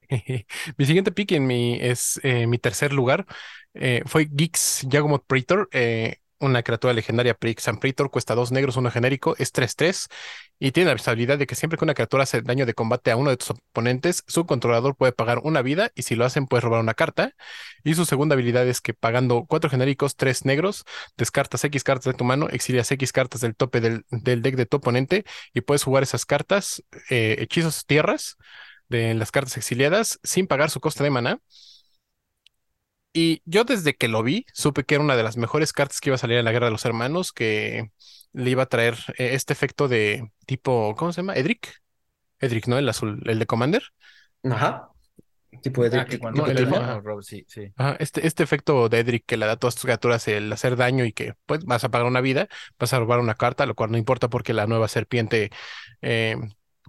mi 0.78 0.84
siguiente 0.86 1.12
pick 1.12 1.32
en 1.32 1.46
mi 1.46 1.78
es 1.80 2.20
eh, 2.22 2.46
mi 2.46 2.58
tercer 2.58 2.92
lugar. 2.92 3.26
Eh, 3.74 4.02
fue 4.06 4.26
Geeks 4.30 4.86
Jagomot 4.90 5.24
Praetor. 5.26 5.68
Eh, 5.72 6.16
una 6.40 6.62
criatura 6.62 6.92
legendaria 6.92 7.34
Prix 7.34 7.64
Praetor, 7.80 8.10
cuesta 8.10 8.34
dos 8.34 8.52
negros, 8.52 8.76
uno 8.76 8.90
genérico, 8.90 9.34
es 9.38 9.52
3-3 9.52 10.08
y 10.58 10.72
tiene 10.72 10.94
la 10.94 11.00
habilidad 11.04 11.38
de 11.38 11.46
que 11.46 11.54
siempre 11.54 11.78
que 11.78 11.84
una 11.84 11.94
criatura 11.94 12.22
hace 12.22 12.42
daño 12.42 12.66
de 12.66 12.74
combate 12.74 13.10
a 13.10 13.16
uno 13.16 13.30
de 13.30 13.36
tus 13.36 13.50
oponentes, 13.50 14.24
su 14.26 14.46
controlador 14.46 14.96
puede 14.96 15.12
pagar 15.12 15.40
una 15.42 15.62
vida 15.62 15.90
y 15.94 16.02
si 16.02 16.14
lo 16.14 16.24
hacen 16.24 16.46
puedes 16.46 16.64
robar 16.64 16.80
una 16.80 16.94
carta. 16.94 17.32
Y 17.82 17.94
su 17.94 18.04
segunda 18.04 18.34
habilidad 18.34 18.66
es 18.66 18.80
que 18.80 18.94
pagando 18.94 19.44
cuatro 19.46 19.70
genéricos, 19.70 20.16
tres 20.16 20.44
negros, 20.44 20.84
descartas 21.16 21.64
X 21.64 21.84
cartas 21.84 22.12
de 22.12 22.14
tu 22.14 22.24
mano, 22.24 22.48
exilias 22.48 22.90
X 22.90 23.12
cartas 23.12 23.40
del 23.40 23.56
tope 23.56 23.80
del, 23.80 24.04
deck 24.10 24.56
de 24.56 24.66
tu 24.66 24.78
oponente 24.78 25.24
y 25.52 25.60
puedes 25.60 25.82
jugar 25.82 26.02
esas 26.02 26.24
cartas, 26.26 26.82
eh, 27.10 27.36
hechizos 27.40 27.84
tierras 27.86 28.36
de 28.88 29.14
las 29.14 29.30
cartas 29.30 29.56
exiliadas 29.56 30.20
sin 30.22 30.46
pagar 30.46 30.70
su 30.70 30.80
coste 30.80 31.04
de 31.04 31.10
mana 31.10 31.40
y 33.14 33.42
yo 33.46 33.62
desde 33.64 33.94
que 33.94 34.08
lo 34.08 34.24
vi, 34.24 34.44
supe 34.52 34.84
que 34.84 34.96
era 34.96 35.04
una 35.04 35.16
de 35.16 35.22
las 35.22 35.36
mejores 35.36 35.72
cartas 35.72 36.00
que 36.00 36.10
iba 36.10 36.16
a 36.16 36.18
salir 36.18 36.36
en 36.36 36.44
la 36.44 36.50
Guerra 36.52 36.66
de 36.66 36.72
los 36.72 36.84
Hermanos, 36.84 37.32
que 37.32 37.92
le 38.32 38.50
iba 38.50 38.64
a 38.64 38.66
traer 38.66 38.96
eh, 39.16 39.30
este 39.34 39.52
efecto 39.52 39.86
de 39.86 40.32
tipo, 40.46 40.96
¿cómo 40.96 41.12
se 41.12 41.22
llama? 41.22 41.34
Edric. 41.34 41.80
Edric, 42.40 42.66
¿no? 42.66 42.76
El 42.76 42.88
azul, 42.88 43.22
el 43.24 43.38
de 43.38 43.46
Commander. 43.46 43.84
Ajá. 44.42 44.90
Tipo 45.62 45.84
de 45.84 45.96
Edric. 45.96 46.20
este, 48.00 48.26
este 48.26 48.42
efecto 48.42 48.88
de 48.88 48.98
Edric 48.98 49.24
que 49.24 49.36
le 49.36 49.46
da 49.46 49.52
a 49.52 49.56
todas 49.56 49.76
tus 49.76 49.84
criaturas 49.84 50.26
el 50.26 50.52
hacer 50.52 50.74
daño 50.74 51.04
y 51.04 51.12
que 51.12 51.34
pues 51.46 51.64
vas 51.64 51.84
a 51.84 51.90
pagar 51.90 52.08
una 52.08 52.20
vida, 52.20 52.48
vas 52.80 52.92
a 52.92 52.98
robar 52.98 53.20
una 53.20 53.36
carta, 53.36 53.64
lo 53.64 53.76
cual 53.76 53.92
no 53.92 53.96
importa 53.96 54.28
porque 54.28 54.52
la 54.52 54.66
nueva 54.66 54.88
serpiente 54.88 55.50
eh, 56.02 56.36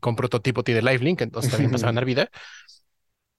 con 0.02 0.16
prototipo 0.16 0.64
tiene 0.64 0.82
lifelink, 0.82 1.22
entonces 1.22 1.52
también 1.52 1.72
vas 1.72 1.84
a 1.84 1.88
ganar 1.88 2.06
vida. 2.06 2.32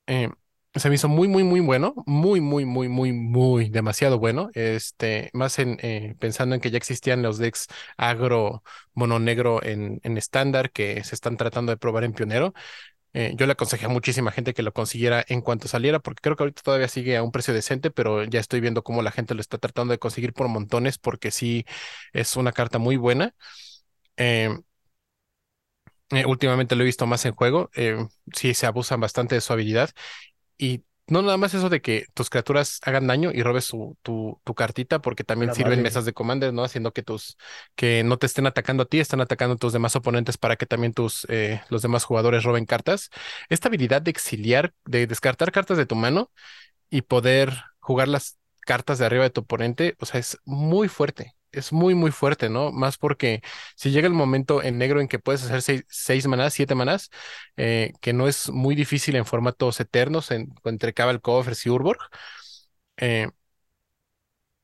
Eh, 0.07 0.31
se 0.77 0.89
me 0.89 0.95
hizo 0.97 1.09
muy, 1.09 1.29
muy, 1.29 1.43
muy 1.45 1.61
bueno, 1.61 1.95
muy, 2.07 2.41
muy, 2.41 2.65
muy, 2.67 2.89
muy, 2.89 3.13
muy, 3.13 3.69
demasiado 3.71 4.19
bueno. 4.19 4.51
Este, 4.55 5.31
más 5.33 5.59
en 5.59 5.79
eh, 5.83 6.15
pensando 6.19 6.55
en 6.55 6.61
que 6.61 6.71
ya 6.71 6.77
existían 6.79 7.23
los 7.23 7.39
decks 7.39 7.67
agro 7.97 8.63
mono 8.95 9.19
negro 9.19 9.63
en, 9.63 10.01
en 10.03 10.19
estándar 10.19 10.71
que 10.73 11.03
se 11.05 11.15
están 11.15 11.37
tratando 11.37 11.71
de 11.73 11.79
probar 11.79 12.05
en 12.05 12.13
pionero. 12.13 12.53
Eh, 13.15 13.35
yo 13.37 13.47
le 13.47 13.53
aconsejé 13.53 13.87
a 13.87 13.89
muchísima 13.91 14.33
gente 14.33 14.55
que 14.55 14.63
lo 14.63 14.73
consiguiera 14.75 15.25
en 15.29 15.43
cuanto 15.43 15.69
saliera, 15.69 16.01
porque 16.01 16.21
creo 16.23 16.37
que 16.37 16.45
ahorita 16.45 16.63
todavía 16.63 16.89
sigue 16.89 17.17
a 17.17 17.23
un 17.23 17.33
precio 17.33 17.55
decente, 17.55 17.91
pero 17.91 18.25
ya 18.25 18.41
estoy 18.41 18.61
viendo 18.61 18.85
cómo 18.85 19.03
la 19.03 19.13
gente 19.13 19.35
lo 19.35 19.41
está 19.43 19.59
tratando 19.59 19.93
de 19.93 19.99
conseguir 19.99 20.35
por 20.35 20.49
montones, 20.49 20.99
porque 20.99 21.31
sí 21.33 21.67
es 22.13 22.37
una 22.37 22.53
carta 22.53 22.79
muy 22.79 22.97
buena. 22.97 23.35
Em, 24.17 24.63
eh, 26.11 26.25
últimamente 26.27 26.77
lo 26.77 26.83
he 26.83 26.87
visto 26.87 27.07
más 27.07 27.25
en 27.25 27.35
juego. 27.35 27.71
sí 28.35 28.55
se 28.55 28.67
abusan 28.67 29.01
bastante 29.01 29.35
de 29.35 29.41
su 29.41 29.53
habilidad 29.53 29.91
y 30.59 30.85
no 31.09 31.23
nada 31.23 31.37
más 31.37 31.55
eso 31.55 31.69
de 31.69 31.81
que 31.81 32.07
tus 32.15 32.31
criaturas 32.31 32.81
hagan 32.83 33.07
daño 33.07 33.31
y 33.33 33.43
robes 33.43 33.65
su, 33.65 33.97
tu, 34.03 34.41
tu 34.45 34.55
cartita, 34.55 35.01
porque 35.01 35.23
también 35.23 35.55
sirven 35.55 35.83
mesas 35.83 36.05
de 36.05 36.13
commander, 36.13 36.53
¿no? 36.53 36.65
Haciendo 36.65 36.93
que 36.93 37.03
tus, 37.03 37.37
que 37.77 38.03
no 38.03 38.19
te 38.19 38.27
estén 38.27 38.47
atacando 38.47 38.83
a 38.83 38.87
ti, 38.87 38.99
están 38.99 39.21
atacando 39.21 39.55
a 39.55 39.59
tus 39.59 39.73
demás 39.73 39.95
oponentes 39.95 40.37
para 40.37 40.57
que 40.57 40.67
también 40.67 40.93
tus, 40.95 41.25
eh, 41.31 41.63
los 41.69 41.83
demás 41.83 42.05
jugadores 42.05 42.43
roben 42.43 42.67
cartas. 42.67 43.11
Esta 43.49 43.69
habilidad 43.69 44.03
de 44.03 44.11
exiliar, 44.11 44.75
de 44.85 45.07
descartar 45.07 45.53
cartas 45.53 45.79
de 45.79 45.87
tu 45.87 45.95
mano 45.95 46.33
y 46.91 47.03
poder 47.03 47.55
jugar 47.79 48.09
las 48.09 48.39
cartas 48.63 48.99
de 48.99 49.07
arriba 49.07 49.23
de 49.23 49.31
tu 49.31 49.43
oponente, 49.43 49.95
o 50.01 50.07
sea, 50.07 50.19
es 50.19 50.39
muy 50.45 50.89
fuerte 50.89 51.37
es 51.59 51.73
muy, 51.73 51.95
muy 51.95 52.11
fuerte, 52.11 52.49
¿no? 52.49 52.73
Más 52.73 52.99
porque 52.99 53.43
si 53.77 53.91
llega 53.91 54.07
el 54.09 54.15
momento 54.15 54.63
en 54.63 54.79
negro 54.79 55.01
en 55.01 55.09
que 55.09 55.19
puedes 55.19 55.45
hacer 55.45 55.63
seis, 55.63 55.85
seis 55.89 56.27
manás, 56.27 56.55
siete 56.55 56.75
manás, 56.75 57.11
eh, 57.57 57.93
que 58.01 58.13
no 58.13 58.29
es 58.29 58.49
muy 58.51 58.75
difícil 58.75 59.17
en 59.17 59.27
formatos 59.27 59.81
eternos 59.81 60.31
en, 60.31 60.55
entre 60.65 60.95
Cabal 60.95 61.21
Covers 61.21 61.67
y 61.67 61.71
Urborg, 61.71 61.99
eh, 62.97 63.29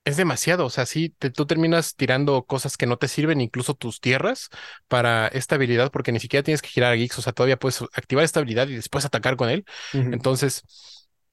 es 0.04 0.16
demasiado. 0.16 0.66
O 0.66 0.70
sea, 0.70 0.86
sí, 0.86 1.10
tú 1.34 1.46
terminas 1.46 1.94
tirando 1.96 2.44
cosas 2.44 2.76
que 2.76 2.86
no 2.86 2.96
te 2.98 3.08
sirven, 3.08 3.40
incluso 3.40 3.74
tus 3.74 4.00
tierras, 4.00 4.48
para 4.88 5.28
esta 5.28 5.54
habilidad, 5.56 5.90
porque 5.92 6.12
ni 6.12 6.20
siquiera 6.20 6.42
tienes 6.42 6.62
que 6.62 6.68
girar 6.68 6.92
a 6.92 6.96
Geeks, 6.96 7.18
o 7.18 7.22
sea, 7.22 7.32
todavía 7.32 7.58
puedes 7.58 7.82
activar 7.82 8.24
esta 8.24 8.40
habilidad 8.40 8.68
y 8.68 8.74
después 8.76 9.04
atacar 9.04 9.36
con 9.36 9.48
él. 9.50 9.64
Entonces 10.10 10.64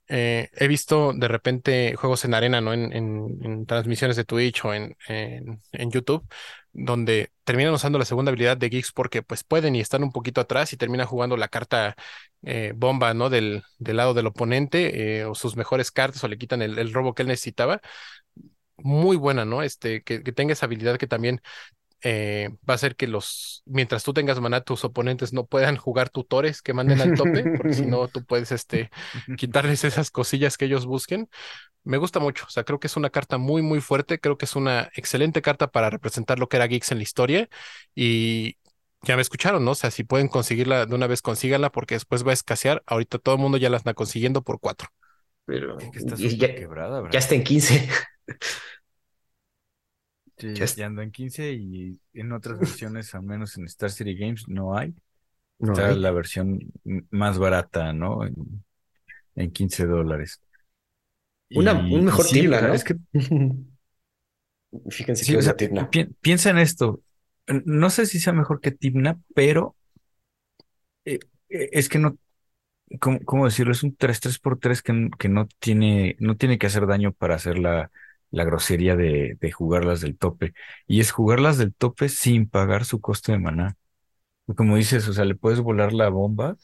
eh, 0.09 0.49
he 0.55 0.67
visto 0.67 1.13
de 1.13 1.27
repente 1.27 1.95
juegos 1.95 2.25
en 2.25 2.33
arena, 2.33 2.61
¿no? 2.61 2.73
En, 2.73 2.91
en, 2.93 3.65
transmisiones 3.67 4.17
de 4.17 4.25
Twitch 4.25 4.65
o 4.65 4.73
en, 4.73 4.95
YouTube, 5.91 6.27
donde 6.73 7.31
terminan 7.43 7.73
usando 7.73 7.99
la 7.99 8.05
segunda 8.05 8.31
habilidad 8.31 8.57
de 8.57 8.69
Geeks 8.69 8.91
porque 8.91 9.21
pues 9.21 9.43
pueden 9.43 9.75
y 9.75 9.81
están 9.81 10.03
un 10.03 10.11
poquito 10.11 10.41
atrás 10.41 10.73
y 10.73 10.77
terminan 10.77 11.07
jugando 11.07 11.37
la 11.37 11.47
carta 11.47 11.95
eh, 12.43 12.73
bomba, 12.75 13.13
¿no? 13.13 13.29
Del, 13.29 13.63
lado 13.79 14.13
del 14.15 14.27
oponente 14.27 15.19
eh, 15.19 15.25
o 15.25 15.35
sus 15.35 15.55
mejores 15.55 15.91
cartas 15.91 16.23
o 16.23 16.27
le 16.27 16.37
quitan 16.37 16.61
el, 16.63 16.93
robo 16.93 17.13
que 17.13 17.21
él 17.23 17.27
necesitaba. 17.27 17.81
Muy 18.77 19.17
buena, 19.17 19.45
¿no? 19.45 19.61
Este, 19.61 20.03
que 20.03 20.19
tenga 20.31 20.53
esa 20.53 20.65
habilidad 20.65 20.97
que 20.97 21.07
también 21.07 21.41
eh, 22.03 22.49
va 22.69 22.75
a 22.75 22.77
ser 22.77 22.95
que 22.95 23.07
los, 23.07 23.63
mientras 23.65 24.03
tú 24.03 24.13
tengas 24.13 24.39
maná, 24.39 24.61
tus 24.61 24.83
oponentes 24.85 25.33
no 25.33 25.45
puedan 25.45 25.77
jugar 25.77 26.09
tutores 26.09 26.61
que 26.61 26.73
manden 26.73 27.01
al 27.01 27.13
tope, 27.13 27.47
porque 27.55 27.73
si 27.75 27.85
no, 27.85 28.07
tú 28.07 28.23
puedes 28.25 28.51
este, 28.51 28.89
quitarles 29.35 29.83
esas 29.83 30.11
cosillas 30.11 30.57
que 30.57 30.65
ellos 30.65 30.85
busquen. 30.85 31.29
Me 31.83 31.97
gusta 31.97 32.19
mucho, 32.19 32.45
o 32.47 32.49
sea, 32.51 32.63
creo 32.63 32.79
que 32.79 32.87
es 32.87 32.97
una 32.97 33.09
carta 33.09 33.37
muy, 33.37 33.61
muy 33.61 33.81
fuerte, 33.81 34.19
creo 34.19 34.37
que 34.37 34.45
es 34.45 34.55
una 34.55 34.89
excelente 34.95 35.41
carta 35.41 35.67
para 35.71 35.89
representar 35.89 36.39
lo 36.39 36.49
que 36.49 36.57
era 36.57 36.67
Geeks 36.67 36.91
en 36.91 36.97
la 36.99 37.03
historia 37.03 37.49
y 37.95 38.57
ya 39.03 39.15
me 39.15 39.21
escucharon, 39.21 39.63
¿no? 39.65 39.71
O 39.71 39.75
sea, 39.75 39.91
si 39.91 40.03
pueden 40.03 40.27
conseguirla 40.27 40.85
de 40.85 40.95
una 40.95 41.07
vez, 41.07 41.21
consíganla 41.21 41.71
porque 41.71 41.95
después 41.95 42.25
va 42.25 42.31
a 42.31 42.33
escasear. 42.33 42.83
Ahorita 42.85 43.17
todo 43.19 43.35
el 43.35 43.41
mundo 43.41 43.57
ya 43.57 43.69
la 43.69 43.77
está 43.77 43.93
consiguiendo 43.93 44.43
por 44.43 44.59
cuatro. 44.59 44.89
Pero 45.45 45.79
Es 45.79 45.89
que 45.91 45.97
está 45.99 46.15
y 46.15 46.29
súper 46.29 46.37
ya, 46.37 46.47
quebrada, 46.55 47.01
¿verdad? 47.01 47.13
ya 47.13 47.19
está 47.19 47.35
en 47.35 47.43
15. 47.43 47.89
Sí, 50.39 50.47
ya 50.53 50.65
está. 50.65 50.75
ya 50.75 50.87
anda 50.87 51.03
en 51.03 51.11
15 51.11 51.53
y 51.53 51.99
en 52.13 52.31
otras 52.31 52.59
versiones, 52.59 53.13
al 53.15 53.23
menos 53.23 53.57
en 53.57 53.65
Star 53.65 53.91
City 53.91 54.15
Games, 54.17 54.47
no 54.47 54.77
hay. 54.77 54.93
No 55.59 55.79
Está 55.79 55.87
hay. 55.87 55.95
la 55.95 56.11
versión 56.11 56.59
más 57.11 57.39
barata, 57.39 57.93
¿no? 57.93 58.25
En, 58.25 58.35
en 59.35 59.51
15 59.51 59.85
dólares. 59.87 60.41
Una, 61.53 61.85
Y, 61.87 61.91
un 61.91 62.05
mejor 62.05 62.25
sí, 62.27 62.47
sea, 62.47 62.61
¿no? 62.61 62.73
es 62.73 62.83
que 62.83 62.95
Fíjense 64.89 65.25
Sí, 65.25 65.27
que 65.27 65.37
o 65.37 65.41
sea, 65.41 65.55
Tibna. 65.55 65.85
pi- 65.89 66.05
piensa 66.21 66.49
en 66.49 66.57
esto. 66.59 67.01
No 67.65 67.89
sé 67.89 68.05
si 68.05 68.19
sea 68.19 68.33
mejor 68.33 68.61
que 68.61 68.71
Tibna, 68.71 69.19
pero 69.33 69.75
eh, 71.05 71.19
eh, 71.49 71.69
es 71.73 71.89
que 71.89 71.99
no, 71.99 72.17
¿cómo, 73.01 73.19
cómo 73.25 73.45
decirlo? 73.45 73.73
Es 73.73 73.83
un 73.83 73.95
3-3 73.97 74.39
por 74.39 74.59
3 74.59 74.81
que, 74.81 75.09
que 75.19 75.29
no 75.29 75.47
tiene, 75.59 76.17
no 76.19 76.37
tiene 76.37 76.57
que 76.59 76.67
hacer 76.67 76.87
daño 76.87 77.13
para 77.13 77.35
hacer 77.35 77.59
la, 78.31 78.43
grosería 78.45 78.95
de, 78.95 79.37
de 79.39 79.51
jugarlas 79.51 80.01
del 80.01 80.17
tope. 80.17 80.53
Y 80.87 80.99
es 81.01 81.11
jugarlas 81.11 81.57
del 81.57 81.73
tope 81.73 82.09
sin 82.09 82.49
pagar 82.49 82.85
su 82.85 83.01
coste 83.01 83.31
de 83.33 83.39
maná. 83.39 83.77
Y 84.47 84.55
Como 84.55 84.75
dices, 84.77 85.07
o 85.07 85.13
sea, 85.13 85.25
le 85.25 85.35
puedes 85.35 85.59
volar 85.61 85.93
la 85.93 86.09
bomba 86.09 86.57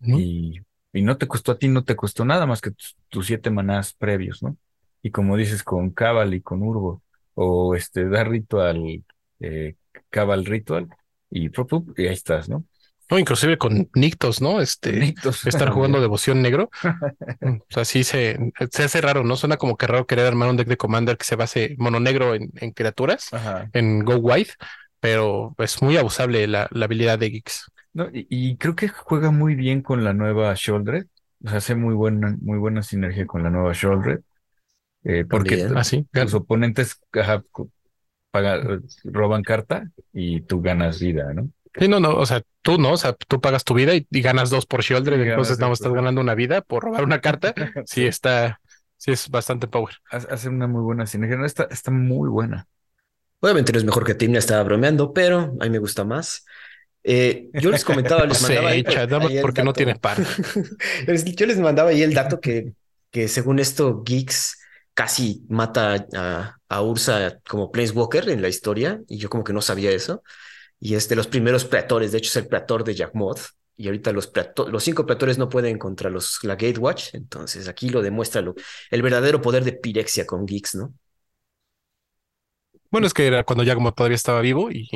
¿no? 0.00 0.18
y, 0.18 0.60
y 0.92 1.02
no 1.02 1.18
te 1.18 1.28
costó 1.28 1.52
a 1.52 1.58
ti, 1.58 1.68
no 1.68 1.84
te 1.84 1.96
costó 1.96 2.24
nada 2.24 2.46
más 2.46 2.60
que 2.60 2.72
tus, 2.72 2.96
tus 3.08 3.26
siete 3.26 3.50
manás 3.50 3.94
previos, 3.94 4.42
¿no? 4.42 4.56
Y 5.02 5.10
como 5.10 5.36
dices, 5.36 5.62
con 5.64 5.90
Cabal 5.90 6.34
y 6.34 6.42
con 6.42 6.62
Urbo, 6.62 7.02
o 7.34 7.74
este, 7.74 8.08
dar 8.08 8.28
ritual, 8.30 9.04
eh, 9.40 9.76
Cabal 10.10 10.44
ritual, 10.46 10.88
y, 11.30 11.46
y 11.48 12.06
ahí 12.06 12.12
estás, 12.14 12.48
¿no? 12.48 12.64
No, 13.10 13.18
inclusive 13.18 13.58
con 13.58 13.90
Nictos, 13.94 14.40
¿no? 14.40 14.60
Este, 14.60 14.92
Nictos 14.98 15.46
estar 15.46 15.70
jugando. 15.70 16.00
Devoción 16.00 16.42
Negro. 16.42 16.70
Mm, 17.42 17.56
O 17.58 17.66
sea, 17.70 17.84
sí 17.86 18.04
se, 18.04 18.38
se 18.70 18.84
hace 18.84 19.00
raro, 19.00 19.24
¿no? 19.24 19.36
Suena 19.36 19.56
como 19.58 19.76
que 19.76 19.86
raro 19.86 20.06
querer 20.06 20.26
armar 20.26 20.50
un 20.50 20.56
deck 20.58 20.68
de 20.68 20.76
Commander 20.76 21.16
que 21.18 21.24
se 21.24 21.36
base 21.36 21.74
mono 21.78 22.00
negro 22.00 22.34
en, 22.34 22.50
en 22.56 22.72
criaturas, 22.72 23.32
Ajá. 23.32 23.70
en 23.72 24.04
Go 24.04 24.16
White, 24.16 24.52
pero 25.00 25.54
es 25.58 25.82
muy 25.82 25.96
abusable 25.96 26.46
la, 26.48 26.68
la 26.72 26.86
habilidad 26.86 27.18
de 27.18 27.30
Geeks. 27.30 27.72
No, 27.92 28.08
y, 28.12 28.26
y 28.30 28.56
creo 28.56 28.76
que 28.76 28.88
juega 28.88 29.30
muy 29.30 29.54
bien 29.54 29.82
con 29.82 30.04
la 30.04 30.12
nueva 30.12 30.54
Sholdred, 30.56 31.06
o 31.44 31.48
sea, 31.48 31.58
hace 31.58 31.74
muy 31.74 31.94
buena, 31.94 32.36
muy 32.40 32.58
buena 32.58 32.82
sinergia 32.82 33.26
con 33.26 33.42
la 33.42 33.50
nueva 33.50 33.72
Sholdred, 33.74 34.20
eh, 35.04 35.24
porque 35.26 35.58
Así, 35.74 36.06
tus 36.12 36.34
oponentes 36.34 37.00
ajá, 37.14 37.42
cu- 37.52 37.70
paga- 38.32 38.62
roban 39.04 39.42
carta 39.44 39.90
y 40.12 40.42
tú 40.42 40.62
ganas 40.62 41.00
vida, 41.00 41.32
¿no? 41.34 41.50
Sí, 41.78 41.88
no, 41.88 42.00
no, 42.00 42.16
o 42.16 42.26
sea, 42.26 42.42
tú 42.62 42.78
no, 42.78 42.92
o 42.92 42.96
sea, 42.96 43.12
tú 43.14 43.40
pagas 43.40 43.64
tu 43.64 43.74
vida 43.74 43.94
y, 43.94 44.06
y 44.10 44.20
ganas 44.22 44.50
dos 44.50 44.66
por 44.66 44.82
Shieldred, 44.82 45.20
entonces 45.20 45.58
dos 45.58 45.72
estás 45.72 45.92
ganando 45.92 46.20
una 46.20 46.34
vida 46.34 46.60
por 46.62 46.82
robar 46.84 47.04
una 47.04 47.20
carta. 47.20 47.54
Sí, 47.86 48.06
está, 48.06 48.60
sí 48.96 49.12
es 49.12 49.28
bastante 49.30 49.68
power. 49.68 49.94
Hace 50.10 50.48
una 50.48 50.66
muy 50.66 50.82
buena 50.82 51.06
sinergia. 51.06 51.36
No, 51.36 51.46
está, 51.46 51.64
está 51.70 51.90
muy 51.90 52.28
buena. 52.28 52.66
Obviamente 53.40 53.72
no 53.72 53.78
es 53.78 53.84
mejor 53.84 54.04
que 54.06 54.14
Tibna, 54.14 54.38
estaba 54.38 54.62
bromeando, 54.64 55.12
pero 55.14 55.38
a 55.60 55.64
mí 55.64 55.70
me 55.70 55.78
gusta 55.78 56.04
más. 56.04 56.44
Eh, 57.04 57.50
yo 57.54 57.70
les 57.72 57.84
comentaba, 57.84 58.26
No 58.26 58.26
les 58.26 58.40
mandaba 58.42 58.70
sé, 58.70 58.70
ahí, 58.70 58.84
más 58.84 58.96
ahí 59.18 59.36
el 59.38 59.40
porque 59.40 59.62
no 59.62 59.72
dato. 59.72 59.74
tienes 59.74 59.98
par. 59.98 60.26
Yo 61.36 61.46
les 61.46 61.58
mandaba 61.58 61.90
ahí 61.90 62.02
el 62.02 62.14
dato 62.14 62.40
que, 62.40 62.74
que 63.10 63.28
según 63.28 63.58
esto, 63.58 64.02
Geeks 64.04 64.58
casi 64.94 65.44
mata 65.48 66.06
a, 66.14 66.58
a 66.68 66.82
Ursa 66.82 67.40
como 67.48 67.70
Planeswalker 67.70 68.28
en 68.30 68.42
la 68.42 68.48
historia, 68.48 69.00
y 69.08 69.18
yo 69.18 69.30
como 69.30 69.44
que 69.44 69.52
no 69.52 69.62
sabía 69.62 69.90
eso. 69.92 70.22
Y 70.80 70.94
es 70.94 71.08
de 71.08 71.16
los 71.16 71.26
primeros 71.28 71.64
preatores, 71.64 72.12
de 72.12 72.18
hecho 72.18 72.30
es 72.30 72.36
el 72.36 72.48
preator 72.48 72.84
de 72.84 72.94
Jackmoth. 72.94 73.40
Y 73.76 73.86
ahorita 73.86 74.12
los, 74.12 74.30
los 74.70 74.84
cinco 74.84 75.06
preatores 75.06 75.38
no 75.38 75.48
pueden 75.48 75.78
contra 75.78 76.10
los, 76.10 76.40
la 76.42 76.56
Gatewatch, 76.56 77.14
entonces 77.14 77.66
aquí 77.68 77.88
lo 77.88 78.02
demuestra 78.02 78.42
lo, 78.42 78.54
el 78.90 79.02
verdadero 79.02 79.40
poder 79.40 79.64
de 79.64 79.72
Pirexia 79.72 80.26
con 80.26 80.44
Geeks, 80.46 80.74
¿no? 80.74 80.94
Bueno, 82.90 83.06
es 83.06 83.14
que 83.14 83.26
era 83.26 83.44
cuando 83.44 83.62
Yagmoth 83.64 83.94
todavía 83.94 84.16
estaba 84.16 84.40
vivo 84.40 84.70
y 84.70 84.88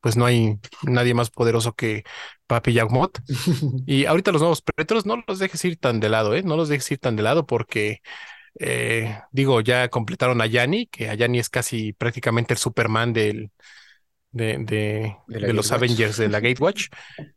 pues 0.00 0.16
no 0.16 0.26
hay 0.26 0.58
nadie 0.82 1.14
más 1.14 1.30
poderoso 1.30 1.72
que 1.74 2.04
Papi 2.46 2.72
Yagmoth. 2.72 3.18
Y 3.86 4.04
ahorita 4.04 4.32
los 4.32 4.42
nuevos 4.42 4.62
pretos 4.62 5.06
no 5.06 5.22
los 5.26 5.38
dejes 5.38 5.64
ir 5.64 5.78
tan 5.78 6.00
de 6.00 6.08
lado, 6.08 6.34
¿eh? 6.34 6.42
No 6.42 6.56
los 6.56 6.68
dejes 6.68 6.90
ir 6.92 6.98
tan 6.98 7.16
de 7.16 7.22
lado 7.22 7.46
porque, 7.46 8.02
eh, 8.60 9.20
digo, 9.32 9.60
ya 9.62 9.88
completaron 9.90 10.40
a 10.42 10.46
Yanni, 10.46 10.86
que 10.86 11.08
a 11.10 11.14
Yanni 11.14 11.38
es 11.38 11.50
casi 11.50 11.92
prácticamente 11.94 12.54
el 12.54 12.58
Superman 12.58 13.12
del, 13.12 13.50
de, 14.30 14.58
de, 14.58 15.16
De 15.26 15.52
los. 15.52 15.72
Avengers 15.72 16.16
de 16.16 16.28
la 16.28 16.40
Gatewatch. 16.40 16.88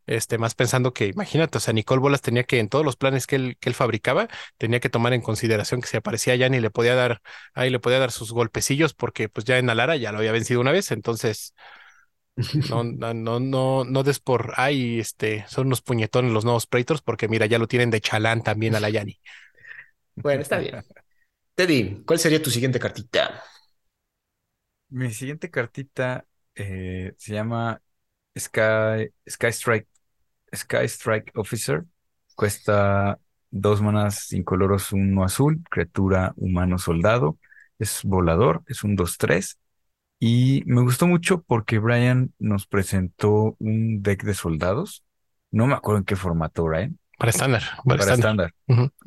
Este, 0.06 0.38
más 0.38 0.54
pensando 0.54 0.92
que, 0.92 1.06
imagínate, 1.06 1.58
o 1.58 1.60
sea, 1.60 1.72
Nicole 1.72 2.00
Bolas 2.00 2.20
tenía 2.20 2.44
que, 2.44 2.58
en 2.58 2.68
todos 2.68 2.84
los 2.84 2.96
planes 2.96 3.26
que 3.26 3.36
él, 3.36 3.56
que 3.60 3.68
él 3.70 3.74
fabricaba, 3.74 4.28
tenía 4.58 4.80
que 4.80 4.90
tomar 4.90 5.12
en 5.12 5.22
consideración 5.22 5.80
que 5.80 5.88
si 5.88 5.96
aparecía 5.96 6.36
Yanni 6.36 6.60
le 6.60 6.70
podía 6.70 6.94
dar, 6.94 7.20
ahí 7.54 7.70
le 7.70 7.80
podía 7.80 7.98
dar 7.98 8.12
sus 8.12 8.32
golpecillos, 8.32 8.94
porque 8.94 9.28
pues 9.28 9.44
ya 9.44 9.58
en 9.58 9.70
Alara 9.70 9.96
ya 9.96 10.12
lo 10.12 10.18
había 10.18 10.32
vencido 10.32 10.60
una 10.60 10.72
vez, 10.72 10.90
entonces 10.90 11.54
no, 12.68 12.84
no, 12.84 13.14
no, 13.14 13.40
no, 13.40 13.84
no 13.84 14.02
des 14.02 14.20
por 14.20 14.52
ay, 14.56 15.00
este, 15.00 15.44
son 15.48 15.66
unos 15.66 15.82
puñetones 15.82 16.32
los 16.32 16.44
nuevos 16.44 16.66
Praetors, 16.66 17.02
porque 17.02 17.28
mira, 17.28 17.46
ya 17.46 17.58
lo 17.58 17.68
tienen 17.68 17.90
de 17.90 18.00
chalán 18.00 18.42
también 18.42 18.74
a 18.74 18.80
la 18.80 18.90
Yanni. 18.90 19.20
Bueno, 20.14 20.42
está 20.42 20.58
bien. 20.58 20.84
Teddy, 21.54 22.04
¿cuál 22.06 22.18
sería 22.18 22.42
tu 22.42 22.50
siguiente 22.50 22.80
cartita? 22.80 23.42
Mi 24.90 25.10
siguiente 25.12 25.50
cartita 25.50 26.26
eh, 26.54 27.14
se 27.16 27.34
llama 27.34 27.80
Sky, 28.38 29.10
Sky 29.28 29.48
Strike, 29.48 29.88
Sky 30.54 30.84
Strike 30.84 31.32
Officer. 31.34 31.84
Cuesta 32.34 33.18
dos 33.50 33.82
manas 33.82 34.32
incoloros, 34.32 34.92
uno 34.92 35.24
azul, 35.24 35.62
criatura 35.70 36.32
humano 36.36 36.78
soldado. 36.78 37.38
Es 37.78 38.02
volador, 38.04 38.62
es 38.66 38.84
un 38.84 38.96
2-3. 38.96 39.58
Y 40.18 40.62
me 40.66 40.82
gustó 40.82 41.06
mucho 41.06 41.42
porque 41.42 41.78
Brian 41.78 42.32
nos 42.38 42.66
presentó 42.66 43.56
un 43.58 44.02
deck 44.02 44.22
de 44.22 44.34
soldados. 44.34 45.04
No 45.50 45.66
me 45.66 45.74
acuerdo 45.74 45.98
en 45.98 46.04
qué 46.04 46.16
formato, 46.16 46.64
Brian. 46.64 46.98
Para 47.18 47.30
estándar, 47.30 47.62
para 47.84 48.14
estándar. 48.14 48.54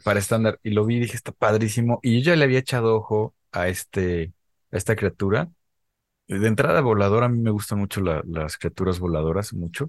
Para 0.03 0.19
estándar. 0.19 0.59
Y 0.61 0.71
lo 0.71 0.85
vi 0.85 0.97
y 0.97 0.99
dije, 0.99 1.15
está 1.15 1.31
padrísimo. 1.31 1.99
Y 2.03 2.21
yo 2.21 2.31
ya 2.31 2.35
le 2.35 2.45
había 2.45 2.59
echado 2.59 2.95
ojo 2.95 3.33
a 3.51 3.67
este, 3.67 4.33
a 4.71 4.77
esta 4.77 4.95
criatura. 4.95 5.49
De 6.27 6.47
entrada 6.47 6.81
volador, 6.81 7.23
a 7.23 7.29
mí 7.29 7.39
me 7.39 7.51
gustan 7.51 7.79
mucho 7.79 8.01
la- 8.01 8.23
las 8.25 8.57
criaturas 8.57 8.99
voladoras, 8.99 9.53
mucho. 9.53 9.87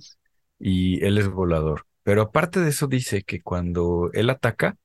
Y 0.59 1.03
él 1.05 1.19
es 1.19 1.29
volador. 1.29 1.87
Pero 2.03 2.23
aparte 2.23 2.61
de 2.61 2.71
eso 2.71 2.87
dice 2.87 3.23
que 3.23 3.41
cuando 3.43 4.11
él 4.13 4.29
ataca, 4.31 4.77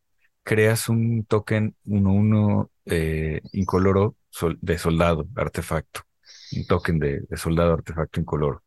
creas 0.43 0.89
un 0.89 1.25
token 1.25 1.75
1-1 1.85 2.71
eh, 2.85 3.41
incoloro 3.53 4.15
de 4.61 4.77
soldado, 4.77 5.27
artefacto. 5.35 6.01
Un 6.55 6.65
token 6.67 6.99
de, 6.99 7.21
soldado, 7.37 7.73
artefacto 7.73 8.19
incoloro. 8.21 8.63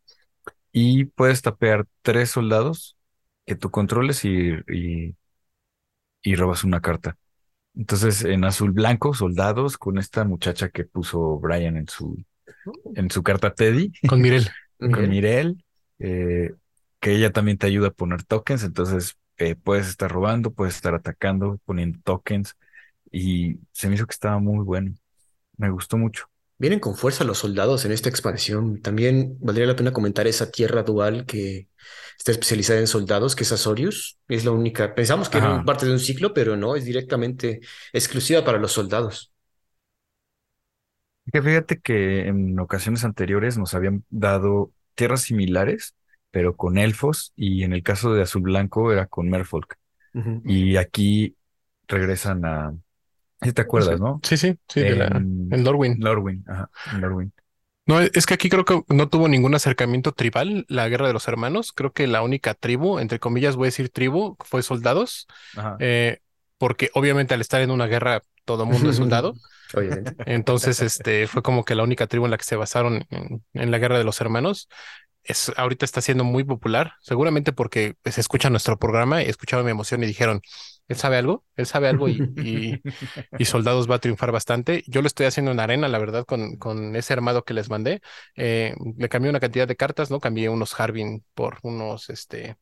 Y 0.72 1.06
puedes 1.06 1.42
tapear 1.42 1.86
tres 2.02 2.30
soldados 2.32 2.96
que 3.46 3.56
tú 3.56 3.70
controles 3.70 4.24
y, 4.24 4.52
y 6.22 6.34
robas 6.36 6.64
una 6.64 6.80
carta. 6.80 7.16
Entonces, 7.74 8.24
en 8.24 8.44
azul 8.44 8.72
blanco, 8.72 9.14
soldados, 9.14 9.78
con 9.78 9.98
esta 9.98 10.24
muchacha 10.24 10.70
que 10.70 10.84
puso 10.84 11.38
Brian 11.40 11.76
en 11.76 11.88
su, 11.88 12.16
en 12.94 13.10
su 13.10 13.22
carta 13.22 13.54
Teddy, 13.54 13.92
Con 14.06 14.20
Mirel. 14.20 14.48
con 14.78 15.08
Mirel, 15.08 15.64
eh, 15.98 16.52
que 17.00 17.12
ella 17.14 17.32
también 17.32 17.58
te 17.58 17.66
ayuda 17.66 17.88
a 17.88 17.92
poner 17.92 18.22
tokens, 18.24 18.64
entonces 18.64 19.16
eh, 19.36 19.54
puedes 19.56 19.88
estar 19.88 20.10
robando, 20.10 20.52
puedes 20.52 20.76
estar 20.76 20.94
atacando, 20.94 21.58
poniendo 21.64 21.98
tokens, 22.04 22.56
y 23.10 23.58
se 23.72 23.88
me 23.88 23.94
hizo 23.94 24.06
que 24.06 24.14
estaba 24.14 24.38
muy 24.38 24.64
bueno. 24.64 24.94
Me 25.56 25.70
gustó 25.70 25.96
mucho. 25.96 26.26
Vienen 26.58 26.80
con 26.80 26.96
fuerza 26.96 27.24
los 27.24 27.38
soldados 27.38 27.84
en 27.84 27.92
esta 27.92 28.08
expansión. 28.08 28.80
También 28.80 29.36
valdría 29.40 29.66
la 29.66 29.76
pena 29.76 29.92
comentar 29.92 30.26
esa 30.26 30.50
tierra 30.50 30.82
dual 30.82 31.26
que 31.26 31.68
está 32.16 32.32
especializada 32.32 32.80
en 32.80 32.86
soldados, 32.86 33.34
que 33.36 33.42
es 33.42 33.52
Azorius. 33.52 34.18
Es 34.28 34.44
la 34.44 34.52
única. 34.52 34.94
Pensamos 34.94 35.28
que 35.28 35.38
era 35.38 35.56
Ajá. 35.56 35.64
parte 35.64 35.86
de 35.86 35.92
un 35.92 35.98
ciclo, 35.98 36.32
pero 36.32 36.56
no, 36.56 36.76
es 36.76 36.84
directamente 36.84 37.60
exclusiva 37.92 38.44
para 38.44 38.58
los 38.58 38.72
soldados. 38.72 39.33
Que 41.32 41.42
fíjate 41.42 41.80
que 41.80 42.28
en 42.28 42.58
ocasiones 42.58 43.04
anteriores 43.04 43.58
nos 43.58 43.74
habían 43.74 44.04
dado 44.10 44.72
tierras 44.94 45.22
similares, 45.22 45.94
pero 46.30 46.56
con 46.56 46.78
elfos, 46.78 47.32
y 47.36 47.64
en 47.64 47.72
el 47.72 47.82
caso 47.82 48.12
de 48.12 48.22
azul 48.22 48.42
blanco 48.42 48.92
era 48.92 49.06
con 49.06 49.28
merfolk. 49.28 49.76
Y 50.44 50.76
aquí 50.76 51.36
regresan 51.88 52.44
a... 52.44 52.74
¿Sí 53.42 53.52
te 53.52 53.62
acuerdas, 53.62 54.00
no? 54.00 54.20
Sí, 54.22 54.36
sí, 54.36 54.56
sí, 54.68 54.80
de 54.80 54.96
la, 54.96 55.06
En 55.06 55.48
en 55.50 55.64
Lorwyn. 55.64 55.96
Lorwyn, 56.00 56.44
ajá, 56.46 56.70
en 56.92 57.00
Lorwyn. 57.00 57.32
No, 57.86 58.00
es 58.00 58.24
que 58.24 58.34
aquí 58.34 58.48
creo 58.48 58.64
que 58.64 58.82
no 58.88 59.08
tuvo 59.08 59.28
ningún 59.28 59.54
acercamiento 59.54 60.12
tribal 60.12 60.64
la 60.68 60.88
guerra 60.88 61.06
de 61.06 61.12
los 61.12 61.28
hermanos. 61.28 61.72
Creo 61.72 61.92
que 61.92 62.06
la 62.06 62.22
única 62.22 62.54
tribu, 62.54 62.98
entre 62.98 63.18
comillas 63.18 63.56
voy 63.56 63.66
a 63.66 63.68
decir 63.68 63.90
tribu, 63.90 64.36
fue 64.40 64.62
soldados, 64.62 65.26
Ajá. 65.56 65.76
eh, 65.80 66.20
porque 66.56 66.90
obviamente 66.94 67.34
al 67.34 67.42
estar 67.42 67.60
en 67.60 67.70
una 67.70 67.86
guerra 67.86 68.22
todo 68.44 68.66
mundo 68.66 68.90
es 68.90 68.96
soldado. 68.96 69.34
Entonces, 70.26 70.80
este 70.82 71.26
fue 71.26 71.42
como 71.42 71.64
que 71.64 71.74
la 71.74 71.82
única 71.82 72.06
tribu 72.06 72.26
en 72.26 72.30
la 72.30 72.38
que 72.38 72.44
se 72.44 72.56
basaron 72.56 73.06
en, 73.10 73.44
en 73.54 73.70
la 73.70 73.78
guerra 73.78 73.98
de 73.98 74.04
los 74.04 74.20
hermanos. 74.20 74.68
Es, 75.22 75.50
ahorita 75.56 75.86
está 75.86 76.02
siendo 76.02 76.22
muy 76.22 76.44
popular, 76.44 76.94
seguramente 77.00 77.52
porque 77.52 77.96
se 78.04 78.20
escucha 78.20 78.50
nuestro 78.50 78.78
programa, 78.78 79.22
escucharon 79.22 79.64
mi 79.64 79.70
emoción 79.70 80.02
y 80.02 80.06
dijeron, 80.06 80.42
él 80.86 80.96
sabe 80.96 81.16
algo, 81.16 81.46
él 81.56 81.64
sabe 81.64 81.88
algo 81.88 82.08
y, 82.08 82.30
y, 82.36 82.82
y 83.38 83.44
Soldados 83.46 83.90
va 83.90 83.96
a 83.96 83.98
triunfar 84.00 84.32
bastante. 84.32 84.84
Yo 84.86 85.00
lo 85.00 85.06
estoy 85.06 85.26
haciendo 85.26 85.50
en 85.52 85.60
arena, 85.60 85.88
la 85.88 85.98
verdad, 85.98 86.26
con, 86.26 86.56
con 86.56 86.94
ese 86.94 87.14
armado 87.14 87.44
que 87.44 87.54
les 87.54 87.70
mandé. 87.70 88.02
Eh, 88.36 88.74
le 88.98 89.08
cambié 89.08 89.30
una 89.30 89.40
cantidad 89.40 89.66
de 89.66 89.76
cartas, 89.76 90.10
¿no? 90.10 90.20
Cambié 90.20 90.50
unos 90.50 90.78
Harbin 90.78 91.24
por 91.34 91.58
unos, 91.62 92.10
este, 92.10 92.56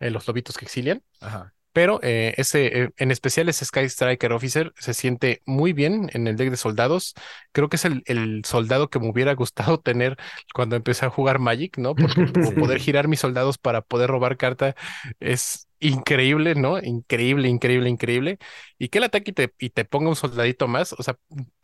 eh, 0.00 0.10
los 0.10 0.26
lobitos 0.26 0.56
que 0.56 0.64
exilian. 0.64 1.02
Ajá. 1.20 1.52
Pero 1.72 2.00
eh, 2.02 2.34
ese, 2.36 2.82
eh, 2.84 2.90
en 2.98 3.10
especial 3.10 3.48
ese 3.48 3.64
Sky 3.64 3.80
Striker 3.88 4.32
Officer 4.32 4.72
se 4.78 4.94
siente 4.94 5.42
muy 5.46 5.72
bien 5.72 6.10
en 6.12 6.26
el 6.26 6.36
deck 6.36 6.50
de 6.50 6.56
soldados. 6.56 7.14
Creo 7.52 7.68
que 7.68 7.76
es 7.76 7.84
el, 7.84 8.02
el 8.06 8.44
soldado 8.44 8.90
que 8.90 8.98
me 9.00 9.08
hubiera 9.10 9.34
gustado 9.34 9.78
tener 9.80 10.16
cuando 10.54 10.76
empecé 10.76 11.06
a 11.06 11.10
jugar 11.10 11.38
Magic, 11.38 11.78
¿no? 11.78 11.96
Porque 11.98 12.24
Sí. 12.42 12.54
poder 12.58 12.78
girar 12.78 13.08
mis 13.08 13.20
soldados 13.20 13.58
para 13.58 13.80
poder 13.82 14.10
robar 14.10 14.36
carta 14.36 14.74
es 15.20 15.68
increíble, 15.80 16.54
¿no? 16.54 16.78
Increíble, 16.78 17.48
increíble, 17.48 17.88
increíble. 17.88 18.38
Y 18.78 18.88
que 18.88 18.98
el 18.98 19.04
ataque 19.04 19.30
y 19.32 19.34
te, 19.34 19.54
y 19.58 19.70
te 19.70 19.84
ponga 19.84 20.08
un 20.10 20.16
soldadito 20.16 20.68
más. 20.68 20.92
O 20.94 21.02
sea, 21.02 21.16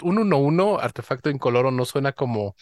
un 0.02 0.18
1-1 0.18 0.78
artefacto 0.78 1.30
incoloro 1.30 1.70
no 1.70 1.84
suena 1.84 2.12
como 2.12 2.56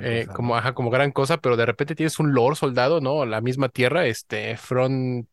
eh, 0.00 0.28
como, 0.32 0.54
como 0.74 0.90
gran 0.90 1.12
cosa, 1.12 1.38
pero 1.38 1.56
de 1.56 1.66
repente 1.66 1.94
tienes 1.94 2.18
un 2.18 2.34
lord 2.34 2.56
soldado, 2.56 3.00
¿no? 3.00 3.24
La 3.26 3.40
misma 3.40 3.68
tierra, 3.68 4.06
este, 4.06 4.56
Front 4.56 5.28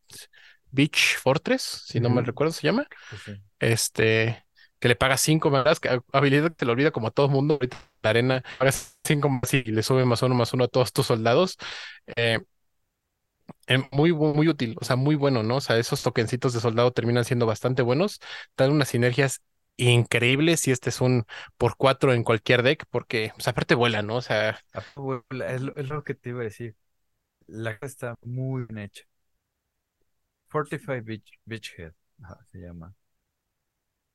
Beach 0.72 1.18
Fortress, 1.22 1.62
si 1.88 2.00
no 2.00 2.10
mal 2.10 2.26
recuerdo, 2.26 2.54
se 2.54 2.64
llama. 2.68 2.88
Sí. 3.12 3.34
Este, 3.60 4.46
que 4.80 4.88
le 4.90 4.96
pagas 4.96 5.22
cinco 5.22 5.50
más, 5.52 5.80
que 5.80 6.02
habilidad 6.14 6.50
que 6.50 6.56
te 6.56 6.66
lo 6.66 6.74
olvida 6.74 6.92
como 6.92 7.08
a 7.08 7.12
todo 7.12 7.30
mundo, 7.30 7.56
ahorita 7.56 7.78
la 8.04 8.10
arena, 8.12 8.44
pagas 8.58 8.98
cinco 9.04 9.30
más 9.30 9.54
y 9.54 9.64
le 9.64 9.84
sube 9.84 10.06
más 10.06 10.22
uno 10.24 10.36
más 10.36 10.54
uno 10.54 10.66
a 10.66 10.68
todos 10.70 10.94
tus 10.94 11.08
soldados. 11.08 11.58
Eh, 12.18 12.40
eh, 13.68 13.80
muy, 13.92 14.14
muy 14.14 14.48
útil, 14.48 14.76
o 14.80 14.86
sea, 14.86 14.96
muy 14.96 15.16
bueno, 15.16 15.44
¿no? 15.44 15.58
O 15.58 15.62
sea, 15.62 15.78
esos 15.78 16.02
tokencitos 16.04 16.54
de 16.54 16.60
soldado 16.60 16.92
terminan 16.92 17.26
siendo 17.26 17.46
bastante 17.46 17.82
buenos, 17.82 18.20
dan 18.58 18.72
unas 18.72 18.90
sinergias 18.90 19.42
increíbles 19.78 20.68
y 20.68 20.72
este 20.72 20.90
es 20.90 21.02
un 21.02 21.26
por 21.58 21.76
cuatro 21.78 22.14
en 22.14 22.24
cualquier 22.24 22.64
deck, 22.64 22.86
porque, 22.90 23.32
pues, 23.36 23.48
aparte 23.48 23.76
vuela, 23.76 24.02
¿no? 24.02 24.16
O 24.18 24.22
sea, 24.22 24.60
Es 25.30 25.62
lo, 25.62 25.76
es 25.76 25.90
lo 25.90 26.04
que 26.04 26.16
te 26.16 26.30
iba 26.30 26.42
a 26.42 26.44
decir. 26.44 26.76
La 27.48 27.74
carta 27.74 27.88
está 27.88 28.16
muy 28.24 28.66
bien 28.66 28.80
hecha. 28.80 29.06
Fortify 30.50 31.02
Beach, 31.02 31.40
Beachhead, 31.46 31.94
ajá, 32.24 32.40
se 32.52 32.60
llama. 32.60 32.94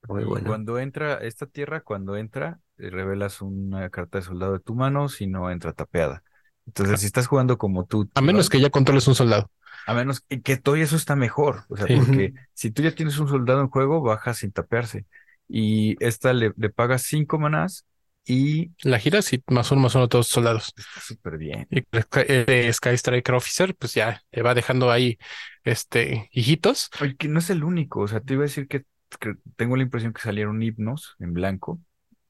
Muy 0.09 0.24
Y 0.24 0.24
bueno. 0.24 0.43
cuando 0.43 0.78
entra 0.78 1.15
esta 1.19 1.47
tierra, 1.47 1.81
cuando 1.82 2.16
entra, 2.16 2.61
eh, 2.78 2.90
revelas 2.90 3.43
una 3.43 3.90
carta 3.90 4.19
de 4.19 4.24
soldado 4.24 4.52
de 4.55 4.61
tu 4.61 4.74
mano 4.74 5.09
si 5.09 5.27
no 5.27 5.51
entra 5.51 5.73
tapeada. 5.73 6.23
Entonces, 6.66 7.01
si 7.01 7.06
estás 7.06 7.27
jugando 7.27 7.59
como 7.59 7.85
tú, 7.85 8.09
a 8.15 8.20
menos 8.20 8.48
que 8.48 8.61
ya 8.61 8.70
controles 8.70 9.06
un 9.09 9.15
soldado. 9.15 9.51
a 9.86 9.94
menos 9.94 10.20
que, 10.20 10.43
que 10.43 10.56
todo 10.56 10.77
eso 10.77 10.97
está 10.97 11.16
mejor. 11.16 11.65
O 11.69 11.77
sea, 11.77 11.89
Sí. 11.89 11.90
porque 11.90 12.35
si 12.55 12.70
tú 12.70 12.82
ya 12.82 12.94
tienes 12.94 13.19
un 13.19 13.28
soldado 13.28 13.61
en 13.61 13.69
juego, 13.69 14.01
baja 14.02 14.35
sin 14.35 14.52
tapearse. 14.52 15.06
Y 15.48 16.02
esta 16.05 16.32
le, 16.32 16.52
le 16.56 16.70
pagas 16.70 17.02
cinco 17.02 17.39
manás 17.39 17.86
y 18.26 18.72
La 18.82 18.98
giras 18.98 19.32
y 19.32 19.42
más 19.48 19.70
uno 19.72 19.82
más 19.82 19.94
uno 19.94 20.05
a 20.05 20.09
todos 20.09 20.28
soldados. 20.28 20.72
está 20.76 21.01
súper 21.01 21.38
bien. 21.38 21.66
Y 21.70 21.78
el 21.90 22.02
Sky 22.02 22.20
eh, 22.28 22.72
Sky 22.72 22.90
Striker 22.90 23.34
Officer, 23.34 23.74
pues 23.76 23.94
ya 23.94 24.22
te 24.30 24.42
va 24.42 24.55
dejando 24.55 24.90
ahí, 24.90 25.18
este, 25.64 26.28
hijitos. 26.32 26.90
Oye, 27.01 27.16
que 27.16 27.28
no 27.28 27.38
es 27.40 27.51
el 27.51 27.64
único. 27.64 28.01
O 28.01 28.09
sea, 28.09 28.20
te 28.20 28.34
iba 28.34 28.42
a 28.42 28.46
decir 28.46 28.68
que, 28.68 28.84
que 29.20 29.34
tengo 29.56 29.76
la 29.76 29.82
impresión 29.82 30.12
que 30.12 30.20
salieron 30.22 30.62
himnos 30.62 31.16
en 31.18 31.32
blanco. 31.32 31.80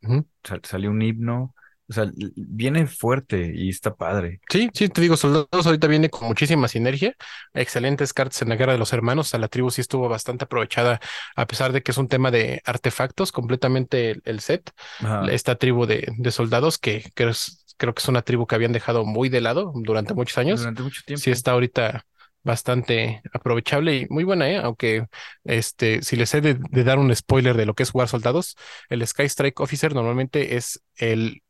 Ujú. 0.03 0.27
Sal- 0.45 0.63
salió 0.65 0.91
un 0.91 1.03
himno. 1.03 1.55
O 1.89 1.93
sea, 1.93 2.11
viene 2.37 2.87
fuerte 2.87 3.53
y 3.55 3.69
está 3.69 3.95
padre. 3.95 4.41
Sí, 4.51 4.71
sí, 4.73 4.89
te 4.89 5.01
digo, 5.01 5.17
soldados 5.17 5.67
ahorita 5.67 5.87
viene 5.87 6.09
con 6.11 6.29
muchísima 6.29 6.69
sinergia, 6.69 7.15
excelentes 7.53 8.13
cartas 8.15 8.41
en 8.43 8.49
la 8.49 8.57
guerra 8.57 8.73
de 8.73 8.79
los 8.79 8.93
hermanos, 8.93 9.27
o 9.27 9.31
sea, 9.31 9.41
la 9.41 9.49
tribu 9.49 9.71
sí 9.71 9.81
estuvo 9.81 10.09
bastante 10.09 10.45
aprovechada, 10.45 11.01
a 11.37 11.47
pesar 11.47 11.73
de 11.73 11.83
que 11.83 11.91
es 11.91 11.99
un 11.99 12.09
tema 12.09 12.31
de 12.31 12.63
artefactos, 12.65 13.33
completamente 13.33 14.13
el, 14.13 14.23
el 14.25 14.41
set, 14.41 14.71
Ajá. 14.99 15.33
esta 15.33 15.57
tribu 15.57 15.87
de, 15.87 16.07
de 16.17 16.31
soldados 16.31 16.79
que, 16.79 17.05
que 17.15 17.29
es- 17.29 17.61
creo 17.77 17.93
que 17.95 18.01
es 18.01 18.09
una 18.09 18.23
tribu 18.23 18.47
que 18.47 18.55
habían 18.55 18.73
dejado 18.73 19.05
muy 19.05 19.29
de 19.29 19.41
lado 19.41 19.73
durante 19.75 20.15
muchos 20.15 20.39
años, 20.39 20.61
Durante 20.61 20.83
mucho 20.83 21.03
tiempo. 21.05 21.25
sí 21.25 21.31
está 21.33 21.53
ahorita 21.53 22.07
bastante 22.43 23.23
aprovechable 23.33 23.97
y 23.97 24.07
muy 24.11 24.23
buena, 24.25 24.51
¿eh? 24.51 24.59
Aunque 24.59 25.07
este, 25.45 26.03
si 26.03 26.17
les 26.17 26.33
he 26.35 26.41
de, 26.43 26.55
de 26.71 26.85
dar 26.85 26.99
un 26.99 27.15
spoiler 27.17 27.57
de 27.57 27.67
lo 27.67 27.75
que 27.75 27.83
es 27.83 27.91
jugar 27.91 28.09
soldados, 28.09 28.57
el 28.91 29.07
Sky 29.07 29.25
Strike 29.25 29.61
Officer 29.61 29.95
normalmente 29.95 30.57
es 30.57 30.83
el 30.97 31.43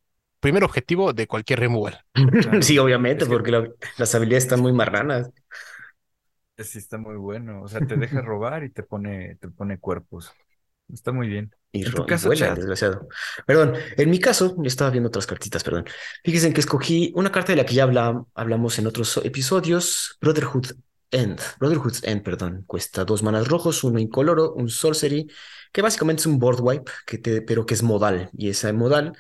primer 0.45 0.63
objetivo 0.65 1.13
de 1.13 1.27
cualquier 1.27 1.59
removal. 1.61 1.99
Claro. 2.13 2.63
Sí, 2.63 2.79
obviamente, 2.79 3.25
Es 3.25 3.29
que- 3.29 3.35
porque 3.35 3.51
la- 3.51 3.69
las 3.99 4.15
habilidades 4.15 4.45
están 4.45 4.61
muy 4.61 4.73
marranas. 4.73 5.31
Sí, 6.59 6.79
está 6.79 6.99
muy 6.99 7.17
bueno. 7.17 7.63
O 7.63 7.69
sea, 7.69 7.81
te 7.81 7.97
deja 7.97 8.21
robar 8.23 8.63
y 8.65 8.71
te 8.71 8.83
pone, 8.85 9.37
te 9.41 9.49
pone 9.49 9.79
cuerpos. 9.79 10.31
Está 10.93 11.11
muy 11.13 11.27
bien. 11.29 11.51
Y, 11.73 11.85
En 11.85 11.93
tu 11.93 12.07
caso, 12.07 12.29
vuela, 12.29 12.55
desgraciado. 12.55 13.09
Perdón, 13.47 13.75
en 13.97 14.11
mi 14.11 14.21
caso, 14.21 14.55
yo 14.57 14.63
estaba 14.69 14.91
viendo 14.91 15.09
otras 15.09 15.27
cartitas, 15.27 15.65
perdón. 15.65 15.87
Fíjense 16.23 16.53
que 16.53 16.61
escogí 16.61 17.11
una 17.17 17.33
carta 17.33 17.51
de 17.53 17.57
la 17.57 17.67
que 17.67 17.75
ya 17.75 17.83
habla- 17.83 18.25
hablamos 18.35 18.79
en 18.79 18.87
otros 18.87 19.21
episodios, 19.25 20.17
Brotherhood 20.21 20.67
End. 21.11 21.41
Brotherhood's 21.59 22.05
End, 22.05 22.23
perdón. 22.23 22.63
Cuesta 22.67 23.05
dos 23.05 23.25
manas 23.25 23.49
rojos, 23.49 23.83
uno 23.83 23.99
incoloro, 23.99 24.53
un 24.55 24.69
sorcery, 24.69 25.27
que 25.73 25.83
básicamente 25.83 26.21
es 26.21 26.27
un 26.27 26.39
board 26.39 26.61
wipe, 26.61 26.93
que 27.07 27.19
te, 27.19 27.43
pero 27.43 27.67
que 27.67 27.75
es 27.75 27.83
modal. 27.83 28.31
Y 28.33 28.51
esa 28.51 28.73
modal 28.73 29.17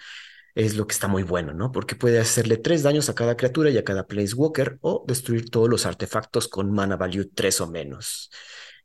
es 0.55 0.77
lo 0.77 0.87
que 0.87 0.93
está 0.93 1.09
muy 1.09 1.23
bueno, 1.23 1.53
¿no? 1.53 1.73
Porque 1.73 1.97
puede 1.97 2.21
hacerle 2.21 2.57
tres 2.59 2.83
daños 2.83 3.09
a 3.09 3.15
cada 3.15 3.37
criatura 3.37 3.71
y 3.71 3.79
a 3.79 3.85
cada 3.85 4.07
planeswalker 4.07 4.79
o 4.83 5.05
destruir 5.07 5.51
todos 5.51 5.69
los 5.69 5.87
artefactos 5.87 6.49
con 6.49 6.71
mana 6.73 6.97
value 6.97 7.31
3 7.35 7.61
o 7.63 7.71
menos. 7.71 8.31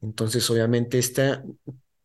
Entonces, 0.02 0.50
obviamente, 0.50 0.98
esta, 0.98 1.44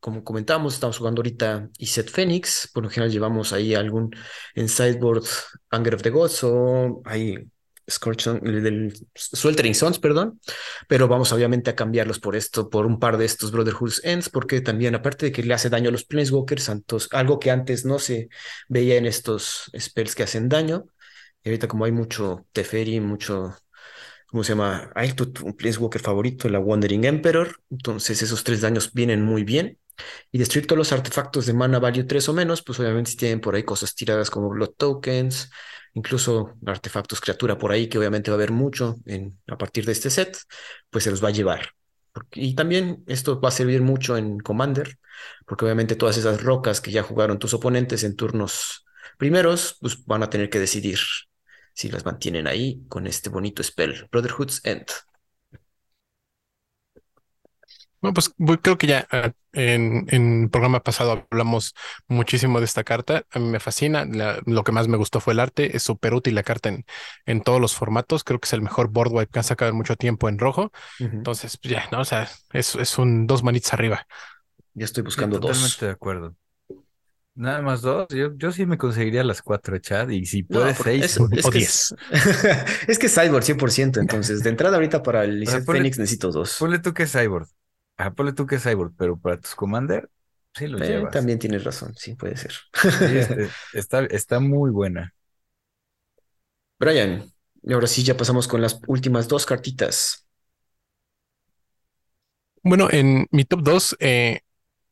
como 0.01 0.23
comentábamos, 0.23 0.75
estamos 0.75 0.99
jugando 0.99 1.21
ahorita 1.21 1.71
Iset 1.79 2.11
Phoenix. 2.11 2.71
Por 2.75 2.83
lo 2.83 2.91
general 2.91 3.11
llevamos 3.11 3.53
ahí 3.53 3.75
algún 3.75 4.11
en 4.55 4.69
sideboard 4.69 5.25
Anger 5.71 5.95
of 5.95 6.03
the 6.03 6.11
Gods 6.11 6.45
o 6.45 7.01
ahí 7.07 7.39
Scorch 7.91 8.21
Sun- 8.23 8.41
el 8.47 8.63
del 8.63 8.95
Sweltering 9.15 9.75
Sons, 9.75 9.99
perdón. 9.99 10.41
Pero 10.89 11.09
vamos 11.09 11.33
obviamente 11.33 11.71
a 11.71 11.77
cambiarlos 11.77 12.21
por 12.21 12.37
esto, 12.37 12.71
por 12.71 12.87
un 12.87 12.99
par 12.99 13.17
de 13.19 13.25
estos 13.25 13.53
Brotherhood's 13.53 14.01
Ends, 14.05 14.29
porque 14.29 14.61
también, 14.61 14.95
aparte 14.95 15.27
de 15.27 15.33
que 15.33 15.43
le 15.43 15.55
hace 15.55 15.71
daño 15.71 15.89
a 15.91 15.93
los 15.93 16.05
Planeswalkers, 16.05 16.65
santos, 16.65 17.09
algo 17.13 17.39
que 17.39 17.51
antes 17.51 17.85
no 17.85 17.99
se 17.99 18.29
veía 18.69 18.97
en 18.97 19.07
estos 19.07 19.71
spells 19.79 20.15
que 20.15 20.23
hacen 20.25 20.49
daño. 20.49 20.87
Y 21.43 21.49
ahorita 21.51 21.69
como 21.69 21.85
hay 21.85 21.93
mucho 21.93 22.47
Teferi, 22.53 23.01
mucho, 23.01 23.55
¿cómo 24.29 24.45
se 24.45 24.51
llama? 24.53 24.91
Hay 24.95 25.13
tu, 25.13 25.33
tu- 25.33 25.47
un 25.47 25.55
Planeswalker 25.57 26.01
favorito, 26.03 26.49
la 26.49 26.59
Wandering 26.61 27.05
Emperor. 27.05 27.61
Entonces 27.71 28.23
esos 28.23 28.45
tres 28.45 28.61
daños 28.63 28.93
vienen 28.93 29.23
muy 29.25 29.45
bien. 29.45 29.79
Y 30.31 30.39
destruir 30.39 30.67
todos 30.67 30.79
los 30.79 30.93
artefactos 30.93 31.47
de 31.47 31.53
mana 31.53 31.79
value 31.79 32.07
3 32.07 32.29
o 32.29 32.33
menos, 32.33 32.63
pues 32.63 32.79
obviamente 32.81 33.13
si 33.13 33.17
tienen 33.17 33.41
por 33.41 33.55
ahí 33.55 33.63
cosas 33.63 33.95
tiradas 33.95 34.31
como 34.31 34.49
Blood 34.51 34.75
Tokens, 34.77 35.51
incluso 35.95 36.55
artefactos 36.67 37.21
criatura 37.21 37.57
por 37.57 37.73
ahí, 37.73 37.89
que 37.89 37.99
obviamente 37.99 38.31
va 38.31 38.35
a 38.35 38.39
haber 38.39 38.53
mucho 38.53 38.97
en, 39.07 39.39
a 39.47 39.57
partir 39.57 39.85
de 39.87 39.93
este 39.93 40.11
set, 40.11 40.37
pues 40.91 41.05
se 41.05 41.11
los 41.11 41.23
va 41.23 41.29
a 41.29 41.33
llevar. 41.33 41.71
Y 42.33 42.55
también 42.55 43.03
esto 43.07 43.41
va 43.41 43.49
a 43.49 43.53
servir 43.53 43.83
mucho 43.83 44.17
en 44.17 44.39
Commander, 44.39 44.99
porque 45.47 45.65
obviamente 45.65 45.97
todas 45.97 46.17
esas 46.17 46.43
rocas 46.43 46.81
que 46.81 46.93
ya 46.93 47.03
jugaron 47.03 47.39
tus 47.39 47.55
oponentes 47.55 48.05
en 48.05 48.17
turnos 48.17 48.85
primeros, 49.19 49.77
pues 49.81 50.05
van 50.07 50.23
a 50.23 50.31
tener 50.31 50.51
que 50.51 50.59
decidir 50.59 50.99
si 51.73 51.89
las 51.91 52.05
mantienen 52.05 52.47
ahí 52.47 52.85
con 52.89 53.07
este 53.07 53.31
bonito 53.31 53.63
spell, 53.63 54.09
Brotherhood's 54.11 54.61
End. 54.65 54.87
Bueno, 58.05 58.13
pues 58.15 58.35
creo 58.61 58.77
que 58.77 58.87
ya 58.87 59.07
ah, 59.11 59.33
en, 59.55 60.05
en 60.11 60.43
el 60.43 60.51
programa 60.51 60.83
pasado 60.83 61.27
hablamos 61.31 61.75
muchísimo 62.07 62.59
de 62.59 62.67
esta 62.67 62.85
carta. 62.85 63.25
A 63.31 63.39
mí 63.39 63.47
me 63.49 63.61
fascina. 63.61 64.05
la- 64.05 64.41
lo 64.45 64.63
que 64.63 64.73
más 64.73 64.89
me 64.89 64.99
gustó 64.99 65.21
fue 65.21 65.33
el 65.33 65.41
arte. 65.41 65.75
Es 65.75 65.85
súper 65.85 66.13
útil 66.13 66.35
la 66.35 66.43
carta 66.43 66.69
en, 66.69 66.85
en 67.25 67.41
todos 67.43 67.63
los 67.63 67.75
formatos. 67.75 68.23
Creo 68.23 68.39
que 68.41 68.45
es 68.47 68.53
el 68.53 68.61
mejor 68.61 68.89
board 68.91 69.11
wipe 69.11 69.31
que 69.33 69.39
han 69.39 69.45
sacado 69.45 69.71
en 69.71 69.77
mucho 69.79 69.97
tiempo 69.97 70.29
en 70.29 70.39
rojo. 70.39 70.71
Ujú. 71.01 71.17
Entonces, 71.17 71.57
pues 71.57 71.73
ya, 71.73 71.89
¿no? 71.93 72.01
O 72.01 72.05
sea, 72.05 72.29
es, 72.53 72.75
es 72.75 72.99
un 72.99 73.27
dos 73.27 73.43
manitas 73.43 73.73
arriba. 73.73 74.07
Ya 74.75 74.85
estoy 74.85 75.03
Sí, 75.03 75.05
buscando 75.07 75.39
dos. 75.39 75.57
totalmente 75.57 75.87
de 75.87 75.93
acuerdo. 75.93 76.37
Nada 77.37 77.63
más 77.63 77.83
dos. 77.83 78.07
Yo, 78.11 78.37
yo 78.37 78.53
sí 78.53 78.65
me 78.65 78.79
conseguiría 78.79 79.25
las 79.25 79.43
cuatro, 79.43 79.77
Chad. 79.79 80.09
Y 80.11 80.25
si 80.27 80.45
No, 80.49 80.61
puedes, 80.61 80.79
seis. 80.79 81.05
es, 81.05 81.21
o- 81.21 81.29
es 81.33 81.45
o 81.47 81.51
que 81.51 81.59
diez. 81.59 81.95
es, 82.13 82.45
es 82.89 82.99
que 82.99 83.07
es 83.07 83.15
Cyborg 83.15 83.43
100%, 83.45 84.01
entonces 84.01 84.43
de 84.43 84.51
entrada 84.51 84.77
ahorita 84.77 85.03
para 85.03 85.25
el 85.25 85.47
Phoenix 85.67 85.99
necesito 85.99 86.31
dos. 86.31 86.57
Ponle 86.59 86.79
tú 86.79 86.95
que 86.95 87.05
es 87.05 87.13
Cyborg. 87.13 87.49
Ajá, 87.97 88.15
ponle 88.15 88.33
tú 88.33 88.47
que 88.47 88.57
es 88.57 88.63
Cyborg, 88.65 88.95
pero 88.97 89.19
para 89.19 89.41
tus 89.41 89.55
Commander, 89.55 90.11
sí 90.55 90.67
lo 90.69 90.79
Eh, 90.79 91.09
llevas. 91.09 91.11
también 91.11 91.39
tienes 91.39 91.65
razón, 91.65 91.95
sí, 91.97 92.15
puede 92.15 92.37
ser. 92.37 92.53
Sí, 93.05 93.19
está, 93.73 94.05
está 94.07 94.41
muy 94.41 94.71
buena. 94.71 95.15
Brian, 96.79 97.33
y 97.65 97.73
ahora 97.73 97.87
sí 97.89 98.05
ya 98.05 98.17
pasamos 98.17 98.47
con 98.47 98.61
las 98.63 98.81
últimas 98.87 99.27
dos 99.29 99.45
cartitas. 99.47 100.25
Bueno, 102.63 102.89
en 102.91 103.27
mi 103.31 103.45
top 103.45 103.61
2 103.63 103.97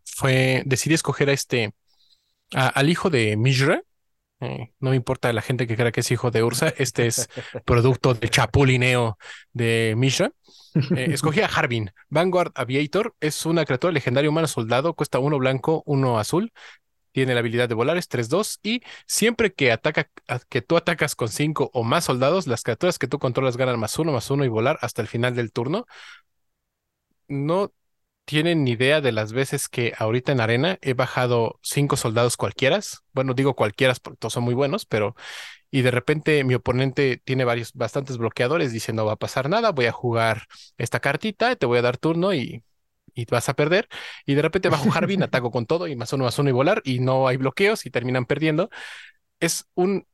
fue, 0.05 0.63
decidí 0.67 0.95
escoger 0.95 1.31
a 1.31 1.33
este, 1.33 1.75
a- 2.55 2.69
al 2.69 2.91
hijo 2.91 3.11
de 3.11 3.37
Mishra. 3.37 3.83
Eh, 4.43 4.73
no 4.81 4.91
me 4.91 4.97
importa 4.97 5.33
la 5.33 5.41
gente 5.41 5.69
que 5.69 5.77
crea 5.77 5.93
que 5.93 6.01
es 6.01 6.11
hijo 6.11 6.33
de 6.33 6.43
Ursa, 6.43 6.75
este 6.77 7.07
es 7.07 7.29
producto 7.65 8.13
del 8.13 8.29
chapulineo 8.29 9.17
de 9.53 9.95
Mishra. 9.97 10.33
Eh, 10.75 11.11
escogí 11.13 11.41
a 11.41 11.47
Harbin. 11.47 11.93
Vanguard 12.09 12.51
Aviator 12.57 13.15
es 13.21 13.47
una 13.47 13.65
criatura 13.65 13.93
legendaria 13.93 14.29
humana 14.29 14.49
soldado, 14.49 14.95
cuesta 14.95 15.21
uno 15.21 15.39
blanco, 15.39 15.85
uno 15.87 16.19
azul. 16.19 16.53
Tiene 17.13 17.35
la 17.35 17.41
habilidad 17.41 17.69
de 17.69 17.75
volar, 17.75 17.97
es 17.99 18.09
3-2 18.09 18.59
y 18.65 18.83
siempre 19.07 19.53
que 19.53 19.71
ataca, 19.71 20.09
que 20.49 20.63
tú 20.63 20.77
atacas 20.77 21.15
con 21.15 21.29
5 21.29 21.71
o 21.73 21.85
más 21.85 22.05
soldados, 22.05 22.49
las 22.49 22.65
criaturas 22.65 22.99
que 22.99 23.07
tú 23.07 23.19
controlas 23.21 23.57
ganan 23.57 23.79
más 23.79 23.97
uno, 23.99 24.13
más 24.13 24.29
uno 24.31 24.45
y 24.45 24.49
volar 24.49 24.79
hasta 24.81 25.03
el 25.03 25.09
final 25.09 25.37
del 25.37 25.53
turno. 25.53 25.87
No 27.29 27.73
tienen 28.25 28.65
ni 28.65 28.73
idea 28.73 29.01
de 29.01 29.13
las 29.13 29.33
veces 29.33 29.69
que 29.69 29.93
ahorita 29.99 30.33
en 30.33 30.41
arena 30.41 30.79
he 30.83 30.95
bajado 30.95 31.59
cinco 31.63 31.97
soldados 31.97 32.37
cualquieras. 32.37 33.03
Bueno, 33.13 33.35
digo 33.35 33.55
cualquieras 33.55 34.01
porque 34.01 34.19
todos 34.19 34.33
son 34.35 34.45
muy 34.45 34.55
buenos, 34.55 34.87
pero 34.87 35.15
y 35.71 35.83
de 35.83 35.91
repente 35.91 36.45
mi 36.45 36.55
oponente 36.55 37.21
tiene 37.25 37.45
varios, 37.45 37.73
bastantes 37.75 38.19
bloqueadores, 38.19 38.73
dice 38.73 38.93
no 38.93 39.07
va 39.07 39.13
a 39.15 39.17
pasar 39.17 39.49
nada, 39.51 39.73
voy 39.73 39.87
a 39.87 39.93
jugar 39.93 40.45
esta 40.79 41.01
cartita, 41.01 41.57
te 41.57 41.67
voy 41.67 41.79
a 41.79 41.83
dar 41.83 41.99
turno 41.99 42.35
y, 42.35 42.65
y 43.15 43.27
vas 43.27 43.49
a 43.49 43.55
perder. 43.55 43.89
Y 44.27 44.35
de 44.35 44.43
repente 44.43 44.69
bajo 44.69 44.91
Harbin, 44.93 45.23
ataco 45.25 45.51
con 45.51 45.67
todo 45.67 45.89
y 45.89 45.97
más 45.97 46.13
uno, 46.13 46.25
más 46.25 46.39
uno 46.39 46.51
y 46.51 46.53
volar 46.53 46.83
y 46.85 47.01
no 47.01 47.29
hay 47.29 47.37
bloqueos 47.39 47.87
y 47.87 47.91
terminan 47.91 48.27
perdiendo. 48.27 48.71
Es 49.41 49.67
un 49.75 50.07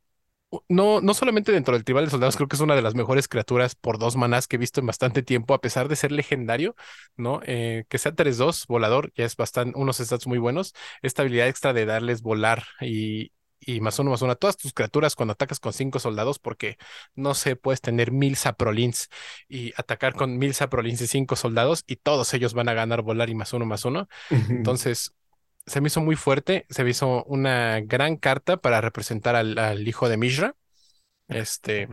no, 0.68 1.00
no 1.00 1.14
solamente 1.14 1.52
dentro 1.52 1.74
del 1.74 1.84
tribal 1.84 2.04
de 2.06 2.10
soldados, 2.10 2.36
creo 2.36 2.48
que 2.48 2.56
es 2.56 2.62
una 2.62 2.74
de 2.74 2.82
las 2.82 2.94
mejores 2.94 3.28
criaturas 3.28 3.74
por 3.74 3.98
dos 3.98 4.16
manás 4.16 4.46
que 4.46 4.56
he 4.56 4.58
visto 4.58 4.80
en 4.80 4.86
bastante 4.86 5.22
tiempo, 5.22 5.54
a 5.54 5.60
pesar 5.60 5.88
de 5.88 5.96
ser 5.96 6.12
legendario, 6.12 6.74
¿no? 7.16 7.40
Eh, 7.44 7.84
que 7.88 7.98
sea 7.98 8.14
3-2, 8.14 8.66
volador, 8.66 9.12
ya 9.14 9.24
es 9.24 9.36
bastante, 9.36 9.78
unos 9.78 9.98
stats 9.98 10.26
muy 10.26 10.38
buenos. 10.38 10.74
Esta 11.02 11.22
habilidad 11.22 11.48
extra 11.48 11.72
de 11.72 11.84
darles 11.84 12.22
volar 12.22 12.64
y, 12.80 13.32
y 13.60 13.80
más 13.80 13.98
uno, 13.98 14.10
más 14.10 14.22
uno 14.22 14.32
a 14.32 14.36
todas 14.36 14.56
tus 14.56 14.72
criaturas 14.72 15.14
cuando 15.14 15.32
atacas 15.32 15.60
con 15.60 15.72
cinco 15.74 15.98
soldados, 15.98 16.38
porque 16.38 16.78
no 17.14 17.34
sé, 17.34 17.56
puedes 17.56 17.80
tener 17.82 18.10
mil 18.10 18.36
saprolins 18.36 19.08
y 19.48 19.72
atacar 19.76 20.14
con 20.14 20.38
mil 20.38 20.54
saprolins 20.54 21.00
y 21.02 21.06
cinco 21.08 21.36
soldados 21.36 21.84
y 21.86 21.96
todos 21.96 22.32
ellos 22.32 22.54
van 22.54 22.68
a 22.70 22.74
ganar 22.74 23.02
volar 23.02 23.28
y 23.28 23.34
más 23.34 23.52
uno, 23.52 23.66
más 23.66 23.84
uno. 23.84 24.08
Entonces, 24.48 25.12
se 25.68 25.80
me 25.80 25.88
hizo 25.88 26.00
muy 26.00 26.16
fuerte, 26.16 26.66
se 26.70 26.84
me 26.84 26.90
hizo 26.90 27.24
una 27.24 27.80
gran 27.80 28.16
carta 28.16 28.56
para 28.58 28.80
representar 28.80 29.36
al, 29.36 29.58
al 29.58 29.86
hijo 29.88 30.08
de 30.08 30.16
Mishra. 30.16 30.56
Este, 31.28 31.88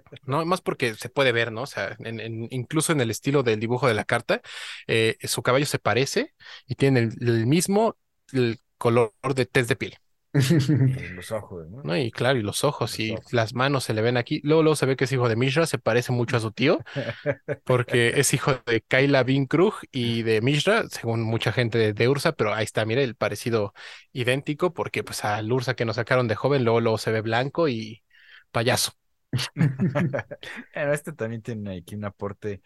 no, 0.26 0.44
más 0.46 0.60
porque 0.60 0.94
se 0.94 1.08
puede 1.08 1.32
ver, 1.32 1.52
¿no? 1.52 1.62
O 1.62 1.66
sea, 1.66 1.96
en- 2.00 2.20
en- 2.20 2.48
incluso 2.50 2.92
en 2.92 3.00
el 3.00 3.10
estilo 3.10 3.42
del 3.42 3.60
dibujo 3.60 3.88
de 3.88 3.94
la 3.94 4.04
carta, 4.04 4.42
eh, 4.86 5.16
su 5.24 5.42
caballo 5.42 5.66
se 5.66 5.78
parece 5.78 6.34
y 6.66 6.74
tiene 6.76 7.00
el, 7.00 7.14
el 7.28 7.46
mismo 7.46 7.96
el 8.32 8.60
color 8.78 9.12
de 9.34 9.46
test 9.46 9.68
de 9.68 9.76
piel, 9.76 9.98
Los 11.14 11.32
ojos, 11.32 11.68
¿no? 11.70 11.82
¿no? 11.82 11.96
Y 11.96 12.10
claro, 12.10 12.38
y 12.38 12.42
los 12.42 12.64
ojos 12.64 12.98
Los 12.98 13.00
y 13.00 13.12
ojos. 13.12 13.32
las 13.32 13.54
manos 13.54 13.84
se 13.84 13.94
le 13.94 14.02
ven 14.02 14.16
aquí. 14.16 14.40
Luego, 14.44 14.62
luego 14.62 14.76
se 14.76 14.86
ve 14.86 14.96
que 14.96 15.04
es 15.04 15.12
hijo 15.12 15.28
de 15.28 15.36
Mishra, 15.36 15.66
se 15.66 15.78
parece 15.78 16.12
mucho 16.12 16.36
a 16.36 16.40
su 16.40 16.52
tío, 16.52 16.80
porque 17.64 18.20
es 18.20 18.34
hijo 18.34 18.52
de 18.66 18.82
Kyla 18.82 19.22
Bin 19.22 19.46
Krug 19.46 19.74
y 19.92 20.22
de 20.22 20.40
Mishra, 20.40 20.88
según 20.88 21.22
mucha 21.22 21.52
gente 21.52 21.92
de, 21.92 22.08
Ursa, 22.08 22.32
pero 22.32 22.52
ahí 22.54 22.64
está, 22.64 22.84
mira, 22.84 23.02
el 23.02 23.16
parecido 23.16 23.72
idéntico, 24.12 24.72
porque 24.74 25.02
pues 25.04 25.24
al 25.24 25.50
Ursa 25.50 25.74
que 25.74 25.84
nos 25.84 25.96
sacaron 25.96 26.28
de 26.28 26.34
joven, 26.36 26.64
luego, 26.64 26.80
luego 26.80 26.98
se 26.98 27.12
ve 27.12 27.20
blanco 27.20 27.68
y 27.68 28.02
payaso. 28.50 28.92
Este 30.74 31.12
también 31.12 31.42
tiene 31.42 31.78
aquí 31.78 31.94
un 31.94 32.04
aporte, 32.04 32.62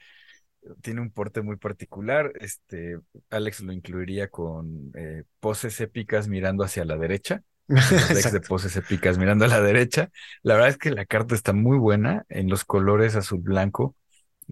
tiene 0.83 1.01
un 1.01 1.11
porte 1.11 1.43
muy 1.43 1.57
particular. 1.57 2.33
Este, 2.41 2.99
Alex 3.31 3.61
lo 3.61 3.73
incluiría 3.73 4.29
con 4.29 4.93
eh, 4.95 5.25
poses 5.41 5.81
épicas 5.81 6.29
mirando 6.29 6.65
hacia 6.65 6.85
la 6.85 6.97
derecha. 6.97 7.43
De 8.33 8.41
poses 8.41 8.77
épicas 8.77 9.19
mirando 9.19 9.45
a 9.45 9.49
la 9.49 9.61
derecha. 9.61 10.11
La 10.43 10.55
verdad 10.55 10.71
es 10.71 10.79
que 10.79 10.91
la 10.91 11.07
carta 11.07 11.35
está 11.35 11.53
muy 11.53 11.79
buena 11.79 12.25
en 12.29 12.49
los 12.49 12.65
colores 12.65 13.15
azul 13.17 13.41
blanco. 13.41 13.95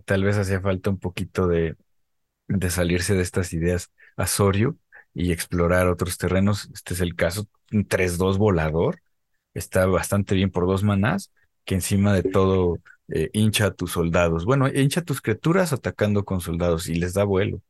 Tal 0.04 0.24
vez 0.24 0.36
hacía 0.38 0.60
falta 0.60 0.90
un 0.90 0.98
poquito 0.98 1.48
de, 1.48 1.76
de 2.48 2.70
salirse 2.70 3.14
de 3.14 3.22
estas 3.22 3.52
ideas 3.52 3.90
Azorio 4.16 4.76
y 5.14 5.32
explorar 5.32 5.88
otros 5.88 6.18
terrenos. 6.18 6.70
Este 6.74 6.94
es 6.94 7.00
el 7.00 7.16
caso. 7.16 7.48
Un 7.72 7.86
3-2 7.86 8.38
volador. 8.38 9.00
Está 9.54 9.86
bastante 9.86 10.34
bien 10.34 10.50
por 10.50 10.66
dos 10.66 10.84
manás, 10.84 11.32
que 11.64 11.74
encima 11.74 12.14
de 12.14 12.22
todo 12.22 12.78
eh, 13.08 13.30
hincha 13.32 13.66
a 13.66 13.70
tus 13.72 13.92
soldados. 13.92 14.44
Bueno, 14.44 14.68
hincha 14.68 15.00
a 15.00 15.04
tus 15.04 15.20
criaturas 15.20 15.72
atacando 15.72 16.24
con 16.24 16.40
soldados 16.40 16.88
y 16.88 16.94
les 16.94 17.14
da 17.14 17.24
vuelo. 17.24 17.62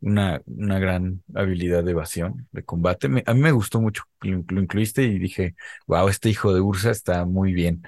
Una, 0.00 0.40
una 0.46 0.78
gran 0.78 1.22
habilidad 1.34 1.82
de 1.84 1.92
evasión, 1.92 2.48
de 2.52 2.62
combate. 2.64 3.06
A 3.26 3.34
mí 3.34 3.40
me 3.40 3.52
gustó 3.52 3.80
mucho. 3.80 4.04
Lo, 4.20 4.44
lo 4.48 4.60
incluiste 4.60 5.02
y 5.04 5.18
dije, 5.18 5.56
wow, 5.86 6.08
este 6.08 6.28
hijo 6.30 6.54
de 6.54 6.60
Ursa 6.60 6.90
está 6.90 7.24
muy 7.24 7.52
bien. 7.52 7.82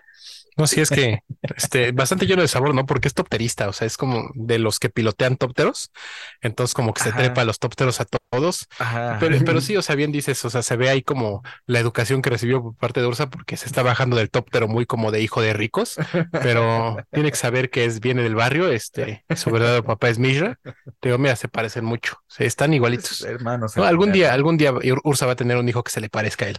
No, 0.58 0.66
sí, 0.66 0.80
es 0.80 0.90
que 0.90 1.20
este, 1.56 1.92
bastante 1.92 2.26
lleno 2.26 2.42
de 2.42 2.48
sabor, 2.48 2.74
¿no? 2.74 2.84
Porque 2.84 3.08
es 3.08 3.14
topterista, 3.14 3.68
o 3.68 3.72
sea, 3.72 3.86
es 3.86 3.96
como 3.96 4.30
de 4.34 4.58
los 4.58 4.78
que 4.80 4.90
pilotean 4.90 5.36
tópteros, 5.36 5.92
entonces 6.40 6.74
como 6.74 6.92
que 6.92 7.02
se 7.02 7.10
Ajá. 7.10 7.18
trepa 7.18 7.42
a 7.42 7.44
los 7.44 7.58
tópteros 7.60 8.00
a 8.00 8.06
todos. 8.06 8.66
Ajá. 8.78 9.16
Pero, 9.20 9.36
pero 9.44 9.60
sí, 9.60 9.76
o 9.76 9.82
sea, 9.82 9.94
bien 9.94 10.12
dices, 10.12 10.44
o 10.44 10.50
sea, 10.50 10.62
se 10.62 10.76
ve 10.76 10.88
ahí 10.90 11.02
como 11.02 11.42
la 11.66 11.78
educación 11.80 12.22
que 12.22 12.30
recibió 12.30 12.62
por 12.62 12.76
parte 12.76 13.00
de 13.00 13.06
Ursa 13.06 13.30
porque 13.30 13.56
se 13.56 13.66
está 13.66 13.82
bajando 13.82 14.16
del 14.16 14.30
tóptero 14.30 14.68
muy 14.68 14.84
como 14.86 15.10
de 15.12 15.22
hijo 15.22 15.40
de 15.42 15.52
ricos, 15.52 15.96
pero 16.42 16.96
tiene 17.12 17.30
que 17.30 17.36
saber 17.36 17.70
que 17.70 17.84
es, 17.84 18.00
viene 18.00 18.22
del 18.22 18.34
barrio, 18.34 18.68
este, 18.70 19.24
su 19.36 19.50
verdadero 19.50 19.84
papá 19.84 20.08
es 20.08 20.18
Mishra. 20.18 20.58
Te 21.00 21.08
digo, 21.08 21.18
mira, 21.18 21.36
se 21.36 21.48
parecen 21.48 21.84
mucho, 21.84 22.16
se 22.26 22.46
están 22.46 22.74
igualitos. 22.74 23.22
Hermanos. 23.22 23.76
No, 23.76 23.84
al 23.84 23.88
algún 23.90 24.12
día, 24.12 24.32
algún 24.32 24.56
día 24.56 24.72
Ur- 24.72 25.00
Ursa 25.04 25.26
va 25.26 25.32
a 25.32 25.36
tener 25.36 25.56
un 25.56 25.68
hijo 25.68 25.82
que 25.84 25.90
se 25.90 26.00
le 26.00 26.08
parezca 26.08 26.46
a 26.46 26.48
él. 26.50 26.58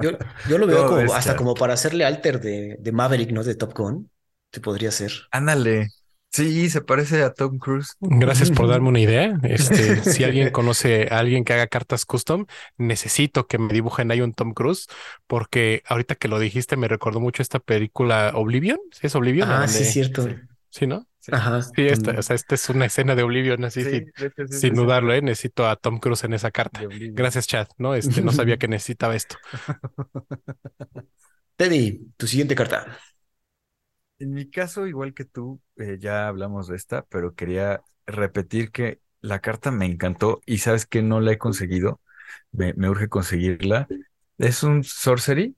Yo, 0.00 0.10
yo 0.48 0.58
lo 0.58 0.66
veo 0.66 0.86
como 0.86 1.12
hasta 1.14 1.32
chat. 1.32 1.36
como 1.36 1.54
para 1.54 1.74
hacerle 1.74 2.04
alter 2.04 2.40
de, 2.40 2.76
de 2.86 2.92
Maverick, 2.92 3.32
¿no? 3.32 3.42
De 3.42 3.56
Top 3.56 3.76
Gun. 3.76 4.10
Que 4.50 4.60
podría 4.60 4.92
ser. 4.92 5.12
Ándale. 5.32 5.88
Sí, 6.30 6.70
se 6.70 6.82
parece 6.82 7.22
a 7.22 7.32
Tom 7.32 7.58
Cruise. 7.58 7.96
Gracias 7.98 8.50
por 8.50 8.68
darme 8.68 8.88
una 8.88 9.00
idea. 9.00 9.38
Este, 9.42 10.02
si 10.02 10.22
alguien 10.22 10.50
conoce 10.50 11.08
a 11.10 11.18
alguien 11.18 11.44
que 11.44 11.52
haga 11.54 11.66
cartas 11.66 12.04
custom, 12.04 12.46
necesito 12.76 13.46
que 13.46 13.58
me 13.58 13.72
dibujen 13.72 14.10
ahí 14.10 14.20
un 14.20 14.34
Tom 14.34 14.52
Cruise, 14.52 14.86
porque 15.26 15.82
ahorita 15.86 16.14
que 16.14 16.28
lo 16.28 16.38
dijiste 16.38 16.76
me 16.76 16.88
recordó 16.88 17.20
mucho 17.20 17.42
esta 17.42 17.58
película 17.58 18.32
Oblivion. 18.34 18.78
¿Sí 18.92 19.06
es 19.06 19.14
Oblivion? 19.16 19.50
Ah, 19.50 19.66
sí, 19.66 19.84
cierto. 19.84 20.28
Sí. 20.70 20.86
¿no? 20.86 21.06
Sí. 21.20 21.32
Ajá. 21.34 21.62
Sí, 21.62 21.86
esta, 21.86 22.12
o 22.12 22.22
sea, 22.22 22.36
esta 22.36 22.54
es 22.54 22.68
una 22.68 22.84
escena 22.84 23.14
de 23.14 23.22
Oblivion, 23.22 23.64
así, 23.64 23.82
Sí, 23.82 23.90
sin, 23.90 24.12
sí, 24.48 24.58
sin 24.58 24.74
dudarlo, 24.74 25.12
¿eh? 25.14 25.22
Necesito 25.22 25.66
a 25.66 25.76
Tom 25.76 25.98
Cruise 25.98 26.22
en 26.24 26.34
esa 26.34 26.50
carta. 26.50 26.82
Gracias, 26.88 27.46
Chad, 27.46 27.68
¿no? 27.78 27.94
Este, 27.94 28.20
no 28.20 28.30
sabía 28.30 28.58
que 28.58 28.68
necesitaba 28.68 29.16
esto. 29.16 29.36
Teddy, 31.56 32.12
tu 32.16 32.26
siguiente 32.26 32.54
carta. 32.54 32.98
En 34.18 34.32
mi 34.32 34.48
caso, 34.50 34.86
igual 34.86 35.12
que 35.14 35.24
tú, 35.24 35.60
eh, 35.76 35.98
ya 36.00 36.28
hablamos 36.28 36.68
de 36.68 36.76
esta, 36.76 37.02
pero 37.06 37.34
quería 37.34 37.82
repetir 38.06 38.70
que 38.70 39.00
la 39.20 39.40
carta 39.40 39.70
me 39.70 39.84
encantó 39.86 40.40
y 40.46 40.58
sabes 40.58 40.86
que 40.86 41.02
no 41.02 41.20
la 41.20 41.32
he 41.32 41.38
conseguido. 41.38 42.00
Me, 42.52 42.72
urge 42.88 43.08
conseguirla. 43.08 43.88
Es 44.38 44.62
un 44.62 44.84
sorcery 44.84 45.56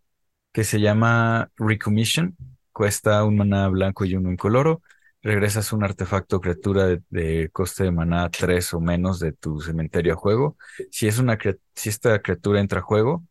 que 0.52 0.64
se 0.64 0.80
llama 0.80 1.50
Recommission. 1.56 2.36
Cuesta 2.72 3.24
un 3.24 3.36
maná 3.38 3.68
blanco 3.68 4.04
y 4.04 4.16
uno 4.16 4.32
incoloro. 4.32 4.82
Regresas 5.22 5.72
un 5.72 5.84
artefacto 5.84 6.40
criatura 6.40 6.86
de, 7.10 7.50
coste 7.52 7.84
de 7.84 7.92
maná 7.92 8.30
3 8.30 8.74
o 8.74 8.80
menos 8.80 9.20
de 9.20 9.32
tu 9.32 9.60
cementerio 9.60 10.14
a 10.14 10.16
juego. 10.16 10.56
Si 10.90 11.08
es 11.08 11.18
una 11.18 11.38
si 11.74 11.88
esta 11.90 12.20
criatura 12.22 12.60
entra 12.60 12.80
a 12.80 12.82
juego, 12.82 13.27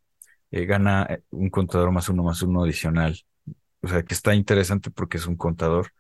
eh, 0.51 0.65
gana 0.65 1.05
eh, 1.09 1.23
un 1.31 1.49
contador 1.49 1.91
más 1.91 2.09
uno 2.09 2.23
más 2.23 2.41
uno 2.41 2.63
adicional. 2.63 3.17
O 3.81 3.87
sea, 3.87 4.03
que 4.03 4.13
está 4.13 4.35
interesante 4.35 4.91
porque 4.91 5.17
es 5.17 5.27
un 5.27 5.35
contador. 5.37 5.91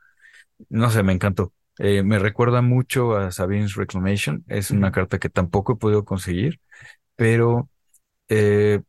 No 0.69 0.89
sé, 0.89 1.03
me 1.03 1.13
encantó. 1.13 1.53
Eh, 1.79 2.03
me 2.03 2.19
recuerda 2.19 2.61
mucho 2.61 3.15
a 3.17 3.31
Sabine's 3.31 3.75
Reclamation. 3.75 4.43
Es 4.47 4.71
una 4.71 4.91
carta 4.91 5.19
que 5.19 5.29
tampoco 5.29 5.73
he 5.73 5.75
podido 5.77 6.05
conseguir, 6.05 6.59
pero 7.15 7.69
eh, 8.29 8.81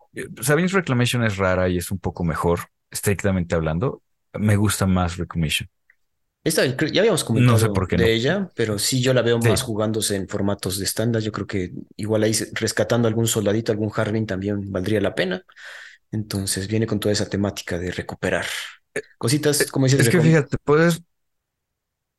Sabine's 0.42 0.72
Reclamation 0.72 1.24
es 1.24 1.36
rara 1.38 1.68
y 1.68 1.78
es 1.78 1.90
un 1.90 1.98
poco 1.98 2.24
mejor, 2.24 2.60
estrictamente 2.90 3.54
hablando. 3.54 4.02
Me 4.34 4.56
gusta 4.56 4.86
más 4.86 5.16
Reclamation. 5.18 5.68
Esta, 6.48 6.64
ya 6.66 7.00
habíamos 7.02 7.24
No 7.24 7.26
comentado 7.26 7.58
sé 7.58 7.68
por 7.70 7.86
qué 7.88 7.96
de 7.96 8.04
no. 8.04 8.14
ella, 8.14 8.50
pero 8.54 8.78
sí 8.78 9.00
yo 9.02 9.14
la 9.14 9.22
veo 9.22 9.38
Sí. 9.40 9.48
más 9.50 9.62
jugándose 9.62 10.16
en 10.16 10.28
formatos 10.28 10.78
de 10.78 10.84
estándar. 10.84 11.22
Yo 11.22 11.32
creo 11.32 11.46
que 11.46 11.72
igual 11.96 12.22
ahí 12.24 12.32
rescatando 12.54 13.08
algún 13.08 13.26
soldadito, 13.26 13.72
algún 13.72 13.92
Harbin 13.94 14.26
también 14.26 14.70
valdría 14.72 15.00
la 15.00 15.14
pena. 15.14 15.42
Entonces 16.12 16.68
viene 16.68 16.86
con 16.86 17.00
toda 17.00 17.12
esa 17.12 17.28
temática 17.28 17.78
de 17.78 17.92
recuperar. 17.92 18.46
Cositas, 19.18 19.70
como 19.70 19.86
dices, 19.86 20.00
Es 20.02 20.08
que 20.10 20.20
fíjate, 20.20 20.56
puedes, 20.64 21.02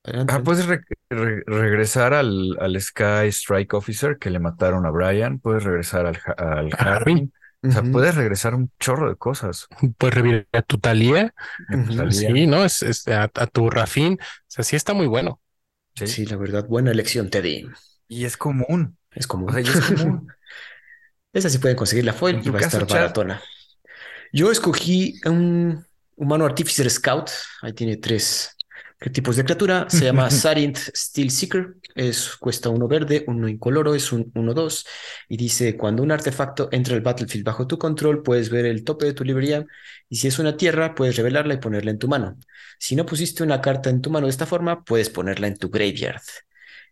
Adelante, 0.04 0.34
ah, 0.34 0.44
puedes 0.44 0.66
re- 0.68 0.82
re- 1.10 1.44
regresar 1.46 2.14
al, 2.14 2.58
al 2.60 2.80
Sky 2.82 3.28
Strike 3.30 3.74
Officer 3.74 4.18
que 4.18 4.30
le 4.30 4.40
mataron 4.40 4.86
a 4.86 4.92
Brian, 4.92 5.40
puedes 5.40 5.64
regresar 5.64 6.06
al, 6.06 6.20
al 6.38 6.74
O 7.62 7.72
sea, 7.72 7.84
puedes 7.84 8.16
regresar 8.16 8.56
un 8.56 8.72
chorro 8.80 9.10
de 9.10 9.16
cosas. 9.18 9.68
Puedes 9.98 10.16
revivir 10.16 10.48
a 10.54 10.62
tu 10.62 10.78
Talía, 10.80 11.34
sí, 12.12 12.48
¿no? 12.48 12.64
Es, 12.64 12.82
es 12.84 13.08
a, 13.08 13.24
a 13.24 13.48
tu 13.48 13.70
Rafín. 13.70 14.14
O 14.22 14.26
sea, 14.48 14.64
sí 14.64 14.76
está 14.76 14.94
muy 14.94 15.08
bueno. 15.08 15.42
Sí. 15.96 16.08
Sí, 16.08 16.26
la 16.26 16.38
verdad, 16.38 16.66
buena 16.68 16.92
elección, 16.92 17.30
Teddy. 17.30 17.68
Y 18.08 18.26
es 18.26 18.38
común. 18.38 18.98
Es 19.12 19.28
común. 19.28 19.50
O 19.50 19.54
sea, 19.54 19.62
y 19.62 19.66
es 19.68 19.82
común. 19.82 20.28
Esa 21.34 21.50
sí 21.50 21.58
pueden 21.60 21.78
conseguir 21.78 22.06
la 22.06 22.14
foil 22.14 22.42
y 22.44 22.50
va 22.50 22.60
a 22.60 22.62
estar 22.62 22.88
baratona. 22.88 23.42
Yo 24.32 24.52
escogí 24.52 25.20
un 25.26 25.86
humano 26.16 26.46
Artificer 26.46 26.90
Scout. 26.90 27.30
Ahí 27.62 27.74
tiene 27.74 27.98
tres 27.98 28.56
tipos 29.12 29.38
de 29.38 29.44
criatura. 29.46 29.88
Se 29.90 30.06
llama 30.06 30.30
Sarint 30.32 30.78
Steel 30.78 31.32
Seeker. 31.32 31.76
Es, 31.96 32.36
cuesta 32.38 32.70
uno 32.70 32.88
verde, 32.88 33.24
uno 33.28 33.48
incoloro, 33.48 33.96
es 33.96 34.12
un 34.12 34.32
1-2. 34.34 34.86
Y 35.30 35.38
dice: 35.38 35.78
Cuando 35.78 36.04
un 36.04 36.12
artefacto 36.12 36.68
entra 36.72 36.96
al 36.96 37.02
battlefield 37.02 37.46
bajo 37.46 37.68
tu 37.68 37.78
control, 37.78 38.22
puedes 38.24 38.50
ver 38.50 38.66
el 38.66 38.84
tope 38.84 39.06
de 39.06 39.14
tu 39.14 39.24
librería. 39.24 39.66
Y 40.10 40.18
si 40.18 40.28
es 40.28 40.40
una 40.40 40.58
tierra, 40.58 40.96
puedes 40.96 41.16
revelarla 41.16 41.54
y 41.54 41.58
ponerla 41.58 41.92
en 41.92 42.00
tu 42.00 42.08
mano. 42.10 42.38
Si 42.78 42.96
no 42.96 43.06
pusiste 43.06 43.44
una 43.44 43.62
carta 43.62 43.90
en 43.90 44.02
tu 44.02 44.10
mano 44.10 44.28
de 44.28 44.32
esta 44.32 44.46
forma, 44.46 44.84
puedes 44.84 45.10
ponerla 45.10 45.48
en 45.48 45.58
tu 45.58 45.70
graveyard. 45.70 46.22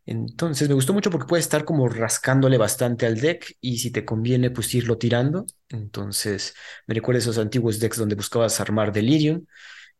Entonces 0.06 0.70
me 0.70 0.74
gustó 0.74 0.94
mucho 0.94 1.12
porque 1.12 1.28
puedes 1.28 1.46
estar 1.46 1.66
como 1.66 1.90
rascándole 1.90 2.58
bastante 2.58 3.06
al 3.06 3.20
deck 3.20 3.58
y 3.60 3.80
si 3.80 3.92
te 3.92 4.06
conviene 4.06 4.50
pues 4.52 4.74
irlo 4.74 4.98
tirando. 4.98 5.46
Entonces 5.68 6.54
me 6.88 6.96
recuerda 6.96 7.20
esos 7.20 7.38
antiguos 7.38 7.80
decks 7.82 7.98
donde 7.98 8.16
buscabas 8.16 8.62
armar 8.62 8.94
Delirium 8.94 9.46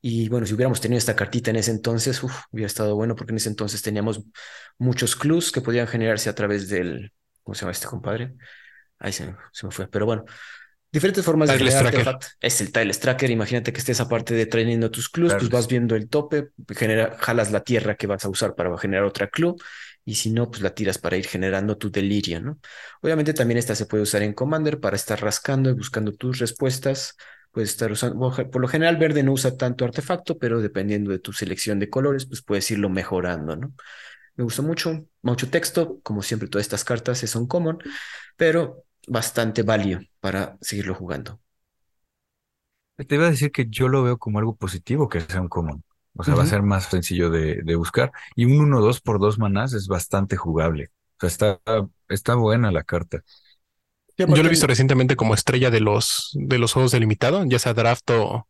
y 0.02 0.30
bueno, 0.30 0.46
si 0.46 0.54
hubiéramos 0.54 0.82
tenido 0.82 0.98
esta 0.98 1.16
cartita 1.16 1.50
en 1.52 1.58
ese 1.58 1.72
entonces, 1.72 2.22
uf, 2.24 2.34
hubiera 2.52 2.68
estado 2.68 2.96
bueno 2.96 3.16
porque 3.16 3.32
en 3.34 3.38
ese 3.38 3.50
entonces 3.50 3.82
teníamos 3.82 4.22
muchos 4.78 5.16
clues 5.16 5.52
que 5.52 5.62
podían 5.62 5.88
generarse 5.88 6.30
a 6.30 6.36
través 6.36 6.70
del, 6.70 7.14
¿cómo 7.44 7.56
se 7.56 7.62
llama 7.62 7.72
este 7.72 7.88
compadre? 7.88 8.36
Ahí 9.00 9.14
se, 9.14 9.36
se 9.52 9.66
me 9.66 9.72
fue, 9.72 9.88
pero 9.88 10.06
bueno. 10.06 10.26
Diferentes 10.92 11.26
formas 11.26 11.52
de 11.52 11.60
generar. 11.60 12.18
Es 12.40 12.62
el 12.62 12.72
Tiles 12.72 13.00
Tracker. 13.00 13.30
Imagínate 13.30 13.74
que 13.74 13.80
estés 13.80 14.00
aparte 14.00 14.34
de 14.34 14.46
trayendo 14.46 14.90
tus 14.90 15.10
clues, 15.10 15.36
pues 15.36 15.50
vas 15.50 15.68
viendo 15.68 15.96
el 15.96 16.10
tope, 16.10 16.50
genera, 16.70 17.18
jalas 17.20 17.52
la 17.52 17.62
tierra 17.64 17.96
que 17.96 18.08
vas 18.08 18.24
a 18.26 18.30
usar 18.30 18.56
para 18.56 18.76
generar 18.78 19.04
otra 19.04 19.28
clue 19.28 19.56
y 20.06 20.16
si 20.16 20.32
no, 20.32 20.50
pues 20.50 20.62
la 20.62 20.74
tiras 20.74 20.98
para 20.98 21.18
ir 21.18 21.28
generando 21.28 21.78
tu 21.78 21.92
delirio, 21.92 22.40
¿no? 22.40 22.60
Obviamente 23.02 23.34
también 23.34 23.58
esta 23.58 23.76
se 23.76 23.86
puede 23.86 24.04
usar 24.04 24.24
en 24.24 24.34
Commander 24.34 24.80
para 24.80 24.96
estar 24.96 25.22
rascando 25.22 25.70
y 25.70 25.74
buscando 25.74 26.14
tus 26.14 26.40
respuestas. 26.40 27.16
Puedes 27.58 27.72
estar 27.72 27.92
usando, 27.92 28.32
por 28.52 28.62
lo 28.62 28.68
general 28.68 28.98
verde 28.98 29.24
no 29.24 29.32
usa 29.34 29.58
tanto 29.58 29.84
artefacto, 29.86 30.38
pero 30.38 30.62
dependiendo 30.62 31.12
de 31.12 31.20
tu 31.20 31.34
selección 31.34 31.80
de 31.80 31.90
colores, 31.90 32.28
pues 32.28 32.44
puedes 32.44 32.70
irlo 32.72 32.90
mejorando, 32.90 33.56
¿no? 33.56 33.74
Me 34.36 34.44
gustó 34.46 34.64
mucho, 34.64 35.08
mucho 35.24 35.50
texto, 35.50 36.00
como 36.04 36.22
siempre 36.24 36.50
todas 36.50 36.66
estas 36.66 36.86
cartas 36.86 37.20
son 37.20 37.48
common, 37.48 37.80
pero 38.38 38.86
bastante 39.08 39.64
value 39.64 40.00
para 40.22 40.58
seguirlo 40.62 40.96
jugando. 40.96 41.42
Te 43.08 43.16
iba 43.16 43.28
a 43.28 43.30
decir 43.32 43.52
que 43.52 43.68
yo 43.70 43.88
lo 43.90 44.04
veo 44.04 44.18
como 44.18 44.40
algo 44.40 44.56
positivo 44.56 45.08
que 45.10 45.22
sea 45.22 45.42
un 45.42 45.50
común. 45.50 45.84
O 46.16 46.24
sea, 46.24 46.34
va 46.36 46.44
a 46.44 46.46
ser 46.48 46.64
más 46.64 46.86
sencillo 46.86 47.30
de, 47.30 47.62
de 47.64 47.76
buscar. 47.76 48.12
Y 48.36 48.46
un 48.46 48.54
1-2 48.60 49.02
por 49.02 49.20
dos 49.20 49.38
manás 49.38 49.74
es 49.74 49.88
bastante 49.88 50.36
jugable. 50.36 50.90
O 51.22 51.28
sea, 51.28 51.28
está, 51.30 51.62
está 52.10 52.34
buena 52.36 52.72
la 52.72 52.84
carta. 52.84 53.24
Yo 54.26 54.42
lo 54.42 54.48
he 54.48 54.50
visto 54.50 54.68
recientemente 54.68 55.16
como 55.16 55.34
estrella 55.34 55.70
de 55.72 55.80
los, 55.80 56.32
de 56.34 56.58
los 56.58 56.74
juegos 56.74 56.92
delimitado, 56.92 57.46
ya 57.46 57.60
sea 57.60 57.74
draft 57.74 58.10
o, 58.12 58.48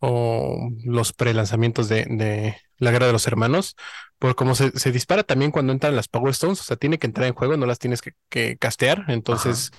o 0.00 0.70
los 0.84 1.12
pre-lanzamientos 1.12 1.88
de, 1.88 2.06
de 2.08 2.56
la 2.78 2.90
Guerra 2.90 3.06
de 3.06 3.12
los 3.12 3.26
Hermanos, 3.26 3.76
por 4.18 4.34
cómo 4.34 4.54
se, 4.54 4.78
se 4.78 4.92
dispara 4.92 5.22
también 5.22 5.50
cuando 5.50 5.72
entran 5.72 5.96
las 5.96 6.08
Power 6.08 6.32
Stones, 6.32 6.60
o 6.60 6.64
sea, 6.64 6.76
tiene 6.76 6.98
que 6.98 7.06
entrar 7.06 7.26
en 7.28 7.34
juego, 7.34 7.56
no 7.56 7.66
las 7.66 7.78
tienes 7.78 8.02
que, 8.02 8.12
que 8.28 8.56
castear, 8.58 9.04
entonces 9.08 9.70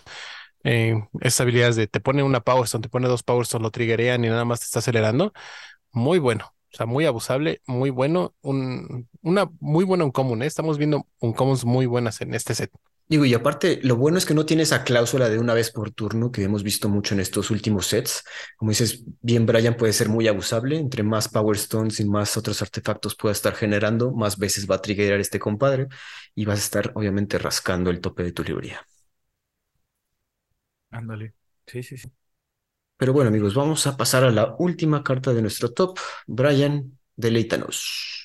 eh, 0.63 0.95
esas 1.21 1.41
habilidades 1.41 1.75
de 1.75 1.87
te 1.87 1.99
pone 1.99 2.23
una 2.23 2.41
Power 2.41 2.65
Stone, 2.65 2.81
te 2.83 2.89
pone 2.89 3.07
dos 3.07 3.23
Power 3.23 3.43
Stones, 3.43 3.63
lo 3.63 3.71
triggerean 3.71 4.23
y 4.25 4.29
nada 4.29 4.45
más 4.45 4.59
te 4.61 4.65
está 4.65 4.79
acelerando, 4.79 5.33
muy 5.91 6.19
bueno, 6.19 6.53
o 6.73 6.77
sea, 6.77 6.85
muy 6.85 7.05
abusable, 7.05 7.61
muy 7.67 7.89
bueno, 7.89 8.35
un, 8.41 9.09
una 9.21 9.49
muy 9.59 9.85
buena 9.85 10.05
uncommon, 10.05 10.43
¿eh? 10.43 10.47
Estamos 10.47 10.77
viendo 10.77 11.07
uncommons 11.19 11.65
muy 11.65 11.85
buenas 11.85 12.21
en 12.21 12.33
este 12.33 12.55
set. 12.55 12.71
Digo, 13.09 13.23
y 13.25 13.33
aparte, 13.33 13.79
lo 13.83 13.95
bueno 13.95 14.17
es 14.17 14.25
que 14.25 14.33
no 14.33 14.45
tiene 14.45 14.63
esa 14.63 14.83
cláusula 14.83 15.29
de 15.29 15.39
una 15.39 15.53
vez 15.53 15.71
por 15.71 15.91
turno 15.91 16.29
que 16.31 16.43
hemos 16.43 16.63
visto 16.63 16.89
mucho 16.89 17.13
en 17.13 17.21
estos 17.21 17.51
últimos 17.51 17.85
sets. 17.87 18.23
Como 18.57 18.71
dices, 18.71 19.03
bien, 19.21 19.45
Brian 19.45 19.77
puede 19.77 19.93
ser 19.93 20.09
muy 20.09 20.27
abusable. 20.27 20.77
Entre 20.77 21.03
más 21.03 21.29
Power 21.29 21.55
Stones 21.55 21.99
y 22.01 22.05
más 22.05 22.35
otros 22.35 22.61
artefactos 22.61 23.15
pueda 23.15 23.31
estar 23.31 23.55
generando, 23.55 24.11
más 24.11 24.37
veces 24.37 24.69
va 24.69 24.75
a 24.75 24.81
triggerar 24.81 25.19
este 25.21 25.39
compadre 25.39 25.87
y 26.35 26.45
vas 26.45 26.59
a 26.59 26.61
estar, 26.63 26.91
obviamente, 26.95 27.37
rascando 27.39 27.89
el 27.89 28.01
tope 28.01 28.23
de 28.23 28.33
tu 28.33 28.43
librería. 28.43 28.85
Ándale. 30.91 31.33
Sí, 31.65 31.83
sí, 31.83 31.97
sí. 31.97 32.11
Pero 32.97 33.13
bueno, 33.13 33.29
amigos, 33.29 33.55
vamos 33.55 33.87
a 33.87 33.97
pasar 33.97 34.23
a 34.23 34.31
la 34.31 34.55
última 34.59 35.03
carta 35.03 35.33
de 35.33 35.41
nuestro 35.41 35.73
top. 35.73 35.99
Brian, 36.27 36.99
deleítanos. 37.15 38.16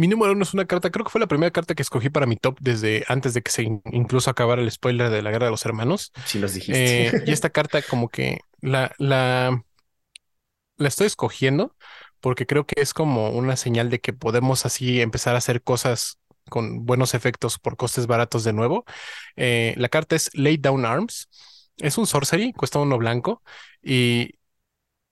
Mi 0.00 0.08
número 0.08 0.32
uno 0.32 0.42
es 0.42 0.54
una 0.54 0.66
carta, 0.66 0.90
creo 0.90 1.04
que 1.04 1.10
fue 1.10 1.20
la 1.20 1.26
primera 1.28 1.50
carta 1.50 1.74
que 1.74 1.82
escogí 1.82 2.10
para 2.10 2.26
mi 2.26 2.36
top 2.36 2.56
desde 2.60 3.04
antes 3.08 3.34
de 3.34 3.42
que 3.42 3.50
se 3.50 3.62
in- 3.64 3.82
incluso 3.92 4.30
acabara 4.30 4.62
el 4.62 4.70
spoiler 4.70 5.10
de 5.10 5.22
la 5.22 5.30
Guerra 5.30 5.46
de 5.46 5.50
los 5.52 5.64
Hermanos. 5.66 6.12
Si 6.24 6.38
nos 6.38 6.54
dijiste. 6.54 7.08
Eh, 7.08 7.12
y 7.24 7.32
esta 7.32 7.50
carta 7.50 7.82
como 7.82 8.08
que 8.08 8.40
la, 8.60 8.92
la, 8.98 9.62
la 10.76 10.88
estoy 10.88 11.06
escogiendo 11.06 11.76
porque 12.20 12.46
creo 12.46 12.66
que 12.66 12.80
es 12.80 12.94
como 12.94 13.30
una 13.30 13.56
señal 13.56 13.90
de 13.90 14.00
que 14.00 14.12
podemos 14.12 14.66
así 14.66 15.00
empezar 15.00 15.34
a 15.34 15.38
hacer 15.38 15.62
cosas 15.62 16.18
con 16.48 16.84
buenos 16.84 17.14
efectos 17.14 17.58
por 17.58 17.76
costes 17.76 18.06
baratos 18.06 18.44
de 18.44 18.52
nuevo. 18.52 18.84
Eh, 19.36 19.74
la 19.78 19.88
carta 19.88 20.16
es 20.16 20.30
Lay 20.34 20.56
Down 20.56 20.84
Arms. 20.84 21.28
Es 21.78 21.96
un 21.98 22.06
sorcery, 22.06 22.52
cuesta 22.52 22.78
uno 22.78 22.98
blanco 22.98 23.42
y 23.82 24.34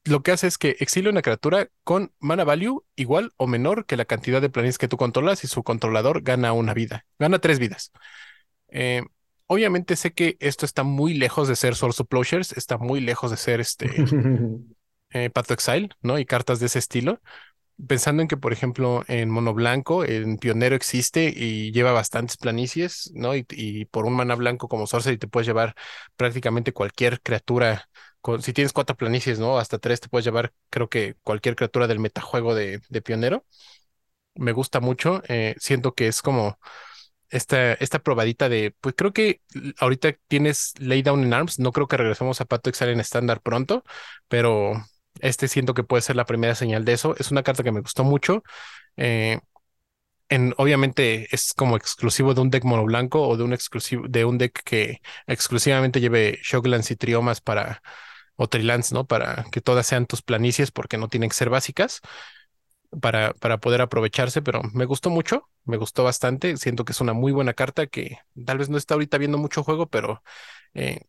lo 0.05 0.23
que 0.23 0.33
hace 0.33 0.47
es 0.47 0.59
que 0.59 0.77
exilia 0.81 1.11
una 1.11 1.23
criatura 1.23 1.69
con 1.85 2.12
mana 2.19 2.45
value 2.45 2.85
igual 2.97 3.33
o 3.37 3.47
menor 3.47 3.87
que 3.87 3.97
la 3.97 4.05
cantidad 4.05 4.41
de 4.41 4.51
planes 4.51 4.79
que 4.79 4.89
tú 4.89 4.97
controlas 4.97 5.45
y 5.45 5.49
su 5.49 5.62
controlador 5.62 6.23
gana 6.23 6.53
una 6.53 6.75
vida, 6.75 7.07
gana 7.19 7.39
tres 7.39 7.59
vidas. 7.59 7.93
Eh, 8.69 9.03
obviamente 9.47 9.97
sé 9.97 10.12
que 10.12 10.37
esto 10.41 10.65
está 10.65 10.83
muy 10.83 11.15
lejos 11.15 11.49
de 11.49 11.57
ser 11.57 11.75
Source 11.75 12.03
of 12.03 12.09
Plowshares, 12.09 12.53
está 12.53 12.79
muy 12.79 13.01
lejos 13.01 13.31
de 13.31 13.37
ser 13.37 13.61
este 13.61 13.91
eh, 15.11 15.31
Path 15.31 15.47
to 15.49 15.55
Exile, 15.55 15.91
¿no? 16.03 16.19
Y 16.19 16.27
cartas 16.27 16.61
de 16.61 16.66
ese 16.66 16.79
estilo. 16.79 17.20
Pensando 17.87 18.23
en 18.23 18.29
que, 18.29 18.37
por 18.37 18.53
ejemplo, 18.53 19.05
en 19.07 19.31
Mono 19.31 19.55
Blanco, 19.55 20.05
en 20.05 20.39
Pionero 20.39 20.75
existe 20.75 21.33
y 21.35 21.70
lleva 21.70 21.93
bastantes 21.93 22.37
planicies, 22.37 23.12
¿no? 23.15 23.37
Y, 23.37 23.47
y 23.51 23.85
por 23.85 24.05
un 24.05 24.15
mana 24.15 24.35
blanco 24.35 24.69
como 24.69 24.89
Sorcery 24.89 25.16
te 25.16 25.29
puedes 25.29 25.47
llevar 25.47 25.77
prácticamente 26.16 26.73
cualquier 26.73 27.20
criatura. 27.20 27.89
Si 28.40 28.53
tienes 28.53 28.73
cuatro 28.73 28.97
planicies, 28.97 29.39
¿no? 29.39 29.59
Hasta 29.59 29.78
tres 29.78 30.01
te 30.01 30.09
puedes 30.09 30.24
llevar, 30.24 30.53
creo 30.70 30.89
que 30.89 31.16
cualquier 31.23 31.57
criatura 31.57 31.86
del 31.86 31.99
metajuego 32.01 32.55
de, 32.55 32.81
de 32.89 33.03
Pionero. 33.03 33.45
Me 34.35 34.53
gusta 34.53 34.81
mucho. 34.81 35.23
eh, 35.28 35.55
siento 35.59 35.95
que 35.95 36.09
es 36.09 36.23
como 36.23 36.59
esta, 37.31 37.74
esta 37.74 38.01
probadita 38.01 38.49
de, 38.49 38.74
pues 38.81 38.95
creo 38.97 39.12
que 39.12 39.43
ahorita 39.81 40.15
tienes 40.28 40.74
Lay 40.81 41.03
Down 41.03 41.24
in 41.24 41.35
Arms. 41.35 41.59
No 41.61 41.73
creo 41.73 41.89
que 41.89 41.97
regresemos 41.99 42.40
a 42.40 42.47
Pato 42.47 42.70
Exile 42.70 42.93
en 42.93 43.01
estándar 43.01 43.43
pronto, 43.43 43.85
pero 44.28 44.74
este 45.20 45.49
siento 45.49 45.74
que 45.74 45.85
puede 45.85 46.03
ser 46.03 46.16
la 46.16 46.27
primera 46.27 46.55
señal 46.55 46.85
de 46.85 46.95
eso. 46.95 47.16
Es 47.19 47.31
una 47.32 47.43
carta 47.45 47.62
que 47.65 47.73
me 47.73 47.81
gustó 47.82 48.05
mucho. 48.05 48.43
eh, 48.97 49.40
en, 50.28 50.55
obviamente 50.59 51.28
es 51.35 51.53
como 51.55 51.77
exclusivo 51.77 52.35
de 52.35 52.40
un 52.43 52.51
deck 52.51 52.65
mono 52.65 52.85
blanco 52.85 53.27
o 53.27 53.36
de 53.36 53.45
un 53.45 53.53
exclusivo 53.53 54.05
de 54.09 54.24
un 54.24 54.39
deck 54.39 54.62
que 54.65 55.01
exclusivamente 55.27 56.01
lleve 56.01 56.39
Shocklands 56.43 56.90
y 56.90 56.97
Triomas 56.97 57.40
para 57.40 57.82
o 58.39 58.48
Trilands, 58.48 58.93
¿no? 58.94 59.06
Para 59.06 59.47
que 59.52 59.62
todas 59.62 59.86
sean 59.86 60.06
tus 60.06 60.23
planicies 60.23 60.73
porque 60.73 60.98
no 60.98 61.09
tienen 61.10 61.31
que 61.31 61.36
ser 61.36 61.51
básicas 61.51 62.02
para, 63.01 63.35
para 63.35 63.59
poder 63.59 63.81
aprovecharse, 63.82 64.43
pero 64.43 64.62
me 64.74 64.85
gustó 64.86 65.10
mucho, 65.10 65.48
me 65.65 65.77
gustó 65.77 66.05
bastante. 66.05 66.56
Siento 66.56 66.85
que 66.85 66.93
es 66.93 67.01
una 67.01 67.12
muy 67.12 67.32
buena 67.32 67.55
carta 67.55 67.86
que 67.86 68.19
tal 68.47 68.59
vez 68.59 68.69
no 68.70 68.78
está 68.78 68.94
ahorita 68.94 69.19
viendo 69.19 69.39
mucho 69.39 69.62
juego, 69.65 69.86
pero 69.89 70.23
eh, 70.74 71.02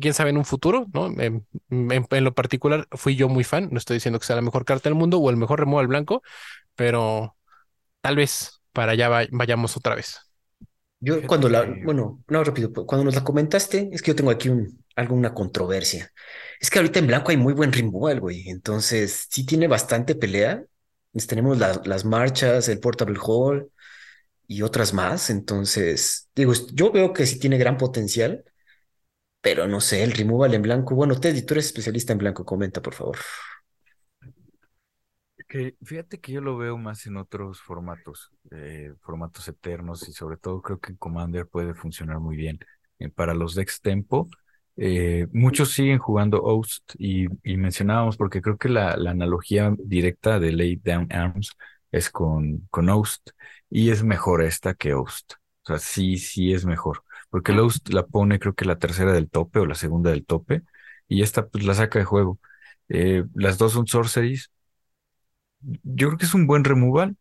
quién 0.00 0.14
sabe 0.14 0.30
en 0.30 0.38
un 0.38 0.44
futuro, 0.44 0.86
¿no? 0.92 1.06
En, 1.20 1.46
en- 1.70 2.06
en 2.10 2.24
lo 2.24 2.34
particular, 2.34 2.86
fui 2.92 3.16
yo 3.16 3.28
muy 3.28 3.44
fan. 3.44 3.68
No 3.72 3.78
estoy 3.78 3.96
diciendo 3.96 4.18
que 4.20 4.26
sea 4.26 4.36
la 4.36 4.42
mejor 4.42 4.64
carta 4.64 4.88
del 4.88 4.96
mundo 4.98 5.18
o 5.18 5.30
el 5.30 5.36
mejor 5.36 5.60
removal 5.60 5.86
blanco, 5.88 6.22
pero 6.76 7.36
tal 8.02 8.16
vez 8.16 8.62
para 8.72 8.92
allá 8.92 9.08
va- 9.08 9.26
vayamos 9.32 9.76
otra 9.76 9.94
vez. 9.96 10.20
Yo 11.00 11.26
cuando 11.26 11.48
la, 11.48 11.64
bueno, 11.64 12.22
no, 12.28 12.44
rápido, 12.44 12.72
cuando 12.86 13.04
nos 13.04 13.14
la 13.14 13.24
comentaste, 13.24 13.88
es 13.92 14.02
que 14.02 14.10
yo 14.10 14.16
tengo 14.16 14.30
aquí 14.30 14.48
un, 14.50 14.79
alguna 14.96 15.34
controversia. 15.34 16.12
Es 16.60 16.70
que 16.70 16.78
ahorita 16.78 16.98
en 16.98 17.06
blanco 17.06 17.30
hay 17.30 17.36
muy 17.36 17.52
buen 17.54 17.72
removal, 17.72 18.20
güey. 18.20 18.48
Entonces, 18.48 19.26
sí 19.30 19.46
tiene 19.46 19.68
bastante 19.68 20.14
pelea. 20.14 20.64
Pues 21.12 21.26
tenemos 21.26 21.58
la- 21.58 21.80
las 21.84 22.04
marchas, 22.04 22.68
el 22.68 22.80
Portable 22.80 23.18
Hall 23.22 23.70
y 24.48 24.62
otras 24.62 24.94
más. 24.94 25.30
Entonces, 25.30 26.30
digo, 26.36 26.52
yo 26.74 26.92
veo 26.92 27.12
que 27.14 27.26
sí 27.26 27.38
tiene 27.40 27.58
gran 27.58 27.78
potencial, 27.78 28.44
pero 29.40 29.66
no 29.68 29.80
sé, 29.80 30.02
el 30.04 30.12
removal 30.12 30.54
en 30.54 30.62
blanco. 30.62 30.94
Bueno, 30.94 31.18
Teddy, 31.20 31.42
tú 31.42 31.54
eres 31.54 31.66
especialista 31.66 32.12
en 32.12 32.18
blanco, 32.20 32.44
comenta, 32.44 32.82
por 32.82 32.94
favor. 32.94 33.18
Fíjate 35.84 36.20
que 36.20 36.32
yo 36.32 36.40
lo 36.40 36.56
veo 36.56 36.76
más 36.78 37.06
en 37.06 37.16
otros 37.16 37.60
formatos, 37.60 38.30
eh, 38.52 38.94
formatos 39.00 39.48
eternos 39.48 40.08
y 40.08 40.12
sobre 40.12 40.36
todo 40.36 40.62
creo 40.62 40.78
que 40.80 40.96
Commander 40.96 41.46
puede 41.48 41.74
funcionar 41.74 42.18
muy 42.20 42.36
bien. 42.36 42.58
eh, 42.98 43.08
para 43.08 43.32
los 43.34 43.54
decks 43.54 43.80
tempo. 43.80 44.28
Eh, 44.82 45.26
muchos 45.32 45.72
siguen 45.72 45.98
jugando 45.98 46.42
Host 46.42 46.94
y, 46.98 47.26
y 47.44 47.56
mencionábamos, 47.58 48.16
porque 48.16 48.40
creo 48.42 48.56
que 48.58 48.68
la, 48.70 48.96
la 48.96 49.10
analogía 49.10 49.74
directa 49.78 50.38
de 50.40 50.52
Lay 50.52 50.76
Down 50.76 51.08
Arms 51.12 51.50
es 51.92 52.08
con, 52.10 52.66
con 52.70 52.88
Host 52.88 53.30
y 53.68 53.90
es 53.90 54.02
mejor 54.02 54.42
esta 54.42 54.72
que 54.74 54.94
Host. 54.94 55.34
O 55.64 55.66
sea, 55.66 55.78
sí, 55.78 56.16
sí 56.18 56.52
es 56.54 56.64
mejor. 56.64 57.04
Porque 57.28 57.52
el 57.52 57.60
Host 57.60 57.90
la 57.90 58.06
pone, 58.06 58.38
creo 58.38 58.54
que 58.54 58.64
la 58.64 58.78
tercera 58.78 59.12
del 59.12 59.28
tope 59.30 59.58
o 59.60 59.66
la 59.66 59.74
segunda 59.74 60.10
del 60.10 60.24
tope, 60.26 60.62
y 61.08 61.22
esta 61.22 61.46
pues 61.48 61.64
la 61.66 61.74
saca 61.74 61.98
de 61.98 62.04
juego. 62.06 62.38
Eh, 62.88 63.24
las 63.34 63.58
dos 63.58 63.72
son 63.72 63.86
sorceries. 63.86 64.50
Yo 65.82 66.08
creo 66.08 66.18
que 66.18 66.24
es 66.26 66.34
un 66.34 66.46
buen 66.46 66.64
removal. 66.64 67.16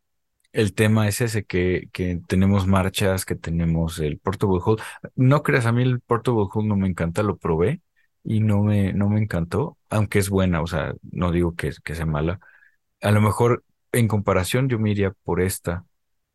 El 0.52 0.74
tema 0.74 1.08
es 1.08 1.22
ese, 1.22 1.44
que, 1.46 1.90
que 1.94 2.20
tenemos 2.28 2.66
marchas, 2.66 3.24
que 3.26 3.36
tenemos 3.36 4.00
el 4.00 4.18
Portable 4.18 4.60
Hold. 4.64 4.82
No 5.16 5.44
creas, 5.44 5.66
a 5.68 5.72
mí 5.72 5.84
el 5.84 6.02
Portable 6.02 6.46
Hold 6.52 6.68
no 6.68 6.76
me 6.76 6.88
encanta, 6.88 7.22
lo 7.22 7.38
probé 7.38 7.82
y 8.24 8.40
no 8.40 8.64
me, 8.64 8.92
no 8.94 9.10
me 9.10 9.22
encantó, 9.22 9.78
aunque 9.90 10.20
es 10.20 10.30
buena, 10.30 10.62
o 10.62 10.68
sea, 10.68 10.94
no 11.12 11.32
digo 11.32 11.56
que, 11.56 11.72
que 11.84 11.96
sea 11.96 12.06
mala. 12.08 12.40
A 13.02 13.12
lo 13.12 13.22
mejor 13.22 13.64
en 13.92 14.08
comparación 14.08 14.70
yo 14.70 14.80
me 14.80 14.92
iría 14.92 15.12
por 15.12 15.40
esta, 15.42 15.86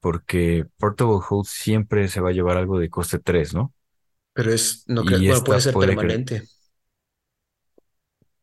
porque 0.01 0.65
Portable 0.79 1.19
Hold 1.29 1.47
siempre 1.47 2.09
se 2.09 2.21
va 2.21 2.31
a 2.31 2.33
llevar 2.33 2.57
algo 2.57 2.79
de 2.79 2.91
coste 2.91 3.19
3, 3.19 3.55
¿no? 3.55 3.73
Pero 4.33 4.53
es, 4.53 4.85
no 4.87 5.05
creo, 5.05 5.19
bueno, 5.19 5.45
puede 5.45 5.61
ser 5.61 5.75
puede 5.75 5.97
permanente. 5.97 6.43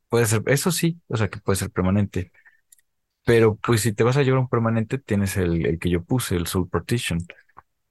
Puede 0.09 0.25
ser, 0.25 0.43
eso 0.47 0.71
sí, 0.71 0.99
o 1.07 1.15
sea 1.15 1.29
que 1.29 1.39
puede 1.39 1.57
ser 1.57 1.71
permanente. 1.71 2.31
Pero 3.25 3.55
pues 3.55 3.81
si 3.81 3.93
te 3.93 4.03
vas 4.03 4.17
a 4.17 4.23
llevar 4.23 4.39
un 4.39 4.49
permanente, 4.49 4.97
tienes 4.97 5.37
el, 5.37 5.65
el 5.65 5.79
que 5.79 5.89
yo 5.89 6.03
puse, 6.03 6.35
el 6.35 6.47
Soul 6.47 6.69
Partition. 6.69 7.19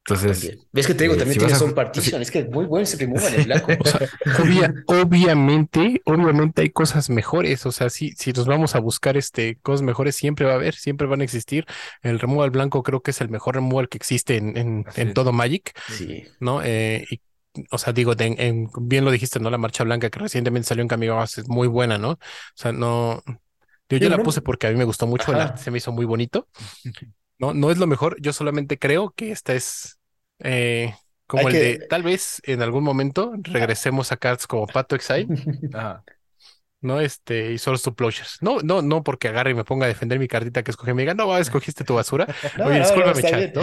Entonces. 0.05 0.59
¿Ves 0.73 0.87
que 0.87 0.95
te 0.95 1.05
digo? 1.05 1.15
eh, 1.15 1.19
También 1.19 1.35
si 1.35 1.39
tiene 1.39 1.53
vas 1.53 1.63
a 1.63 1.65
Soul 1.67 1.71
ju- 1.73 1.75
Partition. 1.77 2.23
Es 2.23 2.31
que 2.31 2.45
muy 2.45 2.65
bueno 2.65 2.83
ese 2.83 2.97
removal 2.97 3.35
en 3.35 3.45
blanco. 3.45 3.69
O 3.81 3.85
sea, 3.85 4.01
obvia- 4.39 4.75
obviamente, 4.87 6.03
obviamente 6.05 6.63
hay 6.63 6.71
cosas 6.71 7.11
mejores. 7.11 7.65
O 7.67 7.73
sea, 7.73 7.91
si, 7.91 8.11
si 8.13 8.33
nos 8.33 8.47
vamos 8.47 8.75
a 8.75 8.81
buscar 8.81 9.17
este, 9.17 9.57
cosas 9.61 9.83
mejores, 9.83 10.17
siempre 10.17 10.47
va 10.47 10.53
a 10.53 10.55
haber, 10.57 10.75
siempre 10.75 11.07
van 11.07 11.21
a 11.21 11.25
existir. 11.25 11.65
El 12.03 12.19
removal 12.19 12.51
blanco 12.51 12.83
creo 12.83 13.03
que 13.03 13.13
es 13.13 13.21
el 13.21 13.29
mejor 13.29 13.55
removal 13.57 13.89
que 13.89 13.99
existe 13.99 14.37
en, 14.37 14.57
en, 14.57 14.85
en 14.97 15.09
es. 15.09 15.15
todo 15.15 15.33
Magic, 15.33 15.73
Sí. 15.89 16.25
¿no? 16.41 16.61
Eh, 16.65 17.07
y, 17.11 17.21
o 17.71 17.79
sea, 17.79 17.93
digo, 17.93 18.15
de- 18.15 18.35
en- 18.39 18.69
bien 18.81 19.05
lo 19.05 19.11
dijiste, 19.13 19.39
¿no? 19.39 19.51
La 19.51 19.59
marcha 19.59 19.85
blanca 19.85 20.11
que 20.11 20.19
recientemente 20.19 20.69
salió 20.69 20.83
en 20.83 20.89
Kamigawa 20.89 21.25
es 21.25 21.49
muy 21.49 21.69
buena, 21.69 21.99
¿no? 21.99 22.13
O 22.13 22.19
sea, 22.55 22.73
no. 22.73 23.23
Yo, 23.99 24.09
la 24.09 24.17
no- 24.19 24.23
puse 24.25 24.43
porque 24.43 24.67
a 24.67 24.71
mí 24.71 24.77
me 24.77 24.85
gustó 24.85 25.07
mucho, 25.07 25.33
el 25.33 25.41
arte 25.41 25.61
se 25.63 25.71
me 25.71 25.79
hizo 25.79 25.93
muy 25.93 26.05
bonito. 26.05 26.49
No, 27.39 27.55
no 27.55 27.71
es 27.71 27.79
lo 27.79 27.87
mejor, 27.87 28.21
yo 28.21 28.33
solamente 28.35 28.79
creo 28.79 29.13
que 29.13 29.33
esta 29.33 29.55
es 29.55 29.99
eh, 30.41 30.95
como 31.27 31.49
Hay 31.49 31.55
el 31.55 31.59
que- 31.59 31.79
de 31.79 31.87
tal 31.89 32.03
vez 32.03 32.43
en 32.45 32.61
algún 32.63 32.85
momento 32.85 33.33
regresemos 33.43 34.13
a 34.13 34.19
cards 34.19 34.47
como 34.47 34.67
Pato 34.67 34.95
Exile, 34.95 35.27
ajá. 35.73 36.05
¿No? 36.81 37.01
Este, 37.01 37.53
y 37.53 37.59
Source 37.59 37.85
to 37.85 37.95
Plowshares. 37.95 38.39
No, 38.41 38.59
no, 38.61 38.83
no 38.83 39.03
porque 39.03 39.29
agarre 39.29 39.51
y 39.51 39.55
me 39.55 39.65
ponga 39.65 39.85
a 39.85 39.89
defender 39.89 40.19
mi 40.19 40.29
cartita 40.29 40.63
que 40.63 40.71
escogí 40.71 40.91
y 40.91 40.95
me 40.95 41.03
diga, 41.03 41.15
no, 41.15 41.37
escogiste 41.37 41.85
tu 41.85 41.95
basura. 41.95 42.27
No, 42.59 42.67
Oye, 42.67 42.79
no, 42.79 42.85
discúlpame, 42.85 43.23
chat. 43.23 43.55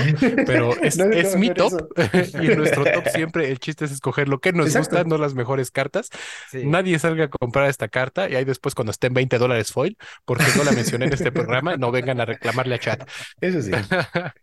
Pero 0.45 0.72
es, 0.81 0.98
es 1.11 1.34
no, 1.34 1.39
mi 1.39 1.49
top 1.53 1.73
y 2.41 2.48
en 2.48 2.57
nuestro 2.57 2.84
top 2.85 3.07
siempre 3.10 3.49
el 3.49 3.60
chiste 3.60 3.85
es 3.85 3.91
escoger 3.91 4.30
lo 4.30 4.39
que 4.39 4.53
nos 4.53 4.68
Exacto. 4.68 4.95
gusta, 4.95 5.10
no 5.10 5.18
las 5.18 5.34
mejores 5.34 5.72
cartas. 5.72 6.10
Sí. 6.49 6.65
Nadie 6.65 6.98
salga 6.99 7.26
a 7.26 7.27
comprar 7.30 7.69
esta 7.69 7.88
carta 7.88 8.30
y 8.30 8.35
ahí 8.35 8.45
después 8.45 8.76
cuando 8.76 8.91
estén 8.91 9.14
20 9.14 9.38
dólares 9.38 9.72
foil, 9.72 9.98
porque 10.26 10.45
no 10.56 10.64
la 10.64 10.72
mencioné 10.72 11.06
en 11.06 11.14
este 11.14 11.31
programa, 11.31 11.77
no 11.77 11.91
vengan 11.91 12.19
a 12.22 12.26
reclamarle 12.26 12.76
a 12.76 12.80
chat. 12.80 13.10
Eso 13.41 13.61
sí. 13.61 13.72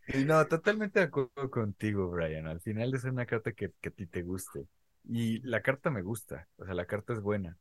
Y 0.09 0.25
No, 0.25 0.47
totalmente 0.47 1.01
de 1.01 1.07
acuerdo 1.07 1.51
contigo, 1.51 2.11
Brian. 2.11 2.47
Al 2.47 2.61
final 2.61 2.95
es 2.95 3.05
una 3.05 3.27
carta 3.27 3.53
que, 3.53 3.73
que 3.81 3.89
a 3.89 3.93
ti 3.93 4.07
te 4.07 4.23
guste. 4.23 4.67
Y 5.09 5.41
la 5.41 5.61
carta 5.63 5.91
me 5.91 6.03
gusta, 6.03 6.49
o 6.57 6.65
sea, 6.65 6.75
la 6.75 6.87
carta 6.87 7.13
es 7.13 7.21
buena. 7.21 7.59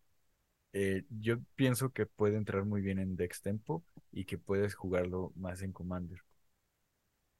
Eh, 0.74 1.04
yo 1.10 1.38
pienso 1.56 1.91
que 1.91 2.06
puede 2.06 2.38
entrar 2.38 2.66
muy 2.66 2.82
bien 2.82 3.00
en 3.00 3.16
Dex 3.16 3.41
Tempo 3.41 3.84
y 4.12 4.26
que 4.26 4.38
puedes 4.38 4.76
jugarlo 4.76 5.32
más 5.36 5.62
en 5.62 5.72
Commander. 5.72 6.20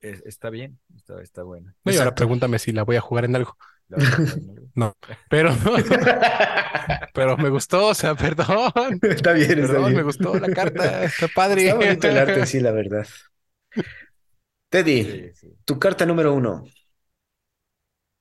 Es- 0.02 0.22
está 0.26 0.50
bien, 0.50 0.80
está, 0.96 1.22
está 1.22 1.44
buena. 1.44 1.76
No, 1.86 1.92
y 1.92 1.98
ahora 1.98 2.16
pregúntame 2.16 2.60
si 2.60 2.72
la 2.72 2.84
voy 2.84 2.96
a 2.96 3.02
jugar 3.02 3.26
en 3.26 3.36
algo. 3.36 3.58
¿no? 4.76 4.94
Pero, 5.30 5.52
pero 7.14 7.38
me 7.38 7.50
gustó, 7.50 7.88
o 7.88 7.94
sea, 7.94 8.16
perdón. 8.16 8.72
Está 9.02 9.34
bien, 9.34 9.60
está 9.60 9.74
Perdón, 9.74 9.84
bien. 9.84 9.98
me 9.98 10.04
gustó 10.04 10.36
la 10.40 10.50
carta, 10.50 11.04
está 11.04 11.28
padre. 11.28 11.70
Está 11.92 12.10
el 12.10 12.18
arte, 12.18 12.46
sí, 12.46 12.60
la 12.60 12.72
verdad. 12.72 13.06
Teddy, 14.70 15.00
Sí, 15.02 15.34
sí. 15.34 15.58
tu 15.66 15.80
carta 15.80 16.06
número 16.06 16.34
uno. 16.34 16.64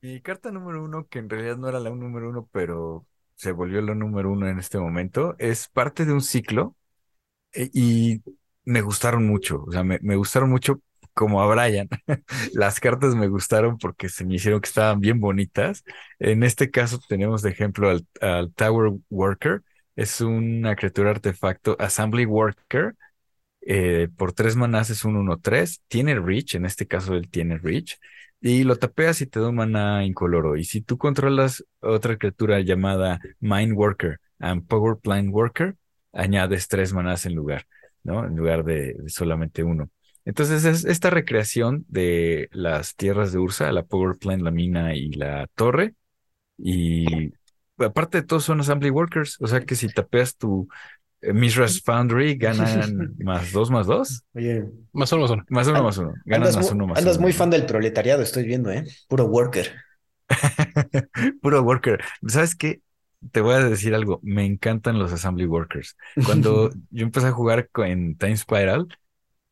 Y 0.01 0.20
carta 0.20 0.51
número 0.51 0.82
uno, 0.84 1.06
que 1.09 1.18
en 1.20 1.30
realidad 1.30 1.56
no 1.56 1.68
era 1.68 1.80
la 1.80 1.90
número 1.90 2.28
uno, 2.28 2.48
pero 2.52 3.06
se 3.43 3.52
volvió 3.52 3.82
la 3.82 3.94
número 3.94 4.31
uno 4.32 4.48
en 4.48 4.59
este 4.59 4.78
momento, 4.78 5.35
es 5.39 5.69
parte 5.69 6.05
de 6.05 6.12
un 6.12 6.20
ciclo 6.23 6.77
eh, 7.55 7.70
y 7.74 8.23
me 8.64 8.82
gustaron 8.82 9.27
mucho, 9.27 9.64
o 9.66 9.73
sea, 9.73 9.85
me, 9.85 9.98
me 10.02 10.16
gustaron 10.16 10.51
mucho 10.51 10.81
como 11.14 11.43
a 11.43 11.47
Brian. 11.55 11.89
Las 12.55 12.81
cartas 12.81 13.14
me 13.16 13.28
gustaron 13.28 13.78
porque 13.78 14.09
se 14.09 14.24
me 14.24 14.36
hicieron 14.36 14.60
que 14.60 14.69
estaban 14.69 15.01
bien 15.01 15.20
bonitas. 15.20 15.85
En 16.19 16.43
este 16.44 16.70
caso 16.70 17.01
tenemos 17.09 17.43
de 17.43 17.51
ejemplo 17.51 17.90
al, 17.90 18.06
al 18.20 18.52
Tower 18.55 18.93
Worker, 19.10 19.62
es 19.97 20.20
una 20.23 20.77
criatura 20.77 21.10
artefacto 21.10 21.77
Assembly 21.81 22.27
Worker. 22.27 22.94
eh, 23.60 24.09
por 24.16 24.32
tres 24.32 24.56
manás 24.56 24.90
es 24.90 25.05
un 25.05 25.16
1-3, 25.16 25.82
tiene 25.89 26.14
reach, 26.19 26.55
en 26.55 26.66
este 26.66 26.86
caso 26.86 27.14
él 27.14 27.31
tiene 27.31 27.59
reach, 27.59 27.97
y 28.43 28.64
lo 28.64 28.77
tapeas 28.77 29.20
y 29.20 29.27
te 29.27 29.40
da 29.40 29.48
un 29.48 29.55
maná 29.56 30.05
incoloro. 30.05 30.56
Y 30.56 30.64
si 30.64 30.82
tú 30.82 30.98
controlas 30.98 31.64
otra 31.81 32.19
criatura 32.19 32.60
llamada 32.60 33.20
Mind 33.39 33.73
Worker 33.74 34.19
and 34.40 34.66
Power 34.66 34.98
Plant 34.98 35.32
Worker, 35.32 35.77
añades 36.12 36.66
tres 36.66 36.93
manás 36.93 37.24
en 37.24 37.36
lugar, 37.36 37.66
¿no? 38.02 38.27
En 38.27 38.36
lugar 38.36 38.64
de, 38.64 38.97
solamente 39.06 39.62
uno. 39.62 39.90
Entonces 40.24 40.64
es 40.64 40.85
esta 40.85 41.10
recreación 41.10 41.85
de 41.89 42.48
las 42.52 42.97
tierras 42.97 43.32
de 43.32 43.39
Ursa, 43.39 43.70
la 43.70 43.85
Power 43.85 44.19
Plant, 44.19 44.43
la 44.43 44.51
mina 44.51 44.94
y 44.97 45.12
la 45.12 45.47
torre. 45.55 45.94
Y 46.59 47.32
aparte 47.78 48.20
de 48.23 48.27
todo 48.27 48.40
son 48.40 48.60
Assembly 48.60 48.90
Workers, 48.90 49.36
o 49.40 49.47
sea 49.47 49.60
que 49.60 49.77
si 49.77 49.89
tapeas 49.89 50.36
tu 50.36 50.69
Mishra's 51.23 51.81
Foundry, 51.82 52.36
ganan 52.36 53.15
más 53.19 53.53
dos, 53.53 53.70
más 53.70 53.86
dos. 53.86 54.24
Oye, 54.35 54.65
Más 54.93 55.12
uno, 55.12 55.23
más 55.23 55.31
uno. 55.32 55.44
Más 55.49 55.69
uno, 55.69 55.82
más 55.82 55.99
uno. 55.99 56.20
Ganan 56.24 56.53
andas, 56.53 56.57
más 56.57 56.70
uno, 56.70 56.86
más 56.86 57.05
andas 57.05 57.19
uno. 57.19 57.19
muy 57.19 57.32
fan 57.32 57.51
del 57.51 57.66
proletariado, 57.66 58.23
estoy 58.23 58.44
viendo, 58.44 58.70
¿eh? 58.70 58.85
Puro 59.09 59.27
worker. 59.27 59.73
Puro 61.43 61.62
worker. 61.62 62.01
¿Sabes 62.27 62.55
qué? 62.55 62.82
Te 63.32 63.40
voy 63.40 63.55
a 63.55 63.61
decir 63.61 63.94
algo. 63.94 64.20
Me 64.23 64.44
encantan 64.44 64.99
los 64.99 65.12
assembly 65.12 65.47
workers. 65.47 65.97
Cuando 66.23 66.70
yo 66.90 67.05
empecé 67.05 67.28
a 67.28 67.32
jugar 67.32 67.69
en 67.77 68.16
Time 68.16 68.36
Spiral, 68.36 68.89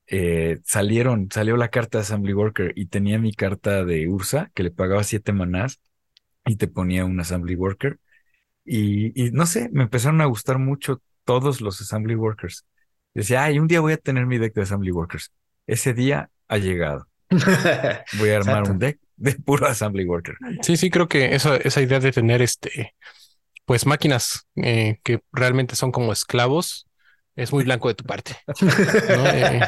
eh, 0.08 0.60
salieron, 0.64 1.28
salió 1.32 1.56
la 1.56 1.70
carta 1.70 1.98
de 1.98 2.02
assembly 2.02 2.34
worker 2.34 2.72
y 2.76 2.86
tenía 2.86 3.18
mi 3.18 3.32
carta 3.34 3.84
de 3.84 4.08
Ursa 4.08 4.50
que 4.54 4.64
le 4.64 4.70
pagaba 4.72 5.04
siete 5.04 5.32
manás 5.32 5.80
y 6.46 6.56
te 6.56 6.68
ponía 6.68 7.04
un 7.04 7.20
assembly 7.20 7.56
worker. 7.56 8.00
Y, 8.64 9.28
y 9.28 9.32
no 9.32 9.46
sé, 9.46 9.70
me 9.72 9.84
empezaron 9.84 10.20
a 10.20 10.26
gustar 10.26 10.58
mucho 10.58 11.02
todos 11.24 11.60
los 11.60 11.80
assembly 11.80 12.14
workers. 12.14 12.64
Decía, 13.14 13.44
ay, 13.44 13.58
un 13.58 13.66
día 13.66 13.80
voy 13.80 13.92
a 13.92 13.96
tener 13.96 14.26
mi 14.26 14.38
deck 14.38 14.54
de 14.54 14.62
assembly 14.62 14.92
workers. 14.92 15.32
Ese 15.66 15.94
día 15.94 16.30
ha 16.48 16.58
llegado. 16.58 17.06
Voy 18.18 18.30
a 18.30 18.38
armar 18.38 18.58
Exacto. 18.58 18.72
un 18.72 18.78
deck 18.78 18.98
de 19.16 19.34
puro 19.34 19.66
assembly 19.66 20.04
worker. 20.04 20.36
Sí, 20.62 20.76
sí, 20.76 20.90
creo 20.90 21.08
que 21.08 21.34
esa, 21.34 21.56
esa 21.56 21.80
idea 21.80 22.00
de 22.00 22.10
tener 22.10 22.42
este, 22.42 22.96
pues 23.64 23.86
máquinas 23.86 24.48
eh, 24.56 24.98
que 25.04 25.20
realmente 25.30 25.76
son 25.76 25.92
como 25.92 26.12
esclavos, 26.12 26.88
es 27.42 27.52
muy 27.52 27.64
blanco 27.64 27.88
de 27.88 27.94
tu 27.94 28.04
parte. 28.04 28.36
¿no? 29.08 29.26
Eh, 29.26 29.60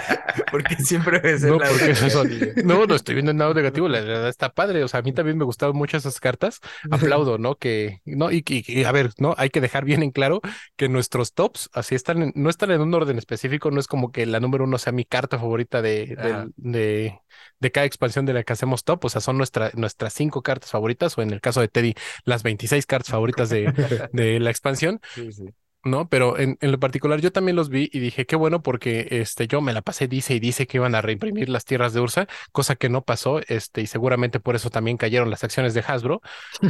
Porque 0.51 0.77
siempre 0.77 1.19
ves 1.20 1.43
no, 1.43 1.55
el 1.55 1.59
lado 1.61 1.73
porque 1.73 1.90
eso 1.93 2.24
no, 2.65 2.86
no 2.86 2.94
estoy 2.94 3.15
viendo 3.15 3.32
el 3.32 3.39
lado 3.39 3.55
negativo, 3.55 3.89
la 3.89 4.01
verdad 4.01 4.28
está 4.28 4.53
padre. 4.53 4.85
O 4.85 4.89
sea, 4.89 5.01
a 5.01 5.03
mí 5.03 5.12
también 5.12 5.39
me 5.39 5.44
gustaron 5.44 5.77
mucho 5.77 5.97
esas 5.97 6.20
cartas. 6.20 6.61
Aplaudo, 6.90 7.39
¿no? 7.39 7.57
Que, 7.57 8.01
no, 8.05 8.31
y, 8.31 8.43
y- 8.47 8.85
a 8.85 8.93
ver, 8.93 9.11
¿no? 9.19 9.35
Hay 9.39 9.51
que 9.51 9.61
dejar 9.61 9.85
bien 9.85 10.03
en 10.03 10.11
claro 10.11 10.40
que 10.77 10.89
nuestros 10.89 11.32
tops, 11.35 11.70
así 11.73 11.94
están, 11.94 12.23
en- 12.23 12.32
no 12.35 12.51
están 12.51 12.70
en 12.70 12.81
un 12.81 12.93
orden 12.94 13.19
específico, 13.19 13.70
no 13.70 13.81
es 13.81 13.86
como 13.86 14.12
que 14.12 14.27
la 14.27 14.40
número 14.40 14.65
uno 14.65 14.78
sea 14.78 14.93
mi 14.93 15.05
carta 15.05 15.39
favorita 15.39 15.82
de, 15.82 16.16
de, 16.57 17.19
de 17.61 17.73
cada 17.73 17.86
expansión 17.86 18.27
de 18.27 18.32
la 18.35 18.43
que 18.44 18.53
hacemos 18.53 18.85
top. 18.85 19.05
O 19.05 19.09
sea, 19.09 19.20
son 19.20 19.36
nuestra, 19.39 19.70
nuestras 19.74 20.12
cinco 20.15 20.43
cartas 20.43 20.70
favoritas, 20.70 21.16
o 21.19 21.23
en 21.23 21.31
el 21.31 21.40
caso 21.40 21.61
de 21.61 21.69
Teddy, 21.69 21.94
las 22.24 22.43
26 22.43 22.86
cartas 22.86 23.11
favoritas 23.11 23.49
de, 23.51 23.73
de 24.12 24.40
la 24.40 24.51
expansión. 24.51 25.01
Sí, 25.15 25.32
sí. 25.32 25.44
No, 25.84 26.09
pero 26.09 26.38
en, 26.38 26.56
en 26.60 26.70
lo 26.72 26.78
particular 26.78 27.20
yo 27.20 27.32
también 27.32 27.56
los 27.56 27.68
vi 27.68 27.90
y 27.92 27.98
dije, 27.98 28.24
qué 28.24 28.36
bueno, 28.36 28.62
porque 28.62 29.09
este, 29.10 29.48
yo 29.48 29.60
me 29.60 29.72
la 29.72 29.82
pasé, 29.82 30.06
dice 30.06 30.34
y 30.34 30.40
dice 30.40 30.66
que 30.66 30.76
iban 30.78 30.94
a 30.94 31.02
reimprimir 31.02 31.48
las 31.48 31.64
tierras 31.64 31.92
de 31.92 32.00
Ursa, 32.00 32.28
cosa 32.52 32.76
que 32.76 32.88
no 32.88 33.04
pasó, 33.04 33.40
este, 33.48 33.80
y 33.80 33.86
seguramente 33.88 34.38
por 34.38 34.54
eso 34.54 34.70
también 34.70 34.96
cayeron 34.96 35.28
las 35.30 35.42
acciones 35.42 35.74
de 35.74 35.80
Hasbro, 35.86 36.20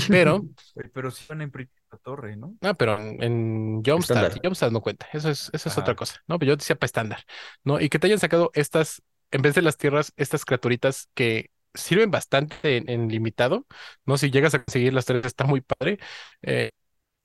pero, 0.08 0.46
Pero 0.94 1.10
sí 1.10 1.24
van 1.28 1.40
a 1.42 1.44
imprimir 1.44 1.70
la 1.90 1.98
torre, 1.98 2.36
¿no? 2.36 2.56
ah, 2.62 2.74
pero 2.74 2.98
en, 2.98 3.22
en 3.22 3.82
Jumpstart, 3.84 4.72
no 4.72 4.80
cuenta, 4.80 5.06
eso 5.12 5.28
es, 5.30 5.50
eso 5.52 5.68
es 5.68 5.72
Ajá. 5.72 5.80
otra 5.82 5.94
cosa, 5.94 6.22
¿no? 6.26 6.38
Pero 6.38 6.50
yo 6.52 6.56
decía 6.56 6.76
para 6.76 6.86
estándar, 6.86 7.24
¿no? 7.64 7.80
Y 7.80 7.88
que 7.88 7.98
te 7.98 8.06
hayan 8.06 8.18
sacado 8.18 8.50
estas, 8.54 9.02
en 9.30 9.42
vez 9.42 9.54
de 9.54 9.62
las 9.62 9.76
tierras, 9.76 10.12
estas 10.16 10.44
criaturitas 10.44 11.08
que 11.14 11.50
sirven 11.74 12.10
bastante 12.10 12.76
en, 12.76 12.88
en 12.88 13.08
limitado, 13.08 13.66
¿no? 14.06 14.16
Si 14.18 14.30
llegas 14.30 14.54
a 14.54 14.62
conseguir 14.64 14.92
las 14.94 15.04
tres, 15.06 15.24
está 15.26 15.44
muy 15.44 15.60
padre. 15.60 15.98
Eh, 16.42 16.70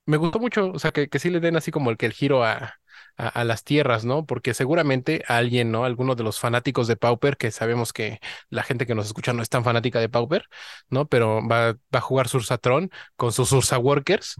me 0.07 0.17
gustó 0.17 0.39
mucho, 0.39 0.71
o 0.71 0.79
sea, 0.79 0.91
que, 0.91 1.09
que 1.09 1.19
sí 1.19 1.29
le 1.29 1.39
den 1.39 1.57
así 1.57 1.69
como 1.69 1.91
el 1.91 1.97
que 1.97 2.05
el 2.07 2.13
giro 2.13 2.43
a, 2.43 2.75
a, 3.17 3.27
a 3.27 3.43
las 3.43 3.63
tierras, 3.63 4.05
¿no? 4.05 4.25
Porque 4.25 4.53
seguramente 4.53 5.23
alguien, 5.27 5.69
¿no? 5.69 5.83
Alguno 5.83 6.15
de 6.15 6.23
los 6.23 6.39
fanáticos 6.39 6.87
de 6.87 6.95
Pauper, 6.95 7.35
que 7.37 7.51
sabemos 7.51 7.91
que 7.91 8.19
la 8.49 8.63
gente 8.63 8.85
que 8.85 8.95
nos 8.95 9.05
escucha 9.07 9.33
no 9.33 9.41
es 9.41 9.49
tan 9.49 9.63
fanática 9.63 9.99
de 9.99 10.09
Pauper, 10.09 10.45
¿no? 10.89 11.07
Pero 11.07 11.45
va, 11.47 11.73
va 11.73 11.77
a 11.91 12.01
jugar 12.01 12.29
Sursatron 12.29 12.89
con 13.17 13.33
sus 13.33 13.51
Ursa 13.51 13.77
Workers 13.77 14.35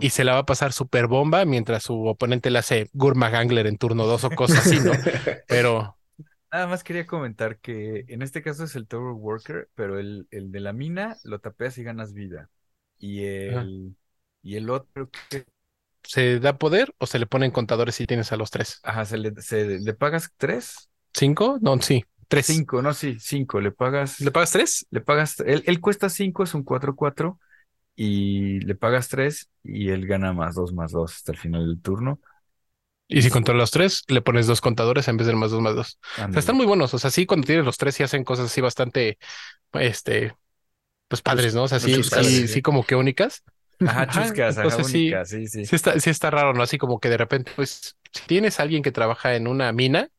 y, 0.00 0.10
se 0.10 0.24
la 0.24 0.32
va 0.32 0.38
a 0.40 0.46
pasar 0.46 0.72
super 0.72 1.06
bomba 1.06 1.44
mientras 1.44 1.82
su 1.82 2.06
oponente 2.06 2.50
le 2.50 2.58
hace 2.58 2.88
Gurma 2.94 3.28
Gangler 3.28 3.66
en 3.66 3.76
turno 3.76 4.06
2 4.06 4.24
o 4.24 4.30
cosas 4.30 4.66
así, 4.66 4.80
¿no? 4.80 4.92
Pero 5.46 5.94
Nada 6.50 6.66
más 6.66 6.82
quería 6.82 7.06
comentar 7.06 7.58
que 7.58 8.06
en 8.08 8.22
este 8.22 8.42
caso 8.42 8.64
es 8.64 8.74
el 8.74 8.86
Tower 8.86 9.12
Worker, 9.12 9.68
pero 9.74 9.98
el, 9.98 10.26
el 10.30 10.50
de 10.50 10.60
la 10.60 10.72
mina 10.72 11.18
lo 11.24 11.40
tapeas 11.40 11.76
y 11.76 11.82
ganas 11.82 12.14
vida. 12.14 12.48
Y 12.98 13.22
Ajá. 13.50 13.66
El, 14.54 14.54
y 14.54 14.56
el 14.56 14.70
otro 14.70 15.10
que 15.30 15.46
¿se 16.02 16.40
da 16.40 16.58
poder 16.58 16.92
o 16.98 17.06
se 17.06 17.20
le 17.20 17.26
ponen 17.26 17.52
contadores 17.52 17.94
si 17.94 18.06
tienes 18.06 18.32
a 18.32 18.36
los 18.36 18.50
tres? 18.50 18.82
ajá, 18.82 19.04
se 19.04 19.18
le, 19.18 19.32
se, 19.42 19.78
le 19.80 19.94
pagas 19.94 20.30
tres, 20.36 20.90
¿Cinco? 21.14 21.58
No, 21.60 21.80
sí, 21.80 22.04
tres. 22.28 22.46
cinco, 22.46 22.82
no, 22.82 22.94
sí, 22.94 23.16
cinco, 23.20 23.60
le 23.60 23.72
pagas, 23.72 24.18
¿Le 24.18 24.30
pagas 24.30 24.52
tres? 24.52 24.86
le 24.90 25.00
pagas, 25.00 25.40
él, 25.40 25.62
él 25.66 25.80
cuesta 25.80 26.08
cinco, 26.08 26.44
es 26.44 26.54
un 26.54 26.64
4-4, 26.64 27.40
y 27.96 28.60
le 28.60 28.74
pagas 28.76 29.08
tres, 29.08 29.50
y 29.64 29.90
él 29.90 30.06
gana 30.06 30.32
más 30.32 30.54
dos, 30.56 30.72
más 30.72 30.92
dos 30.92 31.14
hasta 31.16 31.32
el 31.32 31.38
final 31.38 31.66
del 31.66 31.80
turno. 31.82 32.20
Y 33.10 33.22
si 33.22 33.30
controlas 33.30 33.60
los 33.62 33.70
tres, 33.70 34.04
le 34.08 34.20
pones 34.20 34.46
dos 34.46 34.60
contadores 34.60 35.08
en 35.08 35.16
vez 35.16 35.26
del 35.26 35.36
más 35.36 35.50
dos 35.50 35.62
más 35.62 35.74
dos. 35.74 35.98
O 36.28 36.32
sea, 36.32 36.40
están 36.40 36.56
muy 36.56 36.66
buenos. 36.66 36.92
O 36.92 36.98
sea, 36.98 37.10
sí, 37.10 37.24
cuando 37.24 37.46
tienes 37.46 37.64
los 37.64 37.78
tres 37.78 37.94
sí 37.94 38.02
hacen 38.02 38.22
cosas 38.24 38.46
así 38.46 38.60
bastante, 38.60 39.18
este, 39.72 40.34
pues 41.08 41.22
padres, 41.22 41.54
¿no? 41.54 41.64
O 41.64 41.68
sea, 41.68 41.80
sí, 41.80 41.90
sí, 41.90 42.02
sí, 42.02 42.10
padres, 42.10 42.34
sí, 42.48 42.48
sí. 42.48 42.62
como 42.62 42.84
que 42.84 42.96
únicas. 42.96 43.44
Ajá, 43.84 44.06
chuscas, 44.08 44.58
ajá, 44.58 44.62
entonces 44.62 44.84
sí, 44.84 45.08
únicas, 45.08 45.28
sí, 45.30 45.46
sí. 45.46 45.66
Sí 45.66 45.76
está, 45.76 45.98
sí 46.00 46.10
está 46.10 46.30
raro, 46.30 46.52
¿no? 46.54 46.62
Así 46.62 46.78
como 46.78 47.00
que 47.00 47.08
de 47.08 47.16
repente, 47.16 47.52
pues, 47.56 47.96
si 48.12 48.22
tienes 48.26 48.58
a 48.60 48.62
alguien 48.64 48.82
que 48.82 48.92
trabaja 48.92 49.34
en 49.36 49.46
una 49.48 49.72
mina, 49.72 50.10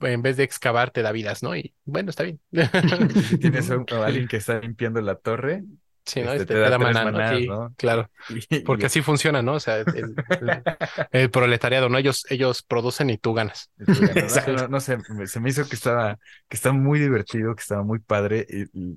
en 0.00 0.22
vez 0.22 0.36
de 0.36 0.44
excavar, 0.44 0.90
te 0.90 1.02
da 1.02 1.12
vidas, 1.12 1.42
¿no? 1.42 1.56
Y 1.56 1.74
bueno, 1.84 2.10
está 2.10 2.24
bien. 2.24 2.40
Si 3.16 3.38
tienes 3.38 3.70
a, 3.70 3.84
alguien 4.06 4.28
que 4.28 4.36
está 4.38 4.60
limpiando 4.60 5.00
la 5.00 5.16
torre, 5.16 5.64
Sí, 6.04 6.20
¿no? 6.20 6.32
Este, 6.32 6.42
Este, 6.42 6.54
te 6.54 6.58
da 6.60 6.70
da 6.70 6.78
¿no? 6.78 7.26
Sí, 7.26 7.46
¿no? 7.48 7.74
claro. 7.76 8.10
Porque 8.64 8.86
así 8.86 9.02
funciona, 9.02 9.42
¿no? 9.42 9.54
O 9.54 9.60
sea, 9.60 9.78
el, 9.78 9.86
el- 10.40 10.64
el 11.12 11.30
proletariado, 11.30 11.88
¿no? 11.88 11.98
Ellos, 11.98 12.26
ellos 12.30 12.62
producen 12.62 13.10
y 13.10 13.18
tú 13.18 13.34
ganas. 13.34 13.70
¿no? 13.78 13.86
Exacto. 14.12 14.52
No, 14.52 14.68
no 14.68 14.80
sé, 14.80 14.98
me- 15.08 15.26
se 15.26 15.40
me 15.40 15.50
hizo 15.50 15.68
que 15.68 15.76
estaba, 15.76 16.18
que 16.48 16.56
estaba 16.56 16.74
muy 16.76 16.98
divertido, 17.00 17.54
que 17.54 17.62
estaba 17.62 17.82
muy 17.82 17.98
padre, 17.98 18.46
y, 18.48 18.62
y 18.92 18.94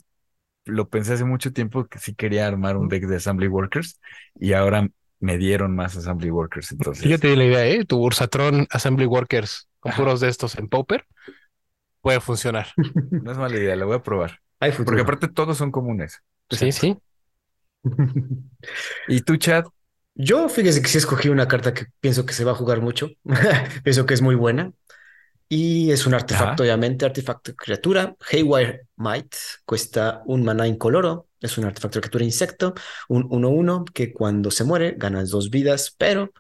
lo 0.69 0.89
pensé 0.89 1.13
hace 1.13 1.25
mucho 1.25 1.51
tiempo 1.51 1.87
que 1.87 1.99
sí 1.99 2.15
quería 2.15 2.47
armar 2.47 2.77
un 2.77 2.87
deck 2.87 3.05
de 3.05 3.17
Assembly 3.17 3.47
Workers, 3.47 3.99
y 4.39 4.53
ahora 4.53 4.87
me 5.19 5.37
dieron 5.37 5.75
más 5.75 5.97
Assembly 5.97 6.31
Workers, 6.31 6.71
entonces. 6.71 7.03
Yo 7.03 7.19
te 7.19 7.27
di 7.27 7.35
la 7.35 7.45
idea, 7.45 7.67
¿eh? 7.67 7.85
Tu 7.85 7.97
Ursatron 7.97 8.67
Assembly 8.69 9.05
Workers 9.05 9.67
con 9.79 9.91
puros 9.93 10.19
de 10.19 10.29
estos 10.29 10.57
en 10.57 10.67
Pauper 10.67 11.05
puede 12.01 12.19
funcionar. 12.19 12.67
No 13.11 13.31
es 13.31 13.37
mala 13.37 13.57
idea, 13.57 13.75
la 13.75 13.85
voy 13.85 13.95
a 13.95 14.03
probar. 14.03 14.39
Hay. 14.59 14.71
Porque 14.71 15.01
aparte 15.01 15.27
todos 15.27 15.57
son 15.57 15.71
comunes. 15.71 16.21
Sí, 16.49 16.71
sí. 16.71 16.97
¿Y 19.07 19.21
tú, 19.21 19.37
Chad? 19.37 19.65
Yo, 20.15 20.49
fíjese 20.49 20.81
que 20.81 20.89
sí 20.89 20.97
escogí 20.97 21.29
una 21.29 21.47
carta 21.47 21.73
que 21.73 21.85
pienso 22.01 22.25
que 22.25 22.33
se 22.33 22.43
va 22.43 22.51
a 22.51 22.55
jugar 22.55 22.81
mucho. 22.81 23.09
Pienso 23.83 24.05
que 24.05 24.13
es 24.13 24.21
muy 24.21 24.35
buena. 24.35 24.73
Y 25.51 25.91
es 25.91 26.05
un 26.05 26.13
artefacto, 26.13 26.61
Ajá. 26.61 26.61
obviamente, 26.61 27.05
artefacto 27.05 27.51
de 27.51 27.57
criatura. 27.57 28.15
Haywire 28.31 28.81
Might 28.97 29.35
cuesta 29.65 30.21
un 30.26 30.43
maná 30.43 30.67
incoloro. 30.67 31.27
Es 31.41 31.57
un 31.57 31.65
artefacto 31.65 31.97
de 31.97 32.01
criatura 32.01 32.23
insecto. 32.23 32.76
Un 33.07 33.27
1-1 33.30 33.84
que 33.91 34.13
cuando 34.13 34.51
se 34.51 34.63
muere 34.63 34.93
ganas 34.95 35.31
dos 35.31 35.49
vidas, 35.49 35.95
pero 35.97 36.31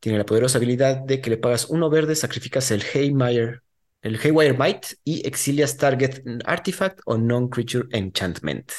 tiene 0.00 0.18
la 0.18 0.26
poderosa 0.26 0.58
habilidad 0.58 0.96
de 0.96 1.20
que 1.20 1.30
le 1.30 1.36
pagas 1.36 1.66
uno 1.66 1.88
verde, 1.88 2.16
sacrificas 2.16 2.70
el 2.72 2.82
Haywire, 2.82 3.60
el 4.02 4.18
Haywire 4.22 4.54
Might 4.54 4.86
y 5.04 5.24
exilias 5.26 5.76
target 5.76 6.22
artifact 6.44 7.00
o 7.04 7.16
non-creature 7.16 7.86
enchantment. 7.92 8.72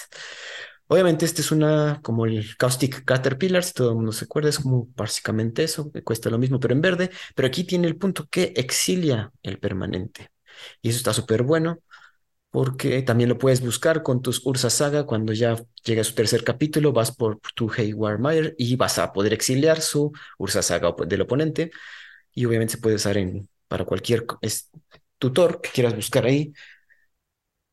Obviamente, 0.92 1.26
este 1.26 1.42
es 1.42 1.52
una 1.52 2.02
como 2.04 2.26
el 2.26 2.58
Caustic 2.58 3.06
Caterpillar, 3.06 3.64
si 3.64 3.74
todo 3.74 3.90
el 3.92 3.96
mundo 3.98 4.12
se 4.12 4.26
acuerda, 4.26 4.50
es 4.50 4.58
como 4.60 4.88
básicamente 4.96 5.64
eso, 5.64 5.92
que 5.92 6.04
cuesta 6.04 6.30
lo 6.32 6.40
mismo, 6.40 6.60
pero 6.60 6.74
en 6.74 6.82
verde. 6.82 7.12
Pero 7.36 7.48
aquí 7.48 7.64
tiene 7.64 7.88
el 7.88 7.96
punto 7.98 8.28
que 8.30 8.54
exilia 8.56 9.32
el 9.44 9.60
permanente. 9.60 10.30
Y 10.82 10.90
eso 10.90 10.98
está 10.98 11.14
súper 11.14 11.44
bueno, 11.44 11.80
porque 12.52 13.02
también 13.04 13.30
lo 13.30 13.38
puedes 13.38 13.62
buscar 13.62 14.04
con 14.04 14.22
tus 14.22 14.46
Ursa 14.46 14.70
Saga. 14.70 15.06
Cuando 15.06 15.34
ya 15.34 15.58
llega 15.86 16.04
su 16.04 16.16
tercer 16.16 16.44
capítulo, 16.44 16.94
vas 16.94 17.16
por 17.16 17.40
tu 17.56 17.72
Haywire 17.72 18.56
y 18.58 18.76
vas 18.76 19.00
a 19.00 19.14
poder 19.14 19.34
exiliar 19.34 19.82
su 19.82 20.12
Ursa 20.40 20.62
Saga 20.64 20.94
del 21.08 21.22
oponente. 21.22 21.72
Y 22.34 22.46
obviamente 22.46 22.74
se 22.74 22.80
puede 22.80 22.96
usar 22.98 23.18
en, 23.18 23.50
para 23.68 23.86
cualquier 23.86 24.26
tutor 25.18 25.62
que 25.62 25.70
quieras 25.72 25.96
buscar 25.96 26.26
ahí. 26.26 26.54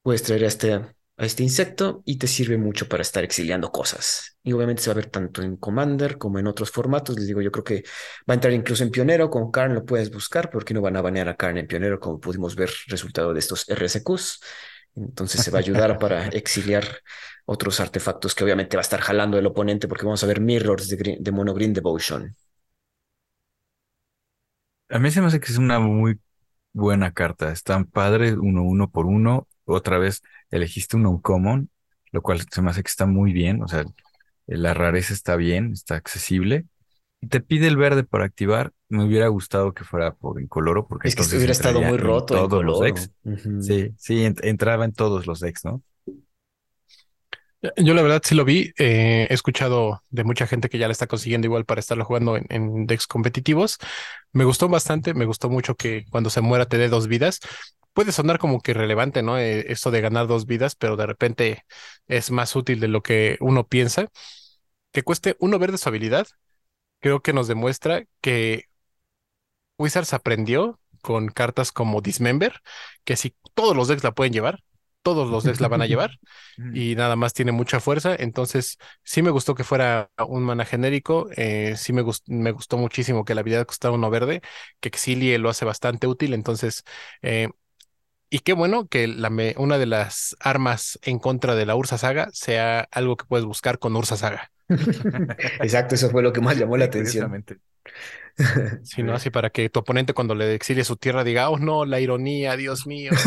Puedes 0.03 0.23
traer 0.23 0.45
a 0.45 0.47
este, 0.47 0.96
a 1.19 1.25
este 1.25 1.43
insecto 1.43 2.03
y 2.05 2.19
te 2.19 2.27
sirve 2.27 2.59
mucho 2.59 2.89
para 2.89 3.03
estar 3.03 3.25
exiliando 3.25 3.71
cosas. 3.73 4.37
Y 4.43 4.53
obviamente 4.53 4.83
se 4.83 4.91
va 4.91 4.93
a 4.93 4.97
ver 4.97 5.07
tanto 5.11 5.43
en 5.43 5.57
Commander 5.57 6.19
como 6.19 6.39
en 6.39 6.47
otros 6.47 6.71
formatos. 6.71 7.17
Les 7.17 7.27
digo, 7.27 7.41
yo 7.43 7.51
creo 7.51 7.65
que 7.65 7.85
va 8.29 8.33
a 8.33 8.35
entrar 8.35 8.53
incluso 8.53 8.83
en 8.85 8.91
Pionero. 8.91 9.31
Con 9.31 9.51
Karn 9.51 9.75
lo 9.75 9.85
puedes 9.85 10.11
buscar 10.11 10.51
porque 10.51 10.75
no 10.75 10.83
van 10.83 10.97
a 10.97 11.03
banear 11.03 11.29
a 11.29 11.37
Karn 11.37 11.59
en 11.59 11.67
Pionero, 11.67 11.99
como 12.01 12.21
pudimos 12.21 12.55
ver 12.57 12.71
resultado 12.89 13.33
de 13.33 13.41
estos 13.41 13.69
RSQs. 13.69 14.41
Entonces 14.97 15.41
se 15.43 15.51
va 15.51 15.59
a 15.59 15.61
ayudar 15.61 15.99
para 15.99 16.29
exiliar 16.29 16.85
otros 17.47 17.81
artefactos 17.81 18.35
que 18.35 18.45
obviamente 18.45 18.77
va 18.77 18.81
a 18.81 18.83
estar 18.83 19.01
jalando 19.01 19.39
el 19.39 19.47
oponente 19.47 19.89
porque 19.89 20.05
vamos 20.05 20.23
a 20.25 20.27
ver 20.27 20.41
Mirrors 20.41 20.89
de, 20.89 20.97
Green- 20.97 21.23
de 21.23 21.33
Mono 21.33 21.55
Green 21.55 21.73
Devotion. 21.73 22.35
A 24.89 24.99
mí 24.99 25.11
se 25.11 25.21
me 25.21 25.27
hace 25.29 25.41
que 25.41 25.53
es 25.53 25.59
una 25.59 25.79
muy 25.81 26.21
buena 26.73 27.13
carta. 27.13 27.53
Están 27.53 27.87
padres, 27.87 28.35
uno, 28.41 28.63
uno 28.65 28.91
por 28.91 29.07
uno. 29.07 29.49
Otra 29.67 29.99
vez 29.99 30.23
elegiste 30.51 30.97
un 30.97 31.07
uncommon, 31.07 31.71
lo 32.13 32.23
cual 32.23 32.41
se 32.51 32.63
me 32.63 32.71
hace 32.71 32.83
que 32.83 32.89
está 32.91 33.07
muy 33.07 33.33
bien. 33.33 33.63
O 33.63 33.69
sea, 33.69 33.85
la 34.47 34.75
rareza 34.75 35.15
está 35.15 35.37
bien, 35.37 35.73
está 35.73 35.97
accesible. 35.97 36.67
Y 37.21 37.29
te 37.29 37.41
pide 37.41 37.69
el 37.69 37.77
verde 37.77 38.05
para 38.05 38.25
activar. 38.27 38.73
Me 38.89 39.05
hubiera 39.05 39.29
gustado 39.29 39.75
que 39.75 39.85
fuera 39.85 40.15
por 40.15 40.41
incoloro, 40.43 40.89
porque 40.89 41.09
Es 41.09 41.15
que 41.17 41.23
entonces 41.23 41.39
hubiera 41.39 41.53
estado 41.53 41.83
muy 41.83 41.99
roto 41.99 42.37
en 42.39 42.49
todos 42.49 42.65
los 42.65 42.79
decks. 42.81 43.13
Sí, 43.59 43.93
sí, 43.99 44.25
ent- 44.25 44.41
entraba 44.45 44.85
en 44.85 44.93
todos 44.95 45.27
los 45.27 45.41
decks, 45.41 45.65
¿no? 45.65 45.83
Yo 47.79 47.95
la 47.95 48.03
verdad 48.03 48.21
sí 48.25 48.35
lo 48.35 48.45
vi, 48.45 48.73
eh, 48.79 49.27
he 49.31 49.35
escuchado 49.35 50.03
de 50.11 50.25
mucha 50.25 50.47
gente 50.47 50.69
que 50.69 50.79
ya 50.79 50.87
la 50.89 50.93
está 50.93 51.07
consiguiendo 51.07 51.47
igual 51.47 51.65
para 51.65 51.81
estarlo 51.81 52.05
jugando 52.05 52.37
en, 52.37 52.47
en 52.51 52.87
decks 52.87 53.07
competitivos. 53.07 53.79
Me 54.33 54.45
gustó 54.45 54.69
bastante, 54.69 55.15
me 55.15 55.25
gustó 55.25 55.49
mucho 55.49 55.75
que 55.75 56.05
cuando 56.11 56.31
se 56.31 56.43
muera 56.43 56.67
te 56.67 56.79
dé 56.79 56.89
dos 56.89 57.09
vidas. 57.09 57.41
Puede 57.97 58.13
sonar 58.13 58.39
como 58.39 58.61
que 58.63 58.73
irrelevante, 58.73 59.23
¿no? 59.25 59.39
Eh, 59.39 59.73
esto 59.73 59.91
de 59.93 60.03
ganar 60.03 60.29
dos 60.29 60.47
vidas, 60.47 60.77
pero 60.77 60.97
de 60.97 61.07
repente 61.07 61.65
es 62.09 62.31
más 62.31 62.57
útil 62.57 62.81
de 62.81 62.89
lo 62.89 63.03
que 63.03 63.39
uno 63.41 63.67
piensa. 63.69 64.09
Que 64.93 65.03
cueste 65.05 65.37
uno 65.41 65.59
verde 65.61 65.79
su 65.79 65.89
habilidad, 65.91 66.29
creo 67.01 67.23
que 67.23 67.33
nos 67.35 67.49
demuestra 67.49 68.05
que 68.23 68.67
Wizards 69.79 70.13
aprendió 70.15 70.81
con 71.03 71.29
cartas 71.29 71.73
como 71.73 72.01
Dismember, 72.01 72.61
que 73.05 73.17
si 73.17 73.37
todos 73.55 73.77
los 73.77 73.89
decks 73.89 74.03
la 74.05 74.13
pueden 74.15 74.33
llevar, 74.33 74.61
todos 75.03 75.31
los 75.31 75.45
decks 75.45 75.61
la 75.61 75.69
van 75.69 75.83
a 75.83 75.87
llevar 75.87 76.11
y 76.73 76.95
nada 76.97 77.15
más 77.17 77.33
tiene 77.35 77.53
mucha 77.53 77.81
fuerza. 77.81 78.15
Entonces, 78.19 78.79
sí 79.05 79.23
me 79.23 79.31
gustó 79.31 79.55
que 79.55 79.65
fuera 79.65 80.11
un 80.29 80.43
mana 80.45 80.65
genérico. 80.65 81.29
eh, 81.37 81.75
sí 81.77 81.93
me, 81.93 82.03
gust- 82.03 82.25
me 82.29 82.51
gustó 82.53 82.77
muchísimo 82.79 83.25
que 83.25 83.35
la 83.35 83.41
habilidad 83.43 83.67
costara 83.67 83.95
uno 83.95 84.11
verde, 84.11 84.41
que 84.81 84.89
Exilie 84.89 85.39
lo 85.39 85.49
hace 85.51 85.65
bastante 85.65 86.07
útil. 86.07 86.35
Entonces, 86.35 86.83
eh, 87.23 87.51
y 88.31 88.41
qué 88.41 88.53
bueno 88.53 88.89
que 88.89 89.07
la 89.09 89.31
me- 89.31 89.55
una 89.59 89.79
de 89.79 89.87
las 89.87 90.37
armas 90.41 90.99
en 91.03 91.19
contra 91.19 91.55
de 91.55 91.67
la 91.67 91.77
Ursa 91.77 91.99
Saga 91.99 92.29
sea 92.33 92.81
algo 92.91 93.17
que 93.17 93.27
puedes 93.27 93.47
buscar 93.47 93.79
con 93.79 93.97
Ursa 93.97 94.17
Saga. 94.17 94.51
Exacto, 95.61 95.95
eso 95.95 96.11
fue 96.11 96.23
lo 96.23 96.33
que 96.33 96.41
más 96.41 96.57
llamó 96.59 96.77
la 96.77 96.87
atención. 96.87 97.41
Si 98.83 99.03
no, 99.03 99.15
así 99.15 99.31
para 99.31 99.51
que 99.51 99.69
tu 99.69 99.81
oponente 99.81 100.15
cuando 100.15 100.35
le 100.35 100.55
exilie 100.55 100.85
su 100.85 100.97
tierra 100.97 101.25
diga, 101.25 101.51
oh 101.51 101.59
no, 101.59 101.85
la 101.85 101.99
ironía, 102.01 102.57
Dios 102.57 102.87
mío. 102.87 103.19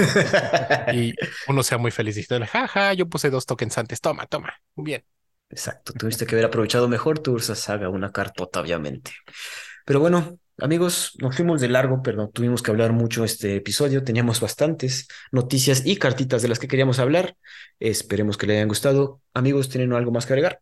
y 0.89 1.19
uno 1.45 1.63
sea 1.63 1.77
muy 1.77 1.91
feliz 1.91 2.15
diciendo, 2.15 2.47
jaja, 2.47 2.93
yo 2.93 3.07
puse 3.09 3.29
dos 3.29 3.45
tokens 3.45 3.77
antes, 3.77 4.01
toma, 4.01 4.25
toma, 4.27 4.53
bien. 4.75 5.05
Exacto, 5.51 5.93
tuviste 5.93 6.25
que 6.27 6.35
haber 6.35 6.45
aprovechado 6.45 6.87
mejor 6.87 7.19
tu 7.19 7.31
Ursa 7.33 7.55
Saga, 7.55 7.89
una 7.89 8.11
cartota, 8.11 8.61
obviamente. 8.61 9.11
Pero 9.85 9.99
bueno, 9.99 10.39
amigos, 10.61 11.15
nos 11.21 11.35
fuimos 11.35 11.61
de 11.61 11.69
largo, 11.69 12.01
pero 12.01 12.29
tuvimos 12.29 12.61
que 12.61 12.71
hablar 12.71 12.93
mucho 12.93 13.23
este 13.23 13.55
episodio. 13.55 14.03
Teníamos 14.03 14.39
bastantes 14.41 15.07
noticias 15.31 15.85
y 15.85 15.97
cartitas 15.97 16.41
de 16.41 16.47
las 16.49 16.59
que 16.59 16.67
queríamos 16.67 16.99
hablar. 16.99 17.35
Esperemos 17.79 18.37
que 18.37 18.47
les 18.47 18.57
hayan 18.57 18.67
gustado. 18.69 19.21
Amigos, 19.33 19.69
¿tienen 19.69 19.93
algo 19.93 20.11
más 20.11 20.25
que 20.25 20.33
agregar? 20.33 20.61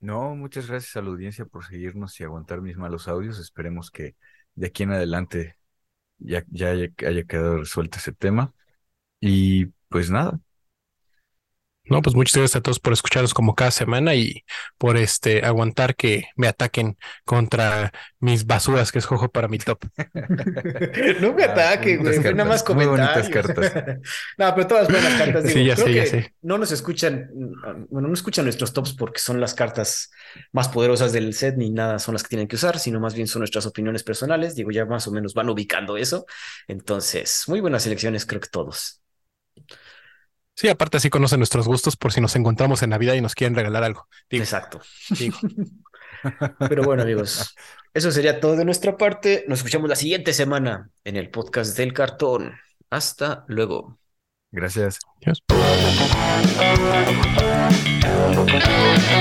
No, 0.00 0.36
muchas 0.36 0.68
gracias 0.68 0.96
a 0.96 1.02
la 1.02 1.08
audiencia 1.08 1.46
por 1.46 1.64
seguirnos 1.64 2.18
y 2.20 2.24
aguantar 2.24 2.60
mis 2.60 2.76
malos 2.76 3.08
audios. 3.08 3.38
Esperemos 3.38 3.90
que 3.90 4.14
de 4.54 4.66
aquí 4.68 4.82
en 4.84 4.92
adelante 4.92 5.56
ya, 6.18 6.44
ya 6.50 6.70
haya, 6.70 6.88
haya 7.06 7.24
quedado 7.24 7.58
resuelto 7.58 7.98
ese 7.98 8.12
tema. 8.12 8.54
Y 9.20 9.66
pues 9.88 10.10
nada, 10.10 10.40
No, 11.88 12.02
pues 12.02 12.14
muchas 12.16 12.34
gracias 12.34 12.56
a 12.56 12.60
todos 12.62 12.80
por 12.80 12.92
escucharnos 12.92 13.32
como 13.34 13.54
cada 13.54 13.70
semana 13.70 14.14
y 14.14 14.44
por 14.78 14.96
este 14.96 15.44
aguantar 15.44 15.94
que 15.96 16.26
me 16.36 16.48
ataquen 16.48 16.96
contra 17.24 17.92
mis 18.20 18.46
basuras 18.46 18.90
que 18.92 18.98
escojo 18.98 19.28
para 19.30 19.48
mi 19.48 19.58
top. 19.58 19.84
no 21.20 21.32
me 21.34 21.44
Ah, 21.44 21.52
ataque, 21.52 21.96
güey. 21.96 22.20
Fue 22.20 22.34
nada 22.34 22.48
más 22.48 22.64
muy 22.68 22.86
bonitas 22.86 23.28
comentarios. 23.28 23.30
cartas. 23.30 23.72
no, 24.38 24.54
pero 24.54 24.66
todas 24.66 24.88
buenas 24.88 25.14
cartas. 25.14 25.44
Digo, 25.44 25.60
Sí, 25.60 25.64
ya 25.64 25.74
creo 25.74 25.86
sé, 25.86 25.94
ya 25.94 26.02
que 26.04 26.06
sé. 26.06 26.34
No 26.42 26.58
nos 26.58 26.72
escuchan, 26.72 27.30
bueno, 27.88 28.08
no 28.08 28.14
escuchan 28.14 28.44
nuestros 28.44 28.72
tops 28.72 28.92
porque 28.94 29.20
son 29.20 29.40
las 29.40 29.54
cartas 29.54 30.10
más 30.52 30.68
poderosas 30.68 31.12
del 31.12 31.34
set 31.34 31.56
ni 31.56 31.70
nada 31.70 31.98
son 31.98 32.14
las 32.14 32.22
que 32.22 32.28
tienen 32.30 32.48
que 32.48 32.56
usar, 32.56 32.78
sino 32.78 33.00
más 33.00 33.14
bien 33.14 33.26
son 33.26 33.40
nuestras 33.40 33.66
opiniones 33.66 34.02
personales. 34.02 34.54
Digo, 34.54 34.70
ya 34.70 34.84
más 34.86 35.06
o 35.06 35.12
menos 35.12 35.34
van 35.34 35.48
ubicando 35.48 35.96
eso. 35.96 36.26
Entonces, 36.68 37.44
muy 37.48 37.60
buenas 37.60 37.82
selecciones, 37.84 38.26
creo 38.26 38.40
que 38.40 38.48
todos. 38.48 39.00
Sí, 40.56 40.68
aparte 40.68 40.96
así 40.96 41.10
conocen 41.10 41.38
nuestros 41.38 41.68
gustos 41.68 41.96
por 41.96 42.14
si 42.14 42.22
nos 42.22 42.34
encontramos 42.34 42.82
en 42.82 42.88
Navidad 42.90 43.12
y 43.12 43.20
nos 43.20 43.34
quieren 43.34 43.54
regalar 43.54 43.84
algo. 43.84 44.08
Digo, 44.30 44.42
Exacto. 44.42 44.80
digo. 45.10 45.36
Pero 46.68 46.82
bueno, 46.82 47.02
amigos, 47.02 47.54
eso 47.92 48.10
sería 48.10 48.40
todo 48.40 48.56
de 48.56 48.64
nuestra 48.64 48.96
parte. 48.96 49.44
Nos 49.48 49.58
escuchamos 49.58 49.90
la 49.90 49.96
siguiente 49.96 50.32
semana 50.32 50.88
en 51.04 51.16
el 51.16 51.28
podcast 51.30 51.76
del 51.76 51.92
cartón. 51.92 52.54
Hasta 52.88 53.44
luego. 53.48 53.98
Gracias. 54.50 54.98
Adiós. 55.20 55.42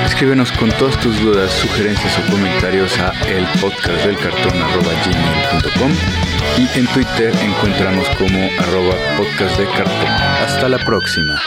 Escríbenos 0.05 0.53
con 0.53 0.69
todas 0.71 0.97
tus 1.01 1.19
dudas, 1.19 1.51
sugerencias 1.51 2.17
o 2.17 2.21
comentarios 2.31 2.97
a 2.97 3.11
elpodcastdelcartón.gmail.com 3.27 5.91
y 6.57 6.69
en 6.79 6.87
Twitter 6.87 7.33
encontramos 7.41 8.07
como 8.17 8.49
arroba 8.59 8.95
podcast 9.17 9.59
de 9.59 9.65
cartón. 9.65 10.07
Hasta 10.65 10.79
la 10.79 10.83
próxima. 10.83 11.39